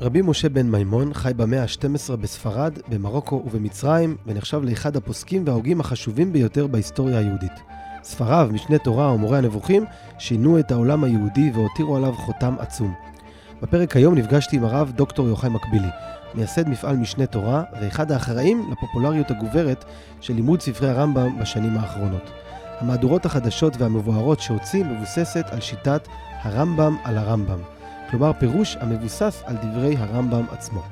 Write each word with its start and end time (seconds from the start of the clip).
רבי 0.00 0.22
משה 0.22 0.48
בן 0.48 0.70
מימון 0.70 1.14
חי 1.14 1.32
במאה 1.36 1.62
ה-12 1.62 2.16
בספרד, 2.16 2.78
במרוקו 2.88 3.42
ובמצרים, 3.46 4.16
ונחשב 4.26 4.60
לאחד 4.64 4.96
הפוסקים 4.96 5.42
וההוגים 5.46 5.80
החשובים 5.80 6.32
ביותר 6.32 6.66
בהיסטוריה 6.66 7.18
היהודית. 7.18 7.52
ספריו, 8.02 8.48
משנה 8.52 8.78
תורה 8.78 9.12
ומורה 9.12 9.38
הנבוכים, 9.38 9.84
שינו 10.18 10.58
את 10.58 10.70
העולם 10.70 11.04
היהודי 11.04 11.50
והותירו 11.54 11.96
עליו 11.96 12.12
חותם 12.12 12.54
עצום. 12.58 12.94
בפרק 13.62 13.96
היום 13.96 14.14
נפגשתי 14.14 14.56
עם 14.56 14.64
הרב 14.64 14.92
דוקטור 14.96 15.28
יוחאי 15.28 15.50
מקבילי, 15.50 15.88
מייסד 16.34 16.68
מפעל 16.68 16.96
משנה 16.96 17.26
תורה, 17.26 17.62
ואחד 17.80 18.12
האחראים 18.12 18.70
לפופולריות 18.72 19.30
הגוברת 19.30 19.84
של 20.20 20.34
לימוד 20.34 20.60
ספרי 20.60 20.88
הרמב"ם 20.88 21.40
בשנים 21.40 21.76
האחרונות. 21.76 22.30
המהדורות 22.80 23.26
החדשות 23.26 23.76
והמבוארות 23.78 24.40
שהוציא 24.40 24.84
מבוססת 24.84 25.44
על 25.50 25.60
שיטת 25.60 26.08
הרמב"ם 26.42 26.96
על 27.04 27.18
הרמב"ם. 27.18 27.75
כלומר 28.10 28.32
פירוש 28.38 28.76
המבוסס 28.80 29.42
על 29.46 29.56
דברי 29.56 29.96
הרמב"ם 29.96 30.44
עצמו. 30.50 30.82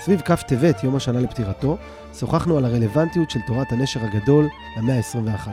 סביב 0.00 0.20
כ' 0.20 0.42
טבת, 0.42 0.84
יום 0.84 0.96
השנה 0.96 1.20
לפטירתו, 1.20 1.76
שוחחנו 2.18 2.58
על 2.58 2.64
הרלוונטיות 2.64 3.30
של 3.30 3.40
תורת 3.46 3.72
הנשר 3.72 4.00
הגדול 4.04 4.48
למאה 4.76 4.96
ה-21. 4.96 5.48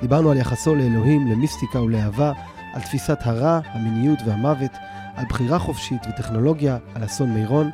דיברנו 0.00 0.30
על 0.30 0.36
יחסו 0.36 0.74
לאלוהים, 0.74 1.30
למיסטיקה 1.30 1.80
ולאהבה, 1.80 2.32
על 2.72 2.80
תפיסת 2.80 3.18
הרע, 3.20 3.60
המיניות 3.64 4.18
והמוות, 4.26 4.70
על 5.16 5.24
בחירה 5.28 5.58
חופשית 5.58 6.06
וטכנולוגיה, 6.08 6.78
על 6.94 7.04
אסון 7.04 7.30
מירון, 7.30 7.70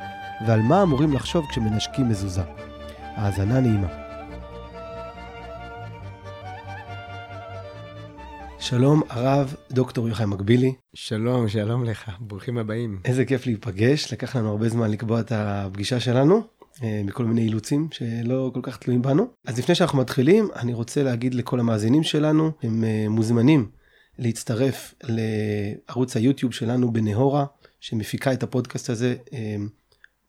ועל 0.47 0.61
מה 0.61 0.83
אמורים 0.83 1.13
לחשוב 1.13 1.45
כשמנשקים 1.49 2.09
מזוזה. 2.09 2.43
האזנה 3.15 3.59
נעימה. 3.59 4.00
שלום 8.61 9.01
הרב 9.09 9.55
דוקטור 9.71 10.09
יוחאי 10.09 10.25
מקבילי. 10.25 10.73
שלום, 10.93 11.49
שלום 11.49 11.83
לך, 11.83 12.11
ברוכים 12.19 12.57
הבאים. 12.57 12.99
איזה 13.05 13.25
כיף 13.25 13.45
להיפגש, 13.45 14.13
לקח 14.13 14.35
לנו 14.35 14.49
הרבה 14.49 14.69
זמן 14.69 14.91
לקבוע 14.91 15.19
את 15.19 15.31
הפגישה 15.35 15.99
שלנו, 15.99 16.41
אה, 16.83 17.01
מכל 17.05 17.25
מיני 17.25 17.41
אילוצים 17.41 17.87
שלא 17.91 18.51
כל 18.53 18.59
כך 18.63 18.77
תלויים 18.77 19.01
בנו. 19.01 19.27
אז 19.45 19.59
לפני 19.59 19.75
שאנחנו 19.75 19.97
מתחילים, 19.97 20.49
אני 20.55 20.73
רוצה 20.73 21.03
להגיד 21.03 21.33
לכל 21.33 21.59
המאזינים 21.59 22.03
שלנו, 22.03 22.51
הם 22.63 22.83
אה, 22.83 23.05
מוזמנים 23.09 23.69
להצטרף 24.19 24.93
לערוץ 25.03 26.17
היוטיוב 26.17 26.53
שלנו 26.53 26.93
בנהורה, 26.93 27.45
שמפיקה 27.79 28.33
את 28.33 28.43
הפודקאסט 28.43 28.89
הזה, 28.89 29.15
אה, 29.33 29.55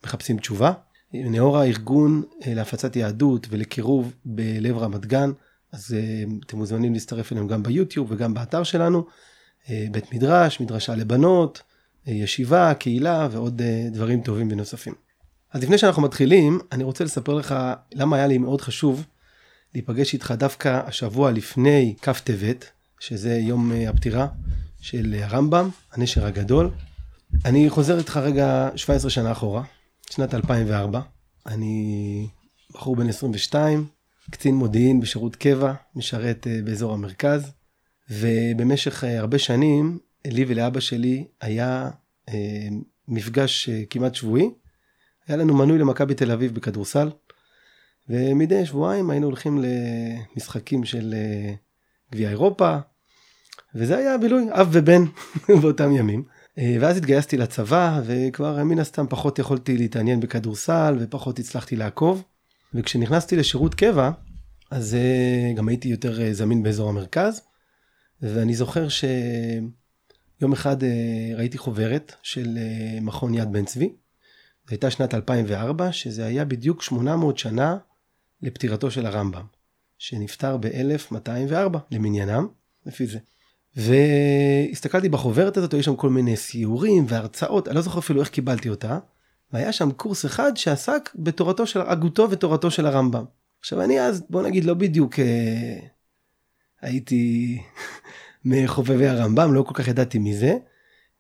מחפשים 0.05 0.39
תשובה. 0.39 0.72
נהורה 1.14 1.64
ארגון 1.64 2.22
להפצת 2.46 2.96
יהדות 2.96 3.46
ולקירוב 3.50 4.12
בלב 4.24 4.78
רמת 4.78 5.06
גן. 5.06 5.30
אז 5.72 5.94
אה, 5.98 6.24
אתם 6.46 6.56
מוזמנים 6.58 6.92
להצטרף 6.92 7.32
אלינו 7.32 7.48
גם 7.48 7.62
ביוטיוב 7.62 8.10
וגם 8.10 8.34
באתר 8.34 8.62
שלנו. 8.62 9.06
אה, 9.70 9.86
בית 9.90 10.12
מדרש, 10.14 10.60
מדרשה 10.60 10.94
לבנות, 10.94 11.62
אה, 12.08 12.12
ישיבה, 12.12 12.74
קהילה 12.74 13.28
ועוד 13.30 13.62
דברים 13.92 14.22
טובים 14.22 14.48
ונוספים. 14.50 14.94
אז 15.52 15.62
לפני 15.62 15.78
שאנחנו 15.78 16.02
מתחילים, 16.02 16.58
אני 16.72 16.84
רוצה 16.84 17.04
לספר 17.04 17.34
לך 17.34 17.54
למה 17.94 18.16
היה 18.16 18.26
לי 18.26 18.38
מאוד 18.38 18.60
חשוב 18.60 19.04
להיפגש 19.74 20.14
איתך 20.14 20.34
דווקא 20.38 20.80
השבוע 20.86 21.30
לפני 21.30 21.94
כ' 22.02 22.20
טבת, 22.20 22.70
שזה 23.00 23.34
יום 23.34 23.72
הפטירה 23.88 24.26
של 24.80 25.14
הרמב"ם, 25.22 25.68
הנשר 25.92 26.26
הגדול. 26.26 26.70
אני 27.44 27.70
חוזר 27.70 27.98
איתך 27.98 28.16
רגע 28.16 28.68
17 28.76 29.10
שנה 29.10 29.32
אחורה, 29.32 29.62
שנת 30.10 30.34
2004. 30.34 31.00
אני 31.46 32.26
בחור 32.72 32.96
בן 32.96 33.08
22, 33.08 33.86
קצין 34.33 34.55
מודיעין 34.55 35.00
בשירות 35.00 35.36
קבע, 35.36 35.72
משרת 35.94 36.47
אה, 36.47 36.61
באזור 36.64 36.94
המרכז, 36.94 37.52
ובמשך 38.11 39.05
אה, 39.05 39.19
הרבה 39.19 39.39
שנים, 39.39 39.98
לי 40.27 40.44
ולאבא 40.48 40.80
שלי 40.80 41.24
היה 41.41 41.91
אה, 42.28 42.69
מפגש 43.08 43.69
כמעט 43.91 44.14
שבועי. 44.14 44.50
היה 45.29 45.36
לנו 45.36 45.55
מנוי 45.55 45.79
למכבי 45.79 46.14
תל 46.14 46.30
אביב 46.30 46.55
בכדורסל, 46.55 47.11
ומדי 48.08 48.67
שבועיים 48.67 49.11
היינו 49.11 49.27
הולכים 49.27 49.64
למשחקים 49.64 50.85
של 50.85 51.14
גביע 52.12 52.30
אירופה, 52.30 52.77
וזה 53.74 53.96
היה 53.96 54.18
בילוי, 54.18 54.45
אב 54.51 54.68
ובן 54.73 55.02
באותם 55.62 55.92
ימים. 55.92 56.24
ואז 56.80 56.96
התגייסתי 56.96 57.36
לצבא, 57.36 58.01
וכבר 58.05 58.64
מן 58.64 58.79
הסתם 58.79 59.06
פחות 59.08 59.39
יכולתי 59.39 59.77
להתעניין 59.77 60.20
בכדורסל, 60.20 60.96
ופחות 61.01 61.39
הצלחתי 61.39 61.77
לעקוב. 61.77 62.23
וכשנכנסתי 62.74 63.36
לשירות 63.36 63.74
קבע, 63.74 64.11
אז 64.72 64.96
uh, 64.96 65.56
גם 65.56 65.68
הייתי 65.68 65.88
יותר 65.88 66.18
uh, 66.18 66.33
זמין 66.33 66.62
באזור 66.62 66.88
המרכז, 66.88 67.40
ואני 68.22 68.55
זוכר 68.55 68.88
שיום 68.88 70.52
אחד 70.52 70.83
uh, 70.83 70.86
ראיתי 71.36 71.58
חוברת 71.58 72.14
של 72.22 72.58
מכון 73.00 73.34
יד 73.34 73.52
בן 73.52 73.64
צבי, 73.64 73.88
זו 74.66 74.70
הייתה 74.70 74.90
שנת 74.90 75.14
2004, 75.14 75.92
שזה 75.92 76.27
היה 76.27 76.44
בדיוק 76.44 76.82
800 76.82 77.38
שנה 77.38 77.77
לפטירתו 78.42 78.90
של 78.90 79.06
הרמב"ם, 79.06 79.44
שנפטר 79.98 80.56
ב-1204 80.56 81.78
למניינם, 81.90 82.46
לפי 82.86 83.06
זה. 83.06 83.18
והסתכלתי 83.77 85.08
בחוברת 85.08 85.56
הזאת, 85.56 85.74
היו 85.74 85.82
שם 85.82 85.96
כל 85.96 86.11
מיני 86.11 86.36
סיורים 86.36 87.05
והרצאות, 87.08 87.68
אני 87.68 87.77
לא 87.77 87.82
זוכר 87.82 87.98
אפילו 87.98 88.20
איך 88.20 88.28
קיבלתי 88.28 88.68
אותה, 88.68 88.98
והיה 89.52 89.72
שם 89.72 89.90
קורס 89.90 90.27
אחד 90.27 90.56
שעסק 90.56 91.11
בתורתו 91.14 91.66
של, 91.66 91.80
הגותו 91.80 92.30
ותורתו 92.30 92.70
של 92.70 92.86
הרמב"ם. 92.86 93.24
עכשיו 93.62 93.83
אני 93.83 94.00
אז, 94.00 94.23
בוא 94.30 94.42
נגיד, 94.42 94.64
לא 94.64 94.74
בדיוק 94.74 95.18
אה, 95.18 95.78
הייתי 96.80 97.58
מחובבי 98.45 99.06
הרמב"ם, 99.06 99.55
לא 99.55 99.62
כל 99.62 99.74
כך 99.74 99.89
ידעתי 99.89 100.18
מזה. 100.18 100.56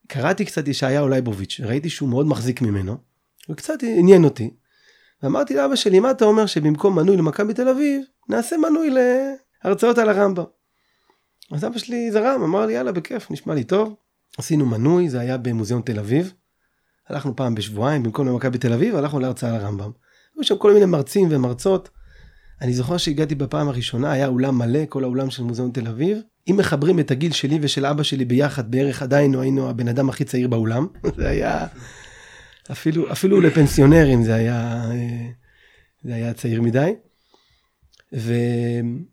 קראתי 0.08 0.44
קצת 0.44 0.68
ישעיהו 0.68 1.08
לייבוביץ', 1.08 1.60
ראיתי 1.64 1.90
שהוא 1.90 2.08
מאוד 2.08 2.26
מחזיק 2.26 2.62
ממנו, 2.62 2.96
וקצת 3.48 3.82
עניין 3.82 4.24
אותי. 4.24 4.50
ואמרתי 5.22 5.54
לאבא 5.54 5.76
שלי, 5.76 6.00
מה 6.00 6.10
אתה 6.10 6.24
אומר 6.24 6.46
שבמקום 6.46 6.96
מנוי 6.96 7.16
למכבי 7.16 7.54
תל 7.54 7.68
אביב, 7.68 8.04
נעשה 8.28 8.56
מנוי 8.56 8.90
להרצאות 9.64 9.98
על 9.98 10.08
הרמב"ם. 10.08 10.44
אז 11.52 11.64
אבא 11.64 11.78
שלי 11.78 12.10
זרם, 12.12 12.42
אמר 12.42 12.66
לי, 12.66 12.72
יאללה, 12.72 12.92
בכיף, 12.92 13.30
נשמע 13.30 13.54
לי 13.54 13.64
טוב. 13.64 13.94
עשינו 14.38 14.66
מנוי, 14.66 15.08
זה 15.08 15.20
היה 15.20 15.38
במוזיאון 15.38 15.82
תל 15.82 15.98
אביב. 15.98 16.32
הלכנו 17.08 17.36
פעם 17.36 17.54
בשבועיים, 17.54 18.02
במקום 18.02 18.28
למכבי 18.28 18.58
תל 18.58 18.72
אביב, 18.72 18.96
הלכנו 18.96 19.20
להרצאה 19.20 19.50
על 19.50 19.56
הרמב"ם. 19.56 19.90
היו 20.36 20.44
שם 20.44 20.58
כל 20.58 20.72
מיני 20.72 20.86
מרצים 20.86 21.28
ומרצות. 21.30 21.88
אני 22.62 22.72
זוכר 22.72 22.96
שהגעתי 22.96 23.34
בפעם 23.34 23.68
הראשונה, 23.68 24.12
היה 24.12 24.26
אולם 24.26 24.58
מלא, 24.58 24.80
כל 24.88 25.04
האולם 25.04 25.30
של 25.30 25.42
מוזיאון 25.42 25.70
תל 25.70 25.88
אביב. 25.88 26.18
אם 26.50 26.56
מחברים 26.58 27.00
את 27.00 27.10
הגיל 27.10 27.32
שלי 27.32 27.58
ושל 27.62 27.86
אבא 27.86 28.02
שלי 28.02 28.24
ביחד, 28.24 28.70
בערך 28.70 29.02
עדיין 29.02 29.34
היינו 29.34 29.70
הבן 29.70 29.88
אדם 29.88 30.08
הכי 30.08 30.24
צעיר 30.24 30.48
באולם. 30.48 30.86
זה 31.16 31.28
היה, 31.28 31.66
אפילו, 32.72 33.12
אפילו 33.12 33.40
לפנסיונרים 33.40 34.22
זה 34.22 34.34
היה, 34.34 34.84
זה 36.04 36.14
היה 36.14 36.34
צעיר 36.34 36.62
מדי. 36.62 36.94
ואני 38.12 39.04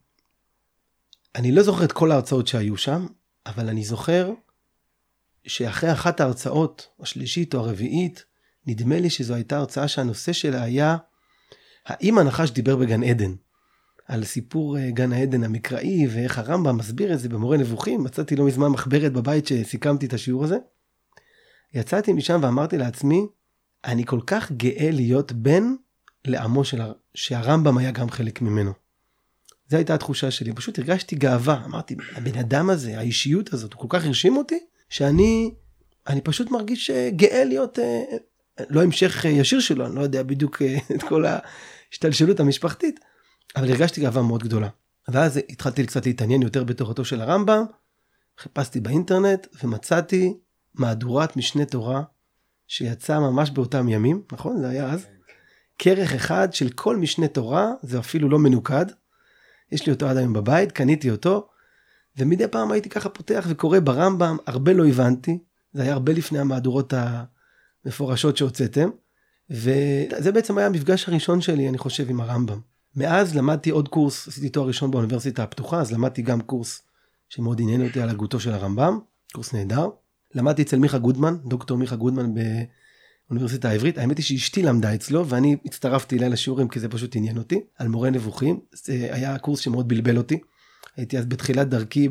לא 1.51 1.63
זוכר 1.63 1.83
את 1.83 1.91
כל 1.91 2.11
ההרצאות 2.11 2.47
שהיו 2.47 2.77
שם, 2.77 3.05
אבל 3.45 3.69
אני 3.69 3.83
זוכר 3.83 4.31
שאחרי 5.47 5.91
אחת 5.91 6.19
ההרצאות, 6.19 6.87
השלישית 6.99 7.53
או 7.53 7.59
הרביעית, 7.59 8.25
נדמה 8.67 8.99
לי 8.99 9.09
שזו 9.09 9.33
הייתה 9.33 9.57
הרצאה 9.57 9.87
שהנושא 9.87 10.33
שלה 10.33 10.63
היה 10.63 10.97
האם 11.89 12.17
הנחש 12.17 12.51
דיבר 12.51 12.75
בגן 12.75 13.03
עדן. 13.03 13.33
על 14.07 14.23
סיפור 14.25 14.77
אה, 14.77 14.91
גן 14.91 15.13
העדן 15.13 15.43
המקראי 15.43 16.07
ואיך 16.09 16.37
הרמב"ם 16.37 16.77
מסביר 16.77 17.13
את 17.13 17.19
זה 17.19 17.29
במורה 17.29 17.57
נבוכים, 17.57 18.03
מצאתי 18.03 18.35
לא 18.35 18.45
מזמן 18.45 18.67
מחברת 18.67 19.13
בבית 19.13 19.47
שסיכמתי 19.47 20.05
את 20.05 20.13
השיעור 20.13 20.43
הזה. 20.43 20.57
יצאתי 21.73 22.13
משם 22.13 22.39
ואמרתי 22.43 22.77
לעצמי, 22.77 23.27
אני 23.85 24.05
כל 24.05 24.19
כך 24.27 24.51
גאה 24.51 24.91
להיות 24.91 25.31
בן 25.31 25.63
לעמו 26.25 26.63
של 26.63 26.81
הר... 26.81 26.93
שהרמב"ם 27.13 27.77
היה 27.77 27.91
גם 27.91 28.09
חלק 28.09 28.41
ממנו. 28.41 28.71
זו 29.69 29.77
הייתה 29.77 29.93
התחושה 29.93 30.31
שלי, 30.31 30.53
פשוט 30.53 30.79
הרגשתי 30.79 31.15
גאווה, 31.15 31.65
אמרתי, 31.65 31.95
הבן 32.15 32.37
אדם 32.39 32.69
הזה, 32.69 32.97
האישיות 32.97 33.53
הזאת, 33.53 33.73
הוא 33.73 33.81
כל 33.81 33.87
כך 33.89 34.05
הרשים 34.05 34.37
אותי, 34.37 34.59
שאני 34.89 35.51
אני 36.07 36.21
פשוט 36.21 36.51
מרגיש 36.51 36.89
אה, 36.89 37.09
גאה 37.15 37.43
להיות, 37.43 37.79
אה, 37.79 38.03
לא 38.69 38.83
המשך 38.83 39.25
ישיר 39.25 39.59
שלו, 39.59 39.85
אני 39.85 39.95
לא 39.95 40.01
יודע 40.01 40.23
בדיוק 40.23 40.61
את 40.95 41.03
כל 41.03 41.25
ההשתלשלות 41.91 42.39
המשפחתית, 42.39 42.99
אבל 43.55 43.69
הרגשתי 43.71 44.01
גאווה 44.01 44.21
מאוד 44.21 44.43
גדולה. 44.43 44.69
ואז 45.07 45.39
התחלתי 45.49 45.85
קצת 45.85 46.05
להתעניין 46.05 46.41
יותר 46.41 46.63
בתורתו 46.63 47.05
של 47.05 47.21
הרמב"ם, 47.21 47.63
חיפשתי 48.37 48.79
באינטרנט 48.79 49.47
ומצאתי 49.63 50.37
מהדורת 50.73 51.37
משנה 51.37 51.65
תורה 51.65 52.03
שיצאה 52.67 53.19
ממש 53.19 53.51
באותם 53.51 53.89
ימים, 53.89 54.21
נכון? 54.31 54.59
זה 54.59 54.69
היה 54.69 54.89
אז. 54.89 55.05
כרך 55.79 56.13
אחד 56.13 56.53
של 56.53 56.69
כל 56.69 56.97
משנה 56.97 57.27
תורה, 57.27 57.71
זה 57.81 57.99
אפילו 57.99 58.29
לא 58.29 58.39
מנוקד. 58.39 58.85
יש 59.71 59.85
לי 59.85 59.91
אותו 59.91 60.07
עד 60.07 60.17
היום 60.17 60.33
בבית, 60.33 60.71
קניתי 60.71 61.11
אותו, 61.11 61.49
ומדי 62.17 62.47
פעם 62.47 62.71
הייתי 62.71 62.89
ככה 62.89 63.09
פותח 63.09 63.45
וקורא 63.49 63.79
ברמב"ם, 63.79 64.37
הרבה 64.47 64.73
לא 64.73 64.87
הבנתי, 64.87 65.39
זה 65.73 65.81
היה 65.81 65.93
הרבה 65.93 66.13
לפני 66.13 66.39
המהדורות 66.39 66.93
המפורשות 67.85 68.37
שהוצאתם, 68.37 68.89
וזה 69.49 70.31
בעצם 70.31 70.57
היה 70.57 70.67
המפגש 70.67 71.07
הראשון 71.07 71.41
שלי, 71.41 71.69
אני 71.69 71.77
חושב, 71.77 72.09
עם 72.09 72.21
הרמב"ם. 72.21 72.59
מאז 72.95 73.35
למדתי 73.35 73.69
עוד 73.69 73.87
קורס, 73.87 74.27
עשיתי 74.27 74.49
תואר 74.49 74.67
ראשון 74.67 74.91
באוניברסיטה 74.91 75.43
הפתוחה, 75.43 75.79
אז 75.79 75.91
למדתי 75.91 76.21
גם 76.21 76.41
קורס 76.41 76.81
שמאוד 77.29 77.61
עניין 77.61 77.85
אותי 77.85 78.01
על 78.01 78.09
הגותו 78.09 78.39
של 78.39 78.51
הרמב"ם, 78.53 78.99
קורס 79.33 79.53
נהדר. 79.53 79.89
למדתי 80.35 80.61
אצל 80.61 80.79
מיכה 80.79 80.97
גודמן, 80.97 81.37
דוקטור 81.45 81.77
מיכה 81.77 81.95
גודמן 81.95 82.33
באוניברסיטה 83.27 83.69
העברית. 83.69 83.97
האמת 83.97 84.17
היא 84.17 84.25
שאשתי 84.25 84.63
למדה 84.63 84.95
אצלו, 84.95 85.27
ואני 85.27 85.57
הצטרפתי 85.65 86.17
אליה 86.17 86.29
לשיעורים 86.29 86.67
כי 86.67 86.79
זה 86.79 86.89
פשוט 86.89 87.15
עניין 87.15 87.37
אותי, 87.37 87.59
על 87.77 87.87
מורה 87.87 88.09
נבוכים. 88.09 88.59
זה 88.71 89.07
היה 89.11 89.37
קורס 89.37 89.59
שמאוד 89.59 89.87
בלבל 89.87 90.17
אותי. 90.17 90.39
הייתי 90.97 91.17
אז 91.17 91.25
בתחילת 91.25 91.69
דרכי 91.69 92.09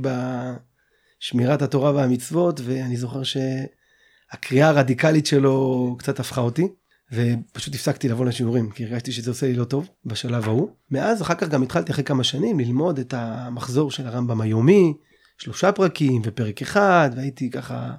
בשמירת 1.21 1.63
התורה 1.63 1.93
והמצוות, 1.93 2.61
ואני 2.65 2.97
זוכר 2.97 3.23
שהקריאה 3.23 4.69
הרדיקלית 4.69 5.27
שלו 5.27 5.97
קצת 5.99 6.21
הפכה 6.21 6.41
אותי. 6.41 6.69
ופשוט 7.13 7.75
הפסקתי 7.75 8.09
לבוא 8.09 8.25
לשיעורים 8.25 8.71
כי 8.71 8.85
הרגשתי 8.85 9.13
שזה 9.13 9.31
עושה 9.31 9.47
לי 9.47 9.55
לא 9.55 9.65
טוב 9.65 9.89
בשלב 10.05 10.45
ההוא. 10.45 10.69
מאז 10.91 11.23
אחר 11.23 11.35
כך 11.35 11.49
גם 11.49 11.63
התחלתי 11.63 11.93
אחרי 11.93 12.05
כמה 12.05 12.25
שנים 12.25 12.61
ללמוד 12.61 12.99
את 12.99 13.15
המחזור 13.15 13.91
של 13.91 14.07
הרמב"ם 14.07 14.41
היומי, 14.41 14.95
שלושה 15.39 15.73
פרקים 15.73 16.23
ופרק 16.25 16.63
אחד 16.63 17.11
והייתי 17.17 17.51
ככה 17.51 17.95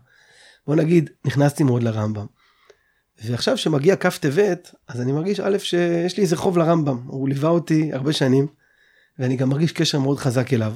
בוא 0.67 0.75
נגיד 0.75 1.09
נכנסתי 1.25 1.63
מאוד 1.63 1.83
לרמב"ם. 1.83 2.25
ועכשיו 3.25 3.57
שמגיע 3.57 3.95
כ' 3.95 4.17
טבת 4.17 4.75
אז 4.88 5.01
אני 5.01 5.11
מרגיש 5.11 5.39
א' 5.39 5.57
שיש 5.57 6.17
לי 6.17 6.23
איזה 6.23 6.35
חוב 6.35 6.57
לרמב"ם 6.57 6.97
הוא 7.07 7.29
ליווה 7.29 7.50
אותי 7.50 7.94
הרבה 7.94 8.13
שנים 8.13 8.47
ואני 9.19 9.35
גם 9.35 9.50
מרגיש 9.50 9.71
קשר 9.71 10.00
מאוד 10.00 10.17
חזק 10.17 10.53
אליו. 10.53 10.73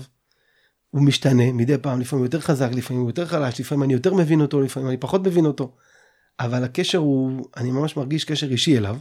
הוא 0.89 1.01
משתנה 1.01 1.51
מדי 1.51 1.77
פעם 1.77 1.99
לפעמים 1.99 2.25
יותר 2.25 2.39
חזק 2.39 2.69
לפעמים 2.73 3.07
יותר 3.07 3.25
חלש 3.25 3.59
לפעמים 3.59 3.83
אני 3.83 3.93
יותר 3.93 4.13
מבין 4.13 4.41
אותו 4.41 4.61
לפעמים 4.61 4.89
אני 4.89 4.97
פחות 4.97 5.27
מבין 5.27 5.45
אותו. 5.45 5.75
אבל 6.39 6.63
הקשר 6.63 6.97
הוא, 6.97 7.45
אני 7.57 7.71
ממש 7.71 7.97
מרגיש 7.97 8.25
קשר 8.25 8.51
אישי 8.51 8.77
אליו. 8.77 8.97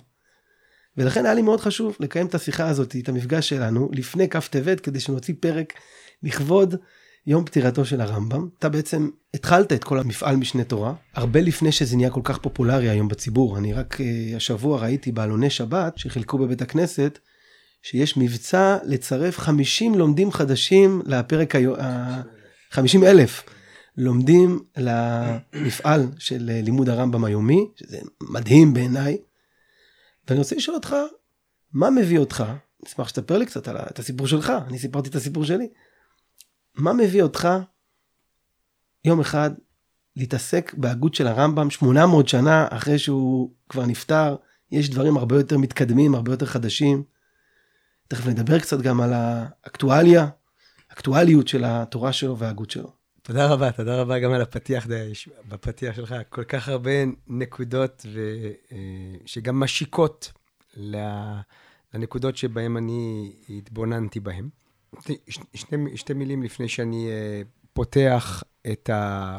ולכן 0.97 1.25
היה 1.25 1.35
לי 1.35 1.43
מאוד 1.43 1.61
חשוב 1.61 1.97
לקיים 2.01 2.27
את 2.27 2.35
השיחה 2.35 2.69
הזאת, 2.69 2.97
את 2.97 3.09
המפגש 3.09 3.49
שלנו, 3.49 3.89
לפני 3.93 4.29
כ' 4.29 4.49
טבת, 4.49 4.81
כדי 4.81 5.01
שנוציא 5.01 5.35
פרק 5.41 5.73
לכבוד 6.23 6.75
יום 7.27 7.45
פטירתו 7.45 7.85
של 7.85 8.01
הרמב"ם. 8.01 8.49
אתה 8.59 8.69
בעצם 8.69 9.09
התחלת 9.35 9.73
את 9.73 9.85
כל 9.85 9.99
המפעל 9.99 10.37
משנה 10.37 10.65
תורה, 10.65 10.95
הרבה 11.15 11.41
לפני 11.41 11.73
שזה 11.73 11.97
נהיה 11.97 12.11
כל 12.11 12.21
כך 12.25 12.39
פופולרי 12.39 12.89
היום 12.89 13.09
בציבור. 13.09 13.59
אני 13.59 13.73
רק 13.73 14.01
uh, 14.01 14.37
השבוע 14.37 14.81
ראיתי 14.81 15.13
בעלוני 15.13 15.51
שבת, 15.51 15.99
שחילקו 15.99 16.39
בבית 16.39 16.63
הכנסת, 16.63 17.19
שיש 17.83 18.17
מבצע 18.17 18.77
לצרף 18.85 19.39
50 19.39 19.95
לומדים 19.95 20.33
חדשים 20.33 21.03
לפרק 21.07 21.55
היום, 21.55 21.77
50 22.71 23.05
אלף. 23.05 23.45
לומדים 23.97 24.61
למפעל 24.77 26.07
של 26.19 26.43
לימוד 26.43 26.89
הרמב"ם 26.89 27.25
היומי, 27.25 27.69
שזה 27.77 27.99
מדהים 28.23 28.75
בעיניי. 28.75 29.19
ואני 30.29 30.39
רוצה 30.39 30.57
לשאול 30.57 30.75
אותך, 30.75 30.97
מה 31.73 31.91
מביא 31.91 32.19
אותך, 32.19 32.45
נשמח 32.87 33.09
שתספר 33.09 33.39
לי 33.39 33.47
קצת 33.47 33.69
על 33.69 33.77
את 33.77 33.99
הסיפור 33.99 34.27
שלך, 34.27 34.53
אני 34.67 34.79
סיפרתי 34.79 35.09
את 35.09 35.15
הסיפור 35.15 35.45
שלי. 35.45 35.69
מה 36.75 36.93
מביא 36.93 37.23
אותך 37.23 37.49
יום 39.05 39.21
אחד 39.21 39.51
להתעסק 40.17 40.75
בהגות 40.77 41.15
של 41.15 41.27
הרמב"ם 41.27 41.71
800 41.71 42.29
שנה 42.29 42.67
אחרי 42.71 42.99
שהוא 42.99 43.55
כבר 43.69 43.87
נפטר, 43.87 44.37
יש 44.71 44.91
דברים 44.91 45.17
הרבה 45.17 45.37
יותר 45.37 45.59
מתקדמים, 45.59 46.15
הרבה 46.15 46.33
יותר 46.33 46.47
חדשים. 46.47 47.05
תכף 48.09 48.27
נדבר 48.27 48.59
קצת 48.59 48.81
גם 48.81 49.01
על 49.01 49.13
האקטואליה, 49.13 50.29
אקטואליות 50.89 51.49
של 51.49 51.65
התורה 51.67 52.13
שלו 52.13 52.39
וההגות 52.39 52.71
שלו. 52.71 53.02
תודה 53.25 53.47
רבה, 53.47 53.73
תודה 53.73 54.01
רבה 54.01 54.19
גם 54.19 54.33
על 54.33 54.41
הפתיח, 54.41 54.87
בפתיח 55.49 55.97
שלך, 55.97 56.15
כל 56.29 56.45
כך 56.45 56.69
הרבה 56.69 56.91
נקודות 57.27 58.07
ו, 58.13 58.21
אה, 58.73 58.79
שגם 59.27 59.61
משיקות 59.61 60.33
לנקודות 61.95 62.37
שבהן 62.37 62.77
אני 62.77 63.33
התבוננתי 63.49 64.21
בהן. 64.21 64.49
שני, 65.55 65.97
שתי 65.97 66.15
מילים 66.15 66.43
לפני 66.43 66.69
שאני 66.69 67.09
אה, 67.11 67.43
פותח 67.73 68.43
את, 68.73 68.91
ה, 68.91 69.39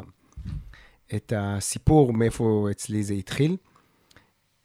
את 1.15 1.33
הסיפור, 1.35 2.13
מאיפה 2.13 2.67
אצלי 2.71 3.03
זה 3.03 3.13
התחיל. 3.13 3.57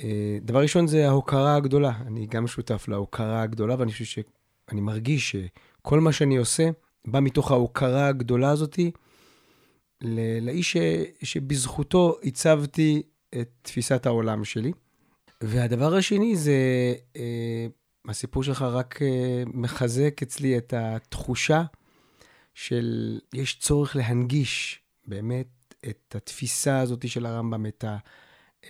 אה, 0.01 0.39
דבר 0.43 0.63
ראשון 0.63 0.87
זה 0.87 1.09
ההוקרה 1.09 1.57
הגדולה. 1.57 1.93
אני 2.07 2.27
גם 2.27 2.47
שותף 2.47 2.89
להוקרה 2.89 3.43
הגדולה, 3.43 3.75
ואני 3.79 3.93
חושב 3.93 4.05
שאני 4.05 4.81
מרגיש 4.81 5.37
שכל 5.37 6.01
מה 6.01 6.13
שאני 6.13 6.37
עושה 6.37 6.71
בא 7.07 7.21
מתוך 7.21 7.51
ההוקרה 7.51 8.09
הגדולה 8.09 8.51
הזאתי. 8.51 8.91
לאיש 10.41 10.73
ש, 10.73 10.77
שבזכותו 11.23 12.17
הצבתי 12.25 13.03
את 13.41 13.49
תפיסת 13.63 14.07
העולם 14.07 14.45
שלי. 14.45 14.73
והדבר 15.41 15.95
השני 15.95 16.37
זה, 16.37 16.55
אה, 17.17 17.67
הסיפור 18.09 18.43
שלך 18.43 18.63
רק 18.63 19.03
אה, 19.03 19.43
מחזק 19.47 20.23
אצלי 20.23 20.59
את 20.59 20.75
התחושה 20.77 21.63
של 22.55 23.19
יש 23.35 23.59
צורך 23.59 23.97
להנגיש 23.97 24.81
באמת 25.07 25.47
את 25.89 26.15
התפיסה 26.17 26.79
הזאת 26.79 27.09
של 27.09 27.27
הרמב"ם, 27.27 27.67
את, 27.67 27.85
ה, 27.85 27.97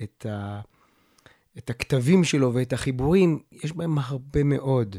את, 0.03 0.27
ה, 0.27 0.61
את 1.59 1.71
הכתבים 1.71 2.25
שלו 2.25 2.55
ואת 2.55 2.73
החיבורים, 2.73 3.39
יש 3.53 3.73
בהם 3.73 3.99
הרבה 3.99 4.45
מאוד 4.45 4.97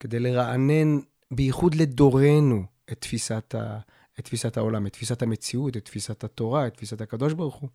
כדי 0.00 0.20
לרענן, 0.20 0.98
בייחוד 1.30 1.74
לדורנו, 1.74 2.64
את 2.92 3.00
תפיסת, 3.00 3.54
ה, 3.54 3.78
את 4.18 4.24
תפיסת 4.24 4.56
העולם, 4.56 4.86
את 4.86 4.92
תפיסת 4.92 5.22
המציאות, 5.22 5.76
את 5.76 5.84
תפיסת 5.84 6.24
התורה, 6.24 6.66
את 6.66 6.74
תפיסת 6.74 7.00
הקדוש 7.00 7.32
ברוך 7.32 7.54
הוא. 7.54 7.68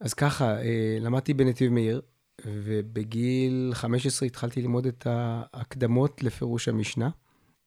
אז 0.00 0.14
ככה, 0.14 0.62
אה, 0.62 0.98
למדתי 1.00 1.34
בנתיב 1.34 1.72
מאיר, 1.72 2.00
ובגיל 2.44 3.70
15 3.74 4.26
התחלתי 4.26 4.62
ללמוד 4.62 4.86
את 4.86 5.06
ההקדמות 5.06 6.22
לפירוש 6.22 6.68
המשנה. 6.68 7.10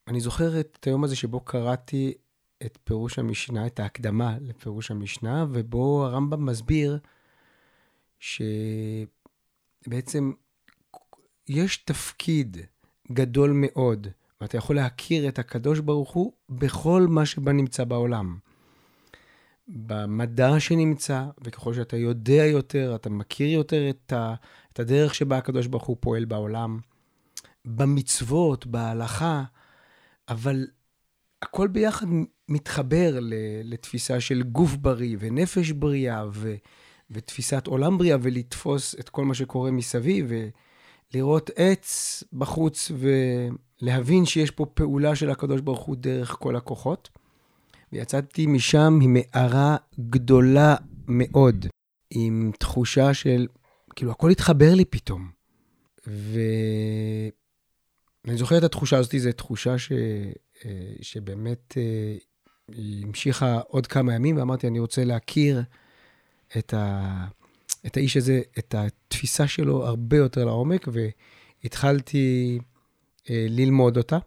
אני 0.08 0.20
זוכר 0.20 0.60
את 0.60 0.86
היום 0.86 1.04
הזה 1.04 1.16
שבו 1.16 1.40
קראתי 1.40 2.14
את 2.66 2.78
פירוש 2.84 3.18
המשנה, 3.18 3.66
את 3.66 3.80
ההקדמה 3.80 4.36
לפירוש 4.40 4.90
המשנה, 4.90 5.46
ובו 5.50 6.04
הרמב"ם 6.04 6.46
מסביר 6.46 6.98
שבעצם 9.88 10.32
יש 11.48 11.76
תפקיד 11.76 12.56
גדול 13.12 13.52
מאוד 13.54 14.06
ואתה 14.40 14.56
יכול 14.56 14.76
להכיר 14.76 15.28
את 15.28 15.38
הקדוש 15.38 15.80
ברוך 15.80 16.10
הוא 16.10 16.32
בכל 16.48 17.06
מה 17.08 17.26
שבה 17.26 17.52
נמצא 17.52 17.84
בעולם. 17.84 18.38
במדע 19.68 20.60
שנמצא, 20.60 21.24
וככל 21.44 21.74
שאתה 21.74 21.96
יודע 21.96 22.46
יותר, 22.46 22.94
אתה 22.94 23.10
מכיר 23.10 23.48
יותר 23.48 23.90
את, 23.90 24.12
ה, 24.12 24.34
את 24.72 24.80
הדרך 24.80 25.14
שבה 25.14 25.38
הקדוש 25.38 25.66
ברוך 25.66 25.84
הוא 25.84 25.96
פועל 26.00 26.24
בעולם, 26.24 26.78
במצוות, 27.64 28.66
בהלכה, 28.66 29.44
אבל 30.28 30.66
הכל 31.42 31.68
ביחד 31.68 32.06
מתחבר 32.48 33.18
לתפיסה 33.64 34.20
של 34.20 34.42
גוף 34.42 34.76
בריא 34.76 35.16
ונפש 35.20 35.70
בריאה 35.70 36.24
ו, 36.32 36.54
ותפיסת 37.10 37.66
עולם 37.66 37.98
בריאה, 37.98 38.16
ולתפוס 38.22 38.94
את 39.00 39.08
כל 39.08 39.24
מה 39.24 39.34
שקורה 39.34 39.70
מסביב, 39.70 40.32
ולראות 41.14 41.50
עץ 41.56 42.22
בחוץ 42.32 42.90
ו... 42.94 43.08
להבין 43.80 44.26
שיש 44.26 44.50
פה 44.50 44.66
פעולה 44.66 45.16
של 45.16 45.30
הקדוש 45.30 45.60
ברוך 45.60 45.80
הוא 45.80 45.96
דרך 45.96 46.36
כל 46.38 46.56
הכוחות. 46.56 47.08
ויצאתי 47.92 48.46
משם 48.46 48.98
עם 49.02 49.16
הערה 49.16 49.76
גדולה 50.00 50.76
מאוד, 51.08 51.66
עם 52.10 52.50
תחושה 52.58 53.14
של, 53.14 53.46
כאילו, 53.96 54.10
הכל 54.10 54.30
התחבר 54.30 54.74
לי 54.74 54.84
פתאום. 54.84 55.30
ואני 56.06 57.30
זוכר 58.36 58.58
את 58.58 58.62
התחושה 58.62 58.98
הזאת, 58.98 59.14
זו 59.18 59.32
תחושה 59.32 59.78
ש... 59.78 59.92
אה, 60.64 60.92
שבאמת 61.02 61.74
אה, 61.76 62.16
היא 62.68 63.06
המשיכה 63.06 63.60
עוד 63.68 63.86
כמה 63.86 64.14
ימים, 64.14 64.36
ואמרתי, 64.36 64.66
אני 64.66 64.78
רוצה 64.78 65.04
להכיר 65.04 65.62
את, 66.58 66.74
ה... 66.74 67.26
את 67.86 67.96
האיש 67.96 68.16
הזה, 68.16 68.40
את 68.58 68.74
התפיסה 68.78 69.48
שלו 69.48 69.86
הרבה 69.86 70.16
יותר 70.16 70.44
לעומק, 70.44 70.88
והתחלתי 71.62 72.58
ללמוד 73.28 73.96
אותה, 73.96 74.18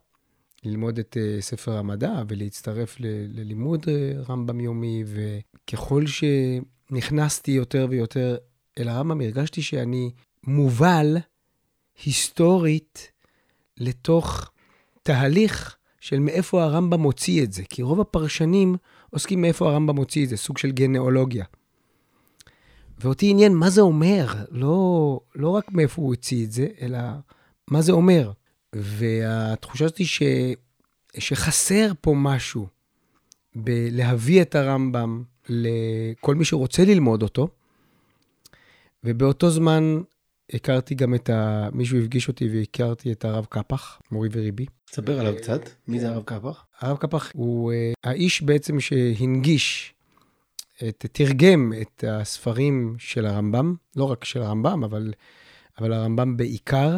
ללמוד 0.66 1.00
את 1.00 1.18
אה, 1.20 1.42
ספר 1.42 1.78
המדע 1.78 2.24
ולהצטרף 2.28 2.96
ללימוד 3.34 3.86
אה, 3.88 4.12
רמב"ם 4.30 4.60
יומי, 4.60 5.04
וככל 5.08 6.04
שנכנסתי 6.08 7.52
יותר 7.52 7.88
ויותר 7.90 8.38
אל 8.80 8.90
הרמב"ם, 8.90 9.22
הרגשתי 9.22 9.62
שאני 9.62 10.12
מובל 10.44 11.18
היסטורית 12.06 13.12
לתוך 13.78 14.52
תהליך 15.04 15.76
של 16.00 16.20
מאיפה 16.20 16.64
הרמב"ם 16.64 17.00
מוציא 17.00 17.44
את 17.44 17.54
זה. 17.54 17.64
כי 17.70 17.82
רוב 17.82 18.02
הפרשנים 18.02 18.76
עוסקים 19.10 19.42
מאיפה 19.42 19.70
הרמב"ם 19.70 19.96
מוציא 19.96 20.24
את 20.24 20.30
זה, 20.30 20.38
סוג 20.38 20.58
של 20.58 20.72
גנאולוגיה. 20.72 21.46
ואותי 23.00 23.30
עניין 23.30 23.54
מה 23.54 23.70
זה 23.70 23.82
אומר, 23.82 24.28
לא, 24.52 25.20
לא 25.36 25.50
רק 25.50 25.72
מאיפה 25.72 26.02
הוא 26.02 26.10
הוציא 26.10 26.46
את 26.46 26.52
זה, 26.52 26.68
אלא 26.82 27.00
מה 27.68 27.82
זה 27.82 27.92
אומר. 27.92 28.32
והתחושה 28.74 29.86
הזאת 29.86 29.98
היא 29.98 30.08
ש... 30.08 30.22
שחסר 31.18 31.92
פה 32.01 32.13
משהו 32.18 32.68
בלהביא 33.56 34.42
את 34.42 34.56
הרמב"ם 34.56 35.24
לכל 35.50 36.36
מי 36.36 36.46
שרוצה 36.46 36.86
ללמוד 36.86 37.24
אותו. 37.24 37.48
ובאותו 39.03 39.50
זמן 39.50 40.01
הכרתי 40.53 40.96
גם 40.96 41.15
את 41.15 41.30
ה... 41.30 41.70
מישהו 41.74 42.00
הפגיש 42.00 42.27
אותי 42.27 42.50
והכרתי 42.50 43.12
את 43.12 43.25
הרב 43.25 43.46
קפח, 43.50 44.01
מורי 44.12 44.30
וריבי. 44.32 44.65
תספר 44.86 45.20
עליו 45.20 45.34
קצת, 45.38 45.70
מי 45.88 46.00
זה 46.00 46.10
הרב 46.10 46.24
קפח? 46.24 46.65
הרב 46.80 46.98
קפח 46.98 47.32
הוא 47.34 47.72
uh, 47.72 47.75
האיש 48.03 48.42
בעצם 48.42 48.80
שהנגיש 48.80 49.94
את, 50.88 51.06
תרגם 51.12 51.74
את 51.82 52.03
הספרים 52.08 52.96
של 53.00 53.25
הרמב"ם, 53.25 53.75
לא 53.96 54.03
רק 54.03 54.25
של 54.25 54.42
הרמב"ם, 54.42 54.84
אבל, 54.84 55.13
אבל 55.80 55.94
הרמב"ם 55.94 56.38
בעיקר, 56.38 56.98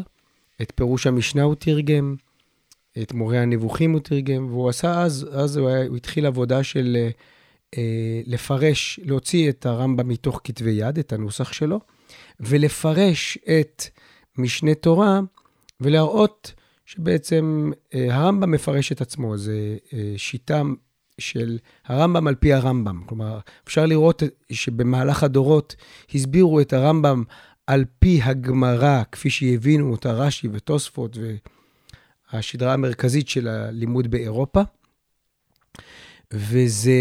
את 0.61 0.71
פירוש 0.75 1.07
המשנה 1.07 1.43
הוא 1.43 1.55
תרגם, 1.55 2.15
את 3.01 3.13
מורה 3.13 3.41
הנבוכים 3.41 3.91
הוא 3.91 3.99
תרגם, 3.99 4.45
והוא 4.49 4.69
עשה 4.69 5.01
אז, 5.01 5.27
אז 5.31 5.57
הוא, 5.57 5.69
היה, 5.69 5.87
הוא 5.87 5.97
התחיל 5.97 6.25
עבודה 6.25 6.63
של 6.63 7.07
אה, 7.77 8.21
לפרש, 8.25 8.99
להוציא 9.03 9.49
את 9.49 9.65
הרמב"ם 9.65 10.07
מתוך 10.07 10.41
כתבי 10.43 10.71
יד, 10.71 10.97
את 10.97 11.13
הנוסח 11.13 11.53
שלו, 11.53 11.79
ולפרש 12.39 13.37
את 13.59 13.83
משנה 14.37 14.75
תורה 14.75 15.19
ולהראות 15.81 16.53
שבעצם 16.85 17.71
אה, 17.93 18.15
הרמב"ם 18.15 18.51
מפרש 18.51 18.91
את 18.91 19.01
עצמו, 19.01 19.37
זה 19.37 19.77
אה, 19.93 20.13
שיטה 20.17 20.61
של 21.17 21.57
הרמב"ם 21.85 22.27
על 22.27 22.35
פי 22.35 22.53
הרמב"ם. 22.53 23.03
כלומר, 23.05 23.39
אפשר 23.67 23.85
לראות 23.85 24.23
שבמהלך 24.51 25.23
הדורות 25.23 25.75
הסבירו 26.13 26.61
את 26.61 26.73
הרמב"ם 26.73 27.23
על 27.67 27.85
פי 27.99 28.19
הגמרא, 28.23 29.03
כפי 29.11 29.29
שהבינו 29.29 29.91
אותה 29.91 30.11
רש"י 30.11 30.47
ותוספות 30.51 31.17
והשדרה 32.33 32.73
המרכזית 32.73 33.29
של 33.29 33.47
הלימוד 33.47 34.11
באירופה. 34.11 34.61
וזה, 36.33 36.91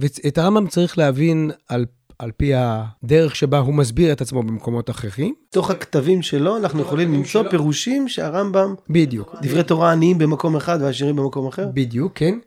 ואת 0.00 0.38
הרמב"ם 0.38 0.66
צריך 0.66 0.98
להבין 0.98 1.50
על 1.68 1.86
על 2.22 2.30
פי 2.36 2.52
הדרך 2.54 3.36
שבה 3.36 3.58
הוא 3.58 3.74
מסביר 3.74 4.12
את 4.12 4.20
עצמו 4.20 4.42
במקומות 4.42 4.90
אחרים. 4.90 5.34
תוך 5.50 5.70
הכתבים 5.70 6.22
שלו 6.22 6.56
אנחנו 6.56 6.82
יכולים 6.82 7.12
למצוא 7.12 7.42
שלו. 7.42 7.50
פירושים 7.50 8.08
שהרמב"ם... 8.08 8.74
בדיוק. 8.90 9.34
דברי 9.42 9.64
תורה 9.64 9.92
עניים 9.92 10.18
במקום 10.18 10.56
אחד 10.56 10.78
והעשירים 10.82 11.16
במקום 11.16 11.46
אחר? 11.46 11.68
בדיוק, 11.74 12.12
כן. 12.14 12.38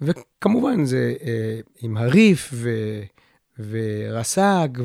וכמובן 0.00 0.84
זה 0.84 1.14
אה, 1.24 1.60
עם 1.82 1.96
הריף 1.96 2.50
ו, 2.52 2.70
ורס"ג, 3.70 4.78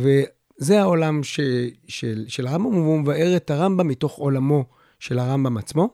וזה 0.61 0.81
העולם 0.81 1.23
ש, 1.23 1.39
של, 1.87 2.25
של 2.27 2.47
הרמב"ם, 2.47 2.73
והוא 2.73 2.99
מבאר 2.99 3.35
את 3.35 3.51
הרמב"ם 3.51 3.87
מתוך 3.87 4.15
עולמו 4.15 4.65
של 4.99 5.19
הרמב"ם 5.19 5.57
עצמו. 5.57 5.89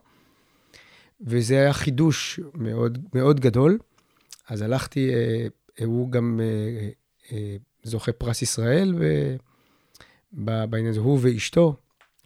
וזה 1.22 1.60
היה 1.60 1.74
חידוש 1.74 2.40
מאוד, 2.54 2.98
מאוד 3.14 3.40
גדול. 3.40 3.78
אז 4.50 4.62
הלכתי, 4.62 5.10
אה, 5.14 5.48
הוא 5.86 6.12
גם 6.12 6.40
אה, 6.44 6.90
אה, 7.32 7.56
זוכה 7.84 8.12
פרס 8.12 8.42
ישראל 8.42 8.96
בעניין 10.34 10.90
הזה, 10.90 11.00
הוא 11.00 11.20
ואשתו, 11.22 11.76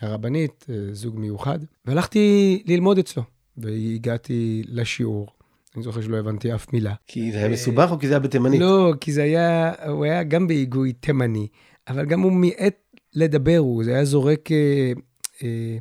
הרבנית, 0.01 0.65
זוג 0.91 1.19
מיוחד, 1.19 1.59
והלכתי 1.85 2.63
ללמוד 2.65 2.97
אצלו, 2.97 3.23
והגעתי 3.57 4.63
לשיעור. 4.67 5.27
אני 5.75 5.83
זוכר 5.83 6.01
שלא 6.01 6.17
הבנתי 6.17 6.55
אף 6.55 6.73
מילה. 6.73 6.93
כי 7.07 7.31
זה 7.31 7.37
היה 7.37 7.49
מסובך 7.49 7.91
או 7.91 7.99
כי 7.99 8.07
זה 8.07 8.13
היה 8.13 8.19
בתימנית? 8.19 8.61
לא, 8.61 8.93
כי 9.01 9.11
זה 9.11 9.23
היה, 9.23 9.73
הוא 9.87 10.05
היה 10.05 10.23
גם 10.23 10.47
בהיגוי 10.47 10.93
תימני, 10.93 11.47
אבל 11.87 12.05
גם 12.05 12.21
הוא 12.21 12.31
מיעט 12.31 12.75
לדבר, 13.15 13.57
הוא, 13.57 13.83
היה 13.83 14.05
זורק 14.05 14.51
אה, 14.51 14.91
אה, 15.43 15.77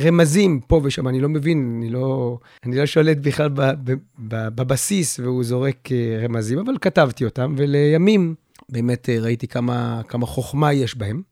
רמזים 0.00 0.60
פה 0.60 0.80
ושם, 0.84 1.08
אני 1.08 1.20
לא 1.20 1.28
מבין, 1.28 1.78
אני 1.78 1.90
לא, 1.90 2.38
אני 2.64 2.76
לא 2.76 2.86
שולט 2.86 3.16
בכלל 3.16 3.48
ב, 3.48 3.60
ב, 3.60 3.92
ב, 4.18 4.48
בבסיס, 4.48 5.20
והוא 5.20 5.44
זורק 5.44 5.92
אה, 5.92 6.24
רמזים, 6.24 6.58
אבל 6.58 6.74
כתבתי 6.80 7.24
אותם, 7.24 7.54
ולימים 7.56 8.34
באמת 8.68 9.08
אה, 9.08 9.20
ראיתי 9.20 9.48
כמה, 9.48 10.02
כמה 10.08 10.26
חוכמה 10.26 10.72
יש 10.72 10.96
בהם. 10.96 11.22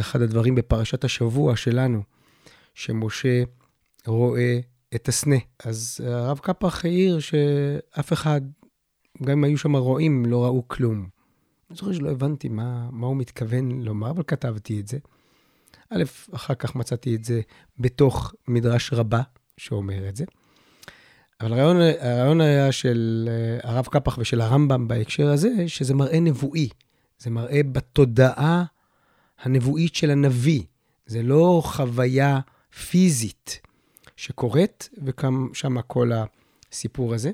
אחד 0.00 0.22
הדברים 0.22 0.54
בפרשת 0.54 1.04
השבוע 1.04 1.56
שלנו, 1.56 2.02
שמשה 2.74 3.42
רואה 4.06 4.58
את 4.94 5.08
הסנה. 5.08 5.36
אז 5.64 6.00
הרב 6.06 6.38
קפח 6.38 6.84
העיר 6.84 7.20
שאף 7.20 8.12
אחד, 8.12 8.40
גם 9.22 9.32
אם 9.32 9.44
היו 9.44 9.58
שם 9.58 9.76
רועים, 9.76 10.26
לא 10.26 10.44
ראו 10.44 10.68
כלום. 10.68 11.06
אני 11.74 11.78
זוכר 11.78 11.92
שלא 11.92 12.10
הבנתי 12.10 12.48
מה, 12.48 12.88
מה 12.90 13.06
הוא 13.06 13.16
מתכוון 13.16 13.82
לומר, 13.82 14.10
אבל 14.10 14.22
כתבתי 14.26 14.80
את 14.80 14.88
זה. 14.88 14.98
א', 15.90 16.04
אחר 16.34 16.54
כך 16.54 16.74
מצאתי 16.74 17.14
את 17.14 17.24
זה 17.24 17.40
בתוך 17.78 18.34
מדרש 18.48 18.92
רבה 18.92 19.22
שאומר 19.56 20.08
את 20.08 20.16
זה. 20.16 20.24
אבל 21.40 21.52
הרעיון, 21.52 21.76
הרעיון 22.00 22.40
היה 22.40 22.72
של 22.72 23.28
אה, 23.30 23.70
הרב 23.70 23.86
קפח 23.86 24.18
ושל 24.18 24.40
הרמב"ם 24.40 24.88
בהקשר 24.88 25.28
הזה, 25.28 25.48
שזה 25.66 25.94
מראה 25.94 26.20
נבואי. 26.20 26.68
זה 27.18 27.30
מראה 27.30 27.60
בתודעה 27.72 28.64
הנבואית 29.42 29.94
של 29.94 30.10
הנביא. 30.10 30.62
זה 31.06 31.22
לא 31.22 31.62
חוויה 31.64 32.40
פיזית 32.90 33.60
שקורית, 34.16 34.88
וקם 35.04 35.48
שם 35.52 35.82
כל 35.82 36.10
הסיפור 36.72 37.14
הזה. 37.14 37.30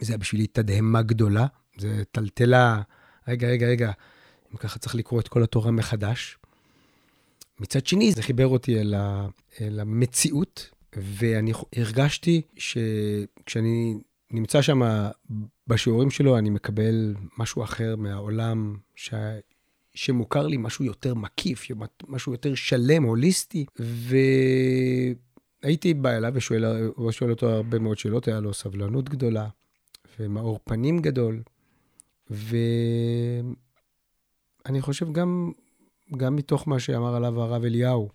זה 0.00 0.12
היה 0.12 0.18
בשבילי 0.18 0.46
תדהמה 0.46 1.02
גדולה, 1.02 1.46
זה 1.78 2.02
טלטלה, 2.12 2.82
רגע, 3.28 3.48
רגע, 3.48 3.66
רגע, 3.66 3.92
אם 4.52 4.56
ככה 4.56 4.78
צריך 4.78 4.94
לקרוא 4.94 5.20
את 5.20 5.28
כל 5.28 5.42
התורה 5.42 5.70
מחדש. 5.70 6.38
מצד 7.60 7.86
שני, 7.86 8.12
זה 8.12 8.22
חיבר 8.22 8.46
אותי 8.46 8.80
אל, 8.80 8.94
ה, 8.94 9.26
אל 9.60 9.80
המציאות, 9.80 10.70
ואני 10.96 11.52
הרגשתי 11.76 12.42
שכשאני 12.56 13.98
נמצא 14.30 14.62
שם 14.62 15.08
בשיעורים 15.66 16.10
שלו, 16.10 16.38
אני 16.38 16.50
מקבל 16.50 17.14
משהו 17.38 17.62
אחר 17.62 17.96
מהעולם 17.96 18.76
ש... 18.94 19.14
שמוכר 19.94 20.46
לי, 20.46 20.56
משהו 20.56 20.84
יותר 20.84 21.14
מקיף, 21.14 21.66
משהו 22.08 22.32
יותר 22.32 22.54
שלם, 22.54 23.02
הוליסטי, 23.02 23.66
והייתי 25.62 25.94
בא 25.94 26.10
אליו 26.10 26.32
ושואל, 26.34 26.64
אותו 27.30 27.48
הרבה 27.48 27.78
מאוד 27.78 27.98
שאלות, 27.98 28.28
היה 28.28 28.40
לו 28.40 28.54
סבלנות 28.54 29.08
גדולה 29.08 29.48
ומאור 30.20 30.58
פנים 30.64 30.98
גדול, 30.98 31.42
ואני 32.30 33.50
חושב 34.80 35.12
גם 35.12 35.52
גם 36.16 36.36
מתוך 36.36 36.68
מה 36.68 36.80
שאמר 36.80 37.14
עליו 37.14 37.42
הרב 37.42 37.64
אליהו. 37.64 38.08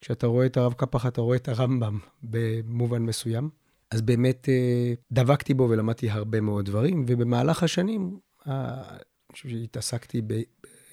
כשאתה 0.00 0.26
רואה 0.26 0.46
את 0.46 0.56
הרב 0.56 0.72
קפח, 0.72 1.06
אתה 1.06 1.20
רואה 1.20 1.36
את 1.36 1.48
הרמב"ם 1.48 1.98
במובן 2.22 3.02
מסוים. 3.02 3.50
אז 3.90 4.00
באמת 4.02 4.48
אה, 4.48 4.92
דבקתי 5.12 5.54
בו 5.54 5.66
ולמדתי 5.70 6.10
הרבה 6.10 6.40
מאוד 6.40 6.64
דברים, 6.64 7.04
ובמהלך 7.06 7.62
השנים, 7.62 8.18
אה, 8.48 8.74
אני 8.90 9.32
חושב 9.32 9.48
שהתעסקתי 9.48 10.20
ב, 10.26 10.32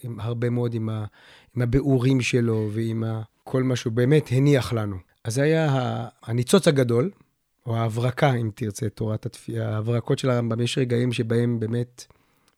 עם 0.03 0.19
הרבה 0.19 0.49
מאוד 0.49 0.73
עם, 0.73 0.89
ה, 0.89 1.05
עם 1.55 1.61
הביאורים 1.61 2.21
שלו 2.21 2.69
ועם 2.73 3.03
ה, 3.03 3.21
כל 3.43 3.63
מה 3.63 3.75
שהוא 3.75 3.93
באמת 3.93 4.27
הניח 4.31 4.73
לנו. 4.73 4.97
אז 5.23 5.35
זה 5.35 5.41
היה 5.41 5.67
הניצוץ 6.23 6.67
הגדול, 6.67 7.11
או 7.65 7.77
ההברקה, 7.77 8.33
אם 8.33 8.49
תרצה, 8.55 8.89
תורת 8.89 9.25
התפייה, 9.25 9.69
ההברקות 9.69 10.19
של 10.19 10.29
הרמב"ם. 10.29 10.61
יש 10.61 10.77
רגעים 10.77 11.13
שבהם 11.13 11.59
באמת 11.59 12.05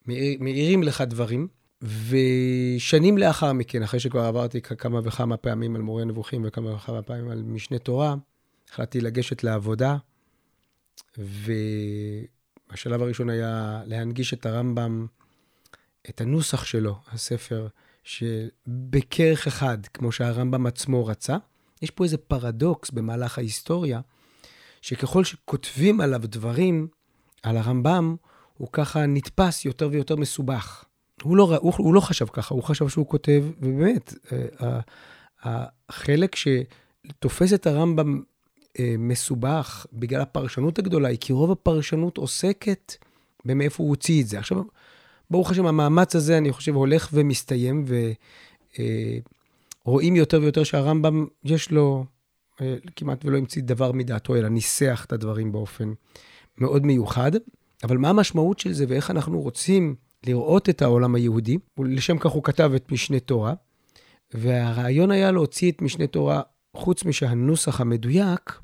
מאירים 0.07 0.83
לך 0.83 1.01
דברים, 1.01 1.47
ושנים 1.81 3.17
לאחר 3.17 3.53
מכן, 3.53 3.83
אחרי 3.83 3.99
שכבר 3.99 4.21
עברתי 4.21 4.61
כמה 4.61 4.99
וכמה 5.03 5.37
פעמים 5.37 5.75
על 5.75 5.81
מורה 5.81 6.05
נבוכים 6.05 6.41
וכמה 6.47 6.73
וכמה 6.73 7.01
פעמים 7.01 7.29
על 7.29 7.43
משנה 7.43 7.79
תורה, 7.79 8.15
החלטתי 8.69 9.01
לגשת 9.01 9.43
לעבודה, 9.43 9.97
והשלב 11.17 13.01
הראשון 13.01 13.29
היה 13.29 13.81
להנגיש 13.85 14.33
את 14.33 14.45
הרמב"ם, 14.45 15.07
את 16.09 16.21
הנוסח 16.21 16.65
שלו, 16.65 16.95
הספר, 17.11 17.67
שבכרך 18.03 19.47
אחד, 19.47 19.77
כמו 19.93 20.11
שהרמב"ם 20.11 20.65
עצמו 20.65 21.05
רצה. 21.05 21.37
יש 21.81 21.91
פה 21.91 22.03
איזה 22.03 22.17
פרדוקס 22.17 22.91
במהלך 22.91 23.37
ההיסטוריה, 23.37 24.01
שככל 24.81 25.23
שכותבים 25.23 26.01
עליו 26.01 26.21
דברים, 26.23 26.87
על 27.43 27.57
הרמב"ם, 27.57 28.15
הוא 28.59 28.67
ככה 28.71 29.05
נתפס 29.05 29.65
יותר 29.65 29.89
ויותר 29.91 30.15
מסובך. 30.15 30.85
הוא 31.23 31.37
לא, 31.37 31.57
הוא, 31.61 31.73
הוא 31.77 31.93
לא 31.93 31.99
חשב 31.99 32.25
ככה, 32.33 32.55
הוא 32.55 32.63
חשב 32.63 32.89
שהוא 32.89 33.07
כותב, 33.07 33.45
ובאמת, 33.61 34.13
אה, 35.45 35.59
החלק 35.89 36.35
שתופס 36.35 37.53
את 37.53 37.67
הרמב"ם 37.67 38.21
אה, 38.79 38.95
מסובך 38.97 39.85
בגלל 39.93 40.21
הפרשנות 40.21 40.79
הגדולה, 40.79 41.09
היא 41.09 41.17
כי 41.21 41.33
רוב 41.33 41.51
הפרשנות 41.51 42.17
עוסקת 42.17 42.95
במאיפה 43.45 43.83
הוא 43.83 43.89
הוציא 43.89 44.21
את 44.21 44.27
זה. 44.27 44.39
עכשיו, 44.39 44.63
ברוך 45.31 45.51
השם, 45.51 45.65
המאמץ 45.65 46.15
הזה, 46.15 46.37
אני 46.37 46.51
חושב, 46.51 46.75
הולך 46.75 47.09
ומסתיים, 47.13 47.85
ורואים 49.85 50.13
אה, 50.13 50.19
יותר 50.19 50.41
ויותר 50.41 50.63
שהרמב"ם, 50.63 51.25
יש 51.43 51.71
לו, 51.71 52.05
כמעט 52.95 53.25
ולא 53.25 53.37
המציא 53.37 53.61
דבר 53.61 53.91
מדעתו, 53.91 54.35
אלא 54.35 54.49
ניסח 54.49 55.05
את 55.07 55.13
הדברים 55.13 55.51
באופן 55.51 55.93
מאוד 56.57 56.85
מיוחד. 56.85 57.31
אבל 57.83 57.97
מה 57.97 58.09
המשמעות 58.09 58.59
של 58.59 58.73
זה 58.73 58.85
ואיך 58.87 59.11
אנחנו 59.11 59.41
רוצים 59.41 59.95
לראות 60.27 60.69
את 60.69 60.81
העולם 60.81 61.15
היהודי, 61.15 61.57
ולשם 61.77 62.17
כך 62.17 62.31
הוא 62.31 62.43
כתב 62.43 62.71
את 62.75 62.91
משנה 62.91 63.19
תורה, 63.19 63.53
והרעיון 64.33 65.11
היה 65.11 65.31
להוציא 65.31 65.71
את 65.71 65.81
משנה 65.81 66.07
תורה, 66.07 66.41
חוץ 66.75 67.05
משהנוסח 67.05 67.81
המדויק, 67.81 68.59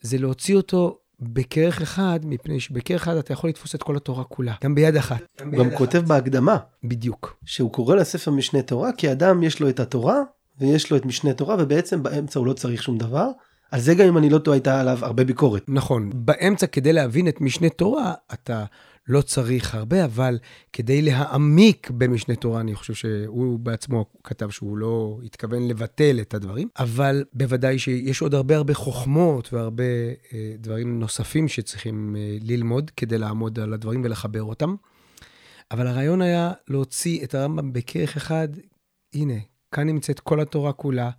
זה 0.00 0.18
להוציא 0.18 0.56
אותו 0.56 0.98
בכרך 1.20 1.82
אחד, 1.82 2.20
מפני 2.24 2.60
שבכרך 2.60 3.02
אחד 3.02 3.16
אתה 3.16 3.32
יכול 3.32 3.50
לתפוס 3.50 3.74
את 3.74 3.82
כל 3.82 3.96
התורה 3.96 4.24
כולה, 4.24 4.54
גם 4.64 4.74
ביד 4.74 4.96
אחת. 4.96 5.22
הוא 5.44 5.52
גם 5.52 5.68
אחת. 5.68 5.78
כותב 5.78 5.98
בהקדמה. 6.06 6.56
בדיוק. 6.84 7.36
שהוא 7.44 7.72
קורא 7.72 7.96
לספר 7.96 8.30
משנה 8.30 8.62
תורה, 8.62 8.92
כי 8.92 9.12
אדם 9.12 9.42
יש 9.42 9.60
לו 9.60 9.68
את 9.68 9.80
התורה, 9.80 10.22
ויש 10.60 10.90
לו 10.90 10.96
את 10.96 11.06
משנה 11.06 11.32
תורה, 11.32 11.56
ובעצם 11.58 12.02
באמצע 12.02 12.38
הוא 12.38 12.46
לא 12.46 12.52
צריך 12.52 12.82
שום 12.82 12.98
דבר. 12.98 13.30
על 13.70 13.80
זה 13.80 13.94
גם 13.94 14.06
אם 14.06 14.18
אני 14.18 14.30
לא 14.30 14.38
טועה 14.38 14.54
הייתה 14.54 14.80
עליו 14.80 14.98
הרבה 15.02 15.24
ביקורת. 15.24 15.64
נכון, 15.68 16.10
באמצע 16.14 16.66
כדי 16.66 16.92
להבין 16.92 17.28
את 17.28 17.40
משנה 17.40 17.68
תורה, 17.68 18.14
אתה 18.32 18.64
לא 19.08 19.22
צריך 19.22 19.74
הרבה, 19.74 20.04
אבל 20.04 20.38
כדי 20.72 21.02
להעמיק 21.02 21.90
במשנה 21.90 22.34
תורה, 22.34 22.60
אני 22.60 22.74
חושב 22.74 22.94
שהוא 22.94 23.58
בעצמו 23.58 24.04
כתב 24.24 24.50
שהוא 24.50 24.78
לא 24.78 25.18
התכוון 25.24 25.68
לבטל 25.68 26.18
את 26.20 26.34
הדברים, 26.34 26.68
אבל 26.78 27.24
בוודאי 27.32 27.78
שיש 27.78 28.22
עוד 28.22 28.34
הרבה 28.34 28.56
הרבה 28.56 28.74
חוכמות 28.74 29.52
והרבה 29.52 29.84
אה, 30.32 30.54
דברים 30.58 31.00
נוספים 31.00 31.48
שצריכים 31.48 32.16
אה, 32.18 32.36
ללמוד 32.40 32.90
כדי 32.96 33.18
לעמוד 33.18 33.58
על 33.60 33.72
הדברים 33.72 34.04
ולחבר 34.04 34.42
אותם. 34.42 34.74
אבל 35.70 35.86
הרעיון 35.86 36.22
היה 36.22 36.52
להוציא 36.68 37.24
את 37.24 37.34
הרמב"ם 37.34 37.72
בכרך 37.72 38.16
אחד, 38.16 38.48
הנה, 39.14 39.34
כאן 39.72 39.86
נמצאת 39.86 40.20
כל 40.20 40.40
התורה 40.40 40.72
כולה. 40.72 41.10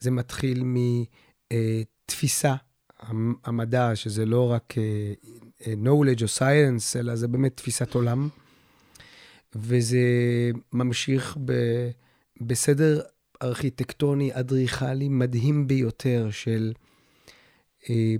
זה 0.00 0.10
מתחיל 0.10 0.62
מתפיסה, 1.52 2.54
המדע, 3.44 3.96
שזה 3.96 4.26
לא 4.26 4.50
רק 4.50 4.74
אה, 4.78 5.12
אה, 5.66 5.72
knowledge 5.72 6.22
או 6.22 6.26
science, 6.38 6.98
אלא 6.98 7.16
זה 7.16 7.28
באמת 7.28 7.56
תפיסת 7.56 7.94
עולם. 7.94 8.28
וזה 9.54 9.98
ממשיך 10.72 11.38
ב, 11.44 11.52
בסדר 12.40 13.00
ארכיטקטוני, 13.42 14.30
אדריכלי 14.32 15.08
מדהים 15.08 15.66
ביותר 15.66 16.28
של, 16.30 16.72
אה, 17.90 18.14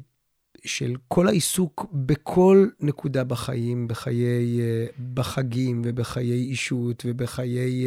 של 0.65 0.97
כל 1.09 1.29
העיסוק 1.29 1.87
בכל 1.93 2.69
נקודה 2.81 3.25
בחיים, 3.25 3.89
בחיי, 3.89 4.61
בחגים 5.15 5.83
ובחיי 5.85 6.33
אישות 6.33 7.03
ובחיי, 7.07 7.87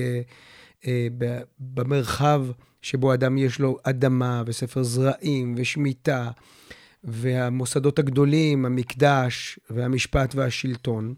במרחב 1.60 2.46
שבו 2.84 3.14
אדם 3.14 3.38
יש 3.38 3.60
לו 3.60 3.78
אדמה 3.84 4.44
וספר 4.46 4.84
זרעים 4.84 5.56
ושמיטה 5.58 6.32
והמוסדות 7.04 8.00
הגדולים, 8.00 8.66
המקדש 8.66 9.60
והמשפט 9.70 10.36
והשלטון. 10.36 11.14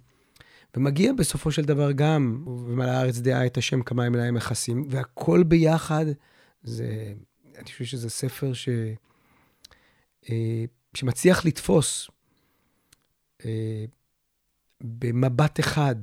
ומגיע 0.78 1.14
בסופו 1.14 1.52
של 1.52 1.62
דבר 1.62 1.92
גם, 1.92 2.44
ומלא 2.48 2.92
הארץ 2.92 3.18
דעה 3.18 3.46
את 3.46 3.58
השם 3.58 3.82
כמים 3.82 4.16
להם 4.16 4.34
מכסים, 4.34 4.86
והכל 4.90 5.44
ביחד, 5.44 6.06
זה, 6.64 7.14
אני 7.58 7.66
חושב 7.66 7.86
שזה 7.86 8.10
ספר 8.10 8.54
ש, 8.54 8.70
אה, 10.30 10.66
שמצליח 10.94 11.46
לתפוס 11.46 12.10
אה, 13.46 13.86
במבט 14.82 15.60
אחד 15.60 15.96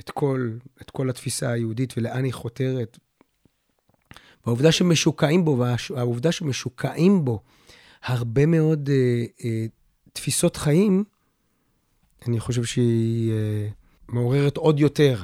את 0.00 0.10
כל, 0.10 0.50
את 0.82 0.90
כל 0.90 1.10
התפיסה 1.10 1.50
היהודית 1.50 1.94
ולאן 1.96 2.24
היא 2.24 2.32
חותרת. 2.32 2.98
והעובדה 4.46 4.72
שמשוקעים 4.72 5.44
בו, 5.44 5.64
והעובדה 5.90 6.32
שמשוקעים 6.32 7.24
בו 7.24 7.40
הרבה 8.04 8.46
מאוד 8.46 8.90
אה, 8.92 9.24
אה, 9.44 9.66
תפיסות 10.12 10.56
חיים, 10.56 11.04
אני 12.28 12.40
חושב 12.40 12.64
שהיא 12.64 13.32
אה, 13.32 13.68
מעוררת 14.08 14.56
עוד 14.56 14.80
יותר. 14.80 15.22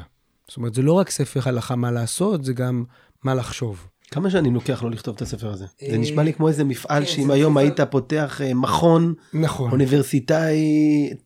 זאת 0.49 0.57
אומרת, 0.57 0.75
זה 0.75 0.83
לא 0.83 0.93
רק 0.93 1.11
ספר 1.11 1.41
הלכה 1.45 1.77
מה 1.77 1.91
לעשות, 1.91 2.45
זה 2.45 2.53
גם 2.53 2.85
מה 3.25 3.35
לחשוב. 3.35 3.89
כמה 4.11 4.31
שנים 4.31 4.55
לוקח 4.55 4.83
לו 4.83 4.91
לכתוב 4.91 5.15
את 5.15 5.23
הספר 5.23 5.53
הזה? 5.53 5.67
זה 5.81 5.87
אה, 5.87 5.99
נשמע 5.99 6.23
לי 6.23 6.33
כמו 6.33 6.49
איזה 6.49 6.65
מפעל 6.65 7.05
כן, 7.05 7.11
שאם 7.11 7.31
היום 7.31 7.57
היית 7.57 7.81
פותח 7.81 8.41
אה, 8.45 8.55
מכון 8.55 9.15
נכון. 9.35 9.71
אוניברסיטאי 9.71 10.61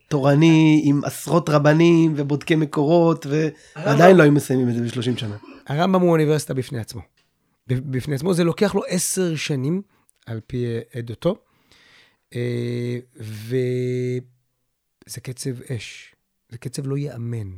תורני 0.08 0.82
עם 0.84 1.00
עשרות 1.04 1.48
רבנים 1.48 2.12
ובודקי 2.16 2.54
מקורות 2.54 3.26
ועדיין 3.76 4.16
לא 4.16 4.22
היו 4.22 4.32
מסיימים 4.32 4.68
את 4.68 4.74
זה 4.74 4.80
ב-30 4.82 5.20
שנה. 5.20 5.36
הרמב"ם 5.66 6.00
הוא 6.00 6.10
אוניברסיטה 6.10 6.54
בפני 6.54 6.80
עצמו. 6.80 7.00
בפני 7.66 8.14
עצמו 8.14 8.34
זה 8.34 8.44
לוקח 8.44 8.74
לו 8.74 8.82
עשר 8.88 9.36
שנים 9.36 9.82
על 10.26 10.40
פי 10.46 10.64
עדותו. 10.94 11.36
אה, 12.34 12.98
וזה 13.16 14.20
קצב 15.22 15.62
אש, 15.62 16.14
זה 16.48 16.58
קצב 16.58 16.86
לא 16.86 16.96
ייאמן. 16.96 17.50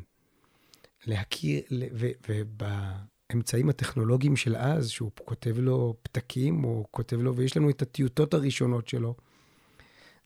להכיר, 1.06 1.62
ובאמצעים 2.28 3.68
הטכנולוגיים 3.68 4.37
של 4.37 4.57
אז, 4.57 4.90
שהוא 4.90 5.11
כותב 5.24 5.59
לו 5.59 5.94
פתקים, 6.02 6.64
או 6.64 6.87
כותב 6.90 7.16
לו, 7.16 7.37
ויש 7.37 7.57
לנו 7.57 7.70
את 7.70 7.83
הטיוטות 7.83 8.35
הראשונות 8.35 8.88
שלו, 8.88 9.14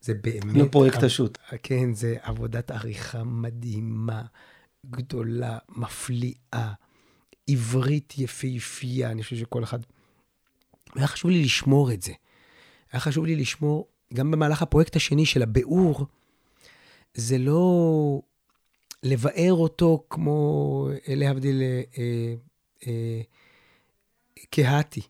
זה 0.00 0.14
באמת... 0.14 0.56
לא 0.56 0.64
פרויקט 0.70 1.02
השו"ת. 1.02 1.38
כן, 1.62 1.94
זה 1.94 2.16
עבודת 2.22 2.70
עריכה 2.70 3.24
מדהימה, 3.24 4.22
גדולה, 4.90 5.58
מפליאה, 5.68 6.72
עברית 7.48 8.14
יפהפייה, 8.18 9.10
אני 9.10 9.22
חושב 9.22 9.36
שכל 9.36 9.64
אחד... 9.64 9.78
היה 10.94 11.06
חשוב 11.06 11.30
לי 11.30 11.42
לשמור 11.42 11.92
את 11.92 12.02
זה. 12.02 12.12
היה 12.92 13.00
חשוב 13.00 13.26
לי 13.26 13.36
לשמור, 13.36 13.88
גם 14.14 14.30
במהלך 14.30 14.62
הפרויקט 14.62 14.96
השני 14.96 15.26
של 15.26 15.42
הביאור, 15.42 16.06
זה 17.14 17.38
לא 17.38 18.20
לבאר 19.02 19.52
אותו 19.52 20.04
כמו, 20.10 20.88
להבדיל, 21.08 21.62
אה, 21.62 22.34
אה, 22.86 23.20
קהתי. 24.50 25.00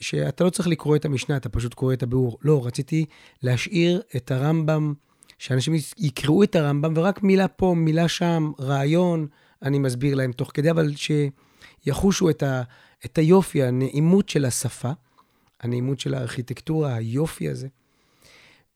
שאתה 0.00 0.44
לא 0.44 0.50
צריך 0.50 0.68
לקרוא 0.68 0.96
את 0.96 1.04
המשנה, 1.04 1.36
אתה 1.36 1.48
פשוט 1.48 1.74
קורא 1.74 1.92
את 1.94 2.02
הביאור. 2.02 2.38
לא, 2.42 2.66
רציתי 2.66 3.04
להשאיר 3.42 4.02
את 4.16 4.30
הרמב"ם, 4.30 4.94
שאנשים 5.38 5.74
יקראו 5.98 6.42
את 6.42 6.56
הרמב"ם, 6.56 6.92
ורק 6.96 7.22
מילה 7.22 7.48
פה, 7.48 7.74
מילה 7.76 8.08
שם, 8.08 8.52
רעיון, 8.60 9.26
אני 9.62 9.78
מסביר 9.78 10.14
להם 10.14 10.32
תוך 10.32 10.50
כדי, 10.54 10.70
אבל 10.70 10.92
שיחושו 10.96 12.30
את, 12.30 12.42
ה, 12.42 12.62
את 13.04 13.18
היופי, 13.18 13.62
הנעימות 13.62 14.28
של 14.28 14.44
השפה. 14.44 14.92
הנעימות 15.60 16.00
של 16.00 16.14
הארכיטקטורה, 16.14 16.94
היופי 16.94 17.48
הזה. 17.48 17.68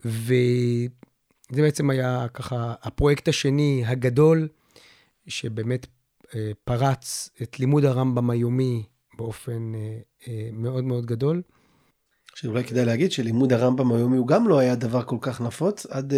וזה 0.05 1.63
בעצם 1.63 1.91
היה 1.91 2.27
ככה 2.35 2.75
הפרויקט 2.83 3.29
השני 3.29 3.83
הגדול, 3.87 4.49
שבאמת 5.27 5.87
אה, 6.35 6.51
פרץ 6.65 7.31
את 7.43 7.61
לימוד 7.61 7.85
הרמב"ם 7.85 8.31
היומי 8.31 8.83
באופן 9.19 9.75
אה, 9.75 9.99
אה, 10.29 10.49
מאוד 10.53 10.85
מאוד 10.85 11.07
גדול. 11.07 11.43
שאולי 12.35 12.65
כדאי 12.65 12.85
להגיד 12.85 13.13
שלימוד 13.13 13.53
הרמב"ם 13.53 13.93
היומי 13.93 14.17
הוא 14.17 14.27
גם 14.27 14.49
לא 14.49 14.59
היה 14.59 14.75
דבר 14.75 15.03
כל 15.03 15.19
כך 15.21 15.41
נפוץ 15.41 15.87
עד, 15.87 16.13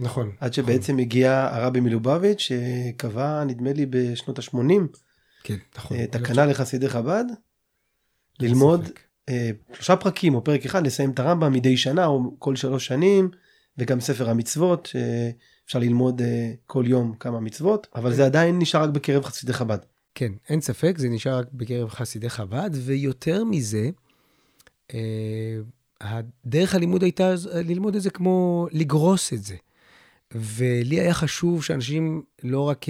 נכון, 0.00 0.32
עד 0.40 0.54
שבעצם 0.54 0.92
נכון. 0.92 1.00
הגיע 1.00 1.48
הרבי 1.52 1.80
מלובביץ' 1.80 2.38
שקבע 2.40 3.44
נדמה 3.44 3.72
לי 3.72 3.86
בשנות 3.90 4.38
ה-80 4.38 4.98
כן, 5.44 5.56
נכון, 5.76 6.06
תקנה 6.06 6.46
לחסידי 6.46 6.88
חב"ד 6.88 7.24
ללמוד. 8.40 8.88
אה, 9.28 9.50
שלושה 9.74 9.96
פרקים 9.96 10.34
או 10.34 10.44
פרק 10.44 10.64
אחד 10.64 10.86
לסיים 10.86 11.10
את 11.10 11.18
הרמב"ם 11.18 11.52
מדי 11.52 11.76
שנה 11.76 12.06
או 12.06 12.34
כל 12.38 12.56
שלוש 12.56 12.86
שנים 12.86 13.30
וגם 13.78 14.00
ספר 14.00 14.30
המצוות 14.30 14.86
שאפשר 14.86 15.78
ללמוד 15.78 16.22
אה, 16.22 16.52
כל 16.66 16.84
יום 16.86 17.14
כמה 17.20 17.40
מצוות 17.40 17.86
אבל 17.94 18.10
כן. 18.10 18.16
זה 18.16 18.24
עדיין 18.24 18.58
נשאר 18.58 18.82
רק 18.82 18.90
בקרב 18.90 19.24
חסידי 19.24 19.52
חב"ד. 19.52 19.78
כן 20.14 20.32
אין 20.48 20.60
ספק 20.60 20.98
זה 20.98 21.08
נשאר 21.08 21.38
רק 21.38 21.46
בקרב 21.52 21.88
חסידי 21.88 22.30
חב"ד 22.30 22.70
ויותר 22.74 23.44
מזה. 23.44 23.90
אה, 24.94 25.58
הדרך 26.00 26.74
הלימוד 26.74 27.02
הייתה 27.02 27.34
ללמוד 27.54 27.96
את 27.96 28.02
זה 28.02 28.10
כמו 28.10 28.66
לגרוס 28.72 29.32
את 29.32 29.42
זה. 29.42 29.56
ולי 30.34 31.00
היה 31.00 31.14
חשוב 31.14 31.64
שאנשים 31.64 32.22
לא 32.42 32.60
רק 32.60 32.86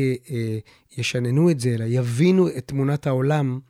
ישננו 0.98 1.50
את 1.50 1.60
זה, 1.60 1.74
אלא 1.74 1.84
יבינו 1.88 2.48
את 2.48 2.66
תמונת 2.66 3.06
העולם 3.06 3.60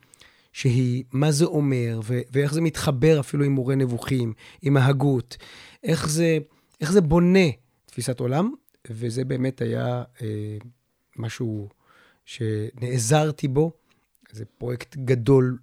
שהיא 0.53 1.03
מה 1.11 1.31
זה 1.31 1.45
אומר, 1.45 1.99
ו- 2.03 2.21
ואיך 2.31 2.53
זה 2.53 2.61
מתחבר 2.61 3.19
אפילו 3.19 3.45
עם 3.45 3.51
מורה 3.51 3.75
נבוכים, 3.75 4.33
עם 4.61 4.77
ההגות, 4.77 5.37
איך 5.83 6.09
זה, 6.09 6.37
איך 6.81 6.91
זה 6.91 7.01
בונה 7.01 7.49
תפיסת 7.85 8.19
עולם, 8.19 8.53
וזה 8.89 9.25
באמת 9.25 9.61
היה 9.61 10.03
אה, 10.21 10.57
משהו 11.17 11.69
שנעזרתי 12.25 13.47
בו. 13.47 13.71
זה 14.31 14.45
פרויקט 14.57 14.97
גדול 14.97 15.57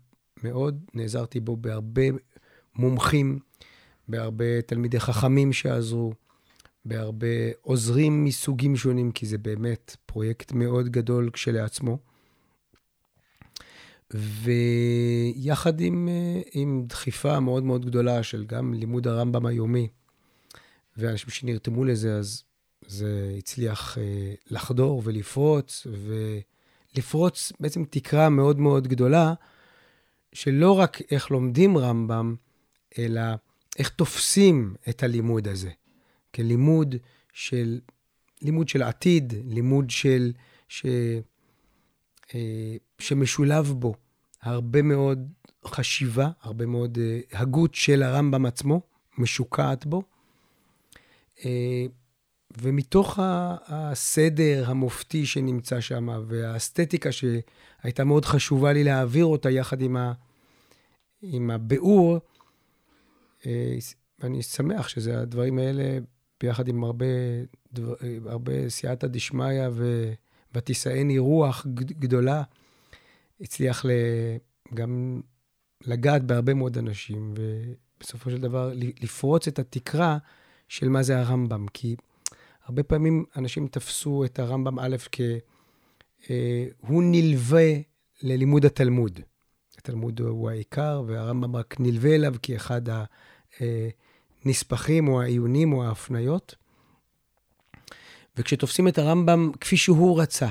מאוד, 0.44 0.84
נעזרתי 0.94 1.40
בו 1.40 1.56
בהרבה 1.56 2.02
מומחים, 2.76 3.38
בהרבה 4.08 4.62
תלמידי 4.62 5.00
חכמים 5.00 5.52
שעזרו, 5.52 6.12
בהרבה 6.84 7.26
עוזרים 7.60 8.24
מסוגים 8.24 8.76
שונים, 8.76 9.12
כי 9.12 9.26
זה 9.26 9.38
באמת 9.38 9.96
פרויקט 10.06 10.52
מאוד 10.52 10.88
גדול 10.88 11.30
כשלעצמו. 11.32 11.98
ויחד 14.14 15.80
עם, 15.80 16.08
אה, 16.08 16.40
עם 16.52 16.84
דחיפה 16.86 17.40
מאוד 17.40 17.62
מאוד 17.62 17.86
גדולה 17.86 18.22
של 18.22 18.44
גם 18.44 18.74
לימוד 18.74 19.06
הרמב"ם 19.06 19.46
היומי, 19.46 19.88
ואנשים 20.96 21.30
שנרתמו 21.30 21.84
לזה, 21.84 22.16
אז 22.16 22.42
זה 22.86 23.34
הצליח 23.38 23.98
אה, 23.98 24.34
לחדור 24.50 25.02
ולפרוץ, 25.04 25.86
ולפרוץ 26.96 27.52
בעצם 27.60 27.84
תקרה 27.84 28.28
מאוד 28.28 28.58
מאוד 28.58 28.88
גדולה, 28.88 29.34
שלא 30.32 30.78
רק 30.78 30.98
איך 31.10 31.30
לומדים 31.30 31.78
רמב"ם, 31.78 32.34
אלא 32.98 33.22
איך 33.78 33.88
תופסים 33.88 34.74
את 34.88 35.02
הלימוד 35.02 35.48
הזה, 35.48 35.70
כלימוד 36.34 36.94
של, 37.32 37.80
לימוד 38.42 38.68
של 38.68 38.82
עתיד, 38.82 39.32
לימוד 39.46 39.90
של, 39.90 40.32
ש, 40.68 40.86
אה, 42.34 42.76
שמשולב 42.98 43.74
בו 43.78 43.94
הרבה 44.42 44.82
מאוד 44.82 45.28
חשיבה, 45.66 46.30
הרבה 46.40 46.66
מאוד 46.66 46.98
uh, 46.98 47.38
הגות 47.38 47.74
של 47.74 48.02
הרמב"ם 48.02 48.46
עצמו, 48.46 48.80
משוקעת 49.18 49.86
בו. 49.86 50.02
Uh, 51.36 51.42
ומתוך 52.58 53.18
הסדר 53.66 54.64
המופתי 54.66 55.26
שנמצא 55.26 55.80
שם, 55.80 56.08
והאסתטיקה 56.28 57.10
שהייתה 57.12 58.04
מאוד 58.04 58.24
חשובה 58.24 58.72
לי 58.72 58.84
להעביר 58.84 59.24
אותה 59.24 59.50
יחד 59.50 59.80
עם, 59.80 59.96
ה, 59.96 60.12
עם 61.22 61.50
הביאור, 61.50 62.18
אה, 63.46 63.76
אני 64.22 64.42
שמח 64.42 64.88
שזה 64.88 65.20
הדברים 65.20 65.58
האלה, 65.58 65.98
ביחד 66.40 66.68
עם 66.68 66.84
הרבה, 66.84 67.06
דבר, 67.72 67.94
הרבה 68.26 68.68
סייעתא 68.68 69.06
דשמיא 69.06 69.68
ותישאני 70.54 71.18
רוח 71.18 71.66
גדולה, 71.74 72.42
הצליח 73.40 73.84
גם 74.74 75.20
לגעת 75.86 76.24
בהרבה 76.24 76.54
מאוד 76.54 76.78
אנשים, 76.78 77.34
ובסופו 77.36 78.30
של 78.30 78.40
דבר 78.40 78.72
לפרוץ 79.02 79.48
את 79.48 79.58
התקרה 79.58 80.18
של 80.68 80.88
מה 80.88 81.02
זה 81.02 81.18
הרמב"ם. 81.18 81.66
כי 81.74 81.96
הרבה 82.64 82.82
פעמים 82.82 83.24
אנשים 83.36 83.66
תפסו 83.66 84.24
את 84.24 84.38
הרמב"ם 84.38 84.78
א' 84.78 84.96
כ... 85.12 85.20
אה, 86.30 86.66
הוא 86.78 87.02
נלווה 87.06 87.72
ללימוד 88.22 88.64
התלמוד. 88.64 89.20
התלמוד 89.78 90.20
הוא 90.20 90.50
העיקר, 90.50 91.02
והרמב"ם 91.06 91.56
רק 91.56 91.76
נלווה 91.80 92.14
אליו 92.14 92.34
כאחד 92.42 92.82
הנספחים 94.44 95.08
או 95.08 95.22
העיונים 95.22 95.72
או 95.72 95.84
ההפניות. 95.84 96.54
וכשתופסים 98.36 98.88
את 98.88 98.98
הרמב"ם 98.98 99.50
כפי 99.60 99.76
שהוא 99.76 100.20
רצה, 100.20 100.48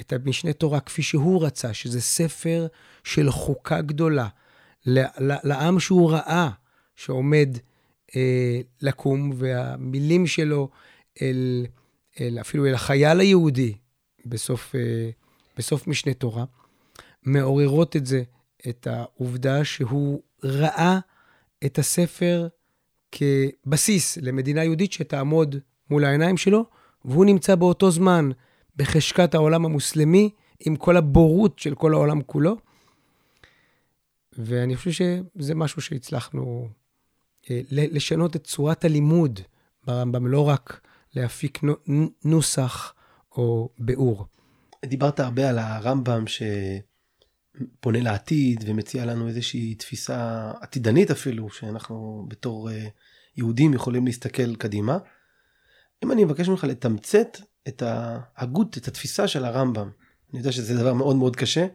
את 0.00 0.12
המשנה 0.12 0.52
תורה 0.52 0.80
כפי 0.80 1.02
שהוא 1.02 1.44
רצה, 1.44 1.74
שזה 1.74 2.00
ספר 2.00 2.66
של 3.04 3.30
חוקה 3.30 3.80
גדולה, 3.80 4.28
לעם 4.86 5.80
שהוא 5.80 6.12
ראה 6.12 6.50
שעומד 6.96 7.48
אה, 8.16 8.60
לקום, 8.80 9.32
והמילים 9.34 10.26
שלו 10.26 10.68
אל, 11.22 11.66
אל, 12.20 12.38
אפילו 12.40 12.66
אל 12.66 12.74
החייל 12.74 13.20
היהודי 13.20 13.74
בסוף, 14.26 14.74
אה, 14.74 15.10
בסוף 15.56 15.86
משנה 15.86 16.14
תורה, 16.14 16.44
מעוררות 17.22 17.96
את 17.96 18.06
זה, 18.06 18.22
את 18.68 18.86
העובדה 18.86 19.64
שהוא 19.64 20.22
ראה 20.44 20.98
את 21.64 21.78
הספר 21.78 22.48
כבסיס 23.12 24.18
למדינה 24.22 24.64
יהודית 24.64 24.92
שתעמוד 24.92 25.56
מול 25.90 26.04
העיניים 26.04 26.36
שלו, 26.36 26.64
והוא 27.04 27.24
נמצא 27.24 27.54
באותו 27.54 27.90
זמן 27.90 28.30
בחשקת 28.76 29.34
העולם 29.34 29.64
המוסלמי, 29.64 30.30
עם 30.66 30.76
כל 30.76 30.96
הבורות 30.96 31.58
של 31.58 31.74
כל 31.74 31.94
העולם 31.94 32.22
כולו. 32.22 32.56
ואני 34.38 34.76
חושב 34.76 34.90
שזה 34.90 35.54
משהו 35.54 35.82
שהצלחנו 35.82 36.68
אה, 37.50 37.60
לשנות 37.70 38.36
את 38.36 38.44
צורת 38.44 38.84
הלימוד 38.84 39.40
ברמב"ם, 39.86 40.26
לא 40.26 40.48
רק 40.48 40.80
להפיק 41.14 41.60
נוסח 42.24 42.94
או 43.32 43.68
ביאור. 43.78 44.26
דיברת 44.84 45.20
הרבה 45.20 45.48
על 45.48 45.58
הרמב"ם 45.58 46.24
שפונה 47.56 48.00
לעתיד 48.00 48.64
ומציע 48.66 49.04
לנו 49.04 49.28
איזושהי 49.28 49.74
תפיסה 49.74 50.50
עתידנית 50.60 51.10
אפילו, 51.10 51.50
שאנחנו 51.50 52.26
בתור 52.28 52.70
אה, 52.70 52.88
יהודים 53.36 53.74
יכולים 53.74 54.06
להסתכל 54.06 54.56
קדימה. 54.56 54.98
אם 56.04 56.12
אני 56.12 56.24
מבקש 56.24 56.48
ממך 56.48 56.64
לתמצת 56.64 57.38
את 57.68 57.82
ההגות, 57.86 58.78
את 58.78 58.88
התפיסה 58.88 59.28
של 59.28 59.44
הרמב"ם, 59.44 59.90
אני 60.30 60.38
יודע 60.38 60.52
שזה 60.52 60.78
דבר 60.78 60.94
מאוד 60.94 61.16
מאוד 61.16 61.36
קשה, 61.36 61.66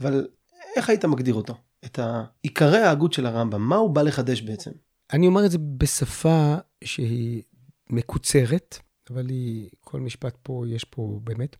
אבל 0.00 0.28
איך 0.76 0.88
היית 0.88 1.04
מגדיר 1.04 1.34
אותו? 1.34 1.54
את 1.84 1.98
עיקרי 2.42 2.78
ההגות 2.78 3.12
של 3.12 3.26
הרמב"ם, 3.26 3.62
מה 3.62 3.76
הוא 3.76 3.90
בא 3.90 4.02
לחדש 4.02 4.42
בעצם? 4.42 4.70
אני 5.12 5.26
אומר 5.26 5.46
את 5.46 5.50
זה 5.50 5.58
בשפה 5.58 6.56
שהיא 6.84 7.42
מקוצרת, 7.90 8.78
אבל 9.10 9.28
היא, 9.28 9.70
כל 9.80 10.00
משפט 10.00 10.36
פה, 10.42 10.64
יש 10.68 10.84
פה 10.84 11.20
באמת. 11.24 11.56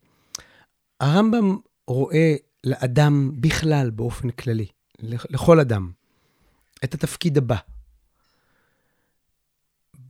הרמב"ם 1.01 1.57
רואה 1.87 2.37
לאדם 2.65 3.31
בכלל, 3.35 3.91
באופן 3.91 4.31
כללי, 4.31 4.67
לכל 5.03 5.61
אדם, 5.61 5.91
את 6.85 6.95
התפקיד 6.95 7.39
הבא. 7.39 7.57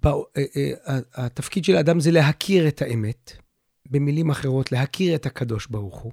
אה, 0.07 0.13
אה, 0.37 0.99
התפקיד 1.15 1.65
של 1.65 1.77
האדם 1.77 2.01
זה 2.01 2.11
להכיר 2.11 2.69
את 2.69 2.83
האמת, 2.83 3.33
במילים 3.91 4.31
אחרות, 4.31 4.73
להכיר 4.73 5.15
את 5.15 5.27
הקדוש 5.27 5.67
ברוך 5.67 5.99
הוא, 5.99 6.13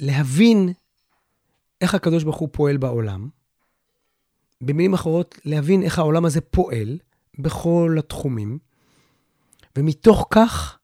ולהבין 0.00 0.72
איך 1.80 1.94
הקדוש 1.94 2.24
ברוך 2.24 2.36
הוא 2.36 2.48
פועל 2.52 2.76
בעולם, 2.76 3.28
במילים 4.60 4.94
אחרות, 4.94 5.38
להבין 5.44 5.82
איך 5.82 5.98
העולם 5.98 6.24
הזה 6.24 6.40
פועל 6.40 6.98
בכל 7.38 7.96
התחומים, 7.98 8.58
ומתוך 9.78 10.26
כך 10.30 10.78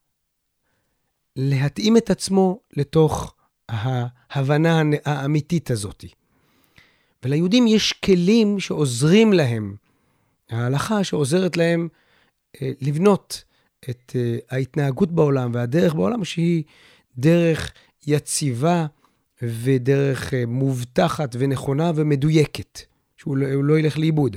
להתאים 1.37 1.97
את 1.97 2.11
עצמו 2.11 2.61
לתוך 2.77 3.35
ההבנה 3.69 4.83
האמיתית 5.05 5.71
הזאת. 5.71 6.05
וליהודים 7.25 7.67
יש 7.67 7.93
כלים 7.93 8.61
שעוזרים 8.61 9.33
להם, 9.33 9.75
ההלכה 10.51 11.05
שעוזרת 11.05 11.57
להם 11.57 11.89
אה, 12.63 12.71
לבנות 12.81 13.45
את 13.91 14.13
אה, 14.17 14.39
ההתנהגות 14.51 15.13
בעולם 15.13 15.51
והדרך 15.55 15.95
בעולם 15.95 16.25
שהיא 16.25 16.63
דרך 17.19 17.73
יציבה 18.07 18.87
ודרך 19.43 20.35
אה, 20.35 20.47
מובטחת 20.47 21.37
ונכונה 21.39 21.93
ומדויקת. 21.95 22.81
שהוא 23.17 23.37
לא, 23.37 23.65
לא 23.65 23.79
ילך 23.79 23.99
לאיבוד. 23.99 24.37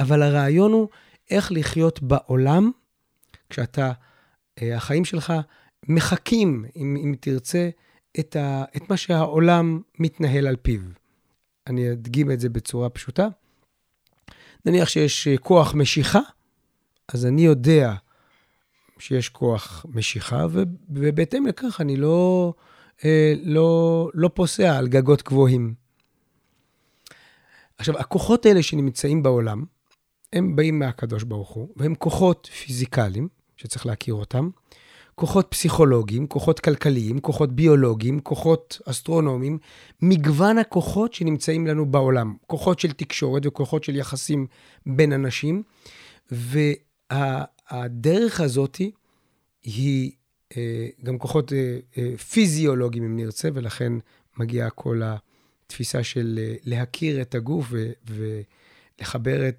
אבל 0.00 0.22
הרעיון 0.22 0.72
הוא 0.72 0.88
איך 1.30 1.52
לחיות 1.52 2.02
בעולם 2.02 2.70
כשאתה, 3.50 3.92
החיים 4.62 5.04
שלך 5.04 5.32
מחקים, 5.88 6.64
אם, 6.76 6.96
אם 6.96 7.14
תרצה, 7.20 7.68
את, 8.20 8.36
ה, 8.36 8.64
את 8.76 8.90
מה 8.90 8.96
שהעולם 8.96 9.80
מתנהל 9.98 10.46
על 10.46 10.56
פיו. 10.56 10.80
אני 11.66 11.92
אדגים 11.92 12.30
את 12.30 12.40
זה 12.40 12.48
בצורה 12.48 12.88
פשוטה. 12.88 13.28
נניח 14.66 14.88
שיש 14.88 15.28
אה, 15.28 15.38
כוח 15.38 15.74
משיכה, 15.74 16.20
אז 17.08 17.26
אני 17.26 17.42
יודע 17.42 17.94
שיש 18.98 19.28
כוח 19.28 19.86
משיכה, 19.88 20.46
ובהתאם 20.90 21.46
לכך 21.46 21.80
אני 21.80 21.96
לא, 21.96 22.54
אה, 23.04 23.34
לא, 23.42 24.10
לא 24.14 24.30
פוסע 24.34 24.78
על 24.78 24.88
גגות 24.88 25.22
גבוהים. 25.22 25.74
עכשיו, 27.78 27.98
הכוחות 27.98 28.46
האלה 28.46 28.62
שנמצאים 28.62 29.22
בעולם, 29.22 29.64
הם 30.32 30.56
באים 30.56 30.78
מהקדוש 30.78 31.22
ברוך 31.22 31.48
הוא, 31.48 31.68
והם 31.76 31.94
כוחות 31.94 32.46
פיזיקליים, 32.46 33.28
שצריך 33.56 33.86
להכיר 33.86 34.14
אותם, 34.14 34.50
כוחות 35.18 35.46
פסיכולוגיים, 35.48 36.26
כוחות 36.26 36.60
כלכליים, 36.60 37.20
כוחות 37.20 37.52
ביולוגיים, 37.52 38.20
כוחות 38.20 38.80
אסטרונומיים, 38.84 39.58
מגוון 40.02 40.58
הכוחות 40.58 41.14
שנמצאים 41.14 41.66
לנו 41.66 41.86
בעולם, 41.86 42.36
כוחות 42.46 42.78
של 42.78 42.92
תקשורת 42.92 43.46
וכוחות 43.46 43.84
של 43.84 43.96
יחסים 43.96 44.46
בין 44.86 45.12
אנשים, 45.12 45.62
והדרך 46.30 48.40
הזאת 48.40 48.80
היא 49.62 50.12
אה, 50.56 50.88
גם 51.04 51.18
כוחות 51.18 51.52
אה, 51.52 51.78
אה, 51.98 52.16
פיזיולוגיים, 52.16 53.04
אם 53.04 53.16
נרצה, 53.16 53.48
ולכן 53.54 53.92
מגיע 54.36 54.70
כל 54.70 55.02
ה... 55.02 55.16
תפיסה 55.66 56.02
של 56.02 56.38
להכיר 56.64 57.22
את 57.22 57.34
הגוף 57.34 57.66
ו, 57.70 57.90
ולחבר 58.06 59.48
את, 59.48 59.58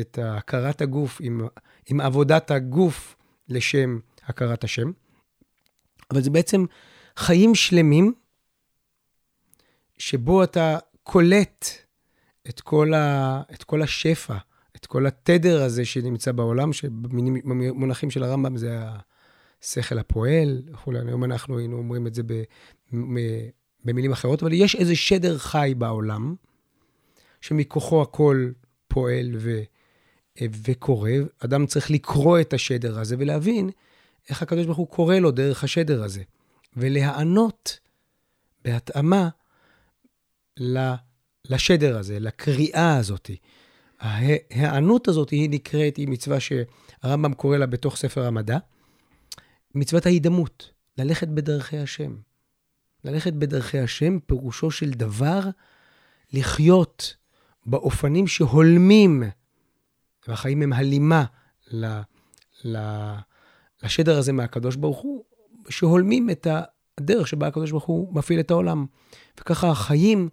את 0.00 0.18
הכרת 0.22 0.82
הגוף 0.82 1.18
עם, 1.20 1.40
עם 1.86 2.00
עבודת 2.00 2.50
הגוף 2.50 3.16
לשם 3.48 3.98
הכרת 4.26 4.64
השם. 4.64 4.90
אבל 6.10 6.20
זה 6.20 6.30
בעצם 6.30 6.64
חיים 7.16 7.54
שלמים 7.54 8.14
שבו 9.98 10.44
אתה 10.44 10.78
קולט 11.02 11.66
את 12.48 12.60
כל, 12.60 12.94
ה, 12.94 13.42
את 13.54 13.64
כל 13.64 13.82
השפע, 13.82 14.36
את 14.76 14.86
כל 14.86 15.06
התדר 15.06 15.62
הזה 15.62 15.84
שנמצא 15.84 16.32
בעולם, 16.32 16.72
שבמונחים 16.72 18.10
של 18.10 18.22
הרמב"ם 18.22 18.56
זה 18.56 18.78
השכל 19.62 19.98
הפועל 19.98 20.62
וכולי. 20.72 20.98
היום 21.06 21.24
אנחנו 21.24 21.58
היינו 21.58 21.76
אומרים 21.78 22.06
את 22.06 22.14
זה 22.14 22.22
במילים 23.84 24.12
אחרות, 24.12 24.42
אבל 24.42 24.52
יש 24.52 24.74
איזה 24.76 24.96
שדר 24.96 25.38
חי 25.38 25.74
בעולם, 25.78 26.34
שמכוחו 27.40 28.02
הכל 28.02 28.50
פועל 28.88 29.30
ו, 29.38 29.62
וקורא. 30.42 31.10
אדם 31.38 31.66
צריך 31.66 31.90
לקרוא 31.90 32.40
את 32.40 32.52
השדר 32.52 32.98
הזה 32.98 33.16
ולהבין 33.18 33.70
איך 34.28 34.42
הקדוש 34.42 34.66
ברוך 34.66 34.78
הוא 34.78 34.88
קורא 34.88 35.16
לו 35.16 35.30
דרך 35.30 35.64
השדר 35.64 36.02
הזה, 36.02 36.22
ולהיענות 36.76 37.78
בהתאמה 38.64 39.28
לשדר 41.44 41.98
הזה, 41.98 42.20
לקריאה 42.20 42.96
הזאת. 42.96 43.30
ההיענות 44.00 45.08
הזאת 45.08 45.30
היא 45.30 45.50
נקראת, 45.50 45.96
היא 45.96 46.08
מצווה 46.08 46.38
שהרמב"ם 46.40 47.34
קורא 47.34 47.56
לה 47.56 47.66
בתוך 47.66 47.96
ספר 47.96 48.26
המדע, 48.26 48.58
מצוות 49.74 50.06
ההידמות, 50.06 50.70
ללכת 50.98 51.28
בדרכי 51.28 51.78
השם. 51.78 52.16
ללכת 53.04 53.32
בדרכי 53.32 53.78
השם, 53.78 54.18
פירושו 54.26 54.70
של 54.70 54.90
דבר 54.90 55.40
לחיות 56.32 57.16
באופנים 57.66 58.26
שהולמים, 58.26 59.22
והחיים 60.28 60.62
הם 60.62 60.72
הלימה 60.72 61.24
ל, 61.72 62.00
ל, 62.64 62.78
לשדר 63.84 64.18
הזה 64.18 64.32
מהקדוש 64.32 64.76
ברוך 64.76 64.98
הוא, 64.98 65.24
שהולמים 65.68 66.30
את 66.30 66.46
הדרך 66.98 67.28
שבה 67.28 67.46
הקדוש 67.46 67.70
ברוך 67.70 67.84
הוא 67.84 68.14
מפעיל 68.14 68.40
את 68.40 68.50
העולם. 68.50 68.86
וככה 69.40 69.70
החיים 69.70 70.28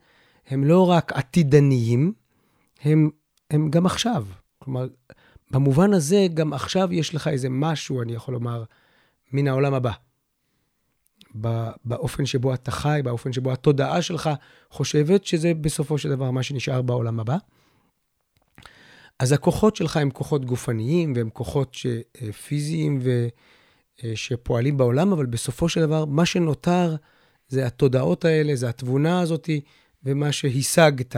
הם 0.47 0.63
לא 0.63 0.89
רק 0.89 1.11
עתידניים, 1.13 2.13
הם, 2.83 3.09
הם 3.51 3.69
גם 3.69 3.85
עכשיו. 3.85 4.25
כלומר, 4.59 4.87
במובן 5.51 5.93
הזה, 5.93 6.27
גם 6.33 6.53
עכשיו 6.53 6.93
יש 6.93 7.15
לך 7.15 7.27
איזה 7.27 7.49
משהו, 7.49 8.01
אני 8.01 8.13
יכול 8.13 8.33
לומר, 8.33 8.63
מן 9.33 9.47
העולם 9.47 9.73
הבא. 9.73 9.91
באופן 11.85 12.25
שבו 12.25 12.53
אתה 12.53 12.71
חי, 12.71 13.01
באופן 13.03 13.33
שבו 13.33 13.51
התודעה 13.51 14.01
שלך 14.01 14.29
חושבת 14.69 15.25
שזה 15.25 15.53
בסופו 15.53 15.97
של 15.97 16.09
דבר 16.09 16.31
מה 16.31 16.43
שנשאר 16.43 16.81
בעולם 16.81 17.19
הבא. 17.19 17.37
אז 19.21 19.31
הכוחות 19.31 19.75
שלך 19.75 19.97
הם 19.97 20.09
כוחות 20.09 20.45
גופניים 20.45 21.13
והם 21.15 21.29
כוחות 21.29 21.77
אה, 22.21 22.31
פיזיים 22.33 23.01
ושפועלים 24.03 24.73
אה, 24.73 24.77
בעולם, 24.77 25.11
אבל 25.11 25.25
בסופו 25.25 25.69
של 25.69 25.81
דבר, 25.81 26.05
מה 26.05 26.25
שנותר 26.25 26.95
זה 27.47 27.67
התודעות 27.67 28.25
האלה, 28.25 28.55
זה 28.55 28.69
התבונה 28.69 29.21
הזאת 29.21 29.49
ומה 30.03 30.31
שהשגת. 30.31 31.15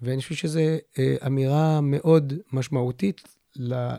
ואני 0.00 0.22
חושב 0.22 0.34
שזו 0.34 0.60
אה, 0.98 1.16
אמירה 1.26 1.80
מאוד 1.80 2.32
משמעותית 2.52 3.22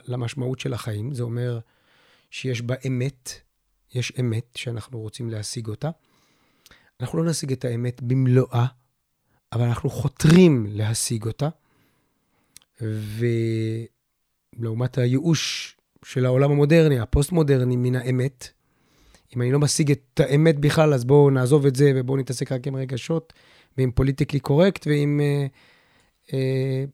למשמעות 0.08 0.60
של 0.60 0.74
החיים. 0.74 1.14
זה 1.14 1.24
אומר 1.24 1.60
שיש 2.30 2.62
בה 2.62 2.76
אמת, 2.88 3.30
יש 3.94 4.14
אמת 4.20 4.46
שאנחנו 4.56 5.00
רוצים 5.00 5.30
להשיג 5.30 5.68
אותה. 5.68 5.90
אנחנו 7.02 7.24
לא 7.24 7.30
נשיג 7.30 7.52
את 7.52 7.66
האמת 7.66 8.02
במלואה, 8.02 8.66
אבל 9.54 9.64
אנחנו 9.64 9.90
חותרים 9.90 10.66
להשיג 10.70 11.26
אותה. 11.26 11.50
ולעומת 14.58 14.98
הייאוש 14.98 15.76
של 16.06 16.26
העולם 16.26 16.52
המודרני, 16.52 17.00
הפוסט-מודרני 17.00 17.76
מן 17.76 17.96
האמת, 17.96 18.50
אם 19.36 19.42
אני 19.42 19.52
לא 19.52 19.60
משיג 19.60 19.92
את 19.92 20.20
האמת 20.20 20.60
בכלל, 20.60 20.94
אז 20.94 21.06
בואו 21.06 21.30
נעזוב 21.30 21.66
את 21.66 21.76
זה 21.76 21.92
ובואו 21.96 22.18
נתעסק 22.18 22.52
רק 22.52 22.68
עם 22.68 22.76
רגשות 22.76 23.34
ועם 23.78 23.92
פוליטיקלי 23.92 24.40
קורקט 24.40 24.88
ועם... 24.88 25.22
אה, 25.24 25.46
אה, 26.34 26.86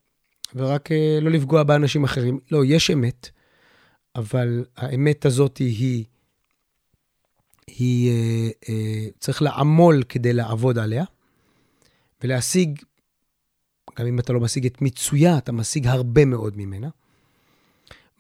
ורק 0.56 0.91
אה, 0.91 1.20
לא 1.22 1.32
לפגוע 1.32 1.63
באנשים 1.63 2.04
אחרים. 2.04 2.39
לא, 2.52 2.65
יש 2.65 2.91
אמת, 2.91 3.30
אבל 4.15 4.65
האמת 4.78 5.26
הזאת 5.26 5.58
היא, 5.58 6.06
היא 7.67 8.12
אה, 8.12 8.50
אה, 8.70 9.08
צריך 9.20 9.41
לעמול 9.41 10.04
כדי 10.10 10.34
לעבוד 10.34 10.78
עליה 10.78 11.04
ולהשיג 12.24 12.82
גם 13.99 14.08
אם 14.08 14.19
אתה 14.19 14.34
לא 14.34 14.39
משיג 14.39 14.65
את 14.65 14.82
מיצויה, 14.82 15.38
אתה 15.38 15.51
משיג 15.51 15.88
הרבה 15.88 16.25
מאוד 16.25 16.58
ממנה. 16.58 16.89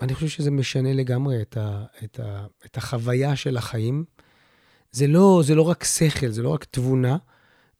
ואני 0.01 0.13
חושב 0.13 0.27
שזה 0.27 0.51
משנה 0.51 0.93
לגמרי 0.93 1.41
את, 1.41 1.57
ה, 1.57 1.83
את, 2.03 2.19
ה, 2.19 2.45
את 2.65 2.77
החוויה 2.77 3.35
של 3.35 3.57
החיים. 3.57 4.03
זה 4.91 5.07
לא, 5.07 5.41
זה 5.45 5.55
לא 5.55 5.61
רק 5.61 5.83
שכל, 5.83 6.27
זה 6.27 6.41
לא 6.41 6.49
רק 6.49 6.63
תבונה, 6.63 7.17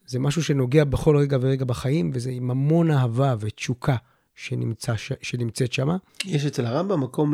זה 0.06 0.20
משהו 0.20 0.44
שנוגע 0.44 0.84
בכל 0.84 1.18
רגע 1.18 1.38
ורגע 1.42 1.66
בחיים, 1.66 2.12
וזה 2.14 2.30
עם 2.30 2.52
המון 2.52 2.92
אהבה 2.92 3.36
ותשוקה 3.40 3.96
שנמצא, 4.36 4.94
שנמצאת 5.22 5.74
שם. 5.74 5.90
יש 6.26 6.46
אצל 6.46 6.66
הרמב"ם 6.66 7.04
מקום 7.04 7.34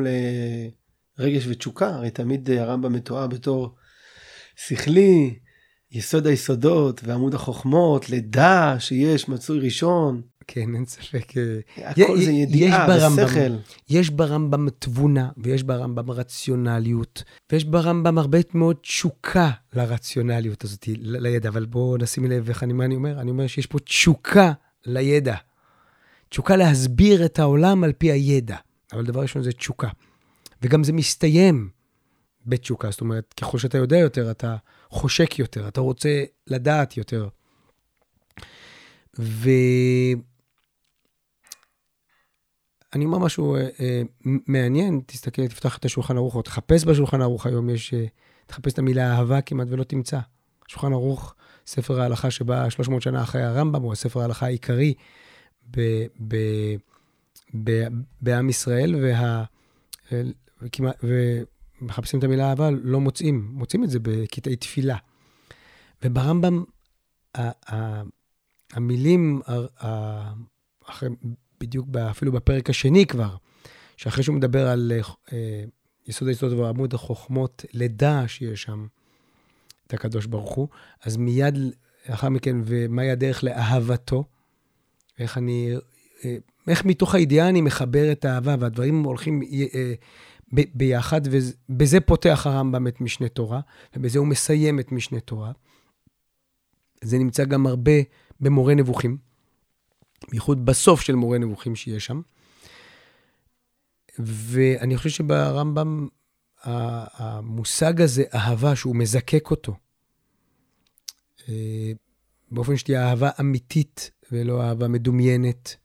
לרגש 1.20 1.48
ותשוקה, 1.48 1.90
הרי 1.90 2.10
תמיד 2.10 2.50
הרמב"ם 2.52 2.94
מתואר 2.94 3.28
בתור 3.28 3.76
שכלי, 4.56 5.40
יסוד 5.92 6.28
היסודות 6.28 7.02
ועמוד 7.04 7.34
החוכמות, 7.34 8.10
לידה 8.10 8.76
שיש 8.80 9.30
מצוי 9.30 9.60
ראשון. 9.60 10.22
כן, 10.48 10.76
אין 10.76 10.86
ספק. 10.86 11.38
אה, 11.38 11.90
הכל 11.90 12.22
זה 12.22 12.32
ידיעה 12.32 12.88
ושכל. 12.90 13.56
יש 13.90 14.10
ברמב"ם 14.10 14.68
תבונה, 14.80 15.30
ויש 15.38 15.64
ברמב"ם 15.64 16.12
רציונליות, 16.12 17.24
ויש 17.52 17.64
ברמב"ם 17.64 18.18
הרבה 18.18 18.38
מאוד 18.54 18.76
תשוקה 18.82 19.52
לרציונליות 19.74 20.64
הזאת, 20.64 20.86
לידע. 21.02 21.50
אבל 21.50 21.66
בואו 21.66 21.98
נשים 21.98 22.26
לב 22.26 22.50
איך 22.50 22.64
אני, 22.64 22.74
מה 22.74 22.86
אני 22.86 22.96
אומר? 22.96 23.22
אני 23.22 23.32
אומר 23.32 23.48
שיש 23.48 23.66
פה 23.66 23.80
תשוקה 23.80 24.52
לידע. 24.86 25.36
תשוקה 26.30 26.56
להסביר 26.56 27.26
את 27.26 27.40
העולם 27.40 27.84
על 27.84 27.94
פי 27.94 28.12
הידע. 28.12 28.56
אבל 28.94 29.06
דבר 29.06 29.22
ראשון 29.22 29.44
זה 29.44 29.52
תשוקה. 29.52 29.90
וגם 30.62 30.84
זה 30.84 30.94
מסתיים 30.94 31.70
בתשוקה. 32.46 32.92
זאת 32.92 33.02
אומרת, 33.02 33.34
ככל 33.42 33.58
שאתה 33.58 33.78
יודע 33.78 33.98
יותר, 33.98 34.32
אתה 34.32 34.56
חושק 34.90 35.40
יותר, 35.40 35.68
אתה 35.68 35.82
רוצה 35.82 36.24
לדעת 36.48 36.98
יותר. 36.98 37.28
ו... 39.20 39.50
אני 42.94 43.06
אומר 43.06 43.18
משהו 43.18 43.56
אה, 43.56 43.70
אה, 43.80 44.02
מעניין, 44.26 45.02
תסתכל, 45.06 45.48
תפתח 45.48 45.78
את 45.78 45.86
השולחן 45.86 46.18
ערוך, 46.18 46.36
או 46.36 46.42
תחפש 46.42 46.86
בשולחן 46.86 47.22
ערוך 47.22 47.46
היום, 47.46 47.70
יש, 47.70 47.94
אה, 47.94 48.06
תחפש 48.46 48.74
את 48.74 48.80
המילה 48.80 49.12
אהבה 49.12 49.42
כמעט 49.42 49.68
ולא 49.70 49.84
תמצא. 49.84 50.20
שולחן 50.68 50.94
ערוך, 50.94 51.36
ספר 51.68 52.02
ההלכה 52.02 52.32
שבא 52.32 52.70
300 52.70 53.02
שנה 53.02 53.24
אחרי 53.24 53.44
הרמב"ם, 53.44 53.82
הוא 53.82 53.94
הספר 53.94 54.22
ההלכה 54.22 54.46
העיקרי 54.46 54.94
ב, 55.72 55.82
ב, 56.28 56.36
ב, 57.64 57.88
בעם 58.22 58.50
ישראל, 58.50 58.96
וה, 58.96 59.44
וכמעט, 60.62 61.04
ומחפשים 61.04 62.20
את 62.20 62.24
המילה 62.24 62.50
אהבה, 62.50 62.70
לא 62.72 63.00
מוצאים, 63.00 63.50
מוצאים 63.52 63.84
את 63.84 63.90
זה 63.90 64.00
בקטעי 64.02 64.56
תפילה. 64.56 64.98
וברמב"ם, 66.04 66.64
המילים, 68.74 69.42
אחרי, 70.86 71.10
בדיוק 71.60 71.88
אפילו 72.12 72.32
בפרק 72.32 72.70
השני 72.70 73.06
כבר, 73.06 73.36
שאחרי 73.98 74.24
שהוא 74.24 74.36
מדבר 74.36 74.68
על 74.68 74.92
אה, 75.34 75.64
יסוד 76.08 76.28
היסוד 76.28 76.54
ועמוד 76.54 76.94
החוכמות, 76.94 77.66
לידה 77.74 78.28
שיש 78.28 78.64
שם 78.64 78.88
את 79.88 79.94
הקדוש 79.94 80.26
ברוך 80.26 80.56
הוא, 80.56 80.68
אז 81.04 81.18
מיד 81.18 81.58
לאחר 82.10 82.30
מכן, 82.30 82.56
ומהי 82.66 83.12
הדרך 83.12 83.44
לאהבתו, 83.44 84.24
איך 85.20 85.38
אני, 85.38 85.74
אה, 86.26 86.38
איך 86.68 86.86
מתוך 86.86 87.16
הידיעה 87.16 87.50
אני 87.50 87.62
מחבר 87.62 88.12
את 88.12 88.26
האהבה, 88.26 88.56
והדברים 88.60 89.04
הולכים 89.04 89.42
אה, 89.44 89.94
ב, 90.54 90.62
ביחד, 90.74 91.22
ובזה 91.32 92.00
פותח 92.00 92.48
הרמב"ם 92.48 92.88
את 92.88 93.02
משנה 93.02 93.30
תורה, 93.30 93.60
ובזה 93.96 94.20
הוא 94.20 94.28
מסיים 94.28 94.80
את 94.80 94.92
משנה 94.92 95.20
תורה. 95.20 95.52
זה 97.04 97.18
נמצא 97.18 97.46
גם 97.46 97.68
הרבה 97.68 97.92
במורה 98.40 98.76
נבוכים. 98.76 99.27
בייחוד 100.30 100.66
בסוף 100.66 101.02
של 101.02 101.16
מורה 101.16 101.38
נבוכים 101.38 101.76
שיש 101.76 102.06
שם. 102.06 102.22
ואני 104.20 104.98
חושב 104.98 105.10
שברמב"ם 105.10 106.08
המושג 106.64 108.02
הזה, 108.02 108.24
אהבה, 108.36 108.76
שהוא 108.76 108.96
מזקק 108.96 109.52
אותו, 109.52 109.76
אה, 111.50 111.92
באופן 112.52 112.78
שתהיה 112.78 113.10
אהבה 113.10 113.30
אמיתית 113.40 114.12
ולא 114.32 114.62
אהבה 114.62 114.88
מדומיינת, 114.88 115.76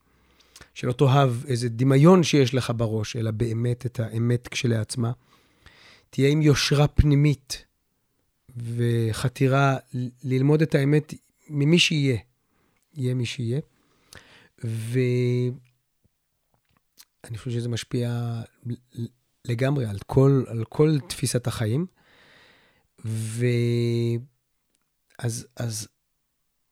שלא 0.75 0.93
תאהב 0.93 1.31
איזה 1.47 1.69
דמיון 1.69 2.23
שיש 2.23 2.55
לך 2.55 2.73
בראש, 2.77 3.17
אלא 3.17 3.31
באמת 3.31 3.87
את 3.87 4.01
האמת 4.01 4.49
כשלעצמה. 4.49 5.13
תהיה 6.11 6.29
עם 6.29 6.43
יושרה 6.43 6.89
פנימית 6.89 7.65
וחתירה 8.57 9.77
ללמוד 10.25 10.63
את 10.63 10.75
האמת 10.75 11.15
ממי 11.49 11.79
שיהיה, 11.79 12.19
יהיה 12.95 13.15
מי 13.15 13.27
שיהיה. 13.27 13.61
ואני 14.65 15.51
חושב 17.39 17.51
שזה 17.51 17.69
משפיע 17.69 18.41
לגמרי 19.45 19.87
על 19.87 19.99
כל, 20.07 20.45
על 20.49 20.65
כל 20.65 20.99
תפיסת 21.09 21.47
החיים. 21.47 21.87
ואז 23.05 24.27
אז 25.57 25.89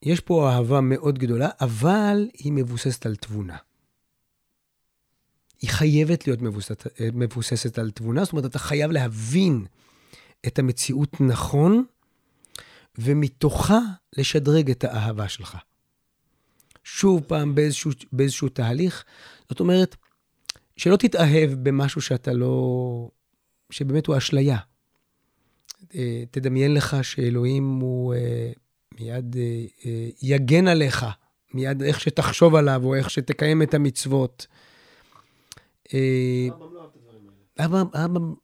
יש 0.02 0.20
פה 0.20 0.50
אהבה 0.50 0.80
מאוד 0.80 1.18
גדולה, 1.18 1.48
אבל 1.60 2.28
היא 2.34 2.52
מבוססת 2.52 3.06
על 3.06 3.16
תבונה. 3.16 3.56
היא 5.60 5.70
חייבת 5.70 6.26
להיות 6.26 6.42
מבוססת, 6.42 6.86
מבוססת 7.12 7.78
על 7.78 7.90
תבונה, 7.90 8.24
זאת 8.24 8.32
אומרת, 8.32 8.44
אתה 8.44 8.58
חייב 8.58 8.90
להבין 8.90 9.66
את 10.46 10.58
המציאות 10.58 11.20
נכון, 11.20 11.84
ומתוכה 12.98 13.78
לשדרג 14.18 14.70
את 14.70 14.84
האהבה 14.84 15.28
שלך. 15.28 15.56
שוב 16.92 17.20
פעם 17.26 17.54
באיזשהו, 17.54 17.90
באיזשהו 18.12 18.48
תהליך. 18.48 19.04
זאת 19.48 19.60
אומרת, 19.60 19.96
שלא 20.76 20.96
תתאהב 20.96 21.50
במשהו 21.52 22.00
שאתה 22.00 22.32
לא... 22.32 23.10
שבאמת 23.70 24.06
הוא 24.06 24.16
אשליה. 24.16 24.58
אה, 25.94 26.22
תדמיין 26.30 26.74
לך 26.74 26.96
שאלוהים 27.02 27.78
הוא 27.80 28.14
אה, 28.14 28.52
מיד 29.00 29.36
אה, 29.36 30.08
יגן 30.22 30.68
עליך, 30.68 31.06
מיד 31.54 31.82
איך 31.82 32.00
שתחשוב 32.00 32.54
עליו, 32.54 32.84
או 32.84 32.94
איך 32.94 33.10
שתקיים 33.10 33.62
את 33.62 33.74
המצוות. 33.74 34.46
הרמב"ם, 37.58 38.34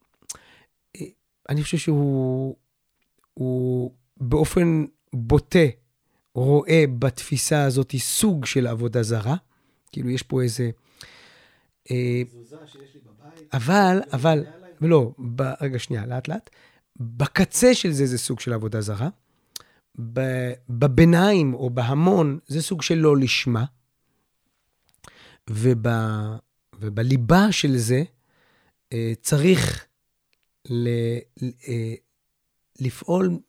אני 1.49 1.63
חושב 1.63 1.77
שהוא 1.77 2.55
באופן 4.17 4.85
בוטה 5.13 5.67
רואה 6.43 6.83
בתפיסה 6.99 7.63
הזאת 7.63 7.95
סוג 7.97 8.45
של 8.45 8.67
עבודה 8.67 9.03
זרה. 9.03 9.35
כאילו, 9.91 10.09
יש 10.09 10.23
פה 10.23 10.41
איזה 10.41 10.69
אה, 11.91 12.21
אבל, 13.53 14.01
אבל, 14.13 14.45
לא, 14.81 15.11
רגע, 15.61 15.79
שנייה, 15.79 16.05
לאט 16.05 16.27
לאט. 16.27 16.49
בקצה 16.95 17.75
של 17.75 17.91
זה 17.91 18.05
זה 18.05 18.17
סוג 18.17 18.39
של 18.39 18.53
עבודה 18.53 18.81
זרה. 18.81 19.09
בביניים 20.69 21.53
או 21.53 21.69
בהמון 21.69 22.39
זה 22.47 22.61
סוג 22.61 22.81
של 22.81 22.95
לא 22.95 23.17
לשמה. 23.17 23.65
וב, 25.49 25.87
ובליבה 26.79 27.51
של 27.51 27.77
זה 27.77 28.03
אה, 28.93 29.13
צריך 29.21 29.85
ל, 30.69 30.87
אה, 31.67 31.93
לפעול 32.79 33.39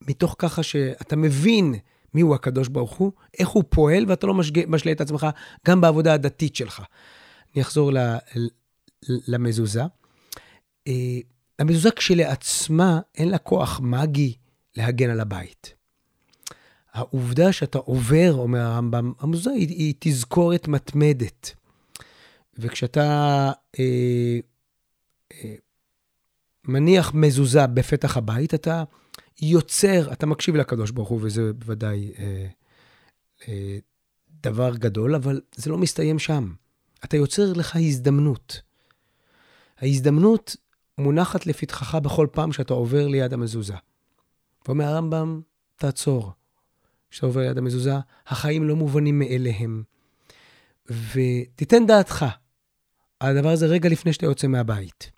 מתוך 0.00 0.36
ככה 0.38 0.62
שאתה 0.62 1.16
מבין 1.16 1.74
מיהו 2.14 2.34
הקדוש 2.34 2.68
ברוך 2.68 2.96
הוא, 2.96 3.12
איך 3.38 3.48
הוא 3.48 3.64
פועל, 3.68 4.04
ואתה 4.08 4.26
לא 4.26 4.34
משלה 4.68 4.92
את 4.92 5.00
עצמך 5.00 5.26
גם 5.66 5.80
בעבודה 5.80 6.14
הדתית 6.14 6.56
שלך. 6.56 6.82
אני 7.54 7.62
אחזור 7.62 7.92
למזוזה. 9.08 9.82
אה, 10.86 11.18
המזוזה 11.58 11.90
כשלעצמה, 11.90 13.00
אין 13.14 13.28
לה 13.28 13.38
כוח 13.38 13.80
מגי 13.80 14.34
להגן 14.76 15.10
על 15.10 15.20
הבית. 15.20 15.74
העובדה 16.92 17.52
שאתה 17.52 17.78
עובר, 17.78 18.34
אומר 18.34 18.60
הרמב"ם, 18.60 19.12
המזוזה 19.20 19.50
היא, 19.50 19.68
היא 19.68 19.94
תזכורת 19.98 20.68
מתמדת. 20.68 21.54
וכשאתה 22.58 23.02
אה, 23.78 24.38
אה, 25.32 25.54
מניח 26.64 27.14
מזוזה 27.14 27.66
בפתח 27.66 28.16
הבית, 28.16 28.54
אתה 28.54 28.84
יוצר, 29.42 30.12
אתה 30.12 30.26
מקשיב 30.26 30.56
לקדוש 30.56 30.90
ברוך 30.90 31.08
הוא, 31.08 31.20
וזה 31.22 31.52
בוודאי 31.52 32.12
אה, 32.18 32.46
אה, 33.48 33.78
דבר 34.42 34.76
גדול, 34.76 35.14
אבל 35.14 35.40
זה 35.54 35.70
לא 35.70 35.78
מסתיים 35.78 36.18
שם. 36.18 36.52
אתה 37.04 37.16
יוצר 37.16 37.52
לך 37.52 37.76
הזדמנות. 37.76 38.60
ההזדמנות 39.78 40.56
מונחת 40.98 41.46
לפתחך 41.46 41.94
בכל 41.94 42.26
פעם 42.32 42.52
שאתה 42.52 42.74
עובר 42.74 43.06
ליד 43.06 43.32
המזוזה. 43.32 43.74
ואומר 44.66 44.84
הרמב"ם, 44.84 45.40
תעצור. 45.76 46.32
כשאתה 47.10 47.26
עובר 47.26 47.40
ליד 47.40 47.58
המזוזה, 47.58 47.94
החיים 48.26 48.68
לא 48.68 48.76
מובנים 48.76 49.18
מאליהם. 49.18 49.82
ותיתן 50.86 51.86
דעתך 51.86 52.26
על 53.20 53.36
הדבר 53.36 53.48
הזה 53.48 53.66
רגע 53.66 53.88
לפני 53.88 54.12
שאתה 54.12 54.26
יוצא 54.26 54.46
מהבית. 54.46 55.10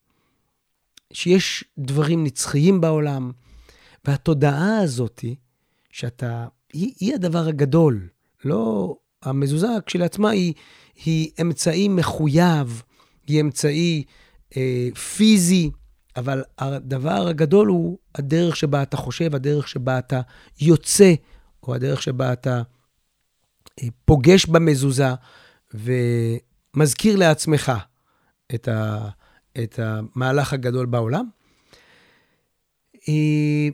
שיש 1.12 1.64
דברים 1.78 2.24
נצחיים 2.24 2.80
בעולם, 2.80 3.32
והתודעה 4.04 4.78
הזאת, 4.78 5.24
שאתה, 5.90 6.46
היא, 6.72 6.94
היא 7.00 7.14
הדבר 7.14 7.48
הגדול. 7.48 8.08
לא, 8.44 8.96
המזוזה 9.22 9.68
כשלעצמה 9.86 10.30
היא, 10.30 10.54
היא 11.04 11.30
אמצעי 11.40 11.88
מחויב, 11.88 12.82
היא 13.26 13.40
אמצעי 13.40 14.04
אה, 14.56 14.88
פיזי, 15.16 15.70
אבל 16.16 16.42
הדבר 16.58 17.28
הגדול 17.28 17.68
הוא 17.68 17.98
הדרך 18.14 18.56
שבה 18.56 18.82
אתה 18.82 18.96
חושב, 18.96 19.34
הדרך 19.34 19.68
שבה 19.68 19.98
אתה 19.98 20.20
יוצא, 20.60 21.14
או 21.62 21.74
הדרך 21.74 22.02
שבה 22.02 22.32
אתה 22.32 22.62
אה, 23.82 23.88
פוגש 24.04 24.46
במזוזה 24.46 25.08
ומזכיר 25.74 27.16
לעצמך 27.16 27.72
את, 28.54 28.68
ה, 28.68 29.08
את 29.62 29.78
המהלך 29.78 30.52
הגדול 30.52 30.86
בעולם. 30.86 31.28
אה, 33.08 33.68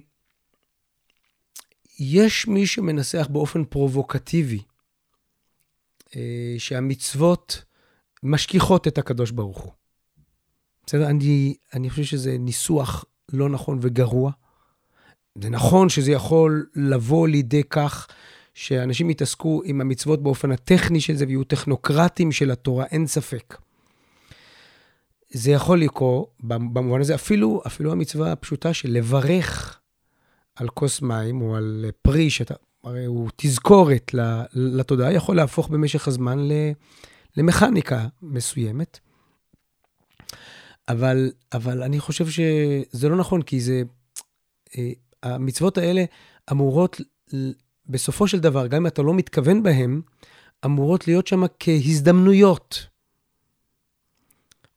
יש 1.98 2.46
מי 2.46 2.66
שמנסח 2.66 3.28
באופן 3.30 3.64
פרובוקטיבי 3.64 4.62
אה, 6.16 6.54
שהמצוות 6.59 7.64
משכיחות 8.22 8.88
את 8.88 8.98
הקדוש 8.98 9.30
ברוך 9.30 9.59
הוא. 9.59 9.72
בסדר? 10.87 11.06
אני, 11.06 11.54
אני 11.74 11.90
חושב 11.90 12.04
שזה 12.04 12.37
ניסוח 12.38 13.04
לא 13.32 13.48
נכון 13.48 13.78
וגרוע. 13.82 14.32
זה 15.42 15.50
נכון 15.50 15.88
שזה 15.88 16.12
יכול 16.12 16.66
לבוא 16.74 17.28
לידי 17.28 17.62
כך 17.70 18.09
שאנשים 18.54 19.11
יתעסקו 19.11 19.62
עם 19.64 19.80
המצוות 19.80 20.22
באופן 20.22 20.52
הטכני 20.52 21.00
של 21.00 21.16
זה 21.16 21.24
ויהיו 21.26 21.44
טכנוקרטים 21.44 22.32
של 22.32 22.50
התורה, 22.50 22.85
אין 22.85 23.06
ספק. 23.06 23.56
זה 25.30 25.50
יכול 25.50 25.80
לקרות 25.80 26.30
במובן 26.40 27.00
הזה, 27.00 27.14
אפילו, 27.14 27.62
אפילו 27.66 27.92
המצווה 27.92 28.32
הפשוטה 28.32 28.74
של 28.74 28.90
לברך 28.90 29.80
על 30.57 30.69
כוס 30.69 31.03
מים 31.03 31.40
או 31.42 31.57
על 31.57 31.85
פרי, 32.03 32.31
שאתה, 32.31 32.55
הרי 32.85 33.05
הוא 33.05 33.31
תזכורת 33.37 34.11
לתודעה, 34.55 35.12
יכול 35.12 35.37
להפוך 35.37 35.69
במשך 35.69 36.09
הזמן 36.09 36.49
למכניקה 37.37 38.07
מסוימת. 38.23 38.99
אבל, 40.88 41.31
אבל 41.53 41.83
אני 41.83 42.01
חושב 42.01 42.27
שזה 42.29 43.09
לא 43.09 43.16
נכון, 43.16 43.42
כי 43.42 43.61
זה... 43.61 43.83
אה, 44.79 44.92
המצוות 45.23 45.79
האלה 45.79 46.05
אמורות, 46.51 47.01
בסופו 47.87 48.29
של 48.29 48.40
דבר, 48.40 48.66
גם 48.66 48.77
אם 48.77 48.87
אתה 48.87 49.03
לא 49.03 49.14
מתכוון 49.14 49.62
בהן, 49.62 50.01
אמורות 50.64 51.09
להיות 51.09 51.27
שם 51.27 51.42
כהזדמנויות. 51.61 52.87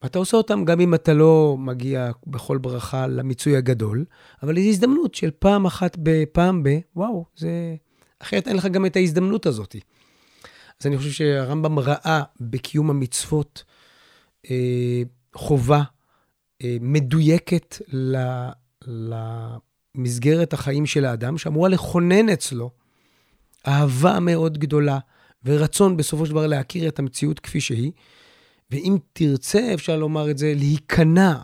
ואתה 0.03 0.19
עושה 0.19 0.37
אותם 0.37 0.65
גם 0.65 0.79
אם 0.79 0.93
אתה 0.93 1.13
לא 1.13 1.55
מגיע 1.59 2.11
בכל 2.27 2.57
ברכה 2.57 3.07
למיצוי 3.07 3.57
הגדול, 3.57 4.05
אבל 4.43 4.55
זו 4.55 4.61
הזדמנות 4.61 5.15
של 5.15 5.31
פעם 5.39 5.65
אחת 5.65 5.97
בפעם 5.99 6.63
ב, 6.63 6.69
וואו, 6.95 7.25
זה... 7.35 7.75
אחרת 8.19 8.47
אין 8.47 8.55
לך 8.55 8.65
גם 8.65 8.85
את 8.85 8.95
ההזדמנות 8.95 9.45
הזאת. 9.45 9.75
אז 10.79 10.87
אני 10.87 10.97
חושב 10.97 11.11
שהרמב"ם 11.11 11.79
ראה 11.79 12.21
בקיום 12.39 12.89
המצוות 12.89 13.63
אה, 14.49 15.01
חובה 15.35 15.83
אה, 16.63 16.77
מדויקת 16.81 17.81
ל, 17.93 18.17
למסגרת 18.87 20.53
החיים 20.53 20.85
של 20.85 21.05
האדם, 21.05 21.37
שאמורה 21.37 21.69
לכונן 21.69 22.29
אצלו 22.29 22.71
אהבה 23.67 24.19
מאוד 24.19 24.57
גדולה 24.57 24.99
ורצון 25.45 25.97
בסופו 25.97 26.25
של 26.25 26.31
דבר 26.31 26.47
להכיר 26.47 26.87
את 26.87 26.99
המציאות 26.99 27.39
כפי 27.39 27.61
שהיא. 27.61 27.91
ואם 28.71 28.97
תרצה, 29.13 29.73
אפשר 29.73 29.97
לומר 29.97 30.31
את 30.31 30.37
זה, 30.37 30.53
להיכנע 30.55 31.35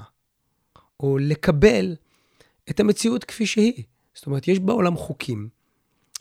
או 1.00 1.18
לקבל 1.18 1.96
את 2.70 2.80
המציאות 2.80 3.24
כפי 3.24 3.46
שהיא. 3.46 3.84
זאת 4.14 4.26
אומרת, 4.26 4.48
יש 4.48 4.60
בעולם 4.60 4.98
חוקים, 4.98 5.50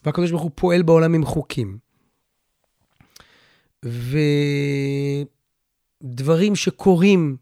והקדוש 0.05 0.31
ברוך 0.31 0.43
הוא 0.43 0.51
פועל 0.55 0.83
בעולם 0.83 1.15
עם 1.15 1.25
חוקים. 1.25 1.79
ודברים 6.03 6.57
שקורים 6.57 7.37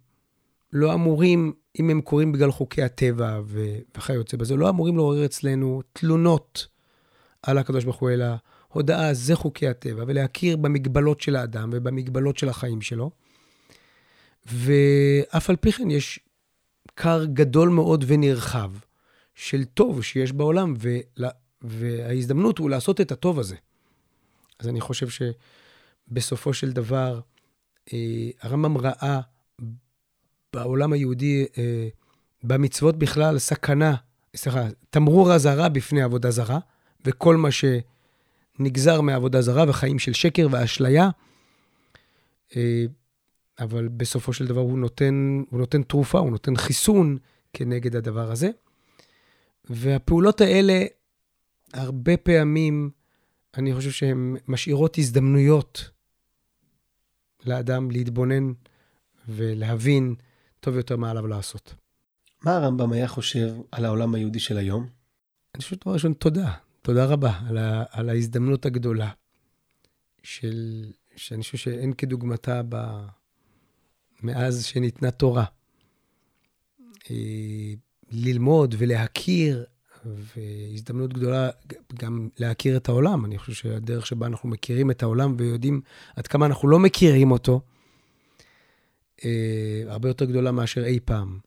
לא 0.73 0.95
אמורים, 0.95 1.53
אם 1.81 1.91
הם 1.91 2.01
קורים 2.01 2.33
בגלל 2.33 2.53
חוקי 2.53 2.83
הטבע 2.83 3.41
וכיוצא 3.47 4.37
בזה, 4.37 4.57
לא 4.57 4.69
אמורים 4.69 4.97
לעורר 4.97 5.25
אצלנו 5.25 5.83
תלונות 5.93 6.67
על 7.43 7.59
הקדוש 7.59 7.85
ברוך 7.85 7.97
הוא, 7.97 8.11
אלא 8.11 8.27
הודעה, 8.69 9.15
זה 9.15 9.37
חוקי 9.37 9.69
הטבע, 9.69 10.05
ולהכיר 10.07 10.57
במגבלות 10.57 11.21
של 11.21 11.37
האדם 11.37 11.71
ובמגבלות 11.73 12.39
של 12.39 12.49
החיים 12.49 12.81
שלו. 12.81 13.11
ואף 14.47 15.51
על 15.51 15.57
פי 15.57 15.73
כן 15.73 15.91
יש 15.91 16.21
כר 16.97 17.25
גדול 17.25 17.69
מאוד 17.69 18.05
ונרחב 18.07 18.71
של 19.35 19.65
טוב 19.65 20.03
שיש 20.03 20.33
בעולם, 20.33 20.75
ולה, 20.79 21.29
וההזדמנות 21.63 22.59
הוא 22.59 22.71
לעשות 22.71 23.01
את 23.01 23.13
הטוב 23.13 23.39
הזה. 23.39 23.57
אז 24.59 24.69
אני 24.69 24.81
חושב 24.81 25.07
שבסופו 26.09 26.55
של 26.55 26.73
דבר, 26.73 27.21
אה, 27.93 27.99
הרמב"ם 28.41 28.79
ראה 28.79 29.21
בעולם 30.53 30.93
היהודי, 30.93 31.47
אה, 31.59 31.89
במצוות 32.45 32.97
בכלל, 32.97 33.39
סכנה, 33.39 33.95
סליחה, 34.37 34.63
תמרור 34.91 35.33
אזהרה 35.33 35.69
בפני 35.69 36.03
עבודה 36.03 36.31
זרה, 36.31 36.59
וכל 37.05 37.37
מה 37.37 37.49
שנגזר 37.51 39.01
מעבודה 39.01 39.43
זרה 39.43 39.65
וחיים 39.69 39.99
של 39.99 40.13
שקר 40.13 40.47
ואשליה. 40.51 41.11
אה, 42.57 42.85
אבל 43.59 43.89
בסופו 43.89 44.33
של 44.33 44.47
דבר 44.47 44.61
הוא 44.61 44.79
נותן, 44.79 45.43
הוא 45.51 45.61
נותן 45.61 45.83
תרופה, 45.83 46.19
הוא 46.19 46.31
נותן 46.31 46.57
חיסון 46.57 47.19
כנגד 47.53 47.97
הדבר 47.97 48.31
הזה. 48.31 48.51
והפעולות 49.71 50.41
האלה, 50.41 50.85
הרבה 51.73 52.17
פעמים, 52.17 52.91
אני 53.57 53.75
חושב 53.75 53.91
שהן 53.91 54.37
משאירות 54.49 54.99
הזדמנויות 54.99 55.91
לאדם 57.47 57.91
להתבונן 57.91 58.53
ולהבין 59.29 60.15
טוב 60.61 60.77
יותר 60.77 60.97
מה 60.97 61.11
עליו 61.11 61.27
לעשות. 61.27 61.75
מה 62.45 62.57
הרמב"ם 62.57 62.93
היה 62.93 63.09
חושב 63.09 63.55
על 63.73 63.85
העולם 63.85 64.15
היהודי 64.15 64.41
של 64.41 64.57
היום? 64.57 64.89
אני 65.55 65.63
חושב 65.63 65.77
דבר 65.77 65.93
ראשון, 65.93 66.13
תודה. 66.13 66.53
תודה 66.83 67.05
רבה 67.05 67.39
על, 67.49 67.59
ה, 67.59 67.85
על 67.91 68.09
ההזדמנות 68.09 68.67
הגדולה, 68.67 69.11
של, 70.23 70.85
שאני 71.17 71.43
חושב 71.43 71.59
שאין 71.59 71.93
כדוגמתה 71.93 72.63
ב... 72.69 72.77
מאז 74.25 74.65
שניתנה 74.65 75.11
תורה. 75.11 75.45
אה, 77.11 77.75
ללמוד 78.11 78.75
ולהכיר, 78.79 79.65
והזדמנות 80.05 81.13
גדולה 81.13 81.51
גם 81.95 82.29
להכיר 82.39 82.77
את 82.77 82.89
העולם. 82.89 83.25
אני 83.25 83.39
חושב 83.39 83.53
שהדרך 83.53 84.07
שבה 84.07 84.27
אנחנו 84.27 84.49
מכירים 84.49 84.91
את 84.91 85.03
העולם 85.03 85.35
ויודעים 85.39 85.81
עד 86.17 86.27
כמה 86.27 86.47
אנחנו 86.47 86.69
לא 86.69 86.79
מכירים 86.79 87.31
אותו, 87.31 87.61
אה, 89.25 89.83
הרבה 89.87 90.09
יותר 90.09 90.25
גדולה 90.25 90.53
מאשר 90.53 90.85
אי 90.85 91.01
פעם. 91.05 91.39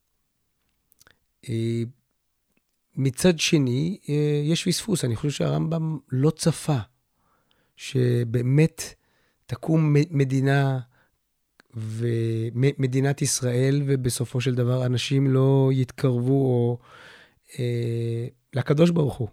אה, 1.50 1.84
מצד 2.96 3.40
שני, 3.40 4.00
יש 4.44 4.68
פספוס. 4.68 5.06
אני 5.06 5.16
חושב 5.16 5.30
שהרמב"ם 5.30 5.98
לא 6.12 6.30
צפה 6.30 6.78
שבאמת 7.76 8.82
תקום 9.46 9.96
מדינה 10.12 10.80
ומדינת 11.76 13.22
ישראל, 13.22 13.82
ובסופו 13.86 14.42
של 14.42 14.56
דבר 14.56 14.86
אנשים 14.86 15.28
לא 15.28 15.70
יתקרבו 15.74 16.34
או, 16.34 16.78
אה, 17.60 18.28
לקדוש 18.54 18.90
ברוך 18.90 19.16
הוא. 19.16 19.28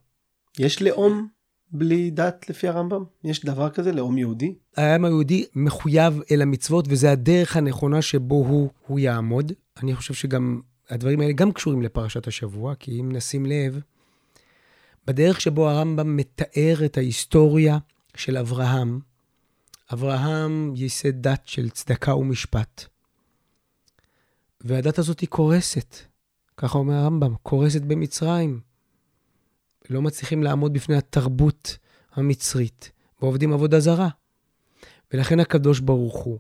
יש 0.59 0.83
לאום 0.83 1.29
בלי 1.71 2.11
דת 2.11 2.51
לפי 2.51 2.69
הרמב"ם? 2.69 3.05
יש 3.25 3.45
דבר 3.45 3.71
כזה, 3.71 3.93
לאום 3.93 4.19
יהודי? 4.19 4.55
העם 4.77 5.05
היהודי 5.05 5.45
מחויב 5.55 6.21
אל 6.31 6.43
המצוות, 6.43 6.85
וזה 6.89 7.13
הדרך 7.13 7.57
הנכונה 7.57 8.03
שבו 8.03 8.35
הוא, 8.35 8.71
הוא 8.87 8.99
יעמוד. 8.99 9.53
אני 9.83 9.95
חושב 9.95 10.15
שגם 10.15 10.61
הדברים 10.91 11.21
האלה 11.21 11.33
גם 11.33 11.53
קשורים 11.53 11.83
לפרשת 11.83 12.27
השבוע, 12.27 12.75
כי 12.75 13.01
אם 13.01 13.13
נשים 13.13 13.47
לב, 13.47 13.81
בדרך 15.07 15.41
שבו 15.41 15.71
הרמב"ם 15.71 16.17
מתאר 16.17 16.85
את 16.85 16.97
ההיסטוריה 16.97 17.79
של 18.17 18.37
אברהם, 18.37 19.01
אברהם 19.93 20.73
ייסד 20.77 21.23
דת 21.23 21.43
של 21.45 21.71
צדקה 21.71 22.15
ומשפט. 22.15 22.85
והדת 24.61 24.99
הזאת 24.99 25.21
היא 25.21 25.29
קורסת, 25.29 25.97
ככה 26.57 26.79
אומר 26.79 26.95
הרמב"ם, 26.95 27.35
קורסת 27.43 27.83
במצרים. 27.83 28.61
לא 29.91 30.03
מצליחים 30.03 30.43
לעמוד 30.43 30.73
בפני 30.73 30.97
התרבות 30.97 31.79
המצרית, 32.13 32.91
ועובדים 33.23 33.53
עבודה 33.53 33.81
זרה. 33.81 34.09
ולכן 35.13 35.41
הקדוש 35.41 35.81
ברוך 35.81 36.17
הוא 36.17 36.39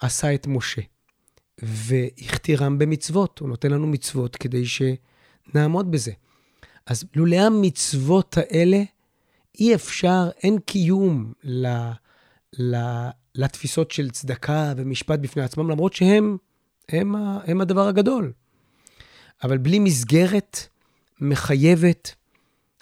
עשה 0.00 0.34
את 0.34 0.46
משה, 0.46 0.82
והכתירם 1.62 2.78
במצוות. 2.78 3.38
הוא 3.38 3.48
נותן 3.48 3.70
לנו 3.70 3.86
מצוות 3.86 4.36
כדי 4.36 4.64
שנעמוד 4.66 5.90
בזה. 5.90 6.12
אז 6.86 7.04
לולא 7.14 7.36
המצוות 7.36 8.38
האלה, 8.38 8.82
אי 9.60 9.74
אפשר, 9.74 10.30
אין 10.42 10.58
קיום 10.58 11.32
ל, 11.44 11.66
ל, 11.66 11.92
לתפיסות 13.34 13.90
של 13.90 14.10
צדקה 14.10 14.72
ומשפט 14.76 15.18
בפני 15.18 15.42
עצמם, 15.42 15.70
למרות 15.70 15.92
שהם 15.92 16.36
הם, 16.88 17.14
הם 17.44 17.60
הדבר 17.60 17.88
הגדול. 17.88 18.32
אבל 19.42 19.58
בלי 19.58 19.78
מסגרת 19.78 20.68
מחייבת, 21.20 22.14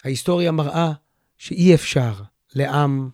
ההיסטוריה 0.04 0.52
מראה 0.52 0.92
שאי 1.38 1.74
אפשר 1.74 2.14
לעם 2.54 3.10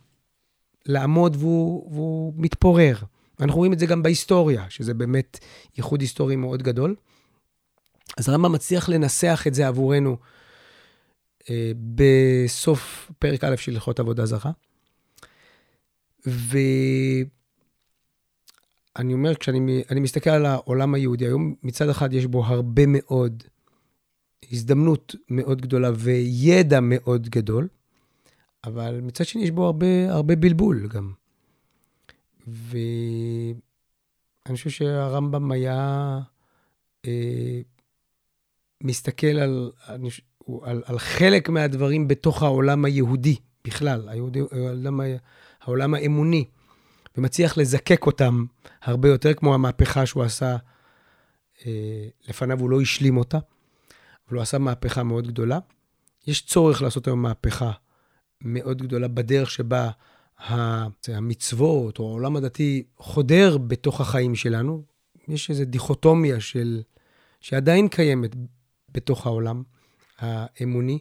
לעמוד 0.87 1.37
והוא, 1.37 1.93
והוא 1.93 2.33
מתפורר. 2.37 2.97
אנחנו 3.41 3.57
רואים 3.57 3.73
את 3.73 3.79
זה 3.79 3.87
גם 3.87 4.03
בהיסטוריה, 4.03 4.65
שזה 4.69 4.95
באמת 4.95 5.39
ייחוד 5.77 6.01
היסטורי 6.01 6.37
מאוד 6.37 6.63
גדול. 6.63 6.95
אז 8.17 8.29
הרמב"ם 8.29 8.53
מצליח 8.53 8.89
לנסח 8.89 9.45
את 9.47 9.55
זה 9.55 9.69
עבורנו 9.69 10.17
אה, 11.51 11.73
בסוף 11.95 13.13
פרק 13.19 13.45
א' 13.45 13.57
של 13.57 13.73
הלכות 13.73 14.01
עבודה 14.01 14.27
זרה. 14.27 14.51
ואני 16.27 16.63
אומר, 19.13 19.35
כשאני 19.35 20.01
מסתכל 20.01 20.31
על 20.31 20.47
העולם 20.47 20.95
היהודי 20.95 21.25
היום, 21.25 21.55
מצד 21.63 21.89
אחד 21.89 22.13
יש 22.13 22.27
בו 22.27 22.45
הרבה 22.45 22.83
מאוד 22.87 23.43
הזדמנות 24.53 25.15
מאוד 25.29 25.61
גדולה 25.61 25.91
וידע 25.95 26.79
מאוד 26.83 27.29
גדול, 27.29 27.69
אבל 28.65 29.01
מצד 29.01 29.25
שני 29.25 29.43
יש 29.43 29.51
בו 29.51 29.65
הרבה, 29.65 30.13
הרבה 30.13 30.37
בלבול 30.37 30.89
גם. 30.89 31.13
ואני 32.47 33.55
חושב 34.53 34.71
שהרמב"ם 34.71 35.53
היה 35.53 36.19
אה, 37.07 37.61
מסתכל 38.83 39.27
על, 39.27 39.71
על, 40.63 40.83
על 40.85 40.99
חלק 40.99 41.49
מהדברים 41.49 42.09
בתוך 42.09 42.43
העולם 42.43 42.85
היהודי 42.85 43.37
בכלל, 43.65 44.09
היהודי, 44.09 44.41
העולם, 44.53 45.01
העולם 45.63 45.95
האמוני, 45.95 46.45
ומצליח 47.17 47.59
לזקק 47.59 48.07
אותם 48.07 48.45
הרבה 48.83 49.09
יותר, 49.09 49.35
כמו 49.35 49.55
המהפכה 49.55 50.07
שהוא 50.07 50.23
עשה 50.23 50.57
אה, 51.67 52.09
לפניו, 52.29 52.61
הוא 52.61 52.71
לא 52.71 52.81
השלים 52.81 53.17
אותה. 53.17 53.39
אבל 54.29 54.37
הוא 54.37 54.43
עשה 54.43 54.59
מהפכה 54.59 55.03
מאוד 55.03 55.27
גדולה. 55.27 55.59
יש 56.27 56.47
צורך 56.47 56.83
לעשות 56.83 57.07
היום 57.07 57.23
מהפכה 57.23 57.73
מאוד 58.41 58.83
גדולה 58.83 59.09
בדרך 59.09 59.51
שבה 59.51 59.91
המצוות 61.09 61.99
או 61.99 62.09
העולם 62.09 62.37
הדתי 62.37 62.83
חודר 62.97 63.59
בתוך 63.59 64.01
החיים 64.01 64.35
שלנו. 64.35 64.83
יש 65.29 65.51
איזו 65.51 65.65
דיכוטומיה 65.65 66.41
של, 66.41 66.83
שעדיין 67.41 67.89
קיימת 67.89 68.37
בתוך 68.93 69.27
העולם 69.27 69.63
האמוני, 70.19 70.99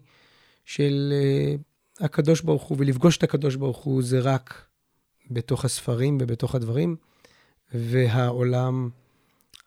של 0.66 1.14
uh, 1.14 1.62
הקדוש 2.00 2.42
ברוך 2.42 2.64
הוא, 2.64 2.78
ולפגוש 2.80 3.18
את 3.18 3.24
הקדוש 3.24 3.56
ברוך 3.56 3.78
הוא 3.78 4.04
זה 4.04 4.20
רק 4.20 4.66
בתוך 5.32 5.66
הספרים 5.66 6.18
ובתוך 6.22 6.56
הדברים, 6.56 6.96
והעולם 7.74 8.90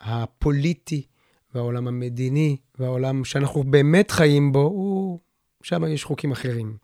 הפוליטי 0.00 1.06
והעולם 1.54 1.88
המדיני 1.88 2.56
והעולם 2.78 3.24
שאנחנו 3.24 3.64
באמת 3.64 4.10
חיים 4.10 4.52
בו, 4.52 4.62
הוא... 4.62 5.18
שם 5.62 5.84
יש 5.84 6.04
חוקים 6.04 6.32
אחרים. 6.32 6.76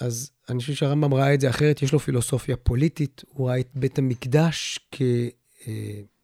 אז 0.00 0.30
אני 0.48 0.58
חושב 0.58 0.74
שהרמב"ם 0.74 1.14
ראה 1.14 1.34
את 1.34 1.40
זה 1.40 1.50
אחרת, 1.50 1.82
יש 1.82 1.92
לו 1.92 1.98
פילוסופיה 1.98 2.56
פוליטית, 2.56 3.24
הוא 3.28 3.48
ראה 3.48 3.60
את 3.60 3.68
בית 3.74 3.98
המקדש 3.98 4.80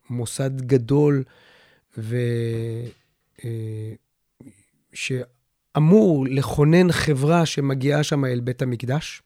כמוסד 0.09 0.61
גדול 0.61 1.25
ו... 1.99 2.17
אה, 3.45 3.93
שאמור 5.75 6.27
לכונן 6.31 6.93
חברה 6.93 7.47
שמגיעה 7.47 8.03
שם 8.03 8.25
אל 8.25 8.41
בית 8.41 8.63
המקדש. 8.63 9.23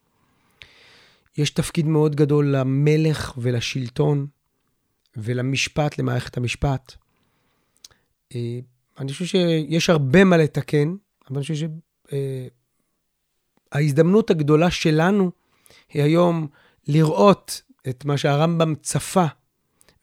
יש 1.38 1.50
תפקיד 1.50 1.86
מאוד 1.86 2.16
גדול 2.16 2.46
למלך 2.56 3.32
ולשלטון 3.38 4.26
ולמשפט, 5.16 5.98
למערכת 5.98 6.36
המשפט. 6.36 6.92
אה, 8.34 8.58
אני 8.98 9.12
חושב 9.12 9.24
שיש 9.24 9.90
הרבה 9.90 10.24
מה 10.24 10.36
לתקן, 10.36 10.94
אבל 11.30 11.36
אני 11.36 11.42
חושב 11.42 11.68
שההזדמנות 13.72 14.30
הגדולה 14.30 14.70
שלנו 14.70 15.30
היא 15.92 16.02
היום 16.02 16.46
לראות 16.88 17.62
את 17.88 18.04
מה 18.04 18.18
שהרמב"ם 18.18 18.74
צפה 18.82 19.26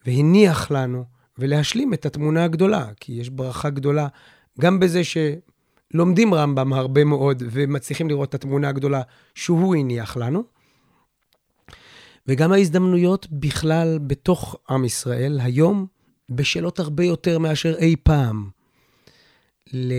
והניח 0.05 0.71
לנו, 0.71 1.03
ולהשלים 1.37 1.93
את 1.93 2.05
התמונה 2.05 2.43
הגדולה, 2.43 2.87
כי 2.99 3.13
יש 3.13 3.29
ברכה 3.29 3.69
גדולה 3.69 4.07
גם 4.59 4.79
בזה 4.79 5.01
שלומדים 5.93 6.33
רמב"ם 6.33 6.73
הרבה 6.73 7.03
מאוד 7.03 7.43
ומצליחים 7.51 8.09
לראות 8.09 8.29
את 8.29 8.33
התמונה 8.33 8.69
הגדולה 8.69 9.01
שהוא 9.35 9.75
הניח 9.75 10.17
לנו, 10.17 10.43
וגם 12.27 12.51
ההזדמנויות 12.51 13.27
בכלל 13.31 13.99
בתוך 14.07 14.55
עם 14.69 14.85
ישראל 14.85 15.39
היום 15.39 15.87
בשאלות 16.29 16.79
הרבה 16.79 17.03
יותר 17.03 17.39
מאשר 17.39 17.75
אי 17.77 17.95
פעם. 18.03 18.49
ל... 19.73 19.93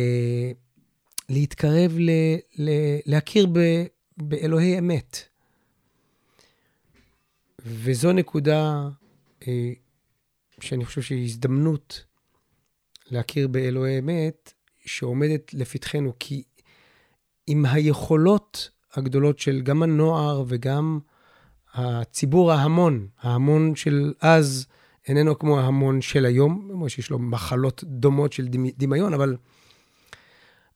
להתקרב, 1.28 1.94
ל... 1.98 2.10
ל... 2.58 2.70
להכיר 3.06 3.46
ב... 3.52 3.84
באלוהי 4.16 4.78
אמת. 4.78 5.16
וזו 7.66 8.12
נקודה 8.12 8.88
אה, 9.48 9.72
שאני 10.60 10.84
חושב 10.84 11.02
שהיא 11.02 11.24
הזדמנות 11.24 12.04
להכיר 13.10 13.48
באלוהי 13.48 13.98
אמת 13.98 14.52
שעומדת 14.86 15.54
לפתחנו, 15.54 16.12
כי 16.18 16.42
עם 17.46 17.66
היכולות 17.66 18.70
הגדולות 18.94 19.38
של 19.38 19.60
גם 19.60 19.82
הנוער 19.82 20.44
וגם 20.48 20.98
הציבור 21.74 22.52
ההמון, 22.52 23.06
ההמון 23.20 23.76
של 23.76 24.12
אז, 24.20 24.66
איננו 25.08 25.38
כמו 25.38 25.60
ההמון 25.60 26.00
של 26.00 26.24
היום, 26.24 26.68
כמו 26.72 26.88
שיש 26.88 27.10
לו 27.10 27.18
מחלות 27.18 27.84
דומות 27.86 28.32
של 28.32 28.48
דמיון, 28.78 29.14
אבל 29.14 29.36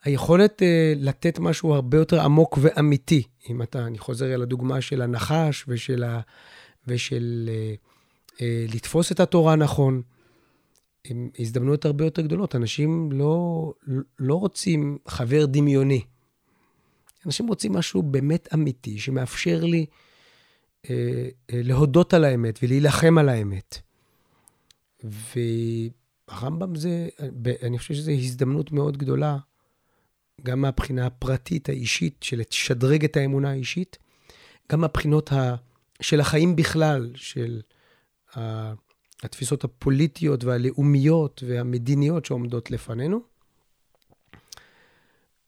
היכולת 0.04 0.62
uh, 0.62 0.64
לתת 0.98 1.38
משהו 1.38 1.74
הרבה 1.74 1.98
יותר 1.98 2.20
עמוק 2.20 2.58
ואמיתי, 2.60 3.22
אם 3.50 3.62
אתה, 3.62 3.86
אני 3.86 3.98
חוזר 3.98 4.34
אל 4.34 4.42
הדוגמה 4.42 4.80
של 4.80 5.02
הנחש 5.02 5.64
ושל, 5.68 6.04
ה, 6.04 6.20
ושל 6.86 7.50
uh, 7.50 8.32
uh, 8.36 8.40
לתפוס 8.74 9.12
את 9.12 9.20
התורה 9.20 9.56
נכון, 9.56 10.02
עם 11.04 11.30
הזדמנויות 11.38 11.84
הרבה 11.84 12.04
יותר 12.04 12.22
גדולות. 12.22 12.54
אנשים 12.56 13.12
לא, 13.12 13.72
לא 14.18 14.34
רוצים 14.34 14.98
חבר 15.08 15.46
דמיוני. 15.46 16.02
אנשים 17.26 17.46
רוצים 17.46 17.72
משהו 17.72 18.02
באמת 18.02 18.48
אמיתי, 18.54 18.98
שמאפשר 18.98 19.64
לי 19.64 19.86
uh, 20.82 20.86
uh, 20.86 20.90
להודות 21.52 22.14
על 22.14 22.24
האמת 22.24 22.58
ולהילחם 22.62 23.18
על 23.18 23.28
האמת. 23.28 23.78
והרמב"ם 25.04 26.74
זה, 26.74 27.08
אני 27.62 27.78
חושב 27.78 27.94
שזו 27.94 28.10
הזדמנות 28.10 28.72
מאוד 28.72 28.96
גדולה, 28.96 29.38
גם 30.42 30.60
מהבחינה 30.60 31.06
הפרטית 31.06 31.68
האישית 31.68 32.22
של 32.22 32.40
לשדרג 32.50 33.04
את 33.04 33.16
האמונה 33.16 33.50
האישית, 33.50 33.98
גם 34.72 34.80
מהבחינות 34.80 35.32
ה, 35.32 35.54
של 36.00 36.20
החיים 36.20 36.56
בכלל, 36.56 37.12
של 37.14 37.60
התפיסות 39.22 39.64
הפוליטיות 39.64 40.44
והלאומיות 40.44 41.42
והמדיניות 41.46 42.24
שעומדות 42.24 42.70
לפנינו. 42.70 43.20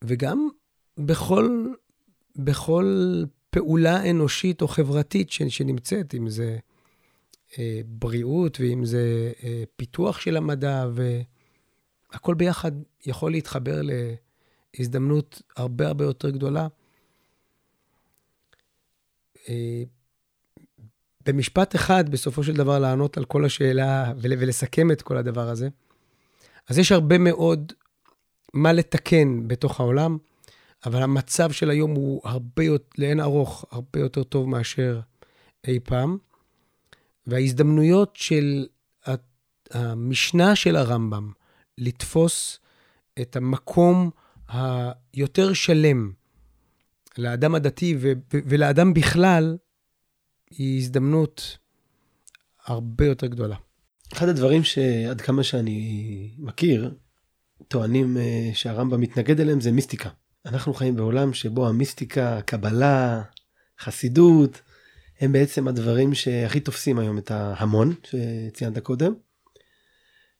וגם 0.02 0.48
בכל, 0.98 1.68
בכל 2.36 3.06
פעולה 3.50 4.10
אנושית 4.10 4.62
או 4.62 4.68
חברתית 4.68 5.30
שנמצאת, 5.30 6.14
אם 6.14 6.28
זה 6.28 6.58
אה, 7.58 7.80
בריאות 7.86 8.60
ואם 8.60 8.84
זה 8.84 9.32
אה, 9.44 9.62
פיתוח 9.76 10.20
של 10.20 10.36
המדע, 10.36 10.86
והכל 12.12 12.34
ביחד 12.34 12.72
יכול 13.06 13.32
להתחבר 13.32 13.80
להזדמנות 14.78 15.42
הרבה 15.56 15.86
הרבה 15.88 16.04
יותר 16.04 16.30
גדולה. 16.30 16.68
אה, 19.48 19.82
במשפט 21.26 21.74
אחד, 21.74 22.08
בסופו 22.08 22.44
של 22.44 22.54
דבר, 22.54 22.78
לענות 22.78 23.16
על 23.16 23.24
כל 23.24 23.44
השאלה 23.44 24.12
ולסכם 24.16 24.90
את 24.90 25.02
כל 25.02 25.16
הדבר 25.16 25.48
הזה. 25.48 25.68
אז 26.68 26.78
יש 26.78 26.92
הרבה 26.92 27.18
מאוד 27.18 27.72
מה 28.54 28.72
לתקן 28.72 29.48
בתוך 29.48 29.80
העולם, 29.80 30.18
אבל 30.86 31.02
המצב 31.02 31.52
של 31.52 31.70
היום 31.70 31.90
הוא 31.90 32.20
הרבה 32.24 32.64
יותר, 32.64 32.88
לאין 32.98 33.20
ארוך, 33.20 33.64
הרבה 33.70 34.00
יותר 34.00 34.22
טוב 34.22 34.48
מאשר 34.48 35.00
אי 35.66 35.80
פעם. 35.80 36.18
וההזדמנויות 37.26 38.16
של 38.16 38.66
המשנה 39.70 40.56
של 40.56 40.76
הרמב"ם 40.76 41.32
לתפוס 41.78 42.60
את 43.20 43.36
המקום 43.36 44.10
היותר 44.48 45.52
שלם 45.52 46.12
לאדם 47.18 47.54
הדתי 47.54 47.96
ולאדם 48.32 48.94
בכלל, 48.94 49.56
היא 50.58 50.78
הזדמנות 50.78 51.58
הרבה 52.66 53.06
יותר 53.06 53.26
גדולה. 53.26 53.56
אחד 54.12 54.28
הדברים 54.28 54.64
שעד 54.64 55.20
כמה 55.20 55.42
שאני 55.42 56.30
מכיר, 56.38 56.94
טוענים 57.68 58.16
אה, 58.16 58.50
שהרמב"ם 58.54 59.00
מתנגד 59.00 59.40
אליהם 59.40 59.60
זה 59.60 59.72
מיסטיקה. 59.72 60.08
אנחנו 60.46 60.74
חיים 60.74 60.96
בעולם 60.96 61.32
שבו 61.32 61.68
המיסטיקה, 61.68 62.40
קבלה, 62.42 63.22
חסידות, 63.80 64.60
הם 65.20 65.32
בעצם 65.32 65.68
הדברים 65.68 66.14
שהכי 66.14 66.60
תופסים 66.60 66.98
היום 66.98 67.18
את 67.18 67.30
ההמון 67.30 67.94
שציינת 68.04 68.78
קודם. 68.78 69.14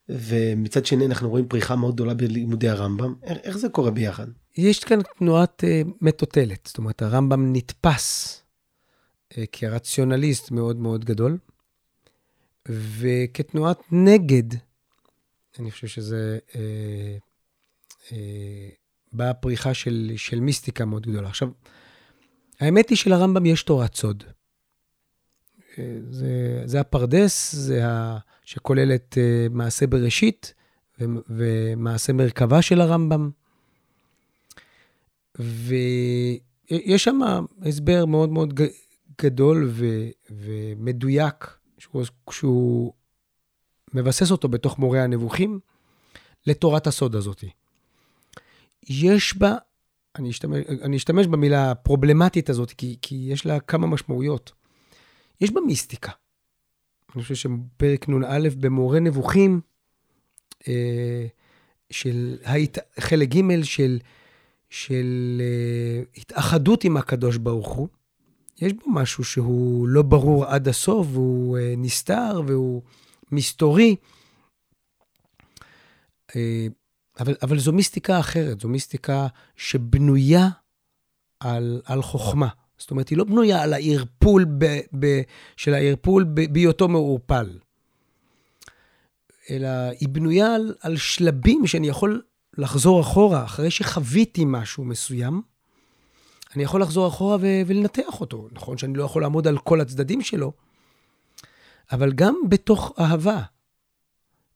ומצד 0.09 0.87
שני 0.87 1.07
אנחנו 1.07 1.31
רואים 1.31 1.49
פריחה 1.49 1.77
מאוד 1.77 1.95
גדולה 1.95 2.15
בלימודי 2.15 2.69
הרמב"ם. 2.69 3.15
איך 3.23 3.59
זה 3.59 3.69
קורה 3.69 3.91
ביחד? 3.91 4.27
יש 4.57 4.85
כאן 4.85 4.99
תנועת 5.19 5.65
uh, 5.65 5.89
מטוטלת, 6.01 6.65
זאת 6.67 6.79
אומרת 6.79 7.03
הרמב"ם 7.03 7.53
נתפס 7.53 8.42
כרציונליסט 9.53 10.51
מאוד 10.51 10.77
מאוד 10.77 11.05
גדול, 11.05 11.39
וכתנועת 12.69 13.79
נגד, 13.93 14.55
אני 15.59 15.71
חושב 15.71 15.87
שזה 15.87 16.39
uh, 16.49 16.55
uh, 18.09 18.13
באה 19.13 19.35
פריחה 19.35 19.75
של, 19.75 20.13
של 20.17 20.41
מיסטיקה 20.41 20.85
מאוד 20.85 21.07
גדולה. 21.07 21.29
עכשיו, 21.29 21.49
האמת 22.61 22.89
היא 22.89 22.99
שלרמב"ם 22.99 23.47
יש 23.47 23.63
תורת 23.63 23.95
סוד. 23.95 24.25
זה, 26.11 26.63
זה 26.65 26.81
הפרדס, 26.81 27.55
זה 27.55 27.87
ה, 27.87 28.19
שכולל 28.45 28.95
את 28.95 29.15
uh, 29.19 29.53
מעשה 29.53 29.87
בראשית 29.87 30.55
ו, 31.01 31.05
ומעשה 31.29 32.13
מרכבה 32.13 32.63
של 32.63 32.81
הרמב"ם. 32.81 33.31
ויש 35.39 37.05
שם 37.05 37.21
הסבר 37.63 38.07
מאוד 38.07 38.31
מאוד 38.31 38.61
גדול 39.23 39.69
ו, 39.71 39.87
ומדויק, 40.31 41.47
שהוא, 41.79 42.05
שהוא 42.31 42.93
מבסס 43.95 44.31
אותו 44.31 44.49
בתוך 44.49 44.79
מורה 44.79 45.05
הנבוכים, 45.05 45.61
לתורת 46.47 46.87
הסוד 46.87 47.17
הזאת. 47.17 47.45
יש 48.89 49.37
בה, 49.37 49.55
אני 50.19 50.31
אשתמש, 50.31 50.67
אני 50.67 50.97
אשתמש 50.97 51.27
במילה 51.27 51.71
הפרובלמטית 51.71 52.51
הזאת, 52.51 52.73
כי, 52.73 52.97
כי 53.03 53.15
יש 53.15 53.47
לה 53.47 53.61
כמה 53.61 53.87
משמעויות. 53.87 54.53
יש 55.41 55.51
בה 55.51 55.61
מיסטיקה. 55.61 56.13
אני 57.15 57.23
חושב 57.23 57.35
שפרק 57.35 58.09
נ"א 58.09 58.49
במורה 58.61 59.01
נבוכים, 59.01 59.61
אה, 60.69 61.27
של 61.91 62.39
היית, 62.45 62.79
חלק 63.01 63.29
ג' 63.29 63.63
של, 63.63 63.99
של 64.71 65.41
אה, 65.45 66.03
התאחדות 66.17 66.85
עם 66.85 66.97
הקדוש 66.97 67.37
ברוך 67.37 67.69
הוא, 67.69 67.89
יש 68.63 68.73
בו 68.73 68.91
משהו 68.91 69.25
שהוא 69.25 69.89
לא 69.89 70.03
ברור 70.03 70.47
עד 70.47 70.69
הסוף, 70.69 71.07
והוא 71.11 71.59
אה, 71.59 71.75
נסתר 71.77 72.43
והוא 72.47 72.83
מסתורי. 73.33 73.97
אה, 76.37 76.67
אבל, 77.21 77.35
אבל 77.43 77.59
זו 77.59 77.73
מיסטיקה 77.73 78.21
אחרת, 78.21 78.61
זו 78.61 78.69
מיסטיקה 78.69 79.27
שבנויה 79.57 80.49
על, 81.41 81.83
על 81.85 82.03
חוכמה. 82.03 82.49
זאת 82.79 82.91
אומרת, 82.91 83.09
היא 83.09 83.19
לא 83.19 83.25
בנויה 83.25 83.63
על 83.63 83.73
הערפול 83.73 84.45
ב, 84.59 84.65
ב, 84.99 85.23
של 85.57 85.75
הערפול 85.75 86.25
בהיותו 86.53 86.89
מעורפל, 86.89 87.59
אלא 89.51 89.69
היא 90.01 90.09
בנויה 90.09 90.55
על, 90.55 90.75
על 90.81 90.97
שלבים 90.97 91.67
שאני 91.67 91.89
יכול 91.89 92.23
לחזור 92.59 93.01
אחורה, 93.01 93.45
אחרי 93.45 93.71
שחוויתי 93.71 94.43
משהו 94.47 94.85
מסוים, 94.85 95.43
אני 96.57 96.63
יכול 96.63 96.83
לחזור 96.83 97.09
אחורה 97.09 97.37
ו- 97.41 97.63
ולנתח 97.67 98.21
אותו. 98.21 98.49
נכון 98.53 98.79
שאני 98.79 98.95
לא 98.95 99.05
יכול 99.05 99.23
לעמוד 99.23 99.47
על 99.47 99.59
כל 99.59 99.81
הצדדים 99.81 100.23
שלו, 100.23 100.53
אבל 101.93 102.13
גם 102.13 102.35
בתוך 102.49 102.93
אהבה 103.01 103.43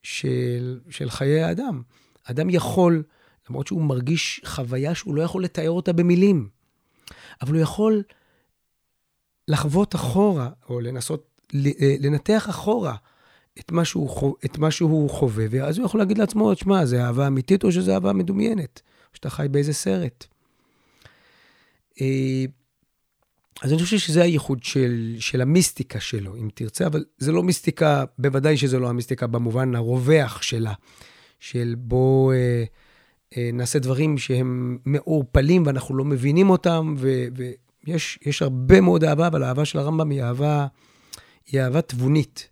של, 0.02 0.80
של 0.90 1.10
חיי 1.10 1.42
האדם. 1.42 1.82
אדם 2.24 2.50
יכול, 2.50 3.02
למרות 3.50 3.66
שהוא 3.66 3.82
מרגיש 3.82 4.40
חוויה 4.44 4.94
שהוא 4.94 5.14
לא 5.14 5.22
יכול 5.22 5.44
לתאר 5.44 5.70
אותה 5.70 5.92
במילים, 5.92 6.48
אבל 7.42 7.54
הוא 7.54 7.62
יכול 7.62 8.02
לחוות 9.48 9.94
אחורה, 9.94 10.50
או 10.68 10.80
לנסות 10.80 11.40
אה, 11.54 11.96
לנתח 12.00 12.46
אחורה 12.50 12.96
את 13.60 13.72
מה 13.72 13.84
שהוא, 13.84 14.36
את 14.44 14.58
מה 14.58 14.70
שהוא 14.70 15.10
חווה, 15.10 15.46
ואז 15.50 15.78
הוא 15.78 15.86
יכול 15.86 16.00
להגיד 16.00 16.18
לעצמו, 16.18 16.56
שמע, 16.56 16.84
זה 16.84 17.04
אהבה 17.04 17.26
אמיתית 17.26 17.64
או 17.64 17.72
שזה 17.72 17.94
אהבה 17.94 18.12
מדומיינת, 18.12 18.82
או 19.10 19.16
שאתה 19.16 19.30
חי 19.30 19.46
באיזה 19.50 19.72
סרט. 19.72 20.26
אה, 22.00 22.44
אז 23.62 23.72
אני 23.72 23.82
חושב 23.82 23.98
שזה 23.98 24.22
הייחוד 24.22 24.62
של, 24.62 25.16
של 25.18 25.40
המיסטיקה 25.40 26.00
שלו, 26.00 26.36
אם 26.36 26.48
תרצה, 26.54 26.86
אבל 26.86 27.04
זה 27.18 27.32
לא 27.32 27.42
מיסטיקה, 27.42 28.04
בוודאי 28.18 28.56
שזה 28.56 28.78
לא 28.78 28.88
המיסטיקה 28.88 29.26
במובן 29.26 29.74
הרווח 29.74 30.42
שלה, 30.42 30.72
של 31.40 31.74
בוא 31.78 32.32
אה, 32.32 32.64
אה, 33.36 33.50
נעשה 33.52 33.78
דברים 33.78 34.18
שהם 34.18 34.78
מעורפלים 34.84 35.62
ואנחנו 35.66 35.96
לא 35.96 36.04
מבינים 36.04 36.50
אותם, 36.50 36.94
ו, 36.98 37.26
ויש 37.86 38.18
יש 38.26 38.42
הרבה 38.42 38.80
מאוד 38.80 39.04
אהבה, 39.04 39.26
אבל 39.26 39.42
האהבה 39.42 39.64
של 39.64 39.78
הרמב"ם 39.78 40.10
היא 40.10 40.22
אהבה, 40.22 40.66
היא 41.46 41.60
אהבה 41.60 41.82
תבונית. 41.82 42.48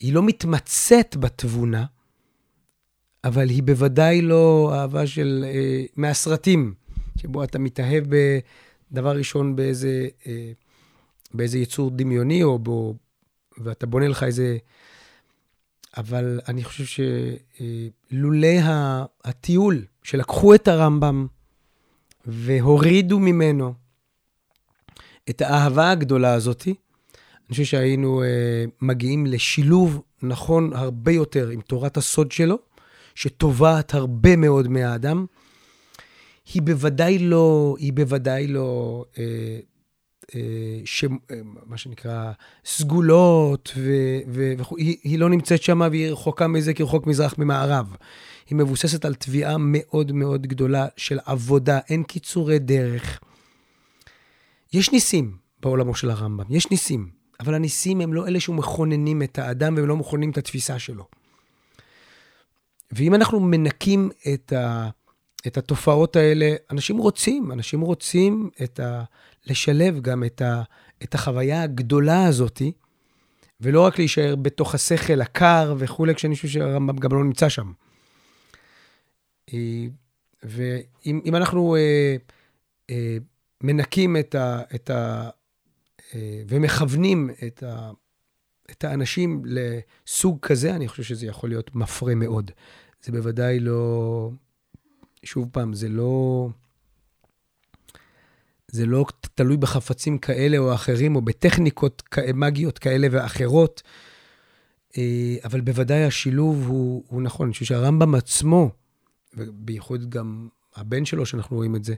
היא 0.00 0.12
לא 0.12 0.22
מתמצאת 0.22 1.16
בתבונה, 1.16 1.84
אבל 3.24 3.48
היא 3.48 3.62
בוודאי 3.62 4.22
לא 4.22 4.72
אהבה 4.74 5.06
של, 5.06 5.44
אה, 5.48 5.84
מהסרטים, 5.96 6.74
שבו 7.22 7.44
אתה 7.44 7.58
מתאהב 7.58 8.04
בדבר 8.08 9.16
ראשון 9.16 9.56
באיזה, 9.56 10.08
אה, 10.26 10.52
באיזה 11.34 11.58
יצור 11.58 11.90
דמיוני, 11.90 12.42
או 12.42 12.58
בו, 12.58 12.94
ואתה 13.58 13.86
בונה 13.86 14.08
לך 14.08 14.22
איזה 14.22 14.58
אבל 15.96 16.40
אני 16.48 16.64
חושב 16.64 17.02
שלולא 18.12 18.48
הטיול 19.24 19.84
שלקחו 20.02 20.54
את 20.54 20.68
הרמב"ם 20.68 21.26
והורידו 22.26 23.18
ממנו 23.18 23.74
את 25.30 25.40
האהבה 25.40 25.90
הגדולה 25.90 26.34
הזאת, 26.34 26.64
אני 26.66 27.48
חושב 27.50 27.64
שהיינו 27.64 28.22
uh, 28.22 28.26
מגיעים 28.80 29.26
לשילוב 29.26 30.02
נכון 30.22 30.72
הרבה 30.72 31.12
יותר 31.12 31.48
עם 31.48 31.60
תורת 31.60 31.96
הסוד 31.96 32.32
שלו, 32.32 32.58
שטובעת 33.14 33.94
הרבה 33.94 34.36
מאוד 34.36 34.68
מהאדם. 34.68 35.26
היא 36.54 36.62
בוודאי 36.62 37.18
לא, 37.18 37.76
היא 37.78 37.92
בוודאי 37.92 38.46
לא 38.46 39.04
uh, 39.14 39.18
אה, 40.34 40.40
ש... 40.84 41.04
אה, 41.04 41.08
מה 41.66 41.76
שנקרא, 41.76 42.32
סגולות, 42.64 43.72
וכו', 44.58 44.76
היא, 44.76 44.96
היא 45.04 45.18
לא 45.18 45.28
נמצאת 45.30 45.62
שם 45.62 45.80
והיא 45.90 46.10
רחוקה 46.10 46.46
מזה 46.46 46.74
כרחוק 46.74 47.06
מזרח 47.06 47.34
ממערב. 47.38 47.96
היא 48.50 48.56
מבוססת 48.56 49.04
על 49.04 49.14
תביעה 49.14 49.56
מאוד 49.58 50.12
מאוד 50.12 50.46
גדולה 50.46 50.86
של 50.96 51.18
עבודה, 51.24 51.78
אין 51.88 52.02
קיצורי 52.02 52.58
דרך. 52.58 53.20
יש 54.72 54.92
ניסים 54.92 55.36
בעולמו 55.60 55.94
של 55.94 56.10
הרמב"ם, 56.10 56.44
יש 56.50 56.70
ניסים, 56.70 57.08
אבל 57.40 57.54
הניסים 57.54 58.00
הם 58.00 58.14
לא 58.14 58.28
אלה 58.28 58.40
שמכוננים 58.40 59.22
את 59.22 59.38
האדם 59.38 59.74
והם 59.76 59.86
לא 59.86 59.96
מכוננים 59.96 60.30
את 60.30 60.38
התפיסה 60.38 60.78
שלו. 60.78 61.06
ואם 62.92 63.14
אנחנו 63.14 63.40
מנקים 63.40 64.10
את, 64.34 64.52
ה, 64.52 64.88
את 65.46 65.56
התופעות 65.56 66.16
האלה, 66.16 66.54
אנשים 66.70 66.98
רוצים, 66.98 67.52
אנשים 67.52 67.80
רוצים 67.80 68.50
את 68.62 68.80
ה... 68.80 69.04
לשלב 69.46 70.00
גם 70.00 70.24
את, 70.24 70.42
ה, 70.42 70.62
את 71.02 71.14
החוויה 71.14 71.62
הגדולה 71.62 72.26
הזאתי, 72.26 72.72
ולא 73.60 73.80
רק 73.80 73.98
להישאר 73.98 74.36
בתוך 74.36 74.74
השכל 74.74 75.20
הקר 75.20 75.74
וכולי, 75.78 76.14
כשאני 76.14 76.34
חושב 76.34 76.48
שהרמב"ם 76.48 76.96
גם 76.96 77.12
לא 77.12 77.24
נמצא 77.24 77.48
שם. 77.48 77.72
אה, 79.52 79.86
ואם 80.42 81.36
אנחנו 81.36 81.76
אה, 81.76 82.16
אה, 82.90 83.16
מנקים 83.62 84.16
את 84.16 84.34
ה... 84.34 84.62
את 84.74 84.90
ה 84.90 85.30
אה, 86.14 86.42
ומכוונים 86.48 87.30
את, 87.46 87.62
ה, 87.62 87.90
את 88.70 88.84
האנשים 88.84 89.42
לסוג 89.44 90.38
כזה, 90.42 90.74
אני 90.74 90.88
חושב 90.88 91.02
שזה 91.02 91.26
יכול 91.26 91.50
להיות 91.50 91.74
מפרה 91.74 92.14
מאוד. 92.14 92.50
זה 93.02 93.12
בוודאי 93.12 93.60
לא... 93.60 94.30
שוב 95.24 95.48
פעם, 95.52 95.74
זה 95.74 95.88
לא... 95.88 96.48
זה 98.72 98.86
לא 98.86 99.04
תלוי 99.34 99.56
בחפצים 99.56 100.18
כאלה 100.18 100.58
או 100.58 100.74
אחרים, 100.74 101.16
או 101.16 101.22
בטכניקות 101.22 102.02
מגיות 102.34 102.78
כאלה 102.78 103.08
ואחרות, 103.10 103.82
אה, 104.98 105.36
אבל 105.44 105.60
בוודאי 105.60 106.04
השילוב 106.04 106.66
הוא, 106.66 107.04
הוא 107.08 107.22
נכון. 107.22 107.46
אני 107.46 107.52
חושב 107.52 107.64
שהרמב"ם 107.64 108.14
עצמו, 108.14 108.70
ובייחוד 109.34 110.10
גם 110.10 110.48
הבן 110.74 111.04
שלו, 111.04 111.26
שאנחנו 111.26 111.56
רואים 111.56 111.76
את 111.76 111.84
זה, 111.84 111.94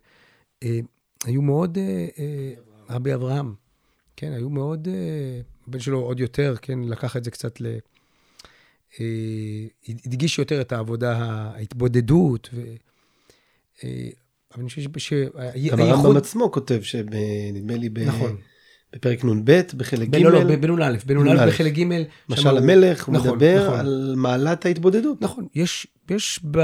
אה, 0.63 0.81
היו 1.25 1.43
מאוד, 1.43 1.79
אה, 1.79 2.53
רבי 2.91 3.15
אברהם, 3.15 3.55
כן, 4.17 4.33
היו 4.33 4.51
מאוד, 4.51 4.89
הבן 5.69 5.81
שלו 5.81 6.01
עוד 6.01 6.21
יותר, 6.21 6.55
כן, 6.63 6.79
לקח 6.79 7.17
את 7.17 7.25
זה 7.25 7.31
קצת 7.31 7.61
ל... 7.61 7.67
הדגיש 10.07 10.39
יותר 10.39 10.61
את 10.61 10.73
העבודה, 10.73 11.19
ההתבודדות, 11.55 12.49
ו... 12.55 12.75
אבל 13.83 14.61
אני 14.61 14.69
חושב 14.69 14.99
ש... 14.99 15.13
גם 15.71 15.81
הרמב"ם 15.81 16.17
עצמו 16.17 16.53
כותב 16.53 16.83
שנדמה 16.83 17.77
לי 17.77 17.89
ב... 17.89 17.99
נכון. 17.99 18.37
בפרק 18.95 19.25
נ"ב 19.25 19.61
בחלק 19.77 20.09
ג', 20.09 20.17
לא, 20.17 20.33
לא, 20.45 20.57
בנ"א, 20.57 20.97
בנ"א 21.07 21.47
בחלק 21.47 21.73
ג', 21.73 21.85
משל 22.29 22.57
המלך, 22.57 23.05
הוא 23.05 23.15
נכון, 23.15 23.31
מדבר 23.31 23.67
נכון. 23.67 23.79
על 23.79 24.15
מעלת 24.17 24.67
ההתבודדות. 24.67 25.23
נכון, 25.23 25.47
יש, 25.55 25.87
יש 26.11 26.41
ב, 26.51 26.59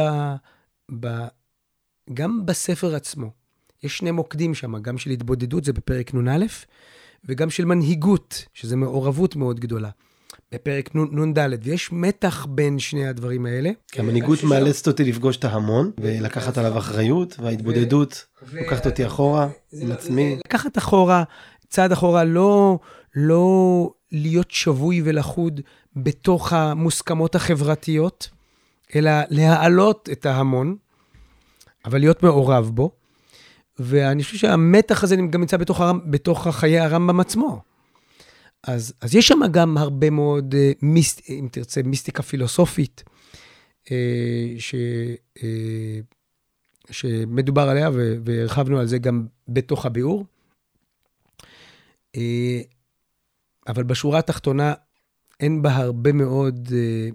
ב, 1.01 1.09
גם 2.15 2.47
בספר 2.47 2.95
עצמו, 2.95 3.31
יש 3.83 3.99
שני 3.99 4.11
מוקדים 4.11 4.55
שם, 4.55 4.83
גם 4.83 4.99
של 4.99 5.11
התבודדות, 5.11 5.65
זה 5.65 5.73
בפרק 5.73 6.15
נ"א, 6.15 6.47
וגם 7.25 7.51
של 7.51 7.65
מנהיגות, 7.65 8.45
שזה 8.55 8.77
מעורבות 8.77 9.37
מאוד 9.37 9.61
גדולה. 9.61 9.91
בפרק 10.55 10.95
נ"ד, 10.95 11.39
ויש 11.63 11.93
מתח 11.93 12.47
בין 12.51 12.79
שני 12.79 13.07
הדברים 13.07 13.47
האלה. 13.47 13.71
המנהיגות 13.97 14.45
מאלצת 14.45 14.87
אותי 14.87 15.05
לפגוש 15.05 15.37
את 15.37 15.45
ההמון, 15.45 15.91
ולקחת 16.01 16.59
עליו 16.59 16.79
אחריות, 16.79 17.37
וההתבודדות 17.41 18.27
לוקחת 18.53 18.87
אותי 18.87 19.07
אחורה 19.07 19.49
עם 19.73 19.89
לא- 19.89 19.95
עצמי. 19.95 20.37
לקחת 20.47 20.79
אחורה, 20.79 21.23
צעד 21.69 21.93
אחורה, 21.93 22.25
לא, 22.25 22.79
לא 23.15 23.91
להיות 24.13 24.51
שבוי 24.51 25.03
ולחוד 25.05 25.61
בתוך 25.97 26.53
המוסכמות 26.53 27.35
החברתיות, 27.35 28.29
אלא 28.95 29.11
להעלות 29.29 30.09
את 30.13 30.27
ההמון, 30.27 30.77
אבל 31.85 31.99
להיות 31.99 32.23
מעורב 32.23 32.71
בו. 32.75 32.91
ואני 33.79 34.23
חושב 34.23 34.37
שהמתח 34.37 35.05
הזה 35.05 35.17
גם 35.17 35.41
נמצא 35.41 35.57
בתוך, 35.57 35.81
בתוך 36.11 36.49
חיי 36.49 36.81
הרמב"ם 36.81 37.21
עצמו. 37.21 37.70
אז, 38.63 38.93
אז 39.01 39.15
יש 39.15 39.29
שם 39.29 39.41
גם 39.51 39.77
הרבה 39.77 40.11
מאוד, 40.11 40.55
אה, 40.55 40.73
מיסט, 40.83 41.23
אם 41.29 41.49
תרצה, 41.53 41.83
מיסטיקה 41.83 42.23
פילוסופית, 42.23 43.05
אה, 43.91 44.55
ש, 44.59 44.75
אה, 45.43 46.01
שמדובר 46.91 47.69
עליה, 47.69 47.91
והרחבנו 48.25 48.79
על 48.79 48.87
זה 48.87 48.99
גם 48.99 49.27
בתוך 49.49 49.87
הביאור. 49.87 50.25
אבל 53.69 53.83
בשורה 53.83 54.19
התחתונה, 54.19 54.75
אין 55.41 55.63
בה 55.63 55.77
הרבה 55.77 56.13
מאוד 56.13 56.69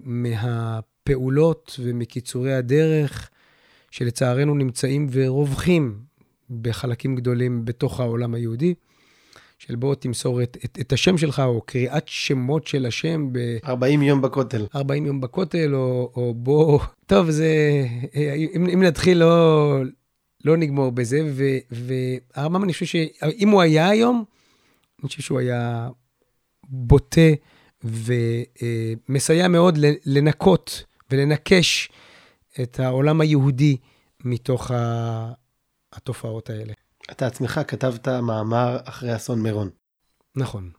מהפעולות 0.04 1.80
ומקיצורי 1.82 2.54
הדרך, 2.54 3.30
שלצערנו 3.90 4.54
נמצאים 4.54 5.06
ורווחים 5.12 6.00
בחלקים 6.50 7.16
גדולים 7.16 7.64
בתוך 7.64 8.00
העולם 8.00 8.34
היהודי. 8.34 8.74
של 9.58 9.76
בוא 9.76 9.94
תמסור 9.94 10.42
את, 10.42 10.56
את, 10.64 10.78
את 10.80 10.92
השם 10.92 11.18
שלך, 11.18 11.40
או 11.40 11.60
קריאת 11.60 12.08
שמות 12.08 12.66
של 12.66 12.86
השם 12.86 13.32
ב... 13.32 13.38
40 13.64 14.02
יום 14.02 14.22
בכותל. 14.22 14.66
40 14.74 15.06
יום 15.06 15.20
בכותל, 15.20 15.74
או, 15.74 16.12
או 16.16 16.34
בוא... 16.34 16.80
טוב, 17.06 17.30
זה... 17.30 17.82
אם, 18.54 18.66
אם 18.74 18.82
נתחיל, 18.82 19.18
לא, 19.18 19.80
לא 20.44 20.56
נגמור 20.56 20.92
בזה. 20.92 21.20
והרמב"ם, 21.70 22.64
אני 22.64 22.72
חושב 22.72 22.86
שאם 22.86 23.48
הוא 23.48 23.60
היה 23.60 23.88
היום, 23.88 24.24
אני 25.02 25.08
חושב 25.08 25.22
שהוא 25.22 25.38
היה 25.38 25.88
בוטה 26.68 27.30
ומסייע 27.84 29.48
מאוד 29.48 29.78
לנקות 30.06 30.84
ולנקש 31.10 31.88
את 32.62 32.80
העולם 32.80 33.20
היהודי 33.20 33.76
מתוך 34.24 34.70
התופעות 35.92 36.50
האלה. 36.50 36.72
אתה 37.10 37.26
עצמך 37.26 37.60
כתבת 37.68 38.08
מאמר 38.08 38.78
אחרי 38.84 39.16
אסון 39.16 39.42
מירון. 39.42 39.70
נכון. 40.36 40.70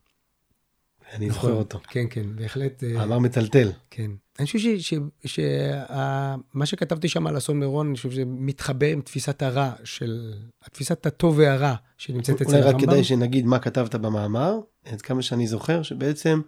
אני 1.13 1.27
נכון, 1.27 1.41
זוכר 1.41 1.53
אותו. 1.53 1.79
כן, 1.87 2.05
כן, 2.09 2.35
בהחלט. 2.35 2.83
אה, 2.83 2.93
מאמר 2.93 3.19
מטלטל. 3.19 3.71
כן. 3.89 4.11
אני 4.39 4.45
חושב 4.45 4.97
שמה 5.25 6.65
שכתבתי 6.65 7.09
שם 7.09 7.27
על 7.27 7.37
אסון 7.37 7.59
מירון, 7.59 7.87
אני 7.87 7.95
חושב 7.95 8.11
שזה 8.11 8.23
מתחבר 8.25 8.87
עם 8.87 9.01
תפיסת 9.01 9.41
הרע 9.41 9.71
של, 9.83 10.33
תפיסת 10.71 11.05
הטוב 11.05 11.37
והרע 11.37 11.75
שנמצאת 11.97 12.41
אצל 12.41 12.55
הרמב"ם. 12.55 12.65
אולי 12.65 12.75
רק 12.75 12.81
כדאי 12.81 13.03
שנגיד 13.03 13.45
מה 13.45 13.59
כתבת 13.59 13.95
במאמר, 13.95 14.59
עד 14.85 15.01
כמה 15.01 15.21
שאני 15.21 15.47
זוכר, 15.47 15.83
שבעצם 15.83 16.41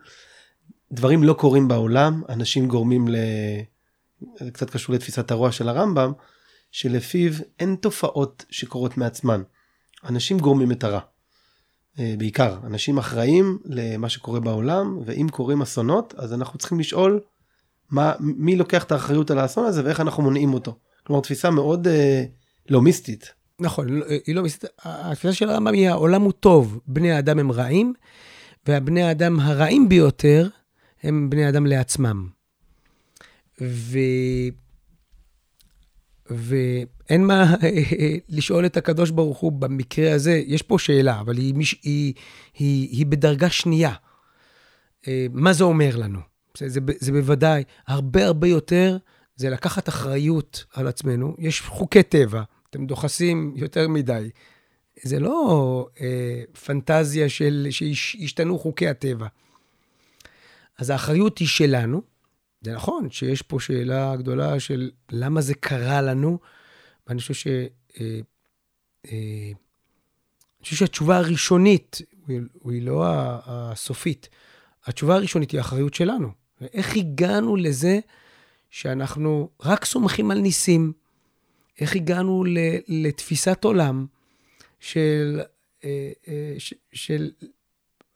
דברים 0.92 1.24
לא 1.24 1.34
קורים 1.34 1.68
בעולם, 1.68 2.22
אנשים 2.30 2.68
גורמים 2.68 3.08
ל... 3.08 3.16
זה 4.40 4.52
קצת 4.52 4.70
קשור 4.70 4.96
לתפיסת 4.96 5.32
הרוע 5.32 5.52
של 5.52 5.70
הרמב"ם, 5.70 6.12
שלפיו 6.72 7.32
אין 7.60 7.76
תופעות 7.76 8.46
שקורות 8.50 8.98
מעצמן. 8.98 9.42
אנשים 10.06 10.40
גורמים 10.40 10.72
את 10.72 10.84
הרע. 10.84 11.00
אה, 12.00 12.14
בעיקר, 12.18 12.58
אנשים 12.64 12.98
אחראים 12.98 13.60
למה 13.66 14.10
שקורה 14.10 14.40
בעולם, 14.40 15.00
ואם 15.06 15.28
קורים 15.32 15.62
אסונות, 15.62 16.14
אז 16.18 16.34
אנחנו 16.34 16.60
צריכים 16.60 16.80
לשאול 16.80 17.20
מה, 17.92 18.14
מי 18.20 18.56
לוקח 18.56 18.84
את 18.84 18.92
האחריות 18.92 19.32
על 19.32 19.40
האסון 19.40 19.66
הזה 19.66 19.86
ואיך 19.86 20.00
אנחנו 20.00 20.24
מונעים 20.24 20.54
אותו. 20.54 20.76
כלומר, 21.04 21.22
תפיסה 21.22 21.50
מאוד 21.50 21.88
אה, 21.88 22.24
לא 22.70 22.82
מיסטית. 22.82 23.34
נכון, 23.60 23.90
לא, 23.90 24.06
היא 24.26 24.36
לא 24.36 24.42
מיסטית. 24.42 24.70
התפיסה 24.84 25.34
של 25.34 25.50
הרמב"ם 25.50 25.74
היא 25.74 25.90
העולם 25.90 26.22
הוא 26.22 26.32
טוב, 26.32 26.80
בני 26.88 27.12
האדם 27.12 27.40
הם 27.40 27.52
רעים, 27.52 27.94
והבני 28.68 29.04
האדם 29.04 29.40
הרעים 29.40 29.90
ביותר 29.90 30.48
הם 31.04 31.30
בני 31.30 31.50
אדם 31.50 31.66
לעצמם. 31.66 32.28
ו... 33.62 34.00
ואין 36.30 37.26
מה 37.26 37.56
לשאול 38.30 38.66
את 38.66 38.78
הקדוש 38.78 39.10
ברוך 39.10 39.38
הוא 39.38 39.52
במקרה 39.52 40.14
הזה, 40.14 40.42
יש 40.46 40.62
פה 40.62 40.80
שאלה, 40.80 41.20
אבל 41.20 41.38
היא, 41.38 41.54
היא, 41.84 42.14
היא, 42.60 42.90
היא 42.90 43.06
בדרגה 43.06 43.50
שנייה. 43.50 43.94
אה, 45.08 45.26
מה 45.34 45.54
זה 45.54 45.64
אומר 45.64 45.96
לנו? 45.96 46.20
זה, 46.58 46.70
זה, 46.70 46.80
זה 47.00 47.12
בוודאי 47.12 47.64
הרבה 47.88 48.26
הרבה 48.26 48.48
יותר, 48.48 48.98
זה 49.36 49.50
לקחת 49.50 49.90
אחריות 49.90 50.66
על 50.74 50.88
עצמנו. 50.88 51.36
יש 51.40 51.62
חוקי 51.62 52.04
טבע, 52.04 52.44
אתם 52.70 52.86
דוחסים 52.86 53.54
יותר 53.56 53.88
מדי. 53.88 54.30
זה 55.04 55.20
לא 55.20 55.88
אה, 56.02 56.42
פנטזיה 56.66 57.30
של 57.30 57.68
שהשתנו 57.72 58.60
חוקי 58.60 58.88
הטבע. 58.88 59.28
אז 60.78 60.90
האחריות 60.90 61.38
היא 61.38 61.48
שלנו, 61.48 62.02
זה 62.62 62.74
נכון 62.74 63.10
שיש 63.12 63.42
פה 63.42 63.60
שאלה 63.60 64.16
גדולה 64.16 64.60
של 64.60 64.92
למה 65.12 65.42
זה 65.42 65.54
קרה 65.54 66.02
לנו, 66.02 66.40
ואני 67.08 67.20
חושב 67.20 67.34
ש... 67.34 67.48
אה, 68.00 68.20
אה, 69.12 69.52
אני 70.60 70.64
חושב 70.64 70.76
שהתשובה 70.76 71.18
הראשונית, 71.18 72.02
היא 72.66 72.82
לא 72.82 73.04
הסופית, 73.46 74.30
התשובה 74.86 75.16
הראשונית 75.16 75.52
היא 75.52 75.58
האחריות 75.58 75.94
שלנו. 75.94 76.32
איך 76.62 76.96
הגענו 76.96 77.56
לזה 77.56 78.00
שאנחנו 78.70 79.50
רק 79.64 79.86
סומכים 79.86 80.32
על 80.32 80.40
ניסים? 80.40 80.94
איך 81.80 81.96
הגענו 81.96 82.44
לתפיסת 82.88 83.64
עולם 83.64 84.06
של, 84.80 85.42
אה, 85.84 86.12
של 86.94 87.32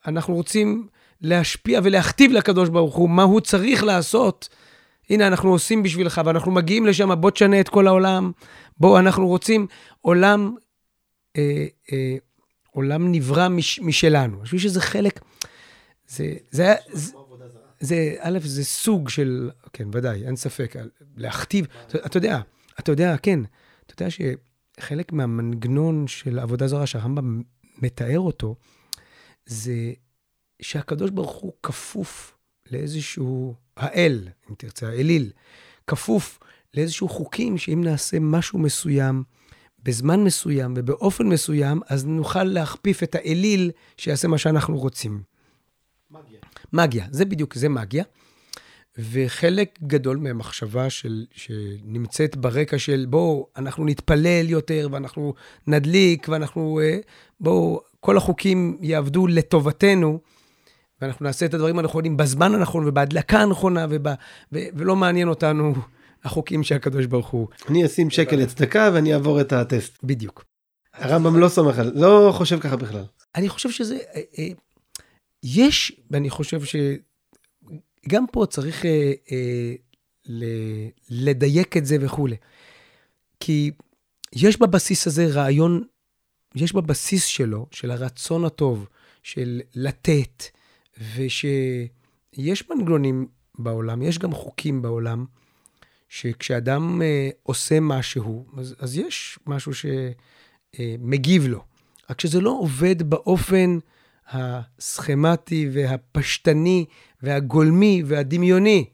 אנחנו 0.08 0.34
רוצים 0.34 0.88
להשפיע 1.24 1.80
ולהכתיב 1.84 2.32
לקדוש 2.32 2.69
ברוך 2.69 2.95
הוא 2.95 3.09
מה 3.09 3.24
הוא 3.24 3.41
צריך 3.41 3.84
לעשות. 3.84 4.49
הנה, 5.09 5.28
אנחנו 5.28 5.51
עושים 5.51 5.84
בשבילך, 5.84 6.21
ואנחנו 6.26 6.51
מגיעים 6.51 6.86
לשם, 6.86 7.21
בוא 7.21 7.32
תשנה 7.32 7.59
את 7.59 7.69
כל 7.69 7.88
העולם. 7.88 8.32
בוא, 8.78 8.99
אנחנו 8.99 9.28
רוצים 9.28 9.67
עולם, 10.01 10.55
אה, 11.38 11.65
אה, 11.91 12.15
עולם 12.71 13.11
נברא 13.11 13.47
מש, 13.47 13.80
משלנו. 13.80 14.38
אני 14.38 14.45
חושב 14.45 14.57
שזה 14.57 14.82
חלק, 14.82 15.19
זה, 16.07 16.34
זה, 16.51 16.74
זה, 16.91 17.13
זה, 17.80 18.15
א', 18.19 18.39
זה 18.41 18.65
סוג 18.65 19.09
של, 19.09 19.49
כן, 19.74 19.88
ודאי, 19.93 20.26
אין 20.26 20.36
ספק, 20.36 20.76
להכתיב, 21.17 21.67
אתה, 21.88 21.97
אתה 22.05 22.17
יודע, 22.17 22.39
אתה 22.80 22.91
יודע, 22.91 23.15
כן, 23.17 23.39
אתה 23.86 24.03
יודע 24.03 24.11
שחלק 24.80 25.13
מהמנגנון 25.13 26.07
של 26.07 26.39
עבודה 26.39 26.67
זרה 26.67 26.86
שהרמב"ם 26.86 27.41
מתאר 27.82 28.19
אותו, 28.19 28.55
זה 29.45 29.74
שהקדוש 30.64 31.11
ברוך 31.11 31.32
הוא 31.32 31.53
כפוף 31.64 32.36
לאיזשהו, 32.72 33.55
האל, 33.78 34.28
אם 34.49 34.55
תרצה, 34.55 34.89
האליל, 34.89 35.32
כפוף 35.88 36.39
לאיזשהו 36.74 37.09
חוקים 37.09 37.57
שאם 37.57 37.82
נעשה 37.84 38.18
משהו 38.20 38.59
מסוים, 38.59 39.24
בזמן 39.84 40.24
מסוים 40.24 40.74
ובאופן 40.78 41.28
מסוים, 41.28 41.82
אז 41.88 42.05
נוכל 42.05 42.43
להכפיף 42.43 43.03
את 43.03 43.16
האליל 43.16 43.72
שיעשה 43.97 44.28
מה 44.28 44.38
שאנחנו 44.38 44.78
רוצים. 44.78 45.22
מגיה. 46.11 46.39
מגיה, 46.74 47.07
זה 47.11 47.26
בדיוק, 47.26 47.53
זה 47.53 47.70
מגיה. 47.70 48.03
וחלק 48.97 49.80
גדול 49.84 50.18
מהמחשבה 50.18 50.89
של, 50.89 51.26
שנמצאת 51.32 52.38
ברקע 52.38 52.78
של 52.78 53.05
בואו, 53.09 53.47
אנחנו 53.57 53.86
נתפלל 53.86 54.49
יותר 54.49 54.88
ואנחנו 54.91 55.34
נדליק 55.68 56.28
ואנחנו, 56.30 56.80
אה, 56.84 56.97
בואו, 57.39 57.82
כל 57.99 58.18
החוקים 58.18 58.78
יעבדו 58.82 59.28
לטובתנו, 59.28 60.20
ואנחנו 61.04 61.26
נעשה 61.26 61.45
את 61.45 61.54
הדברים 61.54 61.80
הנכונים 61.80 62.18
בזמן 62.18 62.56
הנכון 62.56 62.88
ובהדלקה 62.88 63.39
הנכונה, 63.39 63.86
וב, 63.89 64.08
ו, 64.54 64.60
ולא 64.74 64.95
מעניין 64.95 65.28
אותנו 65.28 65.74
החוקים 66.24 66.64
שהקדוש 66.64 67.06
ברוך 67.06 67.28
הוא. 67.28 67.47
אני 67.70 67.86
אשים 67.86 68.10
שקל 68.10 68.36
לצדקה 68.36 68.89
ואני 68.93 69.14
אעבור 69.14 69.41
את 69.41 69.54
הטסט. 69.54 70.04
בדיוק. 70.04 70.45
הרמב"ם 70.93 71.39
לא 71.39 71.49
סומך 71.49 71.80
על 71.80 71.93
זה, 71.93 71.99
לא 71.99 72.32
חושב 72.36 72.60
ככה 72.60 72.76
בכלל. 72.76 73.06
אני 73.36 73.49
חושב 73.49 73.72
שזה, 73.72 73.97
אה, 74.16 74.22
אה, 74.39 74.47
יש, 75.43 75.91
ואני 76.12 76.30
חושב 76.30 76.62
שגם 76.64 78.26
פה 78.32 78.45
צריך 78.49 78.86
אה, 78.86 79.74
לדייק 81.10 81.78
את 81.78 81.86
זה 81.86 81.97
וכולי. 82.01 82.36
כי 83.39 83.72
יש 84.34 84.60
בבסיס 84.60 85.08
הזה 85.08 85.26
רעיון, 85.26 85.84
יש 86.56 86.74
בבסיס 86.74 87.26
שלו, 87.26 87.66
של 87.72 87.91
הרצון 87.91 88.45
הטוב, 88.45 88.88
של 89.24 89.62
לתת, 89.76 90.43
ושיש 90.98 92.70
מנגנונים 92.70 93.28
בעולם, 93.60 94.02
יש 94.02 94.20
גם 94.20 94.34
חוקים 94.34 94.82
בעולם, 94.82 95.26
שכשאדם 96.10 97.02
אה, 97.02 97.30
עושה 97.44 97.80
משהו, 97.80 98.46
אז, 98.58 98.76
אז 98.80 98.98
יש 98.98 99.39
משהו 99.48 99.72
שמגיב 99.74 101.44
אה, 101.44 101.48
לו. 101.48 101.64
רק 102.10 102.22
שזה 102.22 102.41
לא 102.41 102.50
עובד 102.50 103.04
באופן 103.04 103.78
הסכמטי 104.30 105.70
והפשטני 105.74 106.86
והגולמי 107.22 108.04
והדמיוני, 108.06 108.86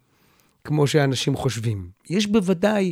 כמו 0.64 0.88
שאנשים 0.88 1.36
חושבים. 1.36 1.90
יש 2.10 2.28
בוודאי 2.28 2.92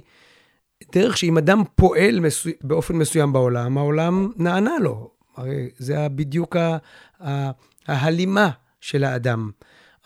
דרך 0.92 1.18
שאם 1.18 1.38
אדם 1.38 1.64
פועל 1.76 2.20
מסו... 2.20 2.50
באופן 2.62 2.96
מסוים 2.96 3.34
בעולם, 3.34 3.78
העולם 3.78 4.32
נענה 4.36 4.80
לו. 4.82 5.12
הרי 5.36 5.70
זה 5.78 6.10
בדיוק 6.10 6.56
ה... 6.56 6.78
ה... 7.24 7.52
ההלימה 7.88 8.50
של 8.82 9.04
האדם. 9.04 9.52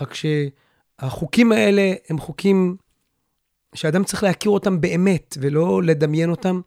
רק 0.01 0.13
שהחוקים 0.13 1.51
האלה 1.51 1.93
הם 2.09 2.19
חוקים 2.19 2.78
שאדם 3.76 4.03
צריך 4.03 4.24
להכיר 4.24 4.51
אותם 4.51 4.82
באמת, 4.82 5.38
ולא 5.41 5.84
לדמיין 5.84 6.30
אותם, 6.30 6.61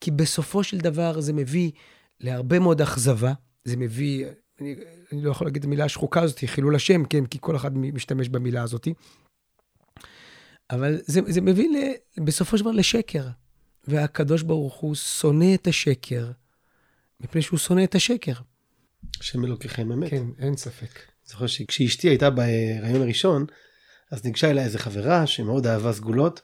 כי 0.00 0.10
בסופו 0.10 0.64
של 0.64 0.78
דבר 0.78 1.20
זה 1.20 1.32
מביא 1.32 1.70
להרבה 2.20 2.58
מאוד 2.58 2.82
אכזבה, 2.82 3.32
זה 3.64 3.76
מביא, 3.76 4.26
אני, 4.60 4.74
אני 5.12 5.22
לא 5.22 5.30
יכול 5.30 5.46
להגיד 5.46 5.62
את 5.62 5.66
המילה 5.66 5.84
השחוקה 5.84 6.22
הזאת, 6.22 6.38
חילול 6.46 6.74
השם, 6.74 7.04
כן, 7.04 7.26
כי 7.26 7.38
כל 7.40 7.56
אחד 7.56 7.78
משתמש 7.78 8.28
במילה 8.28 8.62
הזאת, 8.62 8.88
אבל 10.70 11.00
זה, 11.06 11.20
זה 11.28 11.40
מביא 11.40 11.68
ל, 11.68 11.76
בסופו 12.24 12.58
של 12.58 12.64
דבר 12.64 12.72
לשקר, 12.72 13.26
והקדוש 13.88 14.42
ברוך 14.42 14.74
הוא 14.74 14.94
שונא 14.94 15.54
את 15.54 15.66
השקר, 15.66 16.30
מפני 17.20 17.42
שהוא 17.42 17.58
שונא 17.58 17.84
את 17.84 17.94
השקר. 17.94 18.32
השם 19.20 19.44
אלוקיכם 19.44 19.92
אמת. 19.92 20.10
כן, 20.10 20.26
אין 20.38 20.56
ספק. 20.56 21.11
זוכר 21.32 21.46
שכשאשתי 21.46 22.08
הייתה 22.08 22.30
בהיריון 22.30 23.02
הראשון, 23.02 23.46
אז 24.10 24.24
ניגשה 24.24 24.50
אליי 24.50 24.64
איזה 24.64 24.78
חברה 24.78 25.26
שמאוד 25.26 25.66
אהבה 25.66 25.92
סגולות, 25.92 26.40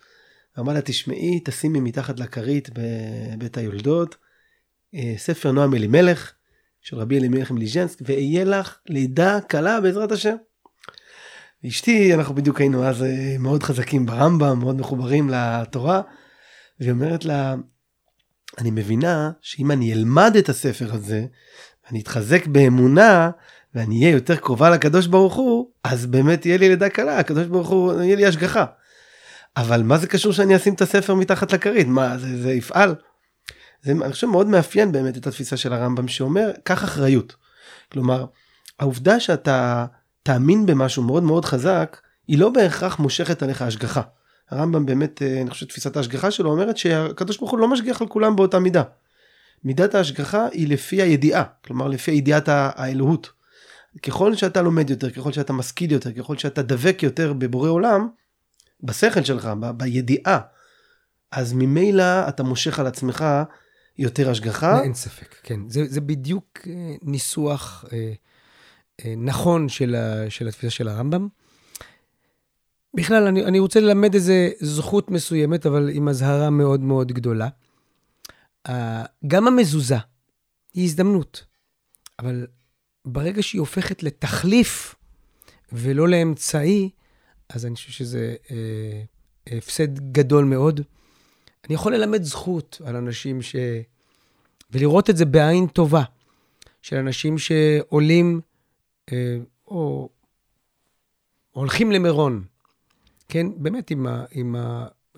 ואמרה 0.57 0.75
לה, 0.75 0.81
תשמעי, 0.81 1.41
תשימי 1.45 1.81
מתחת 1.81 2.21
לכרית 2.21 2.71
בבית 2.73 3.57
היולדות, 3.57 4.17
אה, 4.95 5.15
ספר 5.17 5.53
נועם 5.53 5.75
אלימלך, 5.75 6.33
של 6.81 6.97
רבי 6.97 7.19
אלימלך 7.19 7.51
מליז'נסק, 7.51 7.99
ואהיה 8.03 8.45
לך 8.45 8.79
לידה 8.87 9.39
קלה 9.49 9.81
בעזרת 9.81 10.13
השם. 10.13 10.37
אשתי, 11.67 12.15
אנחנו 12.15 12.35
בדיוק 12.35 12.61
היינו 12.61 12.85
אז 12.85 13.03
אה, 13.03 13.37
מאוד 13.39 13.63
חזקים 13.63 14.07
ברמב"ם, 14.07 14.59
מאוד 14.59 14.81
מחוברים 14.81 15.31
לתורה, 15.31 16.03
והיא 16.81 16.91
אומרת 16.91 17.25
לה, 17.25 17.55
אני 18.59 18.71
מבינה 18.71 19.31
שאם 19.41 19.71
אני 19.71 19.93
אלמד 19.93 20.37
את 20.39 20.49
הספר 20.49 20.95
הזה, 20.95 21.27
אני 21.91 22.01
אתחזק 22.01 22.47
באמונה, 22.47 23.31
ואני 23.75 24.01
אהיה 24.01 24.11
יותר 24.11 24.37
קרובה 24.37 24.71
לקדוש 24.71 25.07
ברוך 25.07 25.35
הוא, 25.35 25.71
אז 25.85 26.07
באמת 26.07 26.47
יהיה 26.47 26.59
לי 26.59 26.69
לידה 26.69 26.89
קלה, 26.89 27.19
הקדוש 27.19 27.47
ברוך 27.47 27.69
הוא, 27.69 28.03
יהיה 28.03 28.17
לי 28.17 28.27
השגחה. 28.27 28.65
אבל 29.57 29.83
מה 29.83 29.99
זה 29.99 30.07
קשור 30.07 30.33
שאני 30.33 30.57
אשים 30.57 30.75
את 30.75 30.81
הספר 30.81 31.15
מתחת 31.15 31.53
לכרית? 31.53 31.87
מה, 31.87 32.19
זה, 32.19 32.43
זה 32.43 32.53
יפעל? 32.53 32.95
זה, 33.83 33.93
אני 33.93 34.13
חושב, 34.13 34.27
מאוד 34.27 34.47
מאפיין 34.47 34.93
באמת 34.93 35.17
את 35.17 35.27
התפיסה 35.27 35.57
של 35.57 35.73
הרמב"ם, 35.73 36.09
שאומר, 36.09 36.51
קח 36.63 36.85
אחריות. 36.85 37.37
כלומר, 37.93 38.25
העובדה 38.79 39.21
שאתה 39.21 39.87
תאמין 40.23 40.67
במשהו 40.67 41.03
מאוד 41.03 41.23
מאוד 41.23 41.45
חזק, 41.45 42.01
היא 42.29 42.39
לא 42.39 42.51
בהכרח 42.51 42.99
מושכת 42.99 43.43
עליך 43.43 43.63
השגחה. 43.63 44.03
הרמב"ם 44.51 44.87
באמת, 44.87 45.23
אה, 45.23 45.41
אני 45.41 45.51
חושב, 45.51 45.67
תפיסת 45.67 45.97
ההשגחה 45.97 46.31
שלו 46.31 46.51
אומרת 46.51 46.77
שהקדוש 46.77 47.39
ברוך 47.39 47.51
הוא 47.51 47.59
לא 47.59 47.69
משגיח 47.69 48.01
על 48.01 48.09
כולם 48.09 48.37
באותה 48.37 48.59
מידה. 48.59 48.83
מידת 49.65 49.95
ההשגחה 49.95 50.47
היא 50.53 50.69
לפי 50.69 51.03
הידיעה, 51.03 51.43
כלומר 51.65 51.89
לפי 51.89 52.11
ידיעת 52.11 52.49
האלוהות. 52.49 53.38
ככל 54.03 54.35
שאתה 54.35 54.63
לומד 54.63 54.91
יותר, 54.91 55.11
ככל 55.11 55.33
שאתה 55.33 55.53
משכיל 55.53 55.93
יותר, 55.93 56.13
ככל 56.13 56.39
שאתה 56.39 56.63
דבק 56.63 57.03
יותר 57.03 57.33
בבורא 57.33 57.71
עולם, 57.71 58.09
בשכל 58.83 59.23
שלך, 59.23 59.47
ב- 59.61 59.71
בידיעה, 59.71 60.41
אז 61.31 61.53
ממילא 61.53 62.29
אתה 62.29 62.43
מושך 62.43 62.79
על 62.79 62.87
עצמך 62.87 63.25
יותר 63.99 64.31
השגחה. 64.31 64.83
אין 64.83 64.95
ספק, 64.95 65.35
כן. 65.43 65.69
זה, 65.69 65.85
זה 65.87 66.01
בדיוק 66.01 66.59
אה, 66.67 66.95
ניסוח 67.03 67.85
אה, 67.93 68.13
אה, 69.05 69.15
נכון 69.17 69.69
של, 69.69 69.95
ה, 69.95 70.31
של 70.31 70.49
התפיסה 70.49 70.71
של 70.71 70.89
הרמב"ם. 70.89 71.29
בכלל, 72.95 73.27
אני, 73.27 73.45
אני 73.45 73.59
רוצה 73.59 73.81
ללמד 73.81 74.15
איזה 74.15 74.51
זכות 74.61 75.11
מסוימת, 75.11 75.67
אבל 75.67 75.91
עם 75.93 76.09
אזהרה 76.09 76.51
מאוד 76.51 76.81
מאוד 76.81 77.13
גדולה. 77.13 77.49
גם 79.27 79.47
המזוזה 79.47 79.97
היא 80.75 80.85
הזדמנות, 80.85 81.45
אבל 82.19 82.47
ברגע 83.13 83.43
שהיא 83.43 83.61
הופכת 83.61 84.03
לתחליף 84.03 84.95
ולא 85.73 86.09
לאמצעי, 86.09 86.91
אז 87.49 87.67
אני 87.67 87.75
חושב 87.75 87.91
שזה 87.91 88.37
אה, 88.51 89.57
הפסד 89.57 90.13
גדול 90.13 90.45
מאוד. 90.45 90.81
אני 91.67 91.75
יכול 91.75 91.95
ללמד 91.95 92.23
זכות 92.23 92.81
על 92.85 92.97
אנשים 92.97 93.43
ש... 93.43 93.57
ולראות 94.71 95.11
את 95.11 95.17
זה 95.17 95.25
בעין 95.25 95.67
טובה, 95.67 96.03
של 96.83 96.97
אנשים 96.97 97.39
שעולים 97.39 98.41
אה, 99.13 99.39
או 99.67 100.09
הולכים 101.51 101.93
למירון, 101.93 102.45
כן? 103.29 103.47
באמת 103.57 103.91
עם, 103.91 104.07
ה, 104.07 104.25
עם 104.31 104.57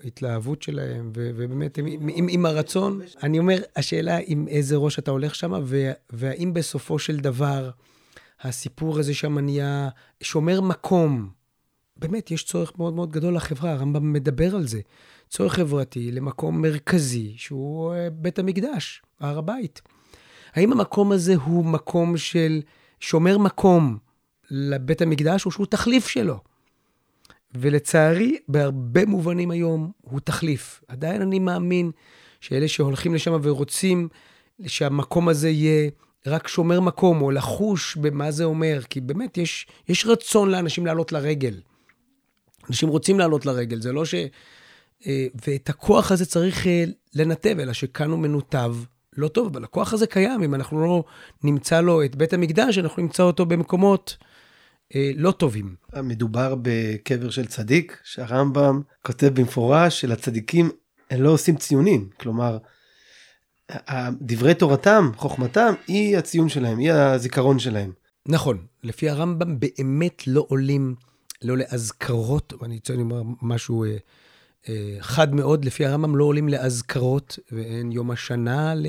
ההתלהבות 0.03 0.61
שלהם, 0.61 1.11
ו, 1.15 1.31
ובאמת 1.35 1.77
עם, 1.77 1.85
עם, 1.87 2.27
עם 2.29 2.45
הרצון. 2.45 3.01
אני 3.23 3.39
אומר, 3.39 3.57
השאלה 3.75 4.19
עם 4.25 4.47
איזה 4.47 4.75
ראש 4.75 4.99
אתה 4.99 5.11
הולך 5.11 5.35
שם, 5.35 5.51
והאם 6.09 6.53
בסופו 6.53 6.99
של 6.99 7.17
דבר 7.17 7.69
הסיפור 8.41 8.99
הזה 8.99 9.13
שם 9.13 9.39
נהיה 9.39 9.89
שומר 10.23 10.61
מקום. 10.61 11.29
באמת, 11.97 12.31
יש 12.31 12.43
צורך 12.43 12.73
מאוד 12.77 12.93
מאוד 12.93 13.11
גדול 13.11 13.35
לחברה, 13.35 13.71
הרמב"ם 13.71 14.13
מדבר 14.13 14.55
על 14.55 14.67
זה. 14.67 14.81
צורך 15.29 15.53
חברתי 15.53 16.11
למקום 16.11 16.61
מרכזי, 16.61 17.33
שהוא 17.37 17.93
אה, 17.93 18.09
בית 18.09 18.39
המקדש, 18.39 19.01
הר 19.19 19.37
הבית. 19.37 19.81
האם 20.53 20.71
המקום 20.71 21.11
הזה 21.11 21.35
הוא 21.35 21.65
מקום 21.65 22.17
של 22.17 22.61
שומר 22.99 23.37
מקום 23.37 23.97
לבית 24.51 25.01
המקדש, 25.01 25.45
או 25.45 25.51
שהוא 25.51 25.65
תחליף 25.65 26.07
שלו? 26.07 26.39
ולצערי, 27.55 28.37
בהרבה 28.47 29.05
מובנים 29.05 29.51
היום 29.51 29.91
הוא 30.01 30.19
תחליף. 30.19 30.81
עדיין 30.87 31.21
אני 31.21 31.39
מאמין 31.39 31.91
שאלה 32.41 32.67
שהולכים 32.67 33.15
לשם 33.15 33.39
ורוצים 33.41 34.07
שהמקום 34.67 35.29
הזה 35.29 35.49
יהיה 35.49 35.89
רק 36.27 36.47
שומר 36.47 36.79
מקום, 36.79 37.21
או 37.21 37.31
לחוש 37.31 37.95
במה 37.95 38.31
זה 38.31 38.43
אומר, 38.43 38.81
כי 38.89 39.01
באמת 39.01 39.37
יש, 39.37 39.67
יש 39.89 40.05
רצון 40.05 40.51
לאנשים 40.51 40.85
לעלות 40.85 41.11
לרגל. 41.11 41.61
אנשים 42.69 42.89
רוצים 42.89 43.19
לעלות 43.19 43.45
לרגל, 43.45 43.81
זה 43.81 43.91
לא 43.91 44.05
ש... 44.05 44.15
אה, 45.07 45.27
ואת 45.47 45.69
הכוח 45.69 46.11
הזה 46.11 46.25
צריך 46.25 46.67
אה, 46.67 46.83
לנתב, 47.15 47.55
אלא 47.59 47.73
שכאן 47.73 48.11
הוא 48.11 48.19
מנותב 48.19 48.75
לא 49.17 49.27
טוב, 49.27 49.47
אבל 49.47 49.63
הכוח 49.63 49.93
הזה 49.93 50.07
קיים, 50.07 50.43
אם 50.43 50.55
אנחנו 50.55 50.85
לא 50.85 51.03
נמצא 51.43 51.81
לו 51.81 52.03
את 52.03 52.15
בית 52.15 52.33
המקדש, 52.33 52.77
אנחנו 52.77 53.01
נמצא 53.01 53.23
אותו 53.23 53.45
במקומות 53.45 54.17
לא 55.15 55.31
טובים. 55.31 55.75
מדובר 56.03 56.55
בקבר 56.61 57.29
של 57.29 57.45
צדיק, 57.45 57.97
שהרמב"ם 58.03 58.81
כותב 59.05 59.27
במפורש 59.33 60.01
שלצדיקים 60.01 60.69
הם 61.11 61.21
לא 61.21 61.29
עושים 61.29 61.55
ציונים, 61.55 62.09
כלומר, 62.19 62.57
דברי 64.21 64.53
תורתם, 64.53 65.11
חוכמתם, 65.15 65.73
היא 65.87 66.17
הציון 66.17 66.49
שלהם, 66.49 66.77
היא 66.77 66.91
הזיכרון 66.91 67.59
שלהם. 67.59 67.91
נכון, 68.25 68.65
לפי 68.83 69.09
הרמב"ם 69.09 69.59
באמת 69.59 70.27
לא 70.27 70.45
עולים 70.47 70.95
לא 71.43 71.57
לאזכרות, 71.57 72.53
ואני 72.61 72.75
רוצה 72.75 72.93
לומר 72.93 73.21
משהו 73.41 73.83
אה, 73.83 73.97
אה, 74.69 74.97
חד 74.99 75.35
מאוד, 75.35 75.65
לפי 75.65 75.85
הרמב"ם 75.85 76.15
לא 76.15 76.23
עולים 76.23 76.49
לאזכרות, 76.49 77.39
ואין 77.51 77.91
יום 77.91 78.11
השנה, 78.11 78.75
ל... 78.75 78.85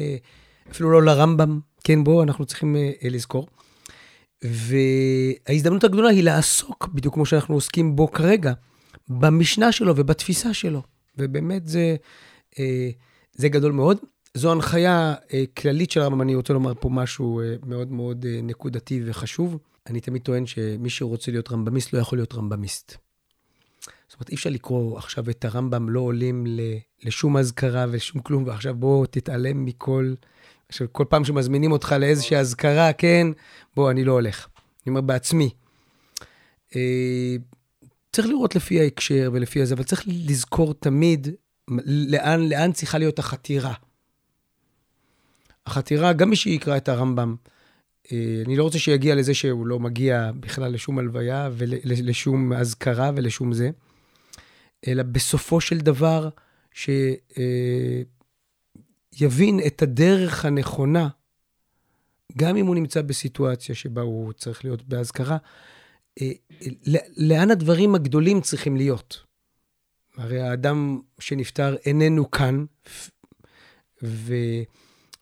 אפילו 0.71 0.91
לא 0.91 1.03
לרמב"ם, 1.03 1.61
כן, 1.85 2.05
בואו, 2.05 2.23
אנחנו 2.23 2.45
צריכים 2.45 2.77
אה, 2.77 2.93
לזכור. 3.03 3.47
וההזדמנות 4.45 5.85
הגדולה 5.85 6.09
היא 6.09 6.23
לעסוק, 6.23 6.89
בדיוק 6.95 7.15
כמו 7.15 7.27
שאנחנו 7.27 7.55
עוסקים 7.55 7.97
בו 7.97 8.11
כרגע, 8.11 8.53
במשנה 9.09 9.73
שלו 9.73 9.97
ובתפיסה 9.97 10.55
שלו. 10.55 10.83
ובאמת 11.19 11.69
זה, 11.69 11.97
אה, 12.59 12.91
זה 13.33 13.49
גדול 13.49 13.73
מאוד. 13.73 13.99
זו 14.35 14.53
הנחיה 14.53 15.15
אה, 15.33 15.45
כללית 15.59 15.91
של 15.91 16.01
הרמב"ם, 16.01 16.23
אני 16.23 16.35
רוצה 16.35 16.53
לומר 16.53 16.73
פה 16.81 16.89
משהו 16.89 17.41
אה, 17.41 17.55
מאוד 17.67 17.93
מאוד 17.93 18.27
נקודתי 18.43 19.03
וחשוב. 19.07 19.59
אני 19.87 20.01
תמיד 20.01 20.23
טוען 20.23 20.47
שמי 20.47 20.91
שרוצה 20.91 21.31
להיות 21.31 21.53
רמב"מיסט 21.53 21.93
לא 21.93 21.99
יכול 21.99 22.19
להיות 22.19 22.35
רמב"מיסט. 22.35 22.97
זאת 24.09 24.15
אומרת, 24.15 24.31
אי 24.31 24.35
אפשר 24.35 24.51
לקרוא 24.51 24.99
עכשיו 24.99 25.31
את 25.31 25.45
הרמב"ם, 25.45 25.89
לא 25.89 26.01
עולים 26.01 26.47
לשום 27.05 27.37
אזכרה 27.37 27.87
ושום 27.91 28.23
כלום, 28.23 28.45
ועכשיו 28.47 28.75
בוא 28.75 29.07
תתעלם 29.07 29.65
מכל... 29.65 30.15
כל 30.93 31.05
פעם 31.09 31.25
שמזמינים 31.25 31.73
אותך 31.73 31.95
לאיזושהי 32.01 32.37
אזכרה, 32.37 32.93
כן, 32.93 33.27
בוא, 33.77 33.91
אני 33.91 34.05
לא 34.05 34.13
הולך. 34.13 34.49
אני 34.87 34.91
אומר 34.91 35.01
בעצמי. 35.01 35.51
צריך 38.13 38.29
לראות 38.29 38.55
לפי 38.55 38.81
ההקשר 38.81 39.31
ולפי 39.33 39.63
הזה, 39.63 39.75
אבל 39.75 39.83
צריך 39.83 40.03
לזכור 40.07 40.75
תמיד 40.75 41.29
לאן, 41.87 42.49
לאן 42.49 42.73
צריכה 42.73 42.99
להיות 42.99 43.19
החתירה. 43.19 43.75
החתירה, 45.67 46.13
גם 46.13 46.31
מי 46.31 46.37
שיקרא 46.37 46.77
את 46.77 46.89
הרמב"ם, 46.89 47.37
אה, 48.13 48.43
אני 48.47 48.57
לא 48.57 48.63
רוצה 48.63 48.79
שיגיע 48.79 49.15
לזה 49.15 49.35
שהוא 49.35 49.67
לא 49.67 49.81
מגיע 49.81 50.31
בכלל 50.41 50.73
לשום 50.73 50.99
הלוויה 50.99 51.51
ולשום 51.53 52.53
אזכרה 52.53 53.11
ולשום 53.17 53.53
זה, 53.53 53.71
אלא 54.87 55.03
בסופו 55.03 55.61
של 55.61 55.79
דבר, 55.79 56.29
שיבין 56.75 57.03
אה, 59.21 59.67
את 59.67 59.83
הדרך 59.83 60.45
הנכונה, 60.45 61.09
גם 62.37 62.57
אם 62.57 62.67
הוא 62.67 62.75
נמצא 62.75 63.03
בסיטואציה 63.03 63.75
שבה 63.75 64.03
הוא 64.03 64.33
צריך 64.33 64.65
להיות 64.65 64.83
באזכרה, 64.83 65.37
אה, 66.21 66.31
לאן 67.17 67.51
הדברים 67.51 67.95
הגדולים 67.95 68.41
צריכים 68.41 68.77
להיות. 68.77 69.21
הרי 70.17 70.41
האדם 70.41 71.01
שנפטר 71.19 71.77
איננו 71.87 72.31
כאן, 72.31 72.65
ו, 74.03 74.35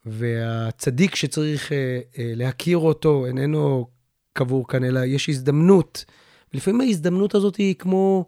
והצדיק 0.07 1.15
שצריך 1.15 1.73
אה, 1.73 2.01
אה, 2.19 2.33
להכיר 2.37 2.79
אותו 2.79 3.27
איננו 3.27 3.87
קבור 4.33 4.69
כאן, 4.69 4.85
אלא 4.85 5.01
יש 5.05 5.29
הזדמנות. 5.29 6.05
ולפעמים 6.55 6.81
ההזדמנות 6.81 7.35
הזאת 7.35 7.57
היא 7.57 7.75
כמו, 7.75 8.25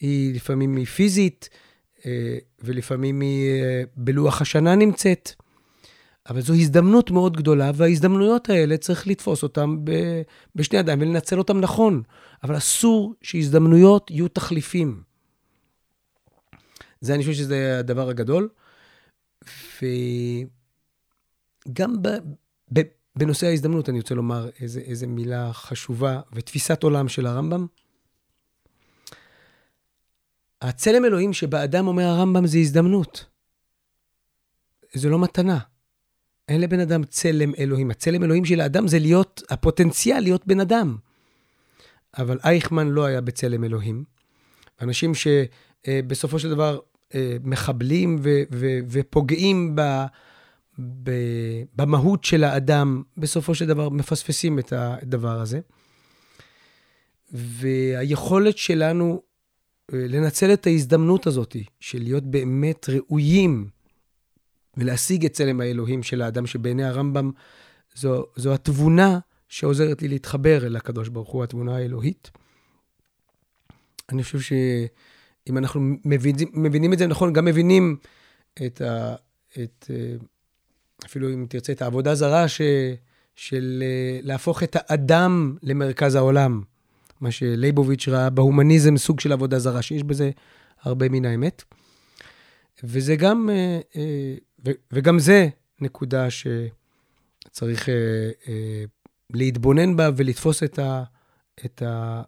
היא 0.00 0.34
לפעמים 0.34 0.76
היא 0.76 0.86
פיזית, 0.86 1.48
ולפעמים 2.60 3.20
היא 3.20 3.62
בלוח 3.96 4.40
השנה 4.40 4.74
נמצאת. 4.74 5.32
אבל 6.28 6.40
זו 6.40 6.54
הזדמנות 6.54 7.10
מאוד 7.10 7.36
גדולה, 7.36 7.70
וההזדמנויות 7.74 8.50
האלה 8.50 8.76
צריך 8.76 9.06
לתפוס 9.06 9.42
אותן 9.42 9.76
בשני 10.54 10.78
ידיים 10.78 11.00
ולנצל 11.00 11.38
אותן 11.38 11.60
נכון. 11.60 12.02
אבל 12.44 12.56
אסור 12.56 13.14
שהזדמנויות 13.22 14.10
יהיו 14.10 14.28
תחליפים. 14.28 15.02
זה, 17.00 17.14
אני 17.14 17.22
חושב 17.22 17.34
שזה 17.34 17.78
הדבר 17.78 18.08
הגדול. 18.08 18.48
וגם 21.68 22.02
ב, 22.02 22.08
ב, 22.72 22.80
בנושא 23.16 23.46
ההזדמנות, 23.46 23.88
אני 23.88 23.98
רוצה 23.98 24.14
לומר 24.14 24.48
איזה, 24.60 24.80
איזה 24.80 25.06
מילה 25.06 25.52
חשובה 25.52 26.20
ותפיסת 26.32 26.82
עולם 26.82 27.08
של 27.08 27.26
הרמב"ם. 27.26 27.66
הצלם 30.62 31.04
אלוהים 31.04 31.32
שבאדם 31.32 31.86
אומר 31.86 32.04
הרמב"ם 32.04 32.46
זה 32.46 32.58
הזדמנות. 32.58 33.24
זה 34.92 35.08
לא 35.08 35.18
מתנה. 35.18 35.58
אין 36.48 36.60
לבן 36.60 36.80
אדם 36.80 37.04
צלם 37.04 37.52
אלוהים. 37.58 37.90
הצלם 37.90 38.24
אלוהים 38.24 38.44
של 38.44 38.60
האדם 38.60 38.88
זה 38.88 38.98
להיות, 38.98 39.42
הפוטנציאל 39.50 40.20
להיות 40.20 40.46
בן 40.46 40.60
אדם. 40.60 40.96
אבל 42.18 42.38
אייכמן 42.44 42.88
לא 42.88 43.04
היה 43.04 43.20
בצלם 43.20 43.64
אלוהים. 43.64 44.04
אנשים 44.82 45.12
שבסופו 45.14 46.38
של 46.38 46.50
דבר 46.50 46.78
אה, 47.14 47.36
מחבלים 47.44 48.18
ו- 48.22 48.42
ו- 48.52 48.78
ופוגעים 48.88 49.76
ב- 49.76 50.04
ב- 50.78 51.62
במהות 51.76 52.24
של 52.24 52.44
האדם, 52.44 53.02
בסופו 53.16 53.54
של 53.54 53.66
דבר 53.66 53.88
מפספסים 53.88 54.58
את 54.58 54.72
הדבר 54.76 55.40
הזה. 55.40 55.60
והיכולת 57.32 58.58
שלנו 58.58 59.22
אה, 59.22 59.27
לנצל 59.92 60.52
את 60.52 60.66
ההזדמנות 60.66 61.26
הזאת 61.26 61.56
של 61.80 62.02
להיות 62.02 62.24
באמת 62.24 62.86
ראויים 62.88 63.68
ולהשיג 64.76 65.24
את 65.24 65.32
צלם 65.32 65.60
האלוהים 65.60 66.02
של 66.02 66.22
האדם 66.22 66.46
שבעיני 66.46 66.84
הרמב"ם 66.84 67.30
זו, 67.94 68.26
זו 68.36 68.54
התבונה 68.54 69.18
שעוזרת 69.48 70.02
לי 70.02 70.08
להתחבר 70.08 70.66
אל 70.66 70.76
הקדוש 70.76 71.08
ברוך 71.08 71.28
הוא, 71.28 71.44
התבונה 71.44 71.76
האלוהית. 71.76 72.30
אני 74.12 74.22
חושב 74.22 74.40
שאם 74.40 75.58
אנחנו 75.58 75.80
מבינים, 76.04 76.48
מבינים 76.52 76.92
את 76.92 76.98
זה 76.98 77.06
נכון, 77.06 77.32
גם 77.32 77.44
מבינים 77.44 77.96
את 78.66 78.80
ה... 78.80 79.14
את, 79.62 79.90
אפילו 81.06 81.28
אם 81.28 81.46
תרצה, 81.48 81.72
את 81.72 81.82
העבודה 81.82 82.14
זרה 82.14 82.48
ש, 82.48 82.60
של 83.36 83.82
להפוך 84.22 84.62
את 84.62 84.76
האדם 84.78 85.56
למרכז 85.62 86.14
העולם. 86.14 86.62
מה 87.20 87.30
שלייבוביץ' 87.30 88.08
ראה 88.08 88.30
בהומניזם 88.30 88.96
סוג 88.96 89.20
של 89.20 89.32
עבודה 89.32 89.58
זרה, 89.58 89.82
שיש 89.82 90.02
בזה 90.02 90.30
הרבה 90.82 91.08
מן 91.08 91.24
האמת. 91.24 91.62
וזה 92.84 93.16
גם 93.16 93.50
וגם 94.92 95.18
זה 95.18 95.48
נקודה 95.80 96.26
שצריך 96.30 97.88
אה, 97.88 97.94
אה, 98.48 98.84
להתבונן 99.34 99.96
בה 99.96 100.10
ולתפוס 100.16 100.62
את, 100.62 100.78
ה, 100.78 101.02
את, 101.64 101.82
ה, 101.82 102.22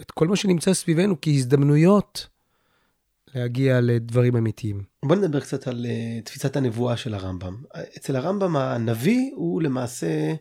את 0.00 0.10
כל 0.10 0.28
מה 0.28 0.36
שנמצא 0.36 0.74
סביבנו 0.74 1.16
כהזדמנויות 1.22 2.26
להגיע 3.34 3.80
לדברים 3.80 4.36
אמיתיים. 4.36 4.82
בוא 5.04 5.16
נדבר 5.16 5.40
קצת 5.40 5.68
על 5.68 5.86
תפיסת 6.24 6.56
הנבואה 6.56 6.96
של 6.96 7.14
הרמב"ם. 7.14 7.56
אצל 7.96 8.16
הרמב"ם 8.16 8.56
הנביא 8.56 9.30
הוא 9.34 9.62
למעשה 9.62 10.34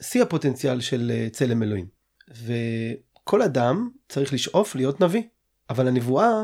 שיא 0.00 0.22
הפוטנציאל 0.22 0.80
של 0.80 1.12
צלם 1.32 1.62
אלוהים. 1.62 1.99
וכל 2.30 3.42
אדם 3.42 3.90
צריך 4.08 4.32
לשאוף 4.32 4.74
להיות 4.74 5.00
נביא. 5.00 5.22
אבל 5.70 5.88
הנבואה, 5.88 6.42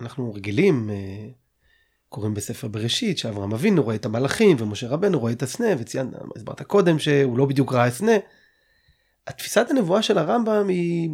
אנחנו 0.00 0.34
רגילים, 0.34 0.90
uh, 0.90 1.32
קוראים 2.08 2.34
בספר 2.34 2.68
בראשית 2.68 3.18
שאברהם 3.18 3.52
אבינו 3.52 3.82
רואה 3.82 3.94
את 3.94 4.04
המלאכים 4.04 4.56
ומשה 4.60 4.88
רבנו 4.88 5.18
רואה 5.18 5.32
את 5.32 5.42
הסנה 5.42 5.66
וציינת, 5.78 6.12
הסברת 6.36 6.62
קודם 6.62 6.98
שהוא 6.98 7.38
לא 7.38 7.46
בדיוק 7.46 7.72
ראה 7.72 7.84
הסנה. 7.84 8.12
התפיסת 9.26 9.66
הנבואה 9.70 10.02
של 10.02 10.18
הרמב"ם 10.18 10.68
היא 10.68 11.10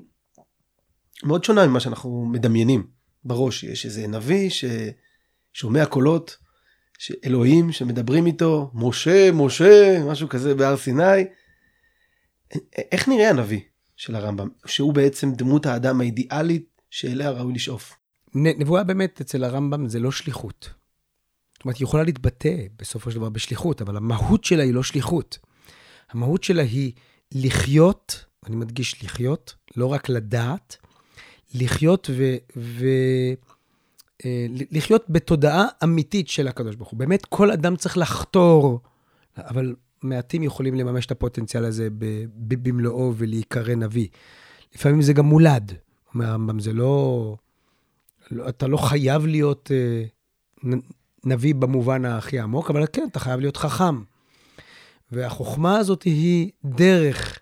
מאוד 1.24 1.44
שונה 1.44 1.66
ממה 1.66 1.80
שאנחנו 1.80 2.26
מדמיינים 2.32 2.86
בראש. 3.24 3.64
יש 3.64 3.86
איזה 3.86 4.06
נביא 4.06 4.50
ששומע 4.50 5.86
קולות, 5.86 6.36
אלוהים 7.24 7.72
שמדברים 7.72 8.26
איתו, 8.26 8.70
משה, 8.74 9.32
משה, 9.32 10.04
משהו 10.04 10.28
כזה 10.28 10.54
בהר 10.54 10.76
סיני. 10.76 11.24
איך 12.92 13.09
נראה 13.09 13.30
הנביא 13.30 13.61
של 13.99 14.14
הרמב"ם, 14.14 14.49
שהוא 14.66 14.94
בעצם 14.94 15.32
דמות 15.32 15.66
האדם 15.66 16.01
האידיאלית 16.01 16.82
שאליה 16.90 17.30
ראוי 17.30 17.53
לשאוף? 17.53 17.92
נבואה 18.34 18.84
באמת 18.84 19.20
אצל 19.20 19.44
הרמב"ם 19.44 19.88
זה 19.88 20.01
לא 20.01 20.11
שליחות. 20.11 20.70
זאת 21.55 21.64
אומרת, 21.64 21.76
היא 21.76 21.84
יכולה 21.84 22.03
להתבטא 22.03 22.57
בסופו 22.78 23.11
של 23.11 23.16
דבר 23.16 23.28
בשליחות, 23.28 23.82
אבל 23.82 23.96
המהות 23.96 24.44
שלה 24.44 24.62
היא 24.62 24.74
לא 24.74 24.82
שליחות. 24.82 25.38
המהות 26.11 26.44
שלה 26.44 26.62
היא 26.62 26.92
לחיות, 27.34 28.24
אני 28.46 28.57
מדגיש 28.57 29.05
לחיות, 29.05 29.55
לא 29.76 29.86
רק 29.86 30.09
לדעת, 30.09 30.76
לחיות 31.55 32.11
ו... 32.12 32.36
ו 32.57 32.86
אה, 34.24 34.46
לחיות 34.51 35.05
בתודעה 35.09 35.66
אמיתית 35.84 36.28
של 36.28 36.49
הקדוש 36.49 36.76
ברוך 36.76 36.90
הוא. 36.90 36.99
באמת, 36.99 37.26
כל 37.26 37.51
אדם 37.51 37.76
צריך 37.76 37.99
לחתור, 37.99 38.80
אבל 39.38 39.74
מעטים 40.03 40.42
יכולים 40.42 40.74
לממש 40.74 41.07
את 41.07 41.11
הפוטנציאל 41.11 41.64
הזה 41.64 41.88
במלואו 42.36 43.14
ולהיקרא 43.16 43.74
נביא. 43.74 44.09
לפעמים 44.74 45.03
זה 45.03 45.12
גם 45.12 45.24
מולד. 45.24 45.72
אומר 46.14 46.26
הרמב"ם, 46.26 46.61
זה 46.61 46.72
לא, 46.72 47.36
לא... 48.30 48.49
אתה 48.49 48.66
לא 48.66 48.76
חייב 48.76 49.26
להיות 49.26 49.70
אה, 49.74 50.05
נביא 51.24 51.55
במובן 51.55 52.05
הכי 52.05 52.38
עמוק, 52.38 52.70
אבל 52.70 52.84
כן, 52.92 53.07
אתה 53.11 53.20
חייב 53.20 53.40
להיות 53.40 53.57
חכם. 53.57 54.03
והחוכמה 55.12 55.78
הזאת 55.78 56.03
היא 56.03 56.51
דרך 56.64 57.38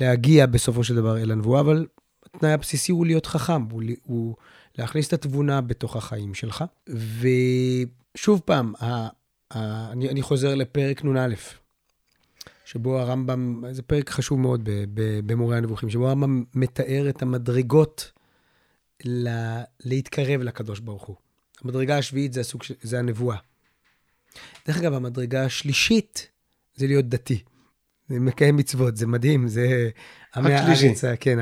להגיע 0.00 0.46
בסופו 0.46 0.84
של 0.84 0.94
דבר 0.94 1.18
אל 1.18 1.30
הנבואה, 1.30 1.60
אבל 1.60 1.86
התנאי 2.24 2.52
הבסיסי 2.52 2.92
הוא 2.92 3.06
להיות 3.06 3.26
חכם, 3.26 3.62
הוא, 3.62 3.82
הוא 4.02 4.34
להכניס 4.78 5.08
את 5.08 5.12
התבונה 5.12 5.60
בתוך 5.60 5.96
החיים 5.96 6.34
שלך. 6.34 6.64
ושוב 6.88 8.40
פעם, 8.44 8.72
ה, 8.80 9.08
ה, 9.54 9.92
אני, 9.92 10.08
אני 10.08 10.22
חוזר 10.22 10.54
לפרק 10.54 11.04
נ"א. 11.04 11.34
שבו 12.66 12.98
הרמב"ם, 12.98 13.64
זה 13.70 13.82
פרק 13.82 14.10
חשוב 14.10 14.40
מאוד 14.40 14.68
במורה 15.26 15.56
הנבוכים, 15.56 15.90
שבו 15.90 16.08
הרמב"ם 16.08 16.44
מתאר 16.54 17.08
את 17.08 17.22
המדרגות 17.22 18.12
לה, 19.04 19.62
להתקרב 19.84 20.40
לקדוש 20.40 20.80
ברוך 20.80 21.02
הוא. 21.02 21.16
המדרגה 21.64 21.98
השביעית 21.98 22.32
זה 22.32 22.40
הסוג, 22.40 22.62
זה 22.82 22.98
הנבואה. 22.98 23.36
דרך 24.66 24.78
אגב, 24.78 24.94
המדרגה 24.94 25.44
השלישית 25.44 26.28
זה 26.74 26.86
להיות 26.86 27.08
דתי. 27.08 27.42
זה 28.08 28.20
מקיים 28.20 28.56
מצוות, 28.56 28.96
זה 28.96 29.06
מדהים, 29.06 29.48
זה 29.48 29.90
עמי 30.36 30.54
הארץ, 30.54 31.04
כן, 31.20 31.38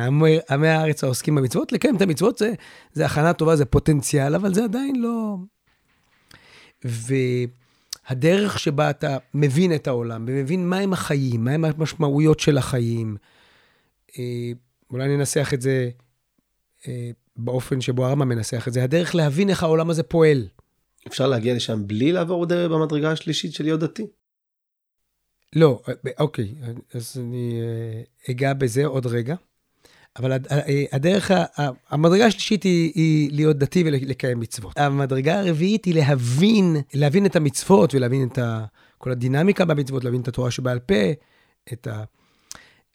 עמי 0.51 0.69
הארץ 0.69 1.05
העוסקים 1.05 1.35
במצוות, 1.35 1.73
לקיים 1.73 1.97
את 1.97 2.03
המצוות 2.03 2.39
זה, 2.39 2.53
זה 2.93 3.07
הכנה 3.07 3.33
טובה, 3.33 3.57
זה 3.57 3.65
פוטנציאל, 3.65 4.35
אבל 4.35 4.55
זה 4.55 4.65
עדיין 4.65 4.97
לא... 4.97 5.37
והדרך 8.11 8.59
שבה 8.59 8.91
אתה 8.91 9.17
מבין 9.35 9.75
את 9.75 9.87
העולם, 9.87 10.25
ומבין 10.29 10.69
מהם 10.69 10.93
החיים, 10.93 11.45
מהם 11.45 11.65
המשמעויות 11.65 12.41
של 12.41 12.59
החיים, 12.59 13.17
אה, 14.19 14.53
אולי 14.91 15.17
ננסח 15.17 15.55
את 15.55 15.61
זה 15.61 15.91
אה, 16.89 17.11
באופן 17.37 17.81
שבו 17.81 18.07
הרמב"ם 18.07 18.29
מנסח 18.29 18.69
את 18.69 18.73
זה, 18.73 18.85
הדרך 18.85 19.15
להבין 19.15 19.51
איך 19.51 19.63
העולם 19.63 19.91
הזה 19.91 20.03
פועל. 20.03 20.49
אפשר 21.07 21.27
להגיע 21.29 21.55
לשם 21.55 21.87
בלי 21.87 22.13
לעבור 22.13 22.47
דרך 22.47 22.71
במדרגה 22.71 23.11
השלישית 23.11 23.53
של 23.53 23.65
להיות 23.65 23.81
דתי? 23.81 24.07
לא, 25.57 25.83
אוקיי, 26.19 26.55
אז 26.95 27.17
אני 27.21 27.61
אה, 27.61 28.03
אגע 28.31 28.53
בזה 28.53 28.87
עוד 28.87 29.07
רגע. 29.07 29.35
אבל 30.19 30.33
אה, 30.33 30.85
הדרך, 30.93 31.31
המדרגה 31.91 32.27
השלישית 32.27 32.63
היא, 32.63 32.93
היא 32.95 33.31
להיות 33.33 33.59
דתי 33.59 33.83
ולקיים 33.87 34.41
מצוות. 34.41 34.79
המדרגה 34.79 35.41
הרביעית 35.41 35.85
היא 35.85 35.95
להבין, 35.95 36.77
להבין 36.95 37.27
את 37.27 37.37
המצוות 37.37 37.95
ולהבין 37.95 38.29
את 38.29 38.39
ה, 38.39 38.65
כל 38.99 39.11
הדינמיקה 39.11 39.65
במצוות, 39.65 40.05
להבין 40.05 40.21
את 40.21 40.29
התורה 40.29 40.51
שבעל 40.51 40.79
פה, 40.79 40.95
את 41.73 41.87
ה... 41.87 42.05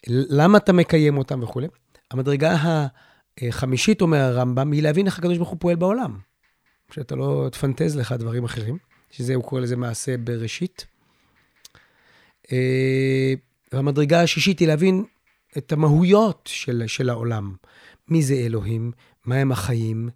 למה 0.06 0.58
אתה 0.58 0.72
מקיים 0.72 1.18
אותם 1.18 1.42
וכולי. 1.42 1.66
המדרגה 2.10 2.56
החמישית, 3.42 4.00
אומר 4.00 4.18
הרמב"ם, 4.18 4.72
היא 4.72 4.82
להבין 4.82 5.06
איך 5.06 5.18
הקדוש 5.18 5.36
ברוך 5.36 5.48
הוא 5.48 5.58
פועל 5.60 5.76
בעולם. 5.76 6.18
שאתה 6.94 7.16
לא 7.16 7.48
תפנטז 7.52 7.96
לך 7.96 8.12
דברים 8.12 8.44
אחרים, 8.44 8.78
שזה, 9.10 9.34
הוא 9.34 9.44
קורא 9.44 9.60
לזה 9.60 9.76
מעשה 9.76 10.16
בראשית. 10.16 10.86
אה, 12.52 13.34
והמדרגה 13.72 14.22
השישית 14.22 14.58
היא 14.58 14.68
להבין 14.68 15.04
את 15.58 15.72
המהויות 15.72 16.48
של, 16.52 16.82
של 16.86 17.10
העולם. 17.10 17.54
מי 18.08 18.22
זה 18.22 18.34
אלוהים? 18.34 18.92
מה 19.24 19.34
הם 19.34 19.52
החיים? 19.52 20.08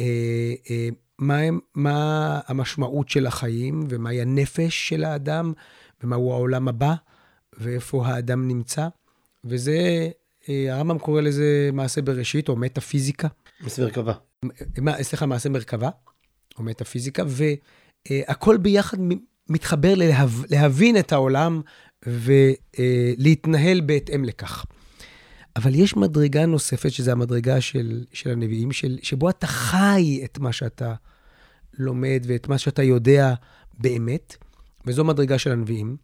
אה, 0.00 0.54
אה, 0.70 0.88
מה, 1.18 1.38
הם, 1.38 1.58
מה 1.74 2.40
המשמעות 2.46 3.08
של 3.08 3.26
החיים 3.26 3.84
ומהי 3.88 4.20
הנפש 4.20 4.88
של 4.88 5.04
האדם 5.04 5.52
ומהו 6.02 6.32
העולם 6.32 6.68
הבא 6.68 6.94
ואיפה 7.58 8.06
האדם 8.06 8.48
נמצא. 8.48 8.88
וזה, 9.44 10.10
הרמב"ם 10.48 10.98
קורא 10.98 11.20
לזה 11.20 11.70
מעשה 11.72 12.02
בראשית 12.02 12.48
או 12.48 12.56
מטאפיזיקה. 12.56 13.28
מעשה 13.60 13.82
מרכבה. 13.82 14.12
סליחה, 15.02 15.26
מעשה 15.26 15.48
מרכבה 15.48 15.90
או 16.58 16.62
מטאפיזיקה, 16.62 17.22
והכל 18.08 18.56
ביחד 18.56 18.98
מתחבר 19.48 19.94
ללהב, 19.94 20.30
להבין 20.50 20.98
את 20.98 21.12
העולם 21.12 21.60
ולהתנהל 22.06 23.80
בהתאם 23.80 24.24
לכך. 24.24 24.64
אבל 25.56 25.74
יש 25.74 25.96
מדרגה 25.96 26.46
נוספת, 26.46 26.90
שזו 26.92 27.10
המדרגה 27.10 27.60
של, 27.60 28.04
של 28.12 28.30
הנביאים, 28.30 28.72
של, 28.72 28.98
שבו 29.02 29.30
אתה 29.30 29.46
חי 29.46 30.20
את 30.24 30.38
מה 30.38 30.52
שאתה 30.52 30.94
לומד 31.78 32.22
ואת 32.26 32.48
מה 32.48 32.58
שאתה 32.58 32.82
יודע 32.82 33.34
באמת, 33.78 34.36
וזו 34.86 35.04
מדרגה 35.04 35.38
של 35.38 35.52
הנביאים. 35.52 35.96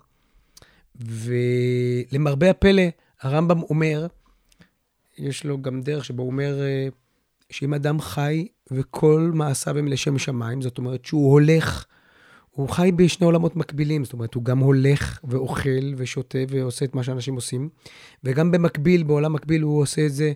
ולמרבה 1.01 2.51
הפלא, 2.51 2.83
הרמב"ם 3.21 3.63
אומר, 3.63 4.07
יש 5.19 5.45
לו 5.45 5.63
גם 5.63 5.81
דרך 5.81 6.05
שבו 6.05 6.23
הוא 6.23 6.31
אומר 6.31 6.63
אה, 6.63 6.89
שאם 7.51 7.75
אדם 7.75 8.01
חי 8.01 8.49
וכל 8.71 9.31
מעשיו 9.35 9.79
הם 9.79 9.89
לשם 9.89 10.19
שמיים, 10.19 10.63
זאת 10.63 10.79
אומרת 10.79 11.05
שהוא 11.05 11.33
הולך 11.33 11.85
הוא 12.57 12.69
חי 12.69 12.93
בשני 12.97 13.27
עולמות 13.27 13.57
מקבילים, 13.57 14.05
זאת 14.05 14.13
אומרת, 14.13 14.35
הוא 14.35 14.45
גם 14.45 14.59
הולך 14.59 15.21
ואוכל 15.25 15.95
ושותה 15.97 16.39
ועושה 16.49 16.85
את 16.85 16.95
מה 16.95 17.03
שאנשים 17.03 17.35
עושים, 17.35 17.69
וגם 18.25 18.51
במקביל, 18.51 19.03
בעולם 19.03 19.33
מקביל, 19.33 19.63
הוא 19.63 19.83
עושה 19.83 20.07
את 20.07 20.13
זה, 20.13 20.33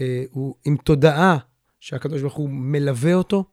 אה, 0.00 0.24
הוא 0.30 0.54
עם 0.64 0.76
תודעה 0.76 1.38
שהקדוש 1.80 2.20
ברוך 2.20 2.34
הוא 2.34 2.50
מלווה 2.50 3.14
אותו, 3.14 3.44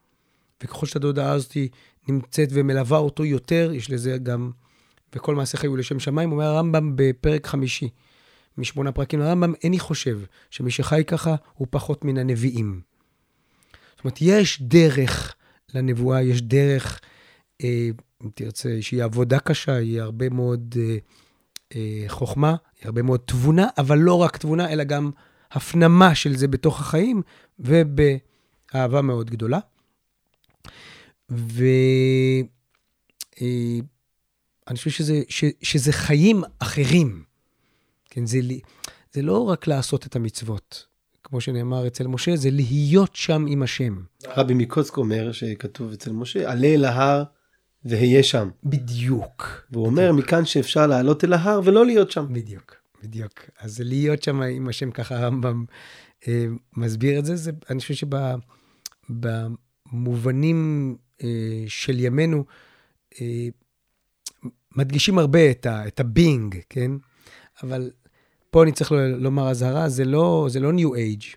וככל 0.64 0.86
שהתודעה 0.86 1.32
הזאת 1.32 1.58
נמצאת 2.08 2.50
ומלווה 2.52 2.98
אותו 2.98 3.26
יותר, 3.26 3.72
יש 3.74 3.92
לזה 3.92 4.18
גם, 4.18 4.52
וכל 5.16 5.36
מעשה 5.36 5.58
חיו 5.58 5.76
לשם 5.76 6.00
שמיים, 6.00 6.32
אומר 6.32 6.46
הרמב"ם 6.46 6.94
בפרק 6.96 7.48
חמישי, 7.48 7.90
משמונה 8.58 8.92
פרקים 8.92 9.20
לרמב"ם, 9.20 9.54
איני 9.64 9.80
חושב 9.80 10.20
שמי 10.50 10.72
שחי 10.72 11.04
ככה 11.08 11.36
הוא 11.54 11.68
פחות 11.70 12.06
מן 12.06 12.18
הנביאים. 12.18 12.82
זאת 13.96 14.04
אומרת, 14.04 14.18
יש 14.22 14.62
דרך 14.62 15.36
לנבואה, 15.74 16.22
יש 16.22 16.42
דרך 16.42 17.00
אם 17.64 18.30
תרצה, 18.34 18.78
שהיא 18.82 19.04
עבודה 19.04 19.40
קשה, 19.40 19.76
היא 19.76 20.02
הרבה 20.02 20.30
מאוד 20.30 20.76
אה, 20.80 20.98
אה, 21.76 22.04
חוכמה, 22.08 22.50
היא 22.50 22.86
הרבה 22.86 23.02
מאוד 23.02 23.20
תבונה, 23.26 23.68
אבל 23.78 23.98
לא 23.98 24.14
רק 24.14 24.38
תבונה, 24.38 24.70
אלא 24.70 24.84
גם 24.84 25.12
הפנמה 25.52 26.16
של 26.16 26.36
זה 26.36 26.48
בתוך 26.48 26.80
החיים, 26.80 27.22
ובאהבה 27.60 29.02
מאוד 29.02 29.30
גדולה. 29.30 29.60
ואני 31.30 32.48
חושב 34.76 34.90
שזה, 34.90 35.22
ש, 35.30 35.44
שזה 35.62 35.92
חיים 35.92 36.44
אחרים. 36.60 37.24
כן, 38.10 38.26
זה, 38.26 38.40
זה 39.14 39.22
לא 39.22 39.50
רק 39.50 39.68
לעשות 39.68 40.06
את 40.06 40.16
המצוות, 40.16 40.86
כמו 41.24 41.42
שנאמר 41.42 41.88
אצל 41.88 42.08
משה, 42.08 42.36
זה 42.36 42.50
להיות 42.52 43.16
שם 43.16 43.46
עם 43.50 43.64
השם. 43.64 44.02
רבי 44.28 44.54
מקוצק 44.54 44.98
אומר 44.98 45.32
שכתוב 45.32 45.92
אצל 45.92 46.12
משה, 46.12 46.52
עלה 46.52 46.68
אל 46.68 46.86
ההר 46.86 47.24
והיה 47.86 48.24
שם. 48.24 48.50
בדיוק. 48.64 49.66
והוא 49.72 49.88
בדיוק. 49.88 50.00
אומר 50.00 50.12
מכאן 50.12 50.46
שאפשר 50.46 50.88
לעלות 50.88 51.24
אל 51.24 51.34
ההר 51.34 51.62
ולא 51.64 51.86
להיות 51.86 52.12
שם. 52.12 52.26
בדיוק, 52.32 52.76
בדיוק. 53.04 53.34
אז 53.60 53.80
להיות 53.80 54.24
שם 54.24 54.42
עם 54.42 54.68
השם, 54.70 54.92
ככה 54.92 55.18
הרמב"ם 55.18 55.66
אה, 56.28 56.46
מסביר 56.78 57.20
את 57.20 57.26
זה, 57.26 57.36
זה 57.36 57.52
אני 57.70 57.80
חושב 57.80 58.08
שבמובנים 59.10 60.96
אה, 61.24 61.64
של 61.68 62.00
ימינו, 62.00 62.46
אה, 63.22 63.48
מדגישים 64.76 65.20
הרבה 65.20 65.52
את, 65.52 65.66
ה, 65.66 65.88
את 65.88 66.00
הבינג, 66.00 66.58
כן? 66.70 66.92
אבל 67.64 67.92
פה 68.50 68.64
אני 68.64 68.72
צריך 68.72 68.92
לומר 69.18 69.50
אזהרה, 69.50 69.90
זה 69.90 70.06
לא, 70.06 70.48
זה 70.50 70.60
לא 70.60 70.72
New 70.72 70.90
Age. 70.96 71.36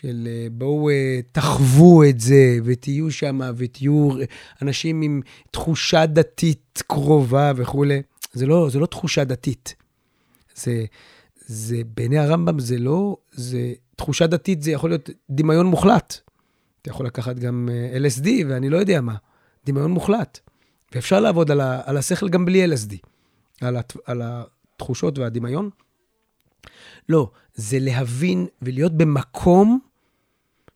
של 0.00 0.28
אה, 0.30 0.46
בואו 0.52 0.90
אה, 0.90 1.20
תחוו 1.32 2.04
את 2.04 2.20
זה 2.20 2.58
ותהיו 2.64 3.10
שם 3.10 3.40
ותהיו 3.56 4.10
אנשים 4.62 5.02
עם 5.02 5.20
תחושה 5.50 6.06
דתית 6.06 6.82
קרובה 6.86 7.52
וכולי. 7.56 8.02
זה 8.32 8.46
לא, 8.46 8.68
זה 8.70 8.78
לא 8.78 8.86
תחושה 8.86 9.24
דתית. 9.24 9.74
זה, 10.54 10.84
זה 11.46 11.82
בעיני 11.96 12.18
הרמב"ם 12.18 12.58
זה 12.58 12.78
לא, 12.78 13.16
זה 13.32 13.72
תחושה 13.96 14.26
דתית, 14.26 14.62
זה 14.62 14.70
יכול 14.70 14.90
להיות 14.90 15.10
דמיון 15.30 15.66
מוחלט. 15.66 16.20
אתה 16.82 16.90
יכול 16.90 17.06
לקחת 17.06 17.36
גם 17.36 17.68
אה, 17.72 17.98
LSD 17.98 18.28
ואני 18.48 18.68
לא 18.68 18.76
יודע 18.76 19.00
מה, 19.00 19.14
דמיון 19.66 19.90
מוחלט. 19.90 20.38
ואפשר 20.94 21.20
לעבוד 21.20 21.50
על, 21.50 21.60
ה, 21.60 21.80
על 21.84 21.96
השכל 21.96 22.28
גם 22.28 22.44
בלי 22.44 22.66
LSD, 22.66 22.94
על, 23.60 23.76
הת, 23.76 23.96
על 24.04 24.22
התחושות 24.24 25.18
והדמיון. 25.18 25.70
לא, 27.08 27.30
זה 27.54 27.78
להבין 27.80 28.46
ולהיות 28.62 28.92
במקום 28.92 29.80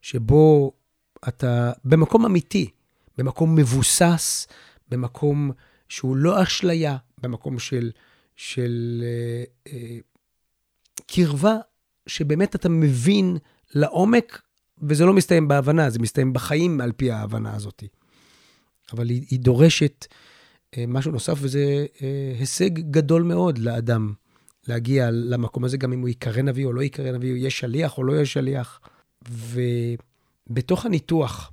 שבו 0.01 0.73
אתה, 1.29 1.73
במקום 1.85 2.25
אמיתי, 2.25 2.71
במקום 3.19 3.57
מבוסס, 3.57 4.47
במקום 4.89 5.51
שהוא 5.89 6.17
לא 6.17 6.43
אשליה, 6.43 6.97
במקום 7.23 7.59
של, 7.59 7.91
של 8.37 9.03
אה, 9.05 9.45
אה, 9.73 9.99
קרבה, 11.07 11.57
שבאמת 12.07 12.55
אתה 12.55 12.69
מבין 12.69 13.37
לעומק, 13.75 14.43
וזה 14.83 15.05
לא 15.05 15.13
מסתיים 15.13 15.49
בהבנה, 15.49 15.91
זה 15.91 15.99
מסתיים 15.99 16.33
בחיים 16.33 16.81
על 16.81 16.93
פי 16.93 17.11
ההבנה 17.11 17.55
הזאת. 17.55 17.85
אבל 18.93 19.09
היא, 19.09 19.27
היא 19.31 19.41
דורשת 19.41 20.07
אה, 20.77 20.85
משהו 20.89 21.13
נוסף, 21.13 21.39
וזה 21.41 21.87
הישג 22.39 22.71
גדול 22.91 23.23
מאוד 23.23 23.59
לאדם. 23.59 24.13
להגיע 24.69 25.11
למקום 25.11 25.65
הזה, 25.65 25.77
גם 25.77 25.93
אם 25.93 26.01
הוא 26.01 26.09
ייקרא 26.09 26.43
נביא 26.43 26.67
או 26.67 26.73
לא 26.73 26.81
ייקרא 26.81 27.13
נביא, 27.13 27.31
הוא 27.31 27.37
יהיה 27.37 27.51
שליח 27.51 27.99
או 27.99 28.05
לא 28.05 28.13
יהיה 28.13 28.27
שליח. 28.27 28.81
ובתוך 29.29 30.87
הניתוח 30.87 31.53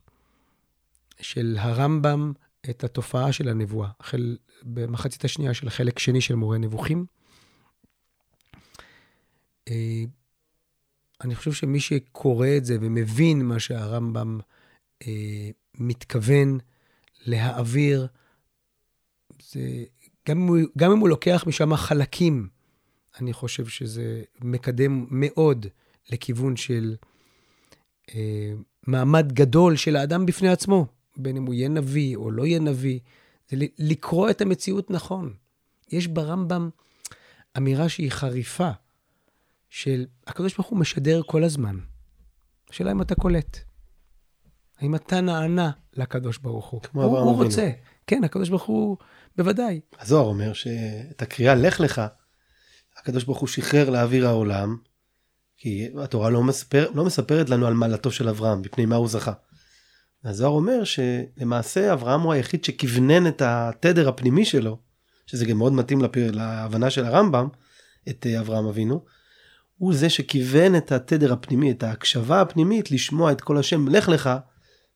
של 1.22 1.58
הרמב"ם 1.60 2.34
את 2.70 2.84
התופעה 2.84 3.32
של 3.32 3.50
הנבואה, 3.50 3.90
החל 4.00 4.38
במחצית 4.64 5.26
השנייה 5.26 5.54
של 5.54 5.68
החלק 5.68 6.00
שני 6.00 6.22
של 6.22 6.36
מורה 6.36 6.58
נבוכים, 6.58 7.06
אה, 9.70 10.04
אני 11.22 11.36
חושב 11.36 11.54
שמי 11.54 11.80
שקורא 11.80 12.48
את 12.58 12.66
זה 12.66 12.78
ומבין 12.82 13.46
מה 13.46 13.60
שהרמב"ם 13.60 14.40
אה, 15.08 15.50
מתכוון 15.76 16.58
להעביר, 17.26 18.08
זה, 19.42 19.84
גם, 20.28 20.42
אם 20.42 20.48
הוא, 20.48 20.58
גם 20.78 20.92
אם 20.92 21.00
הוא 21.00 21.10
לוקח 21.10 21.44
משם 21.48 21.76
חלקים 21.76 22.50
אני 23.20 23.34
חושב 23.34 23.68
שזה 23.68 24.24
מקדם 24.42 25.06
מאוד 25.10 25.66
לכיוון 26.10 26.56
של 26.56 26.96
מעמד 28.88 29.32
גדול 29.34 29.76
של 29.76 29.96
האדם 29.96 30.26
בפני 30.26 30.50
עצמו, 30.50 30.86
בין 31.18 31.38
אם 31.38 31.46
הוא 31.46 31.54
יהיה 31.54 31.70
נביא 31.70 32.16
או 32.16 32.32
לא 32.32 32.46
יהיה 32.46 32.60
נביא, 32.60 33.00
זה 33.50 33.58
לקרוא 33.80 34.30
את 34.30 34.42
המציאות 34.42 34.92
נכון. 34.92 35.34
יש 35.92 36.08
ברמב"ם 36.08 36.70
אמירה 37.58 37.90
שהיא 37.90 38.12
חריפה, 38.12 38.72
של 39.70 40.06
הקדוש 40.28 40.56
ברוך 40.56 40.68
הוא 40.68 40.80
משדר 40.80 41.22
כל 41.26 41.44
הזמן. 41.44 41.78
השאלה 42.70 42.92
אם 42.92 43.02
אתה 43.02 43.16
קולט. 43.16 43.58
האם 44.80 44.96
אתה 44.96 45.22
נענה 45.22 45.72
לקדוש 45.94 46.38
ברוך 46.38 46.66
הוא? 46.66 46.82
כמו 46.82 47.04
הוא, 47.04 47.18
הוא. 47.18 47.44
רוצה. 47.44 47.72
כן, 48.08 48.24
הקדוש 48.24 48.50
ברוך 48.50 48.64
הוא, 48.64 48.98
בוודאי. 49.38 49.80
הזוהר 50.00 50.26
אומר 50.26 50.54
שאת 50.54 51.22
הקריאה 51.22 51.56
לך 51.56 51.80
לך, 51.80 52.02
הקדוש 52.98 53.24
ברוך 53.24 53.40
הוא 53.40 53.48
שחרר 53.48 53.90
לאוויר 53.90 54.28
העולם, 54.28 54.78
כי 55.58 55.88
התורה 56.04 56.30
לא, 56.30 56.44
מספר, 56.44 56.90
לא 56.94 57.06
מספרת 57.06 57.50
לנו 57.50 57.68
על 57.68 57.74
מעלתו 57.74 58.12
של 58.12 58.30
אברהם, 58.30 58.62
מפני 58.62 58.86
מה 58.86 58.96
הוא 58.96 59.08
זכה. 59.08 59.34
הזוהר 60.24 60.52
אומר 60.52 60.84
שלמעשה 60.84 61.94
אברהם 61.94 62.22
הוא 62.22 62.34
היחיד 62.34 62.64
שכוונן 62.64 63.28
את 63.28 63.42
התדר 63.46 64.10
הפנימי 64.10 64.46
שלו, 64.46 64.78
שזה 65.26 65.46
גם 65.46 65.58
מאוד 65.58 65.74
מתאים 65.74 66.02
לפיר, 66.02 66.32
להבנה 66.32 66.90
של 66.90 67.06
הרמב"ם, 67.06 67.48
את 68.10 68.28
אה, 68.30 68.40
אברהם 68.40 68.66
אבינו, 68.66 69.04
הוא 69.78 69.94
זה 69.94 70.10
שכיוון 70.10 70.76
את 70.76 70.92
התדר 70.92 71.34
הפנימי, 71.34 71.72
את 71.72 71.84
ההקשבה 71.84 72.42
הפנימית, 72.42 72.92
לשמוע 72.92 73.32
את 73.32 73.42
כל 73.42 73.58
השם 73.58 73.88
לך 73.88 74.10
לך, 74.10 74.30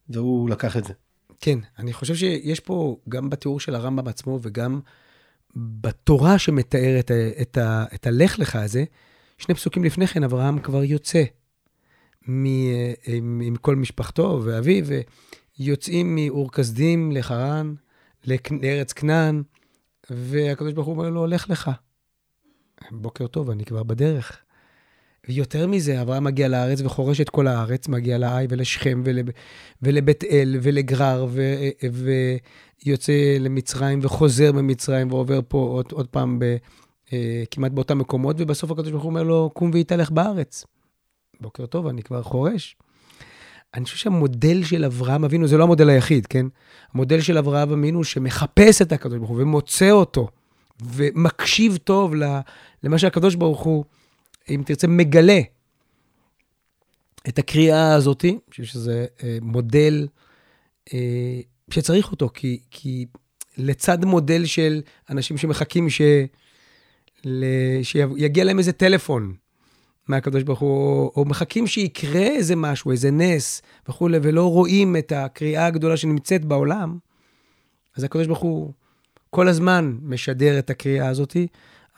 והוא 0.09 0.49
לקח 0.49 0.77
את 0.77 0.83
זה. 0.83 0.93
כן, 1.41 1.59
אני 1.79 1.93
חושב 1.93 2.15
שיש 2.15 2.59
פה, 2.59 2.97
גם 3.09 3.29
בתיאור 3.29 3.59
של 3.59 3.75
הרמב"ם 3.75 4.07
עצמו 4.07 4.39
וגם 4.41 4.79
בתורה 5.55 6.39
שמתארת 6.39 7.11
את, 7.11 7.41
את, 7.41 7.57
ה- 7.57 7.85
את 7.95 8.07
הלך 8.07 8.39
לך 8.39 8.55
הזה, 8.55 8.83
שני 9.41 9.55
פסוקים 9.55 9.83
לפני 9.83 10.07
כן, 10.07 10.23
אברהם 10.23 10.59
כבר 10.59 10.83
יוצא 10.83 11.23
מ, 12.27 12.45
עם, 13.07 13.41
עם 13.45 13.55
כל 13.55 13.75
משפחתו 13.75 14.41
ואביו, 14.43 14.85
ויוצאים 15.59 16.15
מאור 16.15 16.51
כשדים 16.51 17.11
לחרן, 17.11 17.73
לארץ 18.61 18.93
כנען, 18.93 19.43
והקדוש 20.09 20.73
ברוך 20.73 20.87
הוא 20.87 20.95
אומר 20.95 21.09
לו, 21.09 21.27
לך 21.27 21.49
לך. 21.49 21.71
בוקר 22.91 23.27
טוב, 23.27 23.49
אני 23.49 23.65
כבר 23.65 23.83
בדרך. 23.83 24.37
ויותר 25.27 25.67
מזה, 25.67 26.01
אברהם 26.01 26.23
מגיע 26.23 26.47
לארץ 26.47 26.81
וחורש 26.81 27.21
את 27.21 27.29
כל 27.29 27.47
הארץ, 27.47 27.87
מגיע 27.87 28.17
לעי 28.17 28.47
ולשכם 28.49 29.01
ול, 29.05 29.19
ולבית 29.81 30.23
אל 30.23 30.57
ולגרר, 30.61 31.27
ו, 31.29 31.55
ויוצא 32.83 33.37
למצרים 33.39 33.99
וחוזר 34.01 34.51
ממצרים 34.51 35.11
ועובר 35.11 35.39
פה 35.47 35.57
עוד, 35.57 35.85
עוד 35.91 36.07
פעם 36.07 36.39
ב, 36.39 36.43
אה, 36.43 36.57
כמעט 37.51 37.71
באותם 37.71 37.97
מקומות, 37.97 38.35
ובסוף 38.39 38.71
הקדוש 38.71 38.91
ברוך 38.91 39.03
הוא 39.03 39.09
אומר 39.09 39.23
לו, 39.23 39.49
קום 39.53 39.71
והתהלך 39.73 40.11
בארץ. 40.11 40.65
בוקר 41.41 41.65
טוב, 41.65 41.87
אני 41.87 42.03
כבר 42.03 42.23
חורש. 42.23 42.75
אני 43.73 43.85
חושב 43.85 43.97
שהמודל 43.97 44.63
של 44.63 44.85
אברהם 44.85 45.23
אבינו, 45.23 45.47
זה 45.47 45.57
לא 45.57 45.63
המודל 45.63 45.89
היחיד, 45.89 46.27
כן? 46.27 46.45
המודל 46.93 47.21
של 47.21 47.37
אברהם 47.37 47.71
אבינו 47.71 48.03
שמחפש 48.03 48.81
את 48.81 48.91
הקדוש 48.91 49.17
ברוך 49.17 49.29
הוא 49.29 49.41
ומוצא 49.41 49.91
אותו, 49.91 50.27
ומקשיב 50.85 51.77
טוב 51.77 52.13
למה 52.83 52.97
שהקדוש 52.97 53.35
ברוך 53.35 53.61
הוא, 53.61 53.85
אם 54.49 54.63
תרצה, 54.65 54.87
מגלה 54.87 55.39
את 57.27 57.39
הקריאה 57.39 57.93
הזאת, 57.93 58.25
אני 58.25 58.37
חושב 58.49 58.63
שזה 58.63 59.05
אה, 59.23 59.37
מודל 59.41 60.07
אה, 60.93 61.39
שצריך 61.69 62.11
אותו, 62.11 62.29
כי, 62.33 62.59
כי 62.71 63.05
לצד 63.57 64.05
מודל 64.05 64.45
של 64.45 64.81
אנשים 65.09 65.37
שמחכים 65.37 65.89
ש, 65.89 66.01
שיגיע 67.83 68.43
להם 68.43 68.59
איזה 68.59 68.71
טלפון 68.71 69.33
מהקדוש 70.07 70.43
ברוך 70.43 70.59
הוא, 70.59 70.69
או, 70.69 71.13
או 71.15 71.25
מחכים 71.25 71.67
שיקרה 71.67 72.21
איזה 72.21 72.55
משהו, 72.55 72.91
איזה 72.91 73.11
נס 73.11 73.61
וכולי, 73.89 74.17
ולא 74.21 74.51
רואים 74.51 74.95
את 74.97 75.11
הקריאה 75.11 75.65
הגדולה 75.65 75.97
שנמצאת 75.97 76.45
בעולם, 76.45 76.97
אז 77.97 78.03
הקדוש 78.03 78.27
ברוך 78.27 78.39
הוא 78.39 78.73
כל 79.29 79.47
הזמן 79.47 79.97
משדר 80.01 80.59
את 80.59 80.69
הקריאה 80.69 81.07
הזאת. 81.07 81.37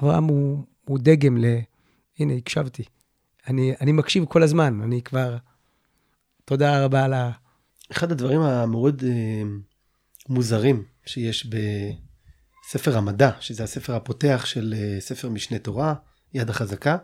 אברהם 0.01 0.23
הוא, 0.23 0.63
הוא 0.85 0.99
דגם 1.01 1.37
ל... 1.37 1.45
הנה, 2.19 2.33
הקשבתי. 2.33 2.83
אני, 3.47 3.73
אני 3.81 3.91
מקשיב 3.91 4.25
כל 4.25 4.43
הזמן, 4.43 4.81
אני 4.83 5.01
כבר... 5.01 5.37
תודה 6.45 6.85
רבה 6.85 7.03
על 7.05 7.13
ה... 7.13 7.31
אחד 7.91 8.11
הדברים 8.11 8.41
המאוד 8.41 9.03
אה, 9.07 9.43
מוזרים 10.29 10.83
שיש 11.05 11.47
בספר 12.73 12.97
המדע, 12.97 13.31
שזה 13.39 13.63
הספר 13.63 13.95
הפותח 13.95 14.43
של 14.45 14.73
אה, 14.77 15.01
ספר 15.01 15.29
משנה 15.29 15.59
תורה, 15.59 15.93
יד 16.33 16.49
החזקה, 16.49 16.97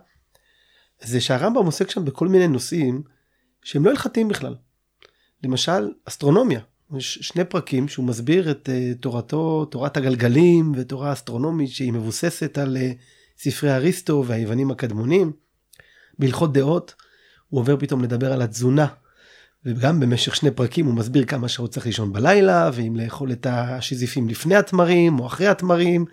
זה 1.02 1.20
שהרמב"ם 1.20 1.66
עוסק 1.66 1.90
שם 1.90 2.04
בכל 2.04 2.28
מיני 2.28 2.48
נושאים 2.48 3.02
שהם 3.62 3.84
לא 3.84 3.90
הלכתיים 3.90 4.28
בכלל. 4.28 4.56
למשל, 5.44 5.88
אסטרונומיה. 6.04 6.60
יש 6.96 7.18
שני 7.22 7.44
פרקים 7.44 7.88
שהוא 7.88 8.06
מסביר 8.06 8.50
את 8.50 8.68
אה, 8.72 8.92
תורתו, 9.00 9.64
תורת 9.64 9.96
הגלגלים 9.96 10.72
ותורה 10.76 11.12
אסטרונומית 11.12 11.70
שהיא 11.70 11.92
מבוססת 11.92 12.58
על 12.58 12.76
אה, 12.76 12.92
ספרי 13.38 13.74
אריסטו 13.74 14.24
והיוונים 14.26 14.70
הקדמונים. 14.70 15.32
בהלכות 16.18 16.52
דעות 16.52 16.94
הוא 17.48 17.60
עובר 17.60 17.76
פתאום 17.76 18.02
לדבר 18.02 18.32
על 18.32 18.42
התזונה 18.42 18.86
וגם 19.64 20.00
במשך 20.00 20.36
שני 20.36 20.50
פרקים 20.50 20.86
הוא 20.86 20.94
מסביר 20.94 21.24
כמה 21.24 21.48
שעות 21.48 21.70
צריך 21.70 21.86
לישון 21.86 22.12
בלילה, 22.12 22.70
ואם 22.72 22.96
לאכול 22.96 23.32
את 23.32 23.46
השזיפים 23.50 24.28
לפני 24.28 24.56
התמרים 24.56 25.20
או 25.20 25.26
אחרי 25.26 25.46
התמרים, 25.48 26.04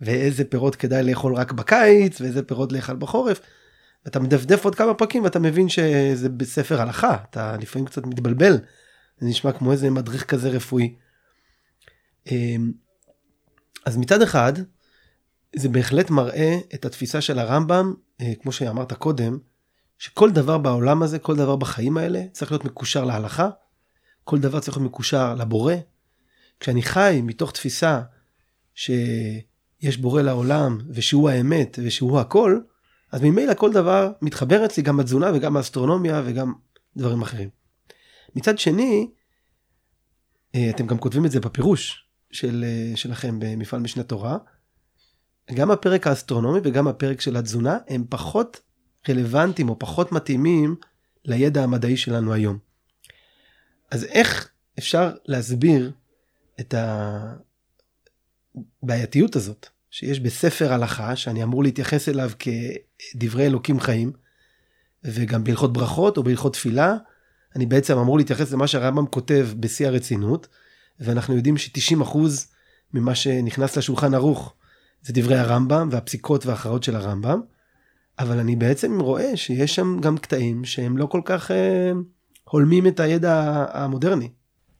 ואיזה 0.00 0.44
פירות 0.44 0.76
כדאי 0.76 1.02
לאכול 1.02 1.34
רק 1.34 1.52
בקיץ, 1.52 2.20
ואיזה 2.20 2.42
פירות 2.42 2.72
לאכול 2.72 2.96
בחורף. 2.96 3.40
אתה 4.06 4.20
מדפדף 4.20 4.64
עוד 4.64 4.74
כמה 4.74 4.94
פרקים 4.94 5.24
ואתה 5.24 5.38
מבין 5.38 5.68
שזה 5.68 6.28
בספר 6.28 6.80
הלכה, 6.80 7.16
אתה 7.30 7.56
לפעמים 7.56 7.86
קצת 7.86 8.06
מתבלבל, 8.06 8.58
זה 9.20 9.26
נשמע 9.26 9.52
כמו 9.52 9.72
איזה 9.72 9.90
מדריך 9.90 10.24
כזה 10.24 10.48
רפואי. 10.48 10.94
אמ, 12.30 12.72
אז 13.86 13.96
מצד 13.96 14.22
אחד, 14.22 14.52
זה 15.56 15.68
בהחלט 15.68 16.10
מראה 16.10 16.58
את 16.74 16.84
התפיסה 16.84 17.20
של 17.20 17.38
הרמב"ם, 17.38 17.94
אה, 18.20 18.32
כמו 18.42 18.52
שאמרת 18.52 18.92
קודם, 18.92 19.38
שכל 19.98 20.30
דבר 20.30 20.58
בעולם 20.58 21.02
הזה, 21.02 21.18
כל 21.18 21.36
דבר 21.36 21.56
בחיים 21.56 21.96
האלה, 21.96 22.22
צריך 22.32 22.50
להיות 22.50 22.64
מקושר 22.64 23.04
להלכה, 23.04 23.48
כל 24.24 24.38
דבר 24.38 24.60
צריך 24.60 24.76
להיות 24.76 24.90
מקושר 24.90 25.34
לבורא. 25.34 25.74
כשאני 26.60 26.82
חי 26.82 27.20
מתוך 27.22 27.52
תפיסה 27.52 28.02
שיש 28.74 29.96
בורא 30.00 30.22
לעולם, 30.22 30.78
ושהוא 30.90 31.30
האמת, 31.30 31.78
ושהוא 31.82 32.20
הכל, 32.20 32.60
אז 33.12 33.22
ממילא 33.22 33.54
כל 33.54 33.72
דבר 33.72 34.12
מתחבר 34.22 34.64
אצלי 34.64 34.82
גם 34.82 35.00
התזונה 35.00 35.30
וגם 35.34 35.56
האסטרונומיה 35.56 36.22
וגם 36.24 36.52
דברים 36.96 37.22
אחרים. 37.22 37.48
מצד 38.36 38.58
שני, 38.58 39.10
אה, 40.54 40.70
אתם 40.70 40.86
גם 40.86 40.98
כותבים 40.98 41.26
את 41.26 41.30
זה 41.30 41.40
בפירוש 41.40 42.06
של, 42.30 42.64
אה, 42.66 42.96
שלכם 42.96 43.38
במפעל 43.38 43.80
משנה 43.80 44.02
תורה, 44.02 44.38
גם 45.54 45.70
הפרק 45.70 46.06
האסטרונומי 46.06 46.60
וגם 46.64 46.88
הפרק 46.88 47.20
של 47.20 47.36
התזונה 47.36 47.78
הם 47.88 48.04
פחות 48.08 48.60
רלוונטיים 49.08 49.68
או 49.68 49.78
פחות 49.78 50.12
מתאימים 50.12 50.76
לידע 51.24 51.62
המדעי 51.62 51.96
שלנו 51.96 52.32
היום. 52.32 52.58
אז 53.90 54.04
איך 54.04 54.50
אפשר 54.78 55.10
להסביר 55.26 55.92
את 56.60 56.74
הבעייתיות 58.82 59.36
הזאת 59.36 59.66
שיש 59.90 60.20
בספר 60.20 60.72
הלכה 60.72 61.16
שאני 61.16 61.42
אמור 61.42 61.62
להתייחס 61.62 62.08
אליו 62.08 62.30
כדברי 62.38 63.46
אלוקים 63.46 63.80
חיים 63.80 64.12
וגם 65.04 65.44
בהלכות 65.44 65.72
ברכות 65.72 66.16
או 66.16 66.22
בהלכות 66.22 66.52
תפילה 66.52 66.96
אני 67.56 67.66
בעצם 67.66 67.98
אמור 67.98 68.18
להתייחס 68.18 68.52
למה 68.52 68.66
שהרמב"ם 68.66 69.06
כותב 69.06 69.48
בשיא 69.60 69.86
הרצינות 69.86 70.48
ואנחנו 71.00 71.36
יודעים 71.36 71.56
ש-90% 71.56 72.18
ממה 72.94 73.14
שנכנס 73.14 73.76
לשולחן 73.76 74.14
ערוך 74.14 74.54
זה 75.02 75.12
דברי 75.12 75.38
הרמב"ם 75.38 75.88
והפסיקות 75.92 76.46
וההכרעות 76.46 76.82
של 76.82 76.96
הרמב"ם. 76.96 77.40
אבל 78.18 78.38
אני 78.38 78.56
בעצם 78.56 79.00
רואה 79.00 79.36
שיש 79.36 79.74
שם 79.74 80.00
גם 80.00 80.18
קטעים 80.18 80.64
שהם 80.64 80.96
לא 80.96 81.06
כל 81.06 81.20
כך 81.24 81.50
אה, 81.50 81.92
הולמים 82.44 82.86
את 82.86 83.00
הידע 83.00 83.66
המודרני. 83.72 84.28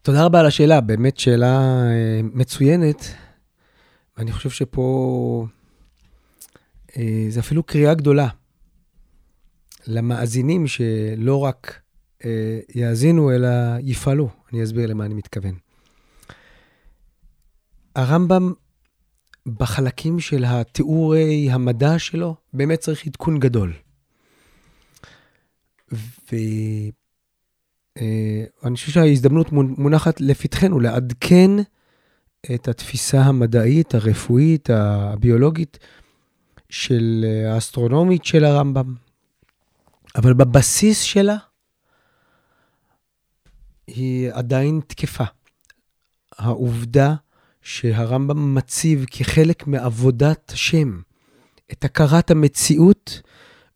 תודה 0.03 0.25
רבה 0.25 0.41
על 0.41 0.47
השאלה, 0.47 0.81
באמת 0.81 1.19
שאלה 1.19 1.83
אה, 1.91 2.21
מצוינת. 2.23 3.05
ואני 4.17 4.33
חושב 4.33 4.51
שפה 4.51 5.47
אה, 6.97 7.27
זה 7.29 7.41
אפילו 7.41 7.63
קריאה 7.63 7.95
גדולה 7.95 8.29
למאזינים 9.87 10.67
שלא 10.67 11.45
רק 11.45 11.81
אה, 12.25 12.59
יאזינו, 12.75 13.31
אלא 13.31 13.49
יפעלו. 13.81 14.29
אני 14.53 14.65
אסביר 14.65 14.87
למה 14.87 15.05
אני 15.05 15.15
מתכוון. 15.15 15.55
הרמב"ם 17.97 18.53
בחלקים 19.47 20.21
של 20.21 20.45
התיאורי 20.47 21.51
המדע 21.51 21.99
שלו, 21.99 22.35
באמת 22.53 22.79
צריך 22.79 23.07
עדכון 23.07 23.41
גדול. 23.41 23.73
ואני 26.33 26.93
חושב 28.75 28.93
שההזדמנות 28.93 29.53
מונחת 29.53 30.21
לפתחנו 30.21 30.81
לעדכן 30.81 31.51
את 32.55 32.69
התפיסה 32.69 33.21
המדעית, 33.21 33.95
הרפואית, 33.95 34.71
הביולוגית, 34.71 35.79
של 36.69 37.25
אה, 37.29 37.55
האסטרונומית 37.55 38.25
של 38.25 38.45
הרמב"ם, 38.45 38.95
אבל 40.17 40.35
בבסיס 40.35 41.01
שלה 41.01 41.37
היא 43.87 44.31
עדיין 44.33 44.81
תקפה. 44.87 45.25
העובדה 46.39 47.15
שהרמב"ם 47.67 48.55
מציב 48.55 49.05
כחלק 49.11 49.67
מעבודת 49.67 50.51
השם 50.51 51.01
את 51.73 51.85
הכרת 51.85 52.31
המציאות 52.31 53.23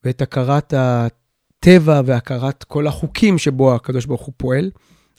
ואת 0.04 0.22
הכרת 0.22 0.74
הטבע 0.76 2.00
והכרת 2.04 2.64
כל 2.64 2.86
החוקים 2.86 3.38
שבו 3.38 3.74
הקדוש 3.74 4.06
ברוך 4.06 4.22
הוא 4.22 4.34
פועל, 4.36 4.70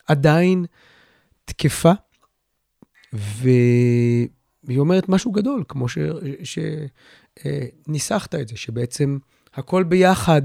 עדיין 0.07 0.65
תקפה, 1.45 1.91
והיא 3.13 4.29
אומרת 4.77 5.09
משהו 5.09 5.31
גדול, 5.31 5.63
כמו 5.67 5.85
שניסחת 7.87 8.35
את 8.35 8.47
זה, 8.47 8.57
שבעצם 8.57 9.17
הכל 9.53 9.83
ביחד, 9.83 10.41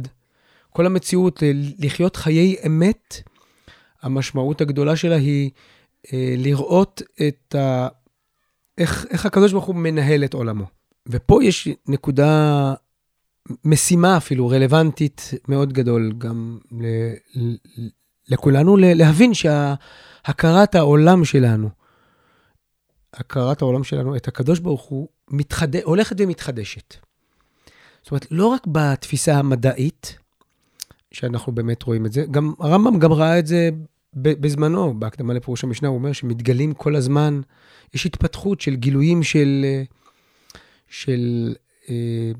כל 0.70 0.86
המציאות, 0.86 1.42
לחיות 1.78 2.16
חיי 2.16 2.56
אמת, 2.66 3.16
המשמעות 4.02 4.60
הגדולה 4.60 4.96
שלה 4.96 5.16
היא 5.16 5.50
אה, 6.12 6.34
לראות 6.36 7.02
את 7.28 7.54
ה... 7.54 7.88
איך, 8.78 9.06
איך 9.10 9.26
הקדוש 9.26 9.52
ברוך 9.52 9.64
הוא 9.64 9.74
מנהל 9.74 10.24
את 10.24 10.34
עולמו. 10.34 10.64
ופה 11.08 11.44
יש 11.44 11.68
נקודה, 11.88 12.74
משימה 13.64 14.16
אפילו, 14.16 14.48
רלוונטית 14.48 15.30
מאוד 15.48 15.72
גדול 15.72 16.12
גם 16.18 16.58
ל, 16.72 16.86
ל, 17.34 17.54
לכולנו, 18.28 18.76
להבין 18.76 19.32
שהכרת 19.34 20.74
העולם 20.74 21.24
שלנו, 21.24 21.68
הכרת 23.14 23.62
העולם 23.62 23.84
שלנו, 23.84 24.16
את 24.16 24.28
הקדוש 24.28 24.58
ברוך 24.58 24.82
הוא, 24.82 25.08
מתחד... 25.30 25.76
הולכת 25.76 26.16
ומתחדשת. 26.18 26.94
זאת 28.02 28.10
אומרת, 28.10 28.26
לא 28.30 28.46
רק 28.46 28.66
בתפיסה 28.66 29.38
המדעית, 29.38 30.18
שאנחנו 31.12 31.52
באמת 31.52 31.82
רואים 31.82 32.06
את 32.06 32.12
זה, 32.12 32.24
גם 32.30 32.52
הרמב"ם 32.58 32.98
גם 32.98 33.12
ראה 33.12 33.38
את 33.38 33.46
זה 33.46 33.70
בזמנו, 34.16 35.00
בהקדמה 35.00 35.34
לפירוש 35.34 35.64
המשנה, 35.64 35.88
הוא 35.88 35.96
אומר 35.96 36.12
שמתגלים 36.12 36.74
כל 36.74 36.96
הזמן, 36.96 37.40
יש 37.94 38.06
התפתחות 38.06 38.60
של 38.60 38.76
גילויים 38.76 39.22
של, 39.22 39.66
של 40.88 41.54
אה, 41.88 42.32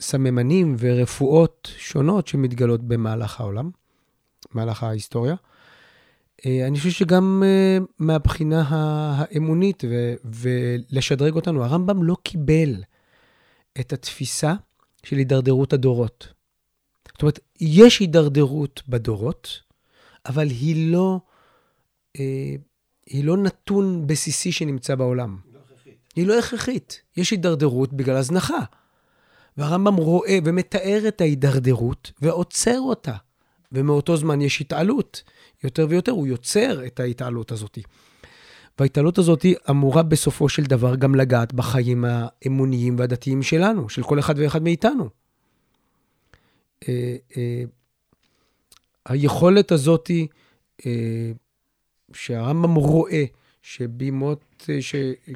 סממנים 0.00 0.76
ורפואות 0.78 1.72
שונות 1.76 2.28
שמתגלות 2.28 2.82
במהלך 2.82 3.40
העולם, 3.40 3.70
במהלך 4.52 4.82
ההיסטוריה. 4.82 5.34
אה, 6.46 6.66
אני 6.66 6.78
חושב 6.78 6.90
שגם 6.90 7.42
אה, 7.46 7.78
מהבחינה 7.98 8.64
האמונית 8.68 9.84
ו, 9.88 10.14
ולשדרג 10.24 11.34
אותנו, 11.34 11.64
הרמב"ם 11.64 12.02
לא 12.02 12.16
קיבל 12.22 12.74
את 13.80 13.92
התפיסה 13.92 14.54
של 15.02 15.16
הידרדרות 15.16 15.72
הדורות. 15.72 16.28
זאת 17.12 17.22
אומרת, 17.22 17.38
יש 17.60 18.00
הידרדרות 18.00 18.82
בדורות, 18.88 19.60
אבל 20.28 20.48
היא 20.48 20.92
לא, 20.92 21.20
אה, 22.20 22.54
היא 23.06 23.24
לא 23.24 23.36
נתון 23.36 24.06
בסיסי 24.06 24.52
שנמצא 24.52 24.94
בעולם. 24.94 25.36
לא 25.52 25.58
הכרחית. 25.58 25.98
היא 26.16 26.26
לא 26.26 26.38
הכרחית. 26.38 27.02
יש 27.16 27.30
הידרדרות 27.30 27.92
בגלל 27.92 28.16
הזנחה. 28.16 28.60
והרמב"ם 29.56 29.94
רואה 29.96 30.38
ומתאר 30.44 31.04
את 31.08 31.20
ההידרדרות 31.20 32.12
ועוצר 32.22 32.80
אותה. 32.80 33.14
ומאותו 33.72 34.16
זמן 34.16 34.40
יש 34.40 34.60
התעלות. 34.60 35.22
יותר 35.64 35.86
ויותר 35.90 36.12
הוא 36.12 36.26
יוצר 36.26 36.86
את 36.86 37.00
ההתעלות 37.00 37.52
הזאת. 37.52 37.78
וההתעלות 38.78 39.18
הזאת 39.18 39.46
אמורה 39.70 40.02
בסופו 40.02 40.48
של 40.48 40.62
דבר 40.62 40.96
גם 40.96 41.14
לגעת 41.14 41.52
בחיים 41.52 42.04
האמוניים 42.08 42.98
והדתיים 42.98 43.42
שלנו, 43.42 43.88
של 43.88 44.02
כל 44.02 44.18
אחד 44.18 44.34
ואחד 44.38 44.62
מאיתנו. 44.62 45.08
אה, 49.06 49.10
אה, 49.10 49.14
היכולת 49.14 49.72
הזאת, 49.72 50.10
אה, 50.86 51.32
שהרמב"ם 52.12 52.74
רואה, 52.74 53.24
שבימות, 53.62 54.68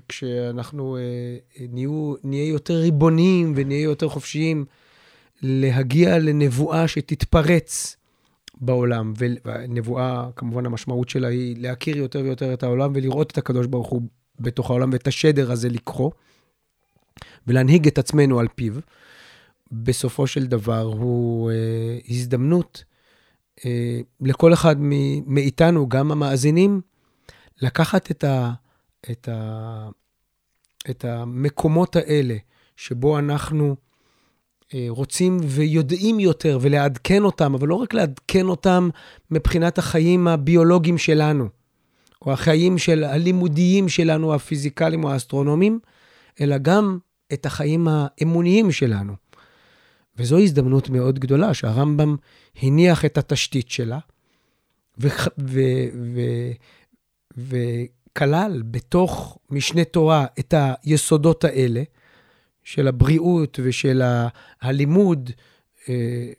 כשאנחנו 0.08 0.96
נהיו, 1.60 2.14
נהיה 2.24 2.48
יותר 2.48 2.74
ריבוניים 2.74 3.52
ונהיה 3.56 3.82
יותר 3.82 4.08
חופשיים, 4.08 4.64
להגיע 5.42 6.18
לנבואה 6.18 6.88
שתתפרץ 6.88 7.96
בעולם, 8.60 9.12
ונבואה, 9.18 10.30
כמובן 10.36 10.66
המשמעות 10.66 11.08
שלה 11.08 11.28
היא 11.28 11.56
להכיר 11.58 11.96
יותר 11.96 12.20
ויותר 12.20 12.54
את 12.54 12.62
העולם 12.62 12.92
ולראות 12.94 13.32
את 13.32 13.38
הקדוש 13.38 13.66
ברוך 13.66 13.88
הוא 13.88 14.02
בתוך 14.40 14.70
העולם 14.70 14.92
ואת 14.92 15.06
השדר 15.06 15.52
הזה 15.52 15.68
לקרוא, 15.68 16.10
ולהנהיג 17.46 17.86
את 17.86 17.98
עצמנו 17.98 18.40
על 18.40 18.48
פיו. 18.54 18.74
בסופו 19.72 20.26
של 20.26 20.46
דבר 20.46 20.82
הוא 20.82 21.50
אה, 21.50 21.98
הזדמנות 22.08 22.84
אה, 22.84 22.89
לכל 24.20 24.52
אחד 24.52 24.76
מאיתנו, 25.26 25.88
גם 25.88 26.12
המאזינים, 26.12 26.80
לקחת 27.62 28.10
את, 28.10 28.24
ה, 28.24 28.52
את, 29.10 29.28
ה, 29.28 29.88
את 30.90 31.04
המקומות 31.04 31.96
האלה 31.96 32.36
שבו 32.76 33.18
אנחנו 33.18 33.76
אה, 34.74 34.86
רוצים 34.88 35.38
ויודעים 35.42 36.20
יותר 36.20 36.58
ולעדכן 36.60 37.24
אותם, 37.24 37.54
אבל 37.54 37.68
לא 37.68 37.74
רק 37.74 37.94
לעדכן 37.94 38.46
אותם 38.46 38.88
מבחינת 39.30 39.78
החיים 39.78 40.28
הביולוגיים 40.28 40.98
שלנו, 40.98 41.48
או 42.22 42.32
החיים 42.32 42.78
של 42.78 43.04
הלימודיים 43.04 43.88
שלנו, 43.88 44.34
הפיזיקליים 44.34 45.04
או 45.04 45.10
האסטרונומיים, 45.10 45.80
אלא 46.40 46.58
גם 46.58 46.98
את 47.32 47.46
החיים 47.46 47.88
האמוניים 47.90 48.72
שלנו. 48.72 49.12
וזו 50.16 50.38
הזדמנות 50.38 50.90
מאוד 50.90 51.18
גדולה 51.18 51.54
שהרמב"ם 51.54 52.16
הניח 52.62 53.04
את 53.04 53.18
התשתית 53.18 53.70
שלה, 53.70 53.98
וכלל 57.36 58.62
בתוך 58.70 59.38
משנה 59.50 59.84
תורה 59.84 60.26
את 60.38 60.54
היסודות 60.56 61.44
האלה, 61.44 61.82
של 62.64 62.88
הבריאות 62.88 63.60
ושל 63.62 64.02
הלימוד, 64.62 65.30
אה, 65.88 66.32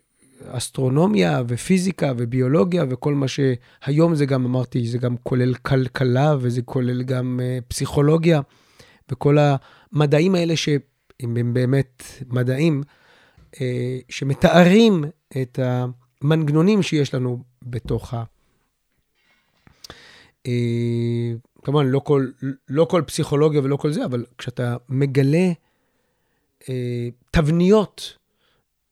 אסטרונומיה 0.46 1.42
ופיזיקה 1.48 2.12
וביולוגיה 2.16 2.84
וכל 2.90 3.14
מה 3.14 3.26
שהיום 3.28 4.14
זה 4.14 4.26
גם, 4.26 4.44
אמרתי, 4.44 4.86
זה 4.86 4.98
גם 4.98 5.16
כולל 5.22 5.54
כלכלה 5.54 6.36
וזה 6.40 6.62
כולל 6.62 7.02
גם 7.02 7.40
אה, 7.42 7.58
פסיכולוגיה 7.68 8.40
וכל 9.10 9.36
המדעים 9.40 10.34
האלה 10.34 10.56
שאם 10.56 11.36
הם 11.36 11.54
באמת 11.54 12.02
מדעים, 12.30 12.82
שמתארים 14.08 15.04
את 15.42 15.58
המנגנונים 15.62 16.82
שיש 16.82 17.14
לנו 17.14 17.42
בתוך 17.62 18.14
ה... 18.14 18.24
אה, 20.46 21.32
כמובן, 21.64 21.86
לא 21.86 21.98
כל, 21.98 22.26
לא 22.68 22.84
כל 22.84 23.02
פסיכולוגיה 23.06 23.60
ולא 23.64 23.76
כל 23.76 23.92
זה, 23.92 24.04
אבל 24.04 24.24
כשאתה 24.38 24.76
מגלה 24.88 25.52
אה, 26.68 27.08
תבניות 27.30 28.16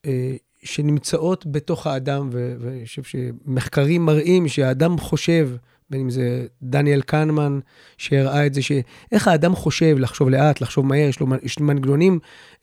אה, 0.06 0.36
שנמצאות 0.62 1.46
בתוך 1.46 1.86
האדם, 1.86 2.30
ואני 2.32 2.86
חושב 2.86 3.02
שמחקרים 3.02 4.06
מראים 4.06 4.48
שהאדם 4.48 4.98
חושב, 4.98 5.50
בין 5.90 6.00
אם 6.00 6.10
זה 6.10 6.46
דניאל 6.62 7.02
קנמן, 7.02 7.60
שהראה 7.98 8.46
את 8.46 8.54
זה, 8.54 8.62
שאיך 8.62 9.28
האדם 9.28 9.54
חושב, 9.54 9.96
לחשוב 9.98 10.30
לאט, 10.30 10.60
לחשוב 10.60 10.86
מהר, 10.86 11.08
יש 11.42 11.60
לו 11.60 11.66
מנגנונים 11.66 12.18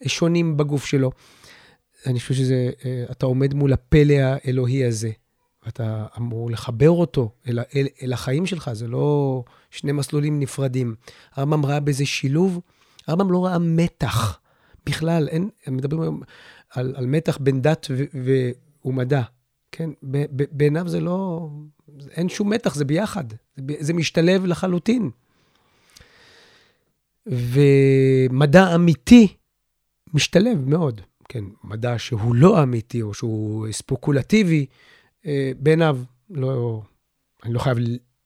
שונים 0.06 0.56
בגוף 0.56 0.86
שלו. 0.86 1.10
אני 2.08 2.20
חושב 2.20 2.34
שזה, 2.34 2.70
אה, 2.84 3.04
אתה 3.10 3.26
עומד 3.26 3.54
מול 3.54 3.72
הפלא 3.72 4.14
האלוהי 4.14 4.84
הזה, 4.84 5.10
ואתה 5.64 6.06
אמור 6.18 6.50
לחבר 6.50 6.90
אותו 6.90 7.30
אל, 7.48 7.58
אל, 7.58 7.86
אל 8.02 8.12
החיים 8.12 8.46
שלך, 8.46 8.70
זה 8.72 8.88
לא 8.88 9.44
שני 9.70 9.92
מסלולים 9.92 10.40
נפרדים. 10.40 10.94
הרמב"ם 11.34 11.66
ראה 11.66 11.80
בזה 11.80 12.06
שילוב, 12.06 12.60
הרמב"ם 13.06 13.32
לא 13.32 13.44
ראה 13.46 13.58
מתח. 13.58 14.40
בכלל, 14.86 15.28
אין, 15.28 15.48
מדברים 15.66 16.02
היום 16.02 16.22
על, 16.70 16.94
על 16.96 17.06
מתח 17.06 17.38
בין 17.38 17.62
דת 17.62 17.86
ו, 17.90 18.04
ו, 18.24 18.50
ומדע, 18.84 19.22
כן? 19.72 19.90
ב, 20.02 20.24
ב, 20.36 20.44
בעיניו 20.52 20.88
זה 20.88 21.00
לא, 21.00 21.48
אין 22.10 22.28
שום 22.28 22.50
מתח, 22.50 22.74
זה 22.74 22.84
ביחד, 22.84 23.24
זה, 23.56 23.62
זה 23.78 23.92
משתלב 23.92 24.46
לחלוטין. 24.46 25.10
ומדע 27.26 28.74
אמיתי 28.74 29.28
משתלב 30.14 30.68
מאוד. 30.68 31.00
כן, 31.28 31.44
מדע 31.64 31.98
שהוא 31.98 32.34
לא 32.34 32.62
אמיתי 32.62 33.02
או 33.02 33.14
שהוא 33.14 33.66
ספוקולטיבי, 33.72 34.66
אה, 35.26 35.52
בעיניו, 35.58 35.98
לא, 36.30 36.82
אני 37.44 37.54
לא 37.54 37.58
חייב 37.58 37.78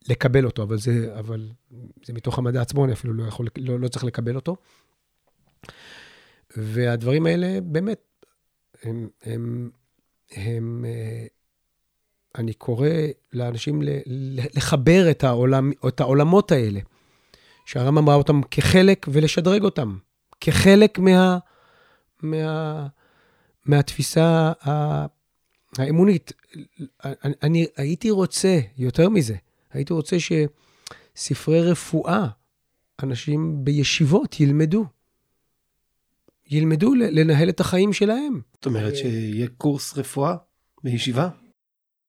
לקבל 0.08 0.44
אותו, 0.44 0.62
אבל 0.62 0.78
זה, 0.78 1.18
אבל 1.18 1.48
זה 2.04 2.12
מתוך 2.12 2.38
המדע 2.38 2.62
עצמו, 2.62 2.84
אני 2.84 2.92
אפילו 2.92 3.12
לא, 3.14 3.24
יכול, 3.24 3.46
לא, 3.58 3.80
לא 3.80 3.88
צריך 3.88 4.04
לקבל 4.04 4.36
אותו. 4.36 4.56
והדברים 6.56 7.26
האלה, 7.26 7.60
באמת, 7.60 8.26
הם, 8.82 9.08
הם, 9.22 9.70
הם, 10.30 10.84
אה, 10.88 11.26
אני 12.38 12.52
קורא 12.52 12.88
לאנשים 13.32 13.82
לחבר 14.54 15.10
את, 15.10 15.24
העולם, 15.24 15.72
את 15.88 16.00
העולמות 16.00 16.52
האלה, 16.52 16.80
שהרמב"ם 17.66 18.08
ראה 18.08 18.16
אותם 18.16 18.40
כחלק 18.50 19.06
ולשדרג 19.12 19.62
אותם, 19.62 19.96
כחלק 20.40 20.98
מה... 20.98 21.38
מה, 22.22 22.86
מהתפיסה 23.66 24.52
האמונית. 25.78 26.32
אני, 27.04 27.34
אני 27.42 27.66
הייתי 27.76 28.10
רוצה, 28.10 28.60
יותר 28.78 29.08
מזה, 29.08 29.34
הייתי 29.72 29.92
רוצה 29.92 30.16
שספרי 30.20 31.62
רפואה, 31.70 32.26
אנשים 33.02 33.64
בישיבות 33.64 34.40
ילמדו. 34.40 34.84
ילמדו 36.50 36.94
לנהל 36.94 37.48
את 37.48 37.60
החיים 37.60 37.92
שלהם. 37.92 38.40
זאת 38.54 38.66
אומרת 38.66 38.96
שיהיה 38.96 39.48
קורס 39.58 39.98
רפואה 39.98 40.36
בישיבה? 40.84 41.28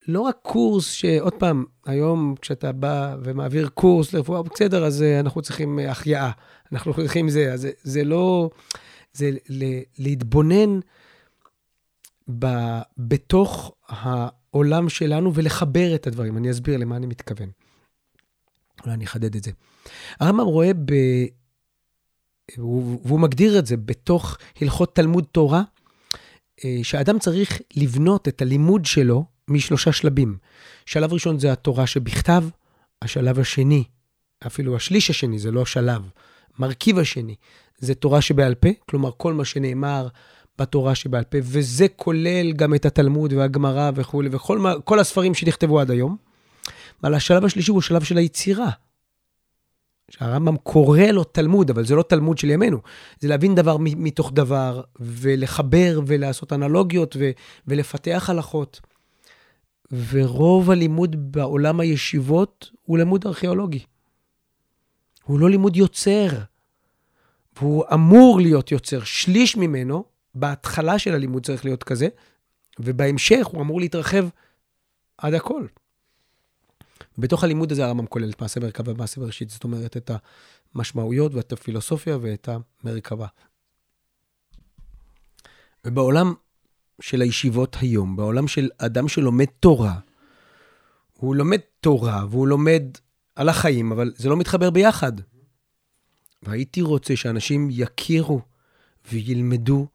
לא 0.07 0.21
רק 0.21 0.37
קורס 0.41 0.91
שעוד 0.91 1.33
פעם, 1.33 1.65
היום 1.85 2.35
כשאתה 2.41 2.71
בא 2.71 3.15
ומעביר 3.23 3.69
קורס 3.69 4.13
לרפואה, 4.13 4.43
בסדר, 4.43 4.85
אז 4.85 5.01
אה, 5.01 5.19
אנחנו 5.19 5.41
צריכים 5.41 5.79
אה, 5.79 5.91
החייאה, 5.91 6.31
אנחנו 6.71 6.93
צריכים 6.93 7.29
זה, 7.29 7.53
אז 7.53 7.61
זה, 7.61 7.71
זה 7.83 8.03
לא, 8.03 8.49
זה 9.13 9.31
להתבונן 9.99 10.79
ב, 12.39 12.47
בתוך 12.97 13.75
העולם 13.87 14.89
שלנו 14.89 15.33
ולחבר 15.33 15.95
את 15.95 16.07
הדברים. 16.07 16.37
אני 16.37 16.51
אסביר 16.51 16.77
למה 16.77 16.95
אני 16.95 17.05
מתכוון. 17.05 17.49
אולי 18.83 18.93
אני 18.93 19.05
אחדד 19.05 19.35
את 19.35 19.43
זה. 19.43 19.51
הרמב"ם 20.19 20.45
רואה 20.45 20.71
ב... 20.73 20.93
והוא 22.57 23.19
מגדיר 23.19 23.59
את 23.59 23.65
זה 23.65 23.77
בתוך 23.77 24.37
הלכות 24.61 24.95
תלמוד 24.95 25.25
תורה, 25.31 25.63
אה, 26.65 26.79
שהאדם 26.83 27.19
צריך 27.19 27.61
לבנות 27.75 28.27
את 28.27 28.41
הלימוד 28.41 28.85
שלו 28.85 29.25
משלושה 29.47 29.91
שלבים. 29.91 30.37
שלב 30.85 31.13
ראשון 31.13 31.39
זה 31.39 31.51
התורה 31.51 31.87
שבכתב, 31.87 32.43
השלב 33.01 33.39
השני, 33.39 33.83
אפילו 34.47 34.75
השליש 34.75 35.09
השני, 35.09 35.39
זה 35.39 35.51
לא 35.51 35.65
שלב, 35.65 36.09
מרכיב 36.59 36.99
השני, 36.99 37.35
זה 37.83 37.95
תורה 37.95 38.21
שבעל 38.21 38.55
פה, 38.55 38.69
כלומר 38.89 39.11
כל 39.17 39.33
מה 39.33 39.45
שנאמר 39.45 40.07
בתורה 40.59 40.95
שבעל 40.95 41.23
פה, 41.23 41.37
וזה 41.41 41.87
כולל 41.95 42.51
גם 42.51 42.75
את 42.75 42.85
התלמוד 42.85 43.33
והגמרא 43.33 43.91
וכולי, 43.95 44.29
וכל 44.31 44.99
הספרים 44.99 45.33
שנכתבו 45.33 45.79
עד 45.79 45.91
היום. 45.91 46.17
אבל 47.03 47.13
השלב 47.13 47.45
השלישי 47.45 47.71
הוא 47.71 47.81
שלב 47.81 48.03
של 48.03 48.17
היצירה. 48.17 48.69
שהרמב"ם 50.09 50.57
קורא 50.57 50.99
לו 50.99 51.23
תלמוד, 51.23 51.69
אבל 51.69 51.85
זה 51.85 51.95
לא 51.95 52.03
תלמוד 52.03 52.37
של 52.37 52.49
ימינו. 52.49 52.77
זה 53.19 53.27
להבין 53.27 53.55
דבר 53.55 53.77
מתוך 53.79 54.31
דבר, 54.33 54.81
ולחבר 54.99 55.99
ולעשות 56.07 56.53
אנלוגיות 56.53 57.15
ו- 57.19 57.31
ולפתח 57.67 58.29
הלכות. 58.29 58.81
ורוב 60.09 60.71
הלימוד 60.71 61.15
בעולם 61.31 61.79
הישיבות 61.79 62.69
הוא 62.81 62.97
לימוד 62.97 63.27
ארכיאולוגי. 63.27 63.85
הוא 65.23 65.39
לא 65.39 65.49
לימוד 65.49 65.75
יוצר, 65.75 66.27
והוא 67.57 67.83
אמור 67.93 68.39
להיות 68.41 68.71
יוצר. 68.71 69.03
שליש 69.03 69.57
ממנו, 69.57 70.03
בהתחלה 70.35 70.99
של 70.99 71.13
הלימוד 71.13 71.45
צריך 71.45 71.65
להיות 71.65 71.83
כזה, 71.83 72.07
ובהמשך 72.79 73.45
הוא 73.45 73.61
אמור 73.61 73.79
להתרחב 73.79 74.27
עד 75.17 75.33
הכל. 75.33 75.67
בתוך 77.17 77.43
הלימוד 77.43 77.71
הזה 77.71 77.85
הרמב"ם 77.85 78.05
כולל 78.05 78.29
את 78.29 78.41
מעשה 78.41 78.59
מרכבה 78.59 78.91
ומעשה 78.91 79.21
בראשית, 79.21 79.49
זאת 79.49 79.63
אומרת, 79.63 79.97
את 79.97 80.11
המשמעויות 80.75 81.33
ואת 81.33 81.51
הפילוסופיה 81.51 82.17
ואת 82.21 82.49
המרכבה. 82.83 83.27
ובעולם 85.85 86.33
של 87.01 87.21
הישיבות 87.21 87.77
היום, 87.81 88.15
בעולם 88.15 88.47
של 88.47 88.69
אדם 88.77 89.07
שלומד 89.07 89.45
תורה, 89.59 89.99
הוא 91.13 91.35
לומד 91.35 91.59
תורה 91.79 92.25
והוא 92.29 92.47
לומד 92.47 92.83
על 93.35 93.49
החיים, 93.49 93.91
אבל 93.91 94.13
זה 94.15 94.29
לא 94.29 94.37
מתחבר 94.37 94.69
ביחד. 94.69 95.11
והייתי 96.43 96.81
רוצה 96.81 97.15
שאנשים 97.15 97.67
יכירו 97.71 98.41
וילמדו 99.11 99.87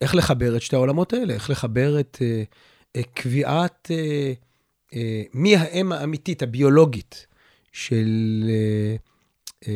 איך 0.00 0.14
לחבר 0.14 0.56
את 0.56 0.62
שתי 0.62 0.76
העולמות 0.76 1.12
האלה, 1.12 1.34
איך 1.34 1.50
לחבר 1.50 2.00
את 2.00 2.18
uh, 2.20 2.98
uh, 2.98 3.02
קביעת 3.14 3.90
uh, 3.90 4.90
uh, 4.90 4.96
מי 5.34 5.56
האם 5.56 5.92
האמיתית, 5.92 6.42
הביולוגית, 6.42 7.26
של 7.72 8.06
uh, 8.44 9.64
uh, 9.64 9.66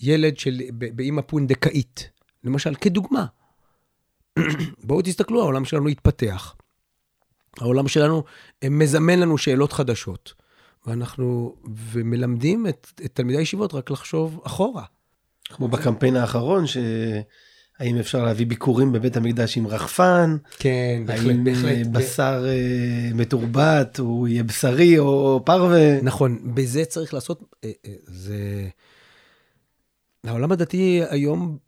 ילד 0.00 0.38
של, 0.38 0.60
באימא 0.72 1.22
פונדקאית, 1.22 2.10
למשל, 2.44 2.74
כדוגמה. 2.74 3.26
בואו 4.84 5.02
תסתכלו, 5.02 5.40
העולם 5.40 5.64
שלנו 5.64 5.88
התפתח. 5.88 6.56
העולם 7.58 7.88
שלנו 7.88 8.24
מזמן 8.64 9.18
לנו 9.18 9.38
שאלות 9.38 9.72
חדשות, 9.72 10.34
ואנחנו, 10.86 11.56
ומלמדים 11.74 12.66
את, 12.66 12.92
את 13.04 13.14
תלמידי 13.14 13.38
הישיבות 13.38 13.74
רק 13.74 13.90
לחשוב 13.90 14.40
אחורה. 14.44 14.84
כמו 15.50 15.68
בקמפיין 15.68 16.16
האחרון, 16.16 16.66
ש... 16.66 16.76
האם 17.78 17.96
אפשר 17.96 18.24
להביא 18.24 18.46
ביקורים 18.46 18.92
בבית 18.92 19.16
המקדש 19.16 19.56
עם 19.56 19.66
רחפן? 19.66 20.36
כן, 20.58 21.02
בהחלט, 21.06 21.26
האם 21.26 21.48
אה, 21.48 21.52
בהחלט. 21.52 21.86
בשר 21.86 22.44
uh, 22.44 23.14
מתורבת, 23.14 23.98
הוא 23.98 24.28
יהיה 24.28 24.42
בשרי 24.42 24.98
או 24.98 25.42
פרווה? 25.44 26.02
נכון, 26.02 26.54
בזה 26.54 26.84
צריך 26.84 27.14
לעשות, 27.14 27.42
uh, 27.54 27.68
זה... 28.06 28.68
העולם 30.24 30.52
הדתי 30.52 31.02
היום 31.10 31.58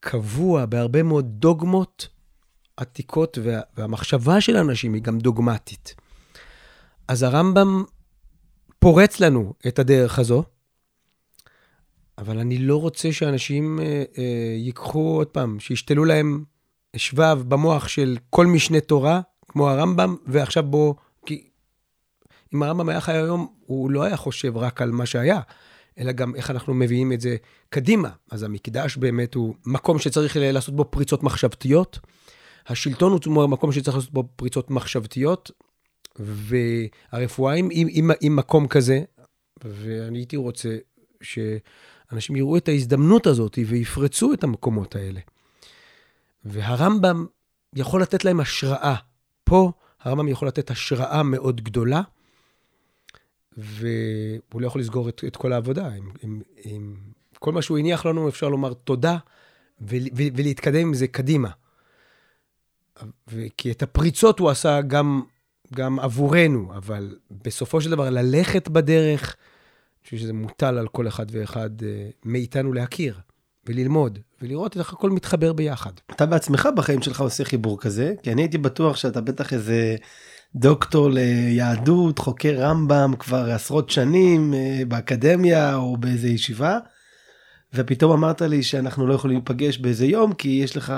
קבוע 0.00 0.66
בהרבה 0.66 1.02
מאוד 1.02 1.26
דוגמות 1.28 2.08
עתיקות, 2.76 3.38
וה, 3.42 3.60
והמחשבה 3.76 4.40
של 4.40 4.56
האנשים 4.56 4.94
היא 4.94 5.02
גם 5.02 5.18
דוגמטית. 5.18 5.94
אז 7.08 7.22
הרמב"ם 7.22 7.84
פורץ 8.78 9.20
לנו 9.20 9.52
את 9.68 9.78
הדרך 9.78 10.18
הזו, 10.18 10.44
אבל 12.20 12.38
אני 12.38 12.58
לא 12.58 12.76
רוצה 12.76 13.12
שאנשים 13.12 13.80
אה, 13.80 14.04
אה, 14.18 14.54
ייקחו, 14.56 15.16
עוד 15.16 15.26
פעם, 15.26 15.60
שישתלו 15.60 16.04
להם 16.04 16.44
שבב 16.96 17.42
במוח 17.48 17.88
של 17.88 18.16
כל 18.30 18.46
משנה 18.46 18.80
תורה, 18.80 19.20
כמו 19.48 19.70
הרמב"ם, 19.70 20.16
ועכשיו 20.26 20.62
בוא... 20.62 20.94
כי 21.26 21.48
אם 22.54 22.62
הרמב"ם 22.62 22.88
היה 22.88 23.00
חי 23.00 23.12
היום, 23.12 23.48
הוא 23.66 23.90
לא 23.90 24.02
היה 24.02 24.16
חושב 24.16 24.56
רק 24.56 24.82
על 24.82 24.90
מה 24.90 25.06
שהיה, 25.06 25.40
אלא 25.98 26.12
גם 26.12 26.34
איך 26.34 26.50
אנחנו 26.50 26.74
מביאים 26.74 27.12
את 27.12 27.20
זה 27.20 27.36
קדימה. 27.68 28.10
אז 28.30 28.42
המקדש 28.42 28.96
באמת 28.96 29.34
הוא 29.34 29.54
מקום 29.66 29.98
שצריך 29.98 30.36
לעשות 30.40 30.76
בו 30.76 30.84
פריצות 30.84 31.22
מחשבתיות. 31.22 31.98
השלטון 32.66 33.18
הוא 33.24 33.46
מקום 33.46 33.72
שצריך 33.72 33.96
לעשות 33.96 34.12
בו 34.12 34.24
פריצות 34.36 34.70
מחשבתיות, 34.70 35.50
והרפואה 36.18 37.54
עם 38.20 38.36
מקום 38.36 38.68
כזה, 38.68 39.02
ואני 39.64 40.18
הייתי 40.18 40.36
רוצה 40.36 40.76
שאנשים 42.10 42.36
יראו 42.36 42.56
את 42.56 42.68
ההזדמנות 42.68 43.26
הזאת 43.26 43.58
ויפרצו 43.66 44.32
את 44.32 44.44
המקומות 44.44 44.96
האלה. 44.96 45.20
והרמב"ם 46.44 47.26
יכול 47.74 48.02
לתת 48.02 48.24
להם 48.24 48.40
השראה. 48.40 48.94
פה 49.44 49.72
הרמב"ם 50.00 50.28
יכול 50.28 50.48
לתת 50.48 50.70
השראה 50.70 51.22
מאוד 51.22 51.60
גדולה. 51.60 52.02
והוא 53.56 54.60
לא 54.60 54.66
יכול 54.66 54.80
לסגור 54.80 55.08
את, 55.08 55.24
את 55.26 55.36
כל 55.36 55.52
העבודה. 55.52 55.88
עם, 55.88 56.10
עם, 56.22 56.40
עם 56.64 56.96
כל 57.38 57.52
מה 57.52 57.62
שהוא 57.62 57.78
הניח 57.78 58.06
לנו, 58.06 58.28
אפשר 58.28 58.48
לומר 58.48 58.72
תודה 58.72 59.18
ו, 59.80 59.96
ו, 60.16 60.22
ולהתקדם 60.36 60.80
עם 60.80 60.94
זה 60.94 61.06
קדימה. 61.06 61.50
כי 63.56 63.70
את 63.70 63.82
הפריצות 63.82 64.38
הוא 64.38 64.50
עשה 64.50 64.80
גם, 64.80 65.22
גם 65.74 66.00
עבורנו, 66.00 66.72
אבל 66.76 67.16
בסופו 67.30 67.80
של 67.80 67.90
דבר 67.90 68.10
ללכת 68.10 68.68
בדרך, 68.68 69.36
חושב 70.10 70.22
שזה 70.22 70.32
מוטל 70.32 70.78
על 70.78 70.88
כל 70.88 71.08
אחד 71.08 71.26
ואחד 71.30 71.70
אה, 71.82 72.08
מאיתנו 72.24 72.72
להכיר 72.72 73.20
וללמוד 73.66 74.18
ולראות 74.42 74.76
איך 74.76 74.92
הכל 74.92 75.10
מתחבר 75.10 75.52
ביחד. 75.52 75.90
אתה 76.10 76.26
בעצמך 76.26 76.68
בחיים 76.76 77.02
שלך 77.02 77.20
עושה 77.20 77.44
חיבור 77.44 77.80
כזה, 77.80 78.14
כי 78.22 78.32
אני 78.32 78.42
הייתי 78.42 78.58
בטוח 78.58 78.96
שאתה 78.96 79.20
בטח 79.20 79.52
איזה 79.52 79.96
דוקטור 80.54 81.10
ליהדות, 81.10 82.18
חוקר 82.18 82.54
רמב"ם 82.58 83.14
כבר 83.18 83.50
עשרות 83.50 83.90
שנים 83.90 84.54
אה, 84.54 84.82
באקדמיה 84.88 85.76
או 85.76 85.96
באיזה 85.96 86.28
ישיבה, 86.28 86.78
ופתאום 87.74 88.12
אמרת 88.12 88.42
לי 88.42 88.62
שאנחנו 88.62 89.06
לא 89.06 89.14
יכולים 89.14 89.36
להיפגש 89.36 89.78
באיזה 89.78 90.06
יום 90.06 90.32
כי 90.32 90.48
יש 90.48 90.76
לך 90.76 90.94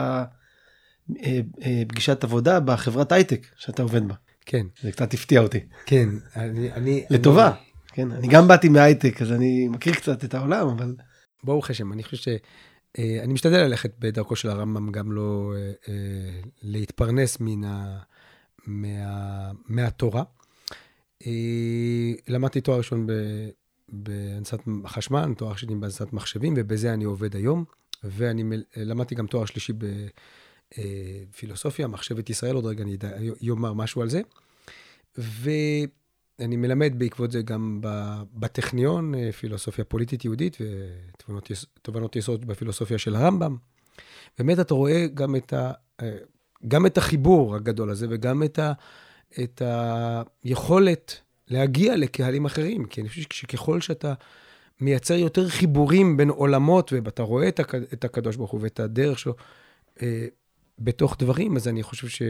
אה, 1.24 1.40
פגישת 1.88 2.24
עבודה 2.24 2.60
בחברת 2.60 3.12
הייטק 3.12 3.46
שאתה 3.56 3.82
עובד 3.82 4.08
בה. 4.08 4.14
כן. 4.46 4.66
זה 4.82 4.92
קצת 4.92 5.14
הפתיע 5.14 5.40
אותי. 5.40 5.60
כן, 5.86 6.08
אני... 6.36 6.72
אני 6.72 7.04
לטובה. 7.10 7.46
אני... 7.46 7.71
כן, 7.92 8.12
אני 8.12 8.28
גם 8.28 8.48
באתי 8.48 8.68
מהייטק 8.68 9.22
אז 9.22 9.32
אני 9.32 9.68
מכיר 9.68 9.94
קצת 9.94 10.24
את 10.24 10.34
העולם 10.34 10.68
אבל. 10.68 10.94
ברוך 11.44 11.70
השם, 11.70 11.92
אני 11.92 12.02
חושב 12.02 12.16
ש... 12.16 12.28
אני 12.98 13.32
משתדל 13.32 13.58
ללכת 13.58 13.92
בדרכו 13.98 14.36
של 14.36 14.48
הרמב"ם, 14.50 14.92
גם 14.92 15.12
לא 15.12 15.54
להתפרנס 16.62 17.36
מן 17.40 17.64
ה... 17.64 17.98
מה, 18.66 19.50
מהתורה. 19.68 20.22
אה, 21.26 22.12
למדתי 22.28 22.60
תואר 22.60 22.78
ראשון 22.78 23.06
בהנדסת 23.88 24.60
חשמל, 24.86 25.34
תואר 25.36 25.56
שני 25.56 25.74
בהנדסת 25.74 26.12
מחשבים, 26.12 26.54
ובזה 26.56 26.92
אני 26.94 27.04
עובד 27.04 27.36
היום. 27.36 27.64
ואני 28.04 28.44
למדתי 28.76 29.14
גם 29.14 29.26
תואר 29.26 29.44
שלישי 29.44 29.72
בפילוסופיה, 30.78 31.86
מחשבת 31.86 32.30
ישראל, 32.30 32.54
עוד 32.54 32.66
רגע 32.66 32.84
אני 32.84 33.50
אומר 33.50 33.72
משהו 33.72 34.02
על 34.02 34.08
זה. 34.08 34.20
ואני 36.42 36.56
מלמד 36.56 36.92
בעקבות 36.98 37.32
זה 37.32 37.42
גם 37.42 37.80
בטכניון, 38.34 39.14
אה, 39.14 39.32
פילוסופיה 39.32 39.84
פוליטית 39.84 40.24
יהודית 40.24 40.56
ותובנות 40.60 42.16
יסוד 42.16 42.44
בפילוסופיה 42.44 42.98
של 42.98 43.16
הרמב"ם. 43.16 43.56
באמת 44.38 44.60
אתה 44.60 44.74
רואה 44.74 45.06
גם 45.14 45.36
את, 45.36 45.52
ה, 45.52 45.72
אה, 46.02 46.16
גם 46.68 46.86
את 46.86 46.98
החיבור 46.98 47.54
הגדול 47.54 47.90
הזה 47.90 48.06
וגם 48.10 48.42
את, 48.42 48.58
ה, 48.58 48.72
את 49.42 49.62
היכולת 50.44 51.20
להגיע 51.48 51.96
לקהלים 51.96 52.44
אחרים. 52.44 52.84
כי 52.84 53.00
אני 53.00 53.08
חושב 53.08 53.22
שככל 53.30 53.80
שאתה 53.80 54.14
מייצר 54.80 55.14
יותר 55.14 55.48
חיבורים 55.48 56.16
בין 56.16 56.28
עולמות, 56.28 56.92
ואתה 56.92 57.22
רואה 57.22 57.48
את, 57.48 57.60
הק, 57.60 57.74
את 57.74 58.04
הקדוש 58.04 58.36
ברוך 58.36 58.50
הוא 58.50 58.60
ואת 58.62 58.80
הדרך 58.80 59.18
שלו 59.18 59.34
אה, 60.02 60.26
בתוך 60.78 61.16
דברים, 61.18 61.56
אז 61.56 61.68
אני 61.68 61.82
חושב 61.82 62.26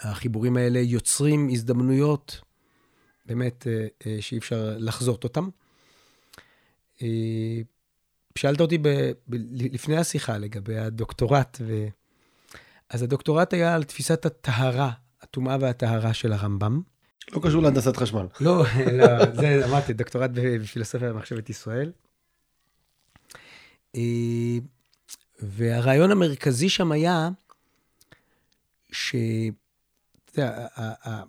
שהחיבורים 0.00 0.56
האלה 0.56 0.78
יוצרים 0.78 1.48
הזדמנויות 1.52 2.47
באמת 3.28 3.66
אה, 3.66 3.86
אה, 4.06 4.16
שאי 4.20 4.38
אפשר 4.38 4.74
לחזות 4.78 5.24
אותם. 5.24 5.48
אה, 7.02 7.60
שאלת 8.38 8.60
אותי 8.60 8.78
ב, 8.78 8.88
ב, 9.28 9.34
לפני 9.72 9.96
השיחה 9.96 10.38
לגבי 10.38 10.78
הדוקטורט, 10.78 11.58
ו... 11.60 11.86
אז 12.90 13.02
הדוקטורט 13.02 13.52
היה 13.52 13.74
על 13.74 13.84
תפיסת 13.84 14.26
הטהרה, 14.26 14.90
הטומאה 15.22 15.56
והטהרה 15.60 16.14
של 16.14 16.32
הרמב"ם. 16.32 16.82
לא 17.32 17.40
קשור 17.42 17.62
להנדסת 17.62 17.96
חשמל. 17.96 18.26
לא, 18.40 18.64
לא, 18.92 19.32
זה 19.34 19.66
אמרתי, 19.68 19.92
דוקטורט 19.92 20.30
בפילוסופיה 20.34 21.12
ומחשבת 21.12 21.50
ישראל. 21.50 21.92
והרעיון 25.40 26.10
המרכזי 26.10 26.68
שם 26.68 26.92
היה, 26.92 27.28
ש... 28.92 29.14
יודע, 30.38 30.66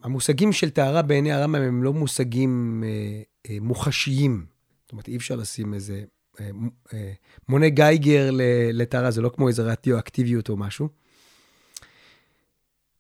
המושגים 0.04 0.54
של 0.54 0.70
טהרה 0.70 1.02
בעיני 1.02 1.32
הרמב"ם 1.32 1.62
הם 1.62 1.84
לא 1.84 1.94
מושגים 1.94 2.84
אה, 2.86 3.22
אה, 3.50 3.58
מוחשיים. 3.62 4.46
זאת 4.82 4.92
אומרת, 4.92 5.08
אי 5.08 5.18
אפשר 5.18 5.36
לשים 5.36 5.74
איזה 5.74 6.04
אה, 6.40 7.14
מונה 7.50 7.70
גייגר 7.70 8.30
לטהרה, 8.74 9.12
זה 9.12 9.22
לא 9.22 9.30
כמו 9.30 9.48
איזה 9.48 9.64
רדיואקטיביות 9.64 10.50
או 10.50 10.58
משהו. 10.58 10.90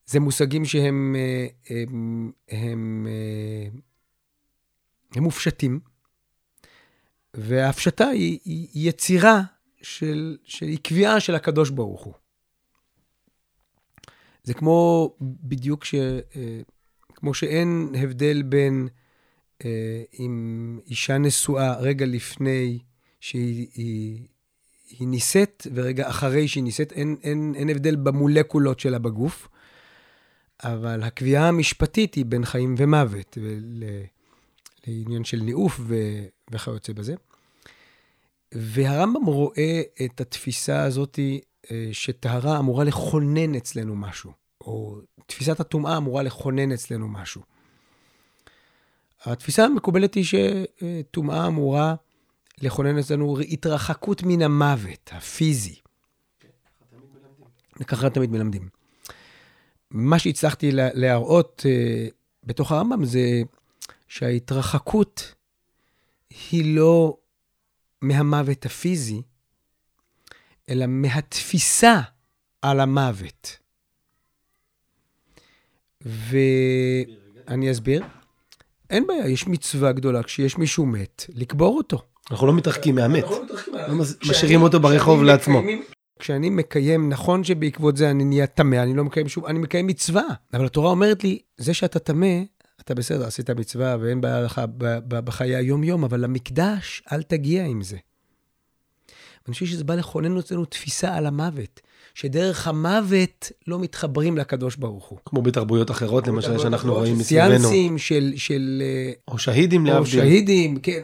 זה 0.05 0.19
מושגים 0.19 0.65
שהם 0.65 1.15
הם, 1.69 2.31
הם, 2.49 3.07
הם 5.15 5.23
מופשטים, 5.23 5.79
וההפשטה 7.33 8.07
היא, 8.07 8.39
היא 8.45 8.89
יצירה 8.89 9.41
של, 9.81 10.37
של, 10.43 10.65
היא 10.65 10.79
קביעה 10.83 11.19
של 11.19 11.35
הקדוש 11.35 11.69
ברוך 11.69 12.03
הוא. 12.03 12.13
זה 14.43 14.53
כמו 14.53 15.13
בדיוק 15.19 15.85
ש... 15.85 15.95
אה, 15.95 16.61
כמו 17.15 17.33
שאין 17.33 17.95
הבדל 17.97 18.41
בין 18.41 18.87
אה, 19.65 20.03
אם 20.19 20.79
אישה 20.87 21.17
נשואה 21.17 21.79
רגע 21.79 22.05
לפני 22.05 22.79
שהיא 23.19 23.67
היא, 23.73 24.27
היא 24.89 25.07
נישאת 25.07 25.67
ורגע 25.73 26.09
אחרי 26.09 26.47
שהיא 26.47 26.63
נישאת, 26.63 26.91
אין, 26.91 27.15
אין, 27.23 27.53
אין 27.55 27.69
הבדל 27.69 27.95
במולקולות 27.95 28.79
שלה 28.79 28.99
בגוף, 28.99 29.47
אבל 30.63 31.03
הקביעה 31.03 31.47
המשפטית 31.47 32.13
היא 32.15 32.25
בין 32.25 32.45
חיים 32.45 32.75
ומוות, 32.77 33.37
ול, 33.41 33.83
לעניין 34.87 35.23
של 35.23 35.39
ניאוף 35.39 35.79
וכיוצא 36.51 36.93
בזה. 36.93 37.15
והרמב"ם 38.51 39.25
רואה 39.25 39.81
את 40.05 40.21
התפיסה 40.21 40.83
הזאת 40.83 41.19
שטהרה 41.91 42.59
אמורה 42.59 42.83
לכונן 42.83 43.55
אצלנו 43.55 43.95
משהו, 43.95 44.31
או 44.61 44.97
תפיסת 45.25 45.59
הטומאה 45.59 45.97
אמורה 45.97 46.23
לכונן 46.23 46.71
אצלנו 46.71 47.07
משהו. 47.07 47.41
התפיסה 49.23 49.65
המקובלת 49.65 50.13
היא 50.13 50.23
שטומאה 50.23 51.47
אמורה 51.47 51.95
לכונן 52.61 52.97
אצלנו 52.97 53.39
התרחקות 53.39 54.23
מן 54.23 54.41
המוות, 54.41 55.09
הפיזי. 55.11 55.75
ככה 57.87 58.09
תמיד 58.09 58.31
מלמדים. 58.31 58.69
מה 59.91 60.19
שהצלחתי 60.19 60.69
להראות 60.73 61.65
uh, 61.65 62.11
בתוך 62.43 62.71
הרמב"ם 62.71 63.05
זה 63.05 63.41
שההתרחקות 64.07 65.33
היא 66.51 66.75
לא 66.75 67.17
מהמוות 68.01 68.65
הפיזי, 68.65 69.21
אלא 70.69 70.85
מהתפיסה 70.87 72.01
על 72.61 72.79
המוות. 72.79 73.57
ואני 76.01 77.71
אסביר. 77.71 78.03
אין 78.89 79.07
בעיה, 79.07 79.27
יש 79.27 79.47
מצווה 79.47 79.91
גדולה 79.91 80.23
כשיש 80.23 80.57
מישהו 80.57 80.85
מת, 80.85 81.25
לקבור 81.29 81.77
אותו. 81.77 82.01
אנחנו 82.31 82.47
לא 82.47 82.53
מתרחקים 82.53 82.95
מהמת. 82.95 83.25
לא 83.73 83.95
משאירים 84.29 84.61
אותו 84.61 84.79
ברחוב 84.79 85.23
לעצמו. 85.23 85.61
כשאני 86.19 86.49
מקיים, 86.49 87.09
נכון 87.09 87.43
שבעקבות 87.43 87.97
זה 87.97 88.11
אני 88.11 88.23
נהיה 88.23 88.47
טמא, 88.47 88.75
אני 88.75 88.93
לא 88.93 89.03
מקיים 89.03 89.29
שום, 89.29 89.45
אני 89.45 89.59
מקיים 89.59 89.87
מצווה. 89.87 90.23
אבל 90.53 90.65
התורה 90.65 90.89
אומרת 90.89 91.23
לי, 91.23 91.39
זה 91.57 91.73
שאתה 91.73 91.99
טמא, 91.99 92.41
אתה 92.81 92.95
בסדר, 92.95 93.27
עשית 93.27 93.49
מצווה 93.49 93.97
ואין 93.99 94.21
בעיה 94.21 94.41
לך 94.41 94.61
בחיי 95.07 95.55
היום-יום, 95.55 96.03
אבל 96.03 96.19
למקדש, 96.19 97.03
אל 97.11 97.23
תגיע 97.23 97.65
עם 97.65 97.81
זה. 97.81 97.97
אני 99.49 99.53
חושב 99.53 99.65
שזה 99.65 99.83
בא 99.83 99.95
לכונן 99.95 100.37
אצלנו 100.37 100.65
תפיסה 100.65 101.15
על 101.15 101.25
המוות, 101.25 101.81
שדרך 102.13 102.67
המוות 102.67 103.51
לא 103.67 103.79
מתחברים 103.79 104.37
לקדוש 104.37 104.75
ברוך 104.75 105.05
הוא. 105.05 105.19
כמו 105.25 105.41
בתרבויות 105.41 105.91
אחרות, 105.91 106.27
למשל, 106.27 106.59
שאנחנו 106.59 106.93
רואים 106.93 107.17
מסביבנו. 107.17 107.49
סיאנסים 107.49 107.97
של, 107.97 108.33
של... 108.35 108.81
אה, 108.85 109.11
או 109.27 109.37
שהידים 109.37 109.85
להבדיל. 109.85 110.01
או 110.01 110.25
שהידים, 110.25 110.79
כן. 110.79 111.01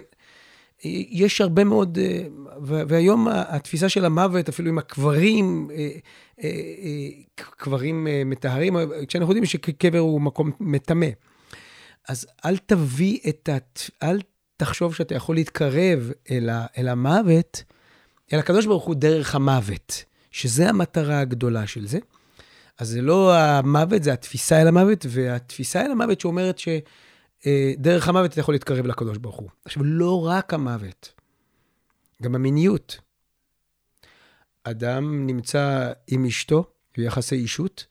יש 1.09 1.41
הרבה 1.41 1.63
מאוד, 1.63 1.97
אה, 2.01 2.23
והיום 2.61 3.27
התפיסה 3.31 3.89
של 3.89 4.05
המוות, 4.05 4.49
אפילו 4.49 4.69
עם 4.69 4.77
הקברים, 4.77 5.69
אה, 5.73 6.47
קברים 7.35 8.07
מטהרים, 8.25 8.75
כשאנחנו 9.07 9.31
יודעים 9.31 9.45
שקבר 9.45 9.99
הוא 9.99 10.21
מקום 10.21 10.51
מטמא. 10.59 11.07
אז 12.09 12.27
אל 12.45 12.57
תביא 12.57 13.19
את 13.29 13.49
ה... 13.49 13.57
אל 14.03 14.19
תחשוב 14.57 14.95
שאתה 14.95 15.15
יכול 15.15 15.35
להתקרב 15.35 16.11
אל, 16.31 16.49
ה, 16.49 16.65
אל 16.77 16.87
המוות, 16.87 17.63
אל 18.33 18.39
הקדוש 18.39 18.65
ברוך 18.65 18.83
הוא 18.83 18.95
דרך 18.95 19.35
המוות, 19.35 20.03
שזה 20.31 20.69
המטרה 20.69 21.19
הגדולה 21.19 21.67
של 21.67 21.87
זה. 21.87 21.99
אז 22.77 22.89
זה 22.89 23.01
לא 23.01 23.35
המוות, 23.35 24.03
זה 24.03 24.13
התפיסה 24.13 24.61
אל 24.61 24.67
המוות, 24.67 25.05
והתפיסה 25.09 25.85
אל 25.85 25.91
המוות 25.91 26.21
שאומרת 26.21 26.59
שדרך 26.59 28.07
המוות 28.07 28.31
אתה 28.31 28.39
יכול 28.39 28.53
להתקרב 28.53 28.85
לקדוש 28.85 29.17
ברוך 29.17 29.35
הוא. 29.35 29.49
עכשיו, 29.65 29.83
לא 29.83 30.25
רק 30.25 30.53
המוות, 30.53 31.13
גם 32.21 32.35
המיניות. 32.35 32.97
אדם 34.63 35.27
נמצא 35.27 35.91
עם 36.07 36.25
אשתו, 36.25 36.65
ביחסי 36.97 37.35
אישות, 37.35 37.85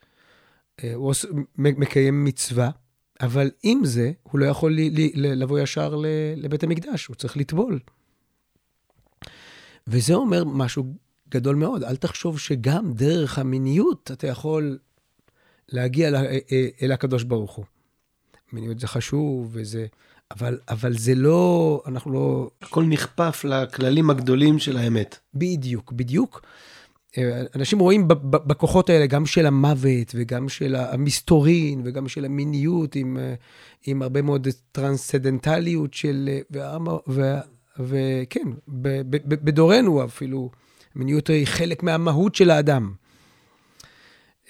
אה, 0.85 0.95
הוא 0.95 1.15
מקיים 1.59 2.25
מצווה, 2.25 2.71
אבל 3.21 3.51
עם 3.63 3.85
זה, 3.85 4.13
הוא 4.23 4.39
לא 4.39 4.47
יכול 4.47 4.79
לבוא 5.15 5.59
ישר 5.59 5.95
לבית 6.37 6.63
המקדש, 6.63 7.07
הוא 7.07 7.17
צריך 7.17 7.37
לטבול. 7.37 7.81
וזה 9.87 10.15
אומר 10.15 10.45
משהו 10.45 10.85
גדול 11.29 11.57
מאוד. 11.57 11.85
אל 11.85 11.97
תחשוב 11.97 12.39
שגם 12.39 12.93
דרך 12.93 13.39
המיניות 13.39 14.11
אתה 14.13 14.27
יכול 14.27 14.79
להגיע 15.69 16.09
אל, 16.09 16.17
אה, 16.17 16.39
אה, 16.53 16.67
אל 16.83 16.93
הקדוש 16.93 17.23
ברוך 17.23 17.53
הוא. 17.53 17.65
מיניות 18.53 18.81
זה 18.81 18.89
חשוב, 18.89 19.51
וזה... 19.53 19.87
אבל, 20.31 20.59
אבל 20.69 20.99
זה 20.99 21.15
לא, 21.15 21.83
אנחנו 21.87 22.13
לא... 22.13 22.51
הכל 22.63 22.85
נכפף 22.85 23.45
לכללים 23.45 24.11
הגדולים 24.11 24.59
של 24.59 24.77
האמת. 24.77 25.19
בדיוק, 25.35 25.93
בדיוק. 25.93 26.43
אה, 27.19 27.43
אנשים 27.55 27.79
רואים 27.79 28.09
בכוחות 28.31 28.91
האלה 28.91 29.07
גם 29.07 29.27
של 29.27 29.47
המוות 29.47 30.13
וגם 30.15 30.49
של 30.49 30.77
המסתורין 30.77 31.83
וגם 31.85 32.09
של 32.09 32.25
המיניות 32.25 32.97
עם, 32.97 33.19
עם 33.87 34.03
הרבה 34.03 34.23
מאוד 34.23 34.49
טרנסצדנטליות 34.73 35.95
של... 35.95 36.39
וה, 36.51 37.41
וכן, 37.79 38.49
בדורנו 39.27 40.05
אפילו, 40.05 40.51
מיניות 40.97 41.29
היא 41.29 41.47
חלק 41.47 41.83
מהמהות 41.83 42.35
של 42.35 42.51
האדם. 42.51 42.93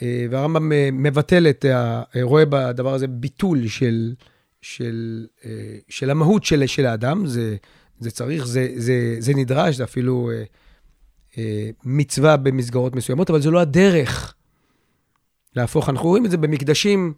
אה, 0.02 0.26
והרמב"ם 0.30 0.72
אה, 0.72 0.88
מבטל 0.92 1.46
את, 1.48 1.64
ה... 1.64 2.02
רואה 2.22 2.44
בדבר 2.44 2.94
הזה 2.94 3.06
ביטול 3.06 3.68
של, 3.68 4.14
של, 4.62 5.26
אה, 5.44 5.50
של 5.88 6.10
המהות 6.10 6.44
של, 6.44 6.66
של 6.66 6.86
האדם. 6.86 7.26
זה, 7.26 7.56
זה 7.98 8.10
צריך, 8.10 8.46
זה, 8.46 8.68
זה, 8.76 9.16
זה 9.18 9.32
נדרש, 9.34 9.76
זה 9.76 9.84
אפילו 9.84 10.30
מצווה 11.84 12.36
במסגרות 12.36 12.96
מסוימות, 12.96 13.30
אבל 13.30 13.40
זו 13.40 13.50
לא 13.50 13.60
הדרך 13.60 14.34
להפוך. 15.56 15.88
אנחנו 15.88 16.08
רואים 16.08 16.26
את 16.26 16.30
זה 16.30 16.36
במקדשים 16.36 17.14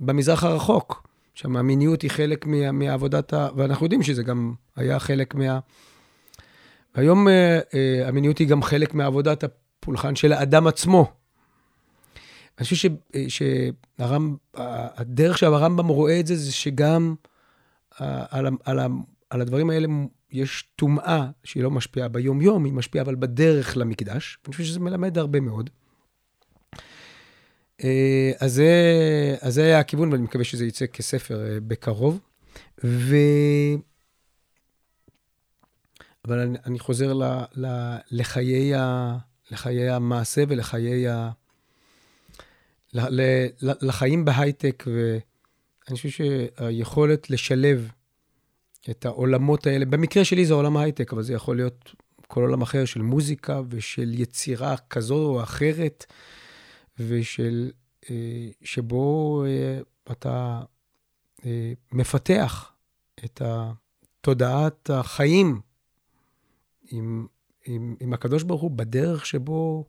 במזרח 0.00 0.44
הרחוק. 0.44 1.05
שם 1.36 1.56
המיניות 1.56 2.02
היא 2.02 2.10
חלק 2.10 2.46
מה, 2.46 2.72
מעבודת 2.72 3.32
ה... 3.32 3.48
ואנחנו 3.56 3.86
יודעים 3.86 4.02
שזה 4.02 4.22
גם 4.22 4.54
היה 4.76 4.98
חלק 4.98 5.34
מה... 5.34 5.58
והיום 6.94 7.28
uh, 7.28 7.30
uh, 7.30 8.08
המיניות 8.08 8.38
היא 8.38 8.48
גם 8.48 8.62
חלק 8.62 8.94
מעבודת 8.94 9.44
הפולחן 9.44 10.16
של 10.16 10.32
האדם 10.32 10.66
עצמו. 10.66 11.12
אני 12.58 12.64
חושב 12.64 12.90
שהדרך 14.48 15.38
שהרמב"ם 15.38 15.88
רואה 15.88 16.20
את 16.20 16.26
זה, 16.26 16.36
זה 16.36 16.52
שגם 16.52 17.14
uh, 17.92 18.04
על, 18.30 18.46
על, 18.64 18.78
על 19.30 19.40
הדברים 19.40 19.70
האלה 19.70 19.88
יש 20.30 20.68
טומאה 20.76 21.26
שהיא 21.44 21.62
לא 21.62 21.70
משפיעה 21.70 22.08
ביום-יום, 22.08 22.64
היא 22.64 22.72
משפיעה 22.72 23.04
אבל 23.04 23.14
בדרך 23.14 23.76
למקדש. 23.76 24.38
אני 24.46 24.52
חושב 24.52 24.64
שזה 24.64 24.80
מלמד 24.80 25.18
הרבה 25.18 25.40
מאוד. 25.40 25.70
אה, 27.84 28.32
אז 28.40 28.52
זה, 28.52 28.72
אז 29.40 29.54
זה 29.54 29.64
היה 29.64 29.78
הכיוון, 29.78 30.12
ואני 30.12 30.22
מקווה 30.22 30.44
שזה 30.44 30.66
יצא 30.66 30.86
כספר 30.86 31.46
אה, 31.46 31.58
בקרוב. 31.60 32.18
ו... 32.84 33.16
אבל 36.24 36.38
אני, 36.38 36.58
אני 36.66 36.78
חוזר 36.78 37.12
ל, 37.12 37.22
ל, 37.54 37.96
לחיי, 38.10 38.74
ה, 38.74 39.16
לחיי 39.50 39.90
המעשה 39.90 40.44
ולחיי 40.48 41.08
ה... 41.08 41.30
ל, 42.94 43.00
ל, 43.22 43.48
לחיים 43.62 44.24
בהייטק, 44.24 44.84
ואני 44.86 45.96
חושב 45.96 46.08
שהיכולת 46.08 47.30
לשלב 47.30 47.90
את 48.90 49.06
העולמות 49.06 49.66
האלה, 49.66 49.84
במקרה 49.84 50.24
שלי 50.24 50.46
זה 50.46 50.54
עולם 50.54 50.76
ההייטק, 50.76 51.12
אבל 51.12 51.22
זה 51.22 51.32
יכול 51.32 51.56
להיות 51.56 51.94
כל 52.28 52.40
עולם 52.42 52.62
אחר 52.62 52.84
של 52.84 53.02
מוזיקה 53.02 53.60
ושל 53.68 54.20
יצירה 54.20 54.76
כזו 54.76 55.14
או 55.14 55.42
אחרת, 55.42 56.06
ושל, 56.98 57.70
אה, 58.10 58.48
שבו 58.62 59.44
אה, 59.46 59.78
אתה 60.12 60.62
אה, 61.44 61.72
מפתח 61.92 62.72
את 63.24 63.42
תודעת 64.20 64.90
החיים 64.90 65.60
עם, 66.90 67.26
עם, 67.64 67.96
עם 68.00 68.12
הקדוש 68.12 68.42
ברוך 68.42 68.62
הוא 68.62 68.70
בדרך 68.70 69.26
שבו 69.26 69.84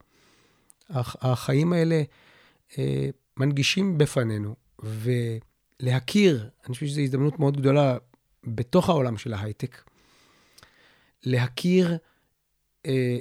החיים 0.89 1.73
האלה 1.73 2.03
מנגישים 3.37 3.97
בפנינו, 3.97 4.55
ולהכיר, 4.79 6.49
אני 6.65 6.73
חושב 6.73 6.85
שזו 6.85 7.01
הזדמנות 7.01 7.39
מאוד 7.39 7.57
גדולה 7.57 7.97
בתוך 8.43 8.89
העולם 8.89 9.17
של 9.17 9.33
ההייטק, 9.33 9.83
להכיר 11.23 11.97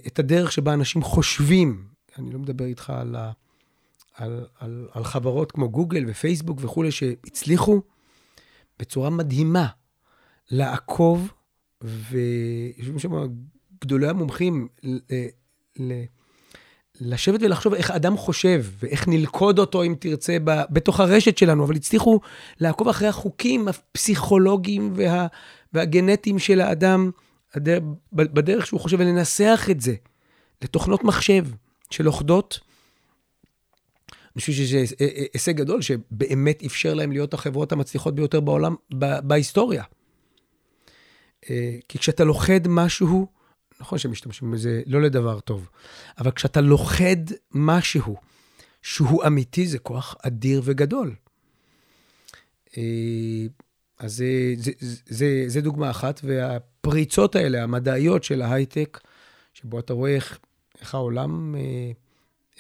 את 0.06 0.18
הדרך 0.18 0.52
שבה 0.52 0.74
אנשים 0.74 1.02
חושבים. 1.02 1.88
אני 2.18 2.32
לא 2.32 2.38
מדבר 2.38 2.64
איתך 2.64 2.90
על, 2.90 3.16
ה, 3.16 3.32
על, 4.16 4.46
על, 4.58 4.88
על 4.92 5.04
חברות 5.04 5.52
כמו 5.52 5.68
גוגל 5.70 6.04
ופייסבוק 6.08 6.58
וכולי, 6.62 6.90
שהצליחו 6.90 7.80
בצורה 8.78 9.10
מדהימה 9.10 9.66
לעקוב, 10.50 11.32
ויושבים 11.82 12.98
שם 12.98 13.12
גדולי 13.80 14.08
המומחים 14.08 14.68
ל, 14.82 14.98
ל, 15.78 16.02
לשבת 17.00 17.42
ולחשוב 17.42 17.74
איך 17.74 17.90
אדם 17.90 18.16
חושב, 18.16 18.64
ואיך 18.78 19.08
נלכוד 19.08 19.58
אותו, 19.58 19.82
אם 19.82 19.94
תרצה, 20.00 20.36
ב, 20.44 20.50
בתוך 20.70 21.00
הרשת 21.00 21.38
שלנו, 21.38 21.64
אבל 21.64 21.76
הצליחו 21.76 22.20
לעקוב 22.60 22.88
אחרי 22.88 23.08
החוקים 23.08 23.68
הפסיכולוגיים 23.68 24.92
וה, 24.96 25.26
והגנטיים 25.72 26.38
של 26.38 26.60
האדם, 26.60 27.10
הדרך, 27.54 27.82
בדרך 28.12 28.66
שהוא 28.66 28.80
חושב, 28.80 28.96
ולנסח 29.00 29.68
את 29.70 29.80
זה 29.80 29.94
לתוכנות 30.62 31.04
מחשב 31.04 31.44
שלוכדות. 31.90 32.65
אני 34.36 34.40
חושב 34.40 34.52
שזה 34.52 34.84
הישג 35.32 35.56
גדול, 35.56 35.82
שבאמת 35.82 36.62
אפשר 36.66 36.94
להם 36.94 37.12
להיות 37.12 37.34
החברות 37.34 37.72
המצליחות 37.72 38.14
ביותר 38.14 38.40
בעולם, 38.40 38.74
בהיסטוריה. 39.22 39.82
אה, 41.50 41.76
כי 41.88 41.98
כשאתה 41.98 42.24
לוכד 42.24 42.60
משהו, 42.68 43.26
נכון 43.80 43.98
שמשתמשים 43.98 44.50
בזה 44.50 44.82
לא 44.86 45.02
לדבר 45.02 45.40
טוב, 45.40 45.68
אבל 46.18 46.30
כשאתה 46.30 46.60
לוכד 46.60 47.16
משהו 47.54 48.16
שהוא 48.82 49.26
אמיתי, 49.26 49.66
זה 49.66 49.78
כוח 49.78 50.16
אדיר 50.22 50.62
וגדול. 50.64 51.14
אה, 52.76 52.82
אז 53.98 54.16
זה, 54.16 54.54
זה, 54.56 54.72
זה, 55.06 55.44
זה 55.46 55.60
דוגמה 55.60 55.90
אחת, 55.90 56.20
והפריצות 56.24 57.36
האלה, 57.36 57.62
המדעיות 57.62 58.24
של 58.24 58.42
ההייטק, 58.42 59.00
שבו 59.54 59.78
אתה 59.78 59.92
רואה 59.92 60.14
איך, 60.14 60.38
איך 60.80 60.94
העולם, 60.94 61.54
אה, 61.54 61.90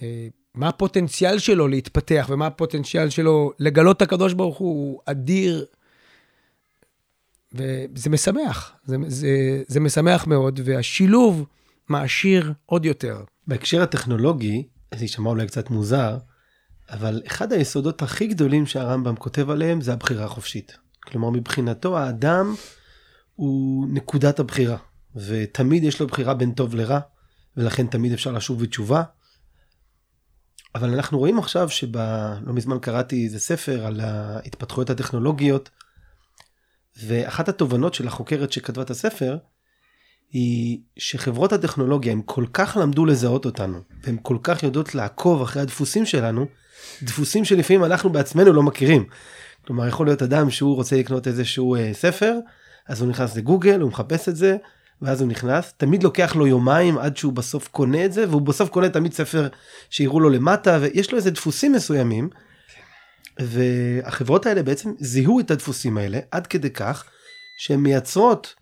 אה, 0.02 0.28
מה 0.56 0.68
הפוטנציאל 0.68 1.38
שלו 1.38 1.68
להתפתח 1.68 2.26
ומה 2.30 2.46
הפוטנציאל 2.46 3.10
שלו 3.10 3.52
לגלות 3.58 3.96
את 3.96 4.02
הקדוש 4.02 4.32
ברוך 4.32 4.58
הוא, 4.58 4.68
הוא 4.68 5.00
אדיר 5.06 5.66
וזה 7.52 8.10
משמח, 8.10 8.72
זה, 8.84 8.96
זה, 9.06 9.62
זה 9.66 9.80
משמח 9.80 10.26
מאוד, 10.26 10.60
והשילוב 10.64 11.46
מעשיר 11.88 12.52
עוד 12.66 12.84
יותר. 12.84 13.24
בהקשר 13.46 13.82
הטכנולוגי, 13.82 14.66
זה 14.94 15.04
יישמע 15.04 15.30
אולי 15.30 15.46
קצת 15.46 15.70
מוזר, 15.70 16.18
אבל 16.90 17.22
אחד 17.26 17.52
היסודות 17.52 18.02
הכי 18.02 18.26
גדולים 18.26 18.66
שהרמב"ם 18.66 19.16
כותב 19.16 19.50
עליהם 19.50 19.80
זה 19.80 19.92
הבחירה 19.92 20.24
החופשית. 20.24 20.76
כלומר, 21.04 21.30
מבחינתו 21.30 21.98
האדם 21.98 22.54
הוא 23.34 23.86
נקודת 23.90 24.40
הבחירה, 24.40 24.76
ותמיד 25.16 25.84
יש 25.84 26.00
לו 26.00 26.06
בחירה 26.06 26.34
בין 26.34 26.52
טוב 26.52 26.74
לרע, 26.74 27.00
ולכן 27.56 27.86
תמיד 27.86 28.12
אפשר 28.12 28.32
לשוב 28.32 28.62
בתשובה. 28.62 29.02
אבל 30.76 30.94
אנחנו 30.94 31.18
רואים 31.18 31.38
עכשיו 31.38 31.68
שלא 31.68 32.52
מזמן 32.52 32.78
קראתי 32.78 33.24
איזה 33.24 33.38
ספר 33.38 33.86
על 33.86 34.00
ההתפתחויות 34.00 34.90
הטכנולוגיות, 34.90 35.70
ואחת 37.04 37.48
התובנות 37.48 37.94
של 37.94 38.08
החוקרת 38.08 38.52
שכתבה 38.52 38.82
את 38.82 38.90
הספר, 38.90 39.36
היא 40.32 40.80
שחברות 40.98 41.52
הטכנולוגיה 41.52 42.12
הם 42.12 42.22
כל 42.22 42.44
כך 42.52 42.76
למדו 42.80 43.06
לזהות 43.06 43.44
אותנו, 43.44 43.80
והן 44.02 44.16
כל 44.22 44.38
כך 44.42 44.62
יודעות 44.62 44.94
לעקוב 44.94 45.42
אחרי 45.42 45.62
הדפוסים 45.62 46.06
שלנו, 46.06 46.46
דפוסים 47.02 47.44
שלפעמים 47.44 47.84
אנחנו 47.84 48.10
בעצמנו 48.10 48.52
לא 48.52 48.62
מכירים. 48.62 49.04
כלומר, 49.66 49.86
יכול 49.88 50.06
להיות 50.06 50.22
אדם 50.22 50.50
שהוא 50.50 50.74
רוצה 50.74 50.96
לקנות 50.96 51.26
איזשהו 51.26 51.76
אה, 51.76 51.94
ספר, 51.94 52.38
אז 52.88 53.00
הוא 53.00 53.10
נכנס 53.10 53.36
לגוגל, 53.36 53.80
הוא 53.80 53.90
מחפש 53.90 54.28
את 54.28 54.36
זה, 54.36 54.56
ואז 55.02 55.20
הוא 55.20 55.28
נכנס, 55.28 55.72
תמיד 55.76 56.02
לוקח 56.02 56.36
לו 56.36 56.46
יומיים 56.46 56.98
עד 56.98 57.16
שהוא 57.16 57.32
בסוף 57.32 57.68
קונה 57.68 58.04
את 58.04 58.12
זה, 58.12 58.28
והוא 58.28 58.42
בסוף 58.42 58.68
קונה 58.68 58.88
תמיד 58.88 59.12
ספר 59.12 59.48
שיראו 59.90 60.20
לו 60.20 60.30
למטה, 60.30 60.78
ויש 60.80 61.12
לו 61.12 61.18
איזה 61.18 61.30
דפוסים 61.30 61.72
מסוימים, 61.72 62.28
והחברות 63.40 64.46
האלה 64.46 64.62
בעצם 64.62 64.92
זיהו 64.98 65.40
את 65.40 65.50
הדפוסים 65.50 65.98
האלה 65.98 66.18
עד 66.30 66.46
כדי 66.46 66.70
כך 66.70 67.04
שהן 67.58 67.80
מייצרות 67.80 68.54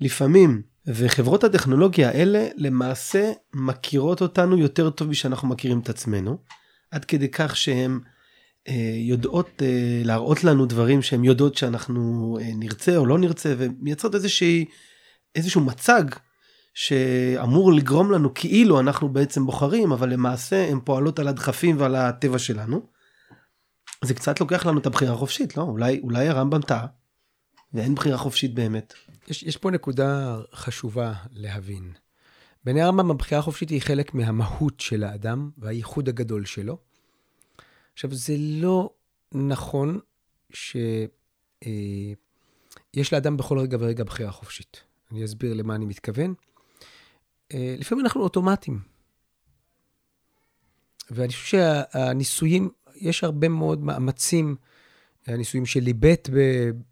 לפעמים, 0.00 0.62
וחברות 0.86 1.44
הטכנולוגיה 1.44 2.08
האלה 2.08 2.48
למעשה 2.56 3.32
מכירות 3.54 4.20
אותנו 4.20 4.58
יותר 4.58 4.90
טוב 4.90 5.08
משאנחנו 5.08 5.48
מכירים 5.48 5.80
את 5.80 5.88
עצמנו, 5.88 6.38
עד 6.90 7.04
כדי 7.04 7.28
כך 7.28 7.56
שהן 7.56 7.98
אה, 8.68 8.94
יודעות 8.94 9.62
אה, 9.62 10.02
להראות 10.04 10.44
לנו 10.44 10.66
דברים 10.66 11.02
שהן 11.02 11.24
יודעות 11.24 11.56
שאנחנו 11.56 12.38
אה, 12.40 12.50
נרצה 12.54 12.96
או 12.96 13.06
לא 13.06 13.18
נרצה, 13.18 13.54
ומייצרות 13.58 14.14
איזושהי, 14.14 14.64
איזשהו 15.34 15.60
מצג 15.60 16.04
שאמור 16.74 17.72
לגרום 17.72 18.12
לנו 18.12 18.34
כאילו 18.34 18.80
אנחנו 18.80 19.08
בעצם 19.08 19.46
בוחרים, 19.46 19.92
אבל 19.92 20.12
למעשה 20.12 20.68
הן 20.68 20.80
פועלות 20.84 21.18
על 21.18 21.28
הדחפים 21.28 21.80
ועל 21.80 21.94
הטבע 21.96 22.38
שלנו. 22.38 22.86
זה 24.04 24.14
קצת 24.14 24.40
לוקח 24.40 24.66
לנו 24.66 24.80
את 24.80 24.86
הבחירה 24.86 25.14
החופשית, 25.14 25.56
לא? 25.56 25.62
אולי, 25.62 26.00
אולי 26.02 26.28
הרמב"ם 26.28 26.62
טעה, 26.62 26.86
ואין 27.74 27.94
בחירה 27.94 28.18
חופשית 28.18 28.54
באמת. 28.54 28.94
יש, 29.28 29.42
יש 29.42 29.56
פה 29.56 29.70
נקודה 29.70 30.38
חשובה 30.54 31.14
להבין. 31.30 31.92
בעיני 32.64 32.82
הרמב"ם 32.82 33.10
הבחירה 33.10 33.38
החופשית 33.40 33.70
היא 33.70 33.82
חלק 33.82 34.14
מהמהות 34.14 34.80
של 34.80 35.04
האדם 35.04 35.50
והייחוד 35.58 36.08
הגדול 36.08 36.44
שלו. 36.44 36.78
עכשיו, 37.92 38.14
זה 38.14 38.34
לא 38.38 38.90
נכון 39.32 39.98
שיש 40.52 41.08
אה, 42.96 43.08
לאדם 43.12 43.36
בכל 43.36 43.58
רגע 43.58 43.76
ורגע 43.80 44.04
בחירה 44.04 44.30
חופשית. 44.32 44.91
אני 45.12 45.24
אסביר 45.24 45.54
למה 45.54 45.74
אני 45.74 45.84
מתכוון. 45.84 46.34
אה, 47.54 47.74
לפעמים 47.78 48.04
אנחנו 48.04 48.22
אוטומטים. 48.22 48.78
ואני 51.10 51.28
חושב 51.32 51.46
שהניסויים 51.46 52.70
יש 52.96 53.24
הרבה 53.24 53.48
מאוד 53.48 53.84
מאמצים, 53.84 54.56
הניסויים 55.26 55.66
שלי 55.66 55.92
ב' 56.00 56.14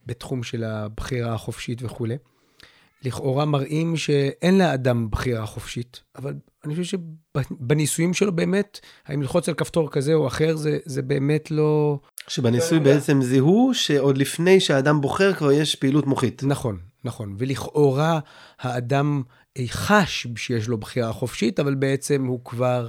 בתחום 0.07 0.43
של 0.43 0.65
הבחירה 0.65 1.35
החופשית 1.35 1.83
וכולי. 1.83 2.17
לכאורה 3.05 3.45
מראים 3.45 3.97
שאין 3.97 4.59
לאדם 4.59 5.11
בחירה 5.11 5.47
חופשית, 5.47 6.01
אבל 6.17 6.35
אני 6.65 6.77
חושב 6.77 6.99
שבניסויים 6.99 8.15
שלו 8.15 8.33
באמת, 8.33 8.81
האם 9.07 9.23
ללחוץ 9.23 9.49
על 9.49 9.55
כפתור 9.55 9.91
כזה 9.91 10.15
או 10.15 10.27
אחר, 10.27 10.57
זה, 10.57 10.79
זה 10.85 11.03
באמת 11.03 11.51
לא... 11.51 11.99
שבניסוי 12.29 12.81
בעצם 12.81 13.23
זיהו 13.23 13.71
שעוד 13.75 14.19
לפני 14.19 14.61
שהאדם 14.61 15.01
בוחר 15.01 15.35
כבר 15.35 15.53
יש 15.53 15.75
פעילות 15.75 16.07
מוחית. 16.07 16.43
נכון, 16.45 16.79
נכון. 17.05 17.35
ולכאורה 17.39 18.19
האדם 18.61 19.23
חש 19.67 20.27
שיש 20.37 20.69
לו 20.69 20.79
בחירה 20.79 21.13
חופשית, 21.13 21.61
אבל 21.61 21.75
בעצם 21.75 22.25
הוא 22.25 22.45
כבר 22.45 22.89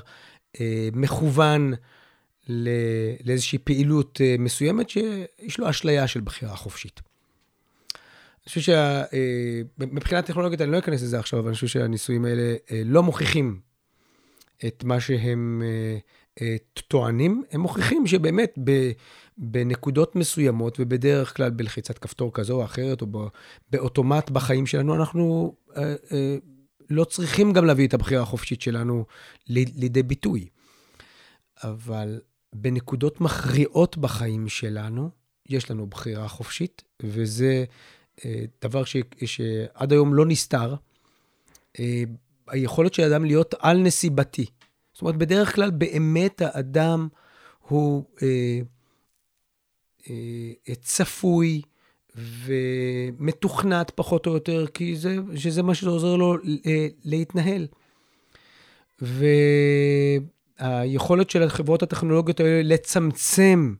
אה, 0.59 0.89
מכוון 0.93 1.73
לאיזושהי 3.25 3.57
פעילות 3.57 4.21
אה, 4.21 4.35
מסוימת 4.39 4.89
שיש 4.89 5.57
לו 5.57 5.69
אשליה 5.69 6.07
של 6.07 6.21
בחירה 6.21 6.55
חופשית. 6.55 7.01
אני 8.41 8.49
חושב 8.49 8.61
שמבחינה 8.61 10.19
אה, 10.21 10.25
טכנולוגית, 10.25 10.61
אני 10.61 10.71
לא 10.71 10.79
אכנס 10.79 11.01
לזה 11.01 11.19
עכשיו, 11.19 11.39
אבל 11.39 11.47
אני 11.47 11.55
חושב 11.55 11.67
שהניסויים 11.67 12.25
האלה 12.25 12.55
אה, 12.71 12.81
לא 12.85 13.03
מוכיחים 13.03 13.59
את 14.67 14.83
מה 14.83 14.99
שהם 14.99 15.61
אה, 16.41 16.55
טוענים, 16.87 17.43
הם 17.51 17.61
מוכיחים 17.61 18.07
שבאמת 18.07 18.57
בנקודות 19.41 20.15
מסוימות, 20.15 20.77
ובדרך 20.79 21.37
כלל 21.37 21.49
בלחיצת 21.49 21.97
כפתור 21.97 22.33
כזו 22.33 22.53
או 22.53 22.65
אחרת, 22.65 23.01
או 23.01 23.07
באוטומט 23.69 24.29
בחיים 24.29 24.67
שלנו, 24.67 24.95
אנחנו 24.95 25.55
אה, 25.77 25.95
אה, 26.11 26.37
לא 26.89 27.03
צריכים 27.03 27.53
גם 27.53 27.65
להביא 27.65 27.87
את 27.87 27.93
הבחירה 27.93 28.21
החופשית 28.21 28.61
שלנו 28.61 29.05
לידי 29.47 30.03
ביטוי. 30.03 30.47
אבל 31.63 32.19
בנקודות 32.53 33.21
מכריעות 33.21 33.97
בחיים 33.97 34.49
שלנו, 34.49 35.09
יש 35.49 35.71
לנו 35.71 35.87
בחירה 35.87 36.27
חופשית, 36.27 36.83
וזה 37.03 37.65
אה, 38.25 38.43
דבר 38.61 38.83
ש, 38.83 38.97
שעד 39.25 39.91
היום 39.91 40.13
לא 40.13 40.25
נסתר. 40.25 40.75
אה, 41.79 42.03
היכולת 42.47 42.93
של 42.93 43.03
האדם 43.03 43.25
להיות 43.25 43.55
על-נסיבתי. 43.59 44.45
זאת 44.93 45.01
אומרת, 45.01 45.15
בדרך 45.15 45.55
כלל 45.55 45.71
באמת 45.71 46.41
האדם 46.41 47.07
הוא 47.67 48.05
אה, 48.21 48.59
צפוי 50.81 51.61
ומתוכנת 52.15 53.91
פחות 53.95 54.27
או 54.27 54.33
יותר, 54.33 54.65
כי 54.73 54.95
זה, 54.95 55.17
שזה 55.35 55.63
מה 55.63 55.75
שעוזר 55.75 56.15
לו 56.15 56.35
אה, 56.65 56.87
להתנהל. 57.03 57.67
והיכולת 60.59 61.29
של 61.29 61.43
החברות 61.43 61.83
הטכנולוגיות 61.83 62.39
האלה 62.39 62.61
לצמצם 62.63 63.73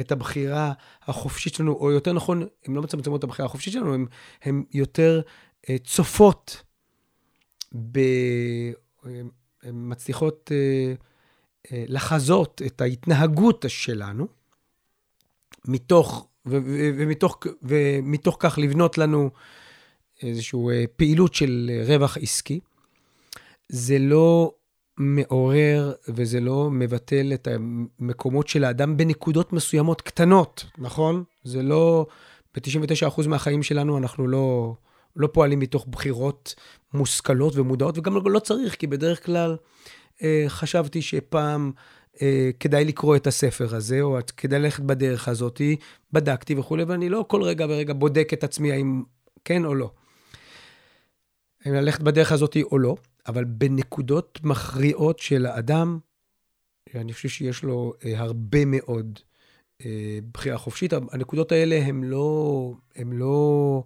את 0.00 0.12
הבחירה 0.12 0.72
החופשית 1.02 1.54
שלנו, 1.54 1.72
או 1.72 1.90
יותר 1.90 2.12
נכון, 2.12 2.46
הן 2.64 2.74
לא 2.74 2.82
מצמצמות 2.82 3.18
את 3.18 3.24
הבחירה 3.24 3.46
החופשית 3.46 3.72
שלנו, 3.72 3.96
הן 4.42 4.64
יותר 4.72 5.20
אה, 5.68 5.76
צופות 5.84 6.62
ב... 7.92 7.98
הן 9.62 9.72
מצליחות 9.72 10.52
אה, 10.52 10.94
אה, 11.72 11.84
לחזות 11.88 12.62
את 12.66 12.80
ההתנהגות 12.80 13.64
שלנו, 13.68 14.28
מתוך, 15.64 16.26
ומתוך, 16.46 17.38
ומתוך 17.62 18.36
כך 18.40 18.58
לבנות 18.58 18.98
לנו 18.98 19.30
איזושהי 20.22 20.58
אה, 20.70 20.84
פעילות 20.96 21.34
של 21.34 21.70
רווח 21.86 22.16
עסקי. 22.16 22.60
זה 23.68 23.98
לא 23.98 24.52
מעורר 24.98 25.92
וזה 26.08 26.40
לא 26.40 26.70
מבטל 26.70 27.32
את 27.34 27.48
המקומות 27.50 28.48
של 28.48 28.64
האדם 28.64 28.96
בנקודות 28.96 29.52
מסוימות 29.52 30.02
קטנות, 30.02 30.64
נכון? 30.78 31.24
זה 31.44 31.62
לא, 31.62 32.06
ב-99% 32.54 33.28
מהחיים 33.28 33.62
שלנו 33.62 33.98
אנחנו 33.98 34.28
לא, 34.28 34.74
לא 35.16 35.28
פועלים 35.32 35.58
מתוך 35.58 35.86
בחירות 35.86 36.54
מושכלות 36.94 37.56
ומודעות, 37.56 37.98
וגם 37.98 38.16
לא, 38.26 38.38
צריך, 38.38 38.74
כי 38.74 38.86
בדרך 38.86 39.26
כלל 39.26 39.56
אה, 40.22 40.44
חשבתי 40.48 41.02
שפעם 41.02 41.72
כדאי 42.60 42.84
לקרוא 42.84 43.16
את 43.16 43.26
הספר 43.26 43.76
הזה, 43.76 44.00
או 44.00 44.18
כדאי 44.36 44.60
ללכת 44.60 44.82
בדרך 44.82 45.28
הזאת, 45.28 45.60
בדקתי 46.12 46.54
וכולי, 46.54 46.84
ואני 46.84 47.08
לא 47.08 47.24
כל 47.28 47.42
רגע 47.42 47.66
ורגע 47.68 47.92
בודק 47.92 48.30
את 48.32 48.44
עצמי 48.44 48.72
האם 48.72 49.02
כן 49.44 49.64
או 49.64 49.74
לא. 49.74 49.90
האם 51.64 51.74
ללכת 51.74 52.00
בדרך 52.00 52.32
הזאת 52.32 52.56
או 52.72 52.78
לא, 52.78 52.96
אבל 53.28 53.44
בנקודות 53.44 54.38
מכריעות 54.42 55.18
של 55.18 55.46
האדם, 55.46 55.98
אני 56.94 57.12
חושב 57.12 57.28
שיש 57.28 57.62
לו 57.62 57.94
אה, 58.04 58.20
הרבה 58.20 58.64
מאוד 58.64 59.18
אה, 59.84 60.18
בחירה 60.32 60.58
חופשית. 60.58 60.92
הנקודות 60.92 61.52
האלה 61.52 61.76
הן 61.76 62.04
לא, 62.04 62.72
הן 62.96 63.12
לא, 63.12 63.82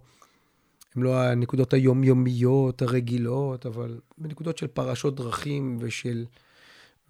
הן 0.95 1.01
לא 1.01 1.21
הנקודות 1.21 1.73
היומיומיות, 1.73 2.81
הרגילות, 2.81 3.65
אבל 3.65 3.99
בנקודות 4.17 4.57
של 4.57 4.67
פרשות 4.67 5.15
דרכים 5.15 5.77
ושל, 5.79 6.25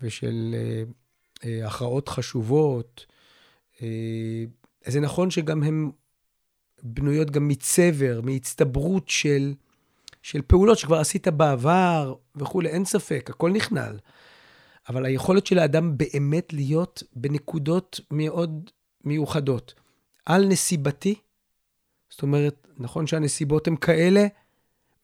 ושל 0.01 0.55
אה, 0.55 0.59
אה, 0.59 0.83
הכרעות 1.65 2.09
חשובות. 2.09 3.05
אה, 3.81 4.43
זה 4.85 4.99
נכון 4.99 5.31
שגם 5.31 5.63
הן 5.63 5.91
בנויות 6.83 7.31
גם 7.31 7.47
מצבר, 7.47 8.21
מהצטברות 8.23 9.09
של, 9.09 9.53
של 10.21 10.41
פעולות 10.41 10.77
שכבר 10.77 10.99
עשית 10.99 11.27
בעבר 11.27 12.15
וכולי, 12.35 12.69
אין 12.69 12.85
ספק, 12.85 13.29
הכל 13.29 13.51
נכנל. 13.51 13.97
אבל 14.89 15.05
היכולת 15.05 15.45
של 15.45 15.59
האדם 15.59 15.97
באמת 15.97 16.53
להיות 16.53 17.03
בנקודות 17.15 17.99
מאוד 18.11 18.69
מיוחדות. 19.03 19.73
על 20.25 20.45
נסיבתי, 20.45 21.15
זאת 22.09 22.21
אומרת, 22.21 22.67
נכון 22.77 23.07
שהנסיבות 23.07 23.67
הן 23.67 23.75
כאלה, 23.75 24.27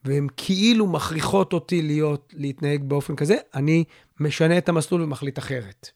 והן 0.05 0.27
כאילו 0.37 0.87
מכריחות 0.87 1.53
אותי 1.53 1.81
להיות, 1.81 2.33
להתנהג 2.37 2.83
באופן 2.83 3.15
כזה, 3.15 3.35
אני 3.53 3.83
משנה 4.19 4.57
את 4.57 4.69
המסלול 4.69 5.01
ומחליט 5.01 5.39
אחרת. 5.39 5.89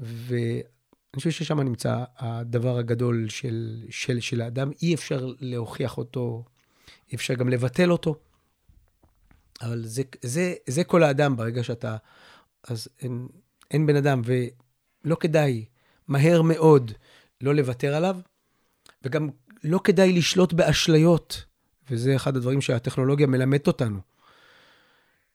ואני 0.00 0.62
חושב 1.16 1.30
ששם 1.30 1.60
נמצא 1.60 2.04
הדבר 2.18 2.78
הגדול 2.78 3.28
של, 3.28 3.84
של, 3.90 4.20
של 4.20 4.40
האדם. 4.40 4.70
אי 4.82 4.94
אפשר 4.94 5.32
להוכיח 5.40 5.98
אותו, 5.98 6.44
אי 7.10 7.16
אפשר 7.16 7.34
גם 7.34 7.48
לבטל 7.48 7.92
אותו. 7.92 8.14
אבל 9.62 9.86
זה, 9.86 10.02
זה, 10.22 10.54
זה 10.66 10.84
כל 10.84 11.02
האדם 11.02 11.36
ברגע 11.36 11.62
שאתה... 11.62 11.96
אז 12.68 12.88
אין, 13.00 13.28
אין 13.70 13.86
בן 13.86 13.96
אדם, 13.96 14.22
ולא 14.24 15.14
כדאי 15.14 15.64
מהר 16.08 16.42
מאוד 16.42 16.92
לא 17.40 17.54
לוותר 17.54 17.94
עליו, 17.94 18.16
וגם 19.02 19.28
לא 19.64 19.80
כדאי 19.84 20.12
לשלוט 20.12 20.52
באשליות, 20.52 21.44
וזה 21.90 22.16
אחד 22.16 22.36
הדברים 22.36 22.60
שהטכנולוגיה 22.60 23.26
מלמדת 23.26 23.66
אותנו, 23.66 24.00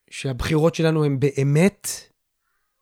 שהבחירות 0.10 0.76
שלנו 0.76 1.06
הן 1.06 1.20
באמת 1.20 1.88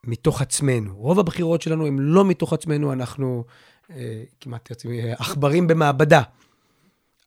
מתוך 0.03 0.41
עצמנו. 0.41 0.95
רוב 0.95 1.19
הבחירות 1.19 1.61
שלנו 1.61 1.87
הן 1.87 1.99
לא 1.99 2.25
מתוך 2.25 2.53
עצמנו, 2.53 2.93
אנחנו 2.93 3.43
אה, 3.91 4.23
כמעט 4.41 4.71
אה, 4.85 5.13
עכברים 5.17 5.67
במעבדה. 5.67 6.21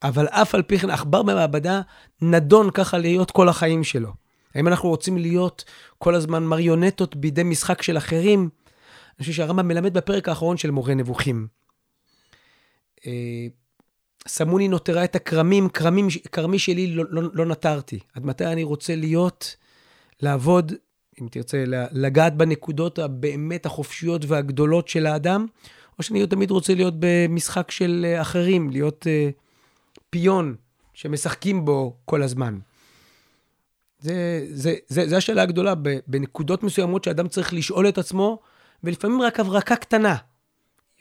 אבל 0.02 0.26
אף 0.26 0.54
על 0.54 0.62
פי 0.62 0.78
כן, 0.78 0.90
עכבר 0.90 1.22
במעבדה 1.22 1.80
נדון 2.22 2.70
ככה 2.70 2.98
להיות 2.98 3.30
כל 3.30 3.48
החיים 3.48 3.84
שלו. 3.84 4.12
האם 4.54 4.68
אנחנו 4.68 4.88
רוצים 4.88 5.18
להיות 5.18 5.64
כל 5.98 6.14
הזמן 6.14 6.44
מריונטות 6.44 7.16
בידי 7.16 7.42
משחק 7.42 7.82
של 7.82 7.96
אחרים? 7.96 8.40
אני 8.40 9.20
חושב 9.20 9.32
שהרמב"ם 9.32 9.68
מלמד 9.68 9.94
בפרק 9.94 10.28
האחרון 10.28 10.56
של 10.56 10.70
מורה 10.70 10.94
נבוכים. 10.94 11.46
אה, 13.06 13.46
שמוני 14.28 14.68
נותרה 14.68 15.04
את 15.04 15.16
הכרמים, 15.16 15.68
כרמים, 15.68 16.08
כרמי 16.32 16.58
שלי 16.58 16.86
לא, 16.86 17.04
לא, 17.08 17.22
לא 17.32 17.46
נטרתי. 17.46 17.98
עד 18.14 18.26
מתי 18.26 18.46
אני 18.46 18.64
רוצה 18.64 18.96
להיות, 18.96 19.56
לעבוד 20.20 20.72
אם 21.22 21.28
תרצה, 21.30 21.64
לגעת 21.92 22.36
בנקודות 22.36 22.98
הבאמת 22.98 23.66
החופשיות 23.66 24.24
והגדולות 24.24 24.88
של 24.88 25.06
האדם, 25.06 25.46
או 25.98 26.02
שאני 26.02 26.26
תמיד 26.26 26.50
רוצה 26.50 26.74
להיות 26.74 26.94
במשחק 26.98 27.70
של 27.70 28.06
אה, 28.08 28.20
אחרים, 28.20 28.70
להיות 28.70 29.06
uh, 29.06 29.32
פיון 30.10 30.54
שמשחקים 30.94 31.64
בו 31.64 31.96
כל 32.04 32.22
הזמן. 32.22 32.58
זה, 33.98 34.46
זה, 34.50 34.74
זה, 34.88 35.08
זה 35.08 35.16
השאלה 35.16 35.42
הגדולה, 35.42 35.74
בנקודות 36.06 36.62
מסוימות 36.62 37.04
שאדם 37.04 37.28
צריך 37.28 37.54
לשאול 37.54 37.88
את 37.88 37.98
עצמו, 37.98 38.38
ולפעמים 38.84 39.22
רק 39.22 39.40
הברקה 39.40 39.76
קטנה 39.76 40.16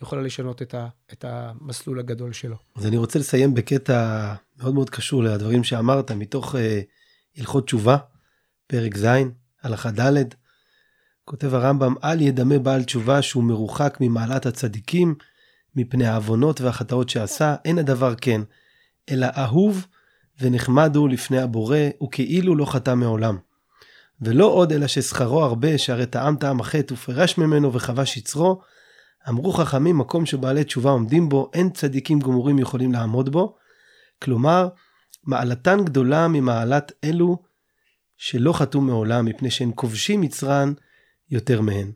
יכולה 0.02 0.22
לשנות 0.22 0.62
את, 0.62 0.74
ה, 0.74 0.88
את 1.14 1.26
המסלול 1.28 2.00
הגדול 2.00 2.34
שלו. 2.34 2.56
אז 2.76 2.86
אני 2.88 2.98
רוצה 2.98 3.20
לסיים 3.20 3.54
בקטע 3.54 4.34
מאוד 4.60 4.74
מאוד 4.74 4.90
קשור 4.90 5.24
לדברים 5.24 5.64
שאמרת, 5.64 6.12
מתוך 6.12 6.56
uh, 6.56 6.58
הלכות 7.38 7.66
תשובה, 7.66 7.98
פרק 8.68 8.98
ז', 8.98 9.06
הלכה 9.66 9.92
ד', 9.92 10.24
כותב 11.26 11.54
הרמב"ם, 11.54 11.96
אל 12.04 12.22
ידמה 12.22 12.60
בעל 12.60 12.84
תשובה 12.84 13.22
שהוא 13.22 13.44
מרוחק 13.44 13.98
ממעלת 14.02 14.46
הצדיקים, 14.46 15.16
מפני 15.76 16.08
העוונות 16.08 16.62
והחטאות 16.62 17.10
שעשה, 17.10 17.56
אין 17.66 17.80
הדבר 17.80 18.16
כן, 18.16 18.42
אלא 19.10 19.28
אהוב 19.38 19.88
ונחמד 20.42 20.96
הוא 20.96 21.10
לפני 21.10 21.40
הבורא, 21.40 21.78
וכאילו 22.04 22.56
לא 22.56 22.66
חטא 22.66 22.96
מעולם. 22.96 23.38
ולא 24.22 24.46
עוד 24.46 24.72
אלא 24.72 24.88
ששכרו 24.88 25.44
הרבה, 25.44 25.78
שהרי 25.78 26.06
טעם 26.06 26.36
טעם 26.36 26.60
החטא 26.60 26.94
ופרש 26.94 27.38
ממנו 27.38 27.74
וחבש 27.74 28.18
יצרו, 28.18 28.62
אמרו 29.30 29.54
חכמים, 29.54 29.98
מקום 29.98 30.26
שבעלי 30.26 30.64
תשובה 30.64 30.90
עומדים 30.90 31.30
בו, 31.30 31.50
אין 31.54 31.70
צדיקים 31.70 32.20
גמורים 32.20 32.60
יכולים 32.60 32.92
לעמוד 32.92 33.30
בו. 33.30 33.56
כלומר, 34.22 34.68
מעלתן 35.24 35.86
גדולה 35.86 36.28
ממעלת 36.28 36.92
אלו 37.04 37.38
שלא 38.18 38.54
חטאו 38.54 38.82
מעולם 38.82 39.26
מפני 39.26 39.52
שהן 39.52 39.72
כובשים 39.76 40.22
מצרן 40.22 40.74
יותר 41.32 41.62
מהן. 41.62 41.92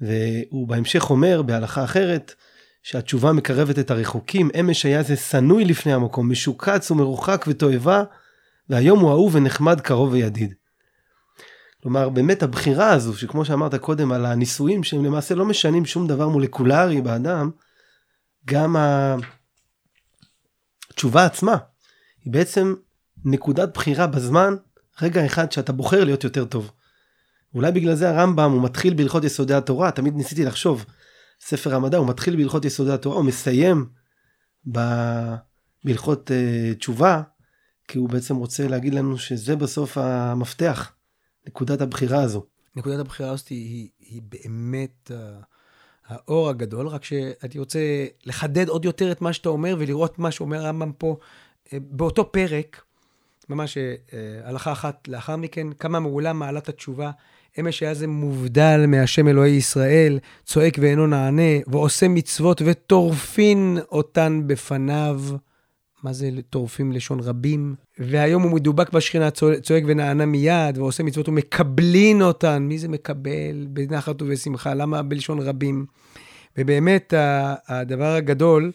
והוא 0.00 0.68
בהמשך 0.68 1.10
אומר 1.10 1.42
בהלכה 1.42 1.84
אחרת 1.84 2.34
שהתשובה 2.82 3.32
מקרבת 3.32 3.78
את 3.78 3.90
הרחוקים, 3.90 4.50
אמש 4.60 4.84
היה 4.84 5.02
זה 5.02 5.16
שנוי 5.16 5.64
לפני 5.64 5.92
המקום, 5.92 6.30
משוקץ 6.30 6.90
ומרוחק 6.90 7.44
ותועבה, 7.48 8.04
והיום 8.68 9.00
הוא 9.00 9.10
אהוב 9.10 9.34
ונחמד 9.34 9.80
קרוב 9.80 10.12
וידיד. 10.12 10.54
כלומר 11.82 12.08
באמת 12.08 12.42
הבחירה 12.42 12.92
הזו 12.92 13.16
שכמו 13.16 13.44
שאמרת 13.44 13.74
קודם 13.74 14.12
על 14.12 14.26
הניסויים 14.26 14.84
שהם 14.84 15.04
למעשה 15.04 15.34
לא 15.34 15.44
משנים 15.44 15.86
שום 15.86 16.06
דבר 16.06 16.28
מולקולרי 16.28 17.00
באדם, 17.00 17.50
גם 18.44 18.76
התשובה 20.90 21.24
עצמה 21.24 21.56
היא 22.24 22.32
בעצם 22.32 22.74
נקודת 23.24 23.74
בחירה 23.74 24.06
בזמן 24.06 24.54
רגע 25.02 25.26
אחד 25.26 25.52
שאתה 25.52 25.72
בוחר 25.72 26.04
להיות 26.04 26.24
יותר 26.24 26.44
טוב. 26.44 26.70
אולי 27.54 27.72
בגלל 27.72 27.94
זה 27.94 28.10
הרמב"ם 28.10 28.52
הוא 28.52 28.62
מתחיל 28.62 28.94
בהלכות 28.94 29.24
יסודי 29.24 29.54
התורה, 29.54 29.90
תמיד 29.90 30.14
ניסיתי 30.16 30.44
לחשוב, 30.44 30.84
ספר 31.40 31.74
המדע 31.74 31.98
הוא 31.98 32.08
מתחיל 32.08 32.36
בהלכות 32.36 32.64
יסודי 32.64 32.92
התורה, 32.92 33.16
הוא 33.16 33.24
מסיים 33.24 33.86
ב... 34.72 34.78
בהלכות 35.84 36.30
uh, 36.30 36.78
תשובה, 36.78 37.22
כי 37.88 37.98
הוא 37.98 38.08
בעצם 38.08 38.36
רוצה 38.36 38.68
להגיד 38.68 38.94
לנו 38.94 39.18
שזה 39.18 39.56
בסוף 39.56 39.98
המפתח, 39.98 40.92
נקודת 41.46 41.80
הבחירה 41.80 42.22
הזו. 42.22 42.46
נקודת 42.76 43.00
הבחירה 43.00 43.30
הזאת 43.30 43.48
היא, 43.48 43.88
היא 43.98 44.22
באמת 44.22 45.10
uh, 45.10 45.44
האור 46.06 46.48
הגדול, 46.48 46.88
רק 46.88 47.04
שאני 47.04 47.58
רוצה 47.58 47.78
לחדד 48.24 48.68
עוד 48.68 48.84
יותר 48.84 49.12
את 49.12 49.20
מה 49.20 49.32
שאתה 49.32 49.48
אומר 49.48 49.76
ולראות 49.78 50.18
מה 50.18 50.30
שאומר 50.30 50.64
הרמב"ם 50.64 50.92
פה 50.92 51.16
uh, 51.66 51.70
באותו 51.80 52.32
פרק, 52.32 52.82
ממש 53.50 53.78
uh, 53.78 54.10
הלכה 54.44 54.72
אחת 54.72 55.08
לאחר 55.08 55.36
מכן, 55.36 55.66
כמה 55.78 56.00
מעולה 56.00 56.32
מעלת 56.32 56.68
התשובה. 56.68 57.10
אמש 57.60 57.82
היה 57.82 57.94
זה 57.94 58.06
מובדל 58.06 58.84
מהשם 58.88 59.28
אלוהי 59.28 59.52
ישראל, 59.52 60.18
צועק 60.44 60.76
ואינו 60.78 61.06
נענה, 61.06 61.52
ועושה 61.66 62.08
מצוות 62.08 62.62
וטורפין 62.64 63.78
אותן 63.92 64.42
בפניו. 64.46 65.22
מה 66.02 66.12
זה 66.12 66.30
טורפים 66.50 66.92
לשון 66.92 67.20
רבים? 67.20 67.74
והיום 67.98 68.42
הוא 68.42 68.50
מדובק 68.52 68.92
בשכינה, 68.92 69.30
צועק 69.62 69.84
ונענה 69.86 70.26
מיד, 70.26 70.78
ועושה 70.78 71.02
מצוות 71.02 71.28
ומקבלין 71.28 72.22
אותן. 72.22 72.62
מי 72.62 72.78
זה 72.78 72.88
מקבל? 72.88 73.66
בנחת 73.68 74.22
ובשמחה. 74.22 74.74
למה 74.74 75.02
בלשון 75.02 75.38
רבים? 75.38 75.86
ובאמת, 76.58 77.14
הדבר 77.68 78.14
הגדול 78.14 78.72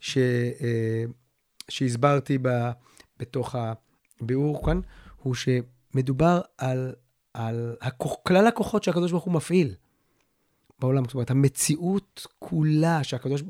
ש, 0.00 0.18
אה, 0.18 1.04
שהסברתי 1.68 2.38
ב, 2.42 2.70
בתוך 3.20 3.54
הביאור 4.20 4.66
כאן, 4.66 4.80
הוא 5.16 5.34
שמדובר 5.34 6.40
על, 6.58 6.94
על 7.34 7.76
הכוח, 7.80 8.16
כלל 8.26 8.46
הכוחות 8.46 8.84
שהקדוש 8.84 9.10
ברוך 9.10 9.24
הוא 9.24 9.34
מפעיל. 9.34 9.74
בעולם. 10.78 11.04
זאת 11.04 11.14
אומרת, 11.14 11.30
המציאות 11.30 12.26
כולה 12.38 13.04
שהקדוש, 13.04 13.42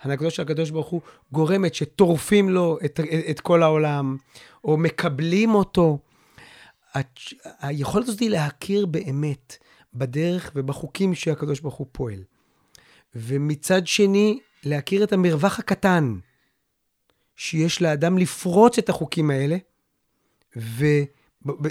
הנקדות 0.00 0.32
של 0.32 0.42
הקדוש 0.42 0.70
ברוך 0.70 0.88
הוא 0.88 1.00
גורמת 1.32 1.74
שטורפים 1.74 2.48
לו 2.48 2.78
את, 2.84 3.00
את 3.30 3.40
כל 3.40 3.62
העולם, 3.62 4.16
או 4.64 4.76
מקבלים 4.76 5.54
אותו. 5.54 5.98
היכולת 7.60 8.08
הזאת 8.08 8.20
היא 8.20 8.30
להכיר 8.30 8.86
באמת 8.86 9.56
בדרך 9.94 10.52
ובחוקים 10.54 11.14
שהקדוש 11.14 11.60
ברוך 11.60 11.74
הוא 11.74 11.86
פועל. 11.92 12.24
ומצד 13.14 13.86
שני, 13.86 14.38
להכיר 14.64 15.04
את 15.04 15.12
המרווח 15.12 15.58
הקטן 15.58 16.18
שיש 17.36 17.82
לאדם 17.82 18.18
לפרוץ 18.18 18.78
את 18.78 18.88
החוקים 18.88 19.30
האלה, 19.30 19.56
ו... 20.56 20.84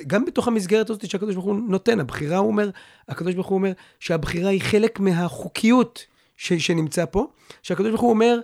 גם 0.07 0.25
בתוך 0.25 0.47
המסגרת 0.47 0.89
הזאת 0.89 1.09
שהקדוש 1.09 1.35
ברוך 1.35 1.45
הוא 1.45 1.55
נותן, 1.55 1.99
הבחירה, 1.99 2.37
הוא 2.37 2.47
אומר, 2.47 2.69
הקדוש 3.07 3.33
ברוך 3.35 3.47
הוא 3.47 3.55
אומר 3.57 3.71
שהבחירה 3.99 4.49
היא 4.49 4.61
חלק 4.61 4.99
מהחוקיות 4.99 6.05
ש, 6.37 6.53
שנמצא 6.53 7.05
פה, 7.11 7.27
שהקדוש 7.63 7.89
ברוך 7.89 8.01
הוא 8.01 8.09
אומר, 8.09 8.39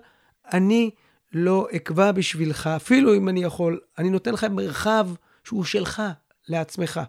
אני 0.54 0.90
לא 1.34 1.68
אקבע 1.76 2.12
בשבילך, 2.12 2.68
אפילו 2.68 3.16
אם 3.16 3.30
אני 3.30 3.44
יכול, 3.44 3.80
אני 3.98 4.10
נותן 4.10 4.34
לך 4.34 4.44
מרחב 4.44 5.10
שהוא 5.44 5.64
שלך, 5.64 6.02
לעצמך. 6.48 7.00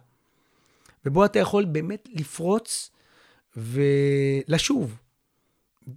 ובו 1.07 1.25
אתה 1.25 1.39
יכול 1.39 1.65
באמת 1.65 2.09
לפרוץ 2.13 2.91
ולשוב. 3.57 4.97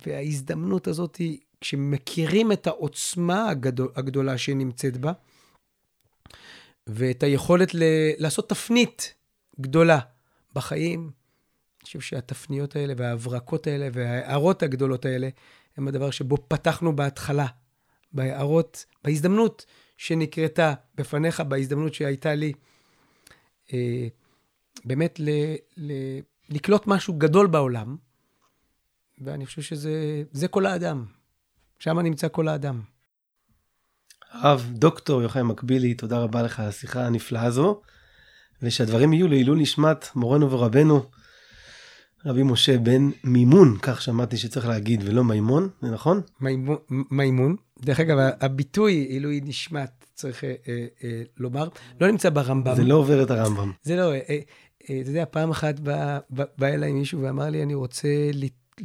וההזדמנות 0.05 0.87
הזאת, 0.87 1.21
כשמכירים 1.61 2.51
את 2.51 2.67
העוצמה 2.67 3.49
הגדול, 3.49 3.91
הגדולה 3.95 4.37
שנמצאת 4.37 4.97
בה, 4.97 5.11
ואת 6.87 7.23
היכולת 7.23 7.75
ל- 7.75 7.83
לעשות 8.17 8.49
תפנית 8.49 9.13
גדולה 9.61 9.99
בחיים. 10.55 10.99
אני 11.01 11.85
חושב 11.85 11.99
שהתפניות 11.99 12.75
האלה 12.75 12.93
וההברקות 12.97 13.67
האלה 13.67 13.89
וההערות 13.93 14.63
הגדולות 14.63 15.05
האלה 15.05 15.29
הם 15.77 15.87
הדבר 15.87 16.11
שבו 16.11 16.37
פתחנו 16.47 16.95
בהתחלה, 16.95 17.45
בהערות, 18.13 18.85
בהזדמנות 19.03 19.65
שנקרתה 19.97 20.73
בפניך, 20.95 21.39
בהזדמנות 21.41 21.93
שהייתה 21.93 22.35
לי, 22.35 22.53
אה, 23.73 24.07
באמת 24.85 25.19
ל- 25.19 25.55
ל- 25.77 26.19
לקלוט 26.49 26.87
משהו 26.87 27.13
גדול 27.13 27.47
בעולם, 27.47 27.97
ואני 29.21 29.45
חושב 29.45 29.61
שזה 29.61 30.47
כל 30.49 30.65
האדם. 30.65 31.05
שם 31.79 31.99
נמצא 31.99 32.27
כל 32.31 32.47
האדם. 32.47 32.81
הרב 34.33 34.71
דוקטור 34.73 35.21
יוחאי 35.21 35.43
מקבילי, 35.43 35.93
תודה 35.93 36.17
רבה 36.17 36.41
לך 36.41 36.59
על 36.59 36.65
השיחה 36.65 37.05
הנפלאה 37.05 37.43
הזו, 37.43 37.81
ושהדברים 38.61 39.13
יהיו 39.13 39.27
לעילוי 39.27 39.61
נשמת 39.61 40.07
מורנו 40.15 40.51
ורבנו, 40.51 41.03
רבי 42.25 42.43
משה 42.43 42.77
בן 42.77 43.09
מימון, 43.23 43.77
כך 43.81 44.01
שמעתי 44.01 44.37
שצריך 44.37 44.67
להגיד, 44.67 45.03
ולא 45.05 45.23
מימון, 45.23 45.69
זה 45.81 45.91
נכון? 45.91 46.21
מימון, 46.41 46.77
מימון. 46.89 47.55
דרך 47.81 47.99
אגב, 47.99 48.17
הביטוי 48.41 48.93
עילוי 48.93 49.41
נשמת, 49.43 50.05
צריך 50.13 50.43
אה, 50.43 50.53
אה, 50.67 50.85
אה, 51.03 51.21
לומר, 51.37 51.67
לא 52.01 52.11
נמצא 52.11 52.29
ברמב"ם. 52.29 52.75
זה 52.75 52.83
לא 52.83 52.95
עובר 52.95 53.23
את 53.23 53.31
הרמב"ם. 53.31 53.71
זה 53.83 53.95
לא, 53.95 54.11
אה, 54.11 54.19
אה, 54.29 54.39
אה, 54.89 55.01
אתה 55.01 55.09
יודע, 55.09 55.25
פעם 55.31 55.51
אחת 55.51 55.79
בא, 55.79 56.19
בא, 56.29 56.43
בא 56.57 56.67
אליי 56.67 56.91
מישהו 56.91 57.21
ואמר 57.21 57.49
לי, 57.49 57.63
אני 57.63 57.73
רוצה 57.73 58.07
לת, 58.33 58.81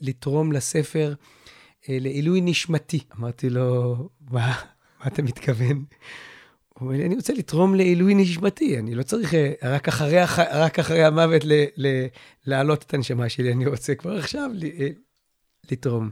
לתרום 0.00 0.52
לספר 0.52 1.14
לעילוי 1.88 2.40
נשמתי. 2.40 3.00
אמרתי 3.18 3.50
לו, 3.50 3.96
מה, 4.30 4.54
מה 5.00 5.06
אתה 5.06 5.22
מתכוון? 5.22 5.84
הוא 6.68 6.86
אומר 6.88 6.98
לי, 6.98 7.06
אני 7.06 7.14
רוצה 7.14 7.32
לתרום 7.32 7.74
לעילוי 7.74 8.14
נשמתי, 8.14 8.78
אני 8.78 8.94
לא 8.94 9.02
צריך 9.02 9.34
אה, 9.34 9.52
רק 9.62 9.88
אחרי, 9.88 10.18
רק 10.52 10.78
אחרי 10.78 11.04
המוות 11.04 11.44
ל, 11.44 11.64
ל, 11.76 12.06
להעלות 12.46 12.82
את 12.82 12.94
הנשמה 12.94 13.28
שלי, 13.28 13.52
אני 13.52 13.66
רוצה 13.66 13.94
כבר 13.94 14.16
עכשיו 14.16 14.50
ל, 14.54 14.64
אה, 14.64 14.88
לתרום. 15.70 16.10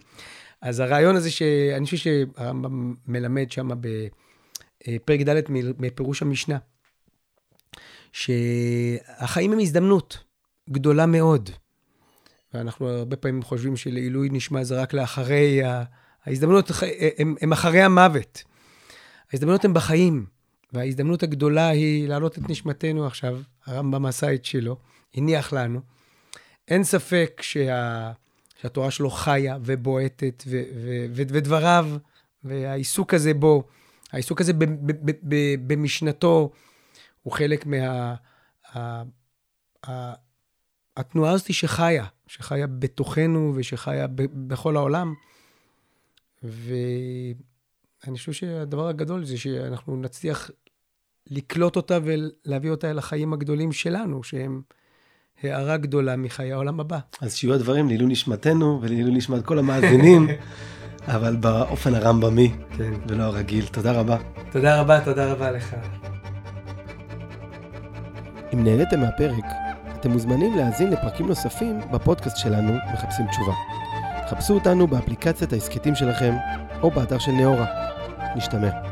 אז 0.63 0.81
הרעיון 0.81 1.17
הזה 1.17 1.31
שאני 1.31 1.85
חושב 1.85 1.97
שהרמב"ם 1.97 2.95
מלמד 3.07 3.51
שם 3.51 3.69
בפרק 3.81 5.21
ד' 5.21 5.43
מפירוש 5.79 6.23
המשנה, 6.23 6.59
שהחיים 8.13 9.53
הם 9.53 9.59
הזדמנות 9.59 10.19
גדולה 10.71 11.07
מאוד. 11.07 11.51
ואנחנו 12.59 12.89
הרבה 12.89 13.17
פעמים 13.17 13.43
חושבים 13.43 13.77
שלעילוי 13.77 14.29
נשמע 14.33 14.65
זה 14.65 14.81
רק 14.83 14.93
לאחרי, 14.93 15.61
ההזדמנות 16.25 16.71
הם, 17.19 17.35
הם 17.41 17.53
אחרי 17.53 17.83
המוות. 17.83 18.43
ההזדמנות 19.33 19.65
הן 19.65 19.75
בחיים, 19.75 20.27
וההזדמנות 20.73 21.23
הגדולה 21.23 21.69
היא 21.69 22.09
להעלות 22.09 22.39
את 22.39 22.51
נשמתנו 22.51 23.07
עכשיו, 23.07 23.41
הרמב"ם 23.67 24.07
עשה 24.07 24.35
את 24.35 24.45
שלו, 24.45 24.77
הניח 25.15 25.53
לנו. 25.53 25.81
אין 26.69 26.85
ספק 26.85 27.41
שה, 27.43 28.13
שהתורה 28.61 28.91
שלו 28.91 29.11
חיה 29.11 29.59
ובועטת, 29.65 30.45
ו, 30.47 30.63
ו, 30.75 31.07
ו, 31.15 31.23
ודבריו, 31.29 31.89
והעיסוק 32.45 33.15
הזה 33.15 33.35
בו, 33.35 33.65
העיסוק 34.13 34.41
הזה 34.41 34.53
ב, 34.53 34.65
ב, 34.65 35.11
ב, 35.11 35.13
ב, 35.23 35.55
במשנתו, 35.67 36.51
הוא 37.23 37.33
חלק 37.33 37.67
מה... 37.67 38.15
ה, 38.75 39.03
ה, 39.87 40.15
התנועה 40.99 41.33
הזאת 41.33 41.55
שחיה, 41.55 42.05
שחיה 42.29 42.67
בתוכנו 42.67 43.53
ושחיה 43.57 44.07
ב, 44.07 44.23
בכל 44.49 44.77
העולם. 44.77 45.15
ואני 46.43 48.19
חושב 48.19 48.33
שהדבר 48.33 48.89
הגדול 48.89 49.25
זה 49.25 49.39
שאנחנו 49.39 49.97
נצליח 49.97 50.51
לקלוט 51.27 51.77
אותה 51.77 51.99
ולהביא 52.05 52.71
אותה 52.71 52.91
אל 52.91 52.99
החיים 52.99 53.33
הגדולים 53.33 53.73
שלנו, 53.73 54.23
שהם 54.23 54.63
הערה 55.43 55.77
גדולה 55.77 56.17
מחיי 56.17 56.53
העולם 56.53 56.81
הבא. 56.81 56.99
אז 57.21 57.35
שיהיו 57.35 57.55
הדברים 57.55 57.89
לעילוי 57.89 58.13
נשמתנו 58.13 58.79
ולעילוי 58.83 59.13
נשמת 59.13 59.45
כל 59.45 59.59
המאזינים, 59.59 60.29
אבל 61.15 61.37
באופן 61.37 61.95
הרמב"מי, 61.95 62.53
כן. 62.77 62.93
ולא 63.09 63.23
הרגיל. 63.23 63.67
תודה 63.67 63.93
רבה. 63.93 64.19
תודה 64.53 64.81
רבה, 64.81 65.05
תודה 65.05 65.33
רבה 65.33 65.51
לך. 65.51 65.77
אם 68.55 68.65
נהניתם 68.65 69.01
מהפרק, 69.01 69.45
אתם 70.01 70.11
מוזמנים 70.11 70.57
להאזין 70.57 70.91
לפרקים 70.91 71.27
נוספים 71.27 71.81
בפודקאסט 71.91 72.37
שלנו, 72.37 72.73
מחפשים 72.95 73.27
תשובה. 73.27 73.53
חפשו 74.31 74.55
אותנו 74.55 74.87
באפליקציית 74.87 75.53
ההסכתים 75.53 75.95
שלכם, 75.95 76.35
או 76.83 76.91
באתר 76.91 77.19
של 77.19 77.33
נאורה. 77.33 77.67
נשתמע. 78.37 78.88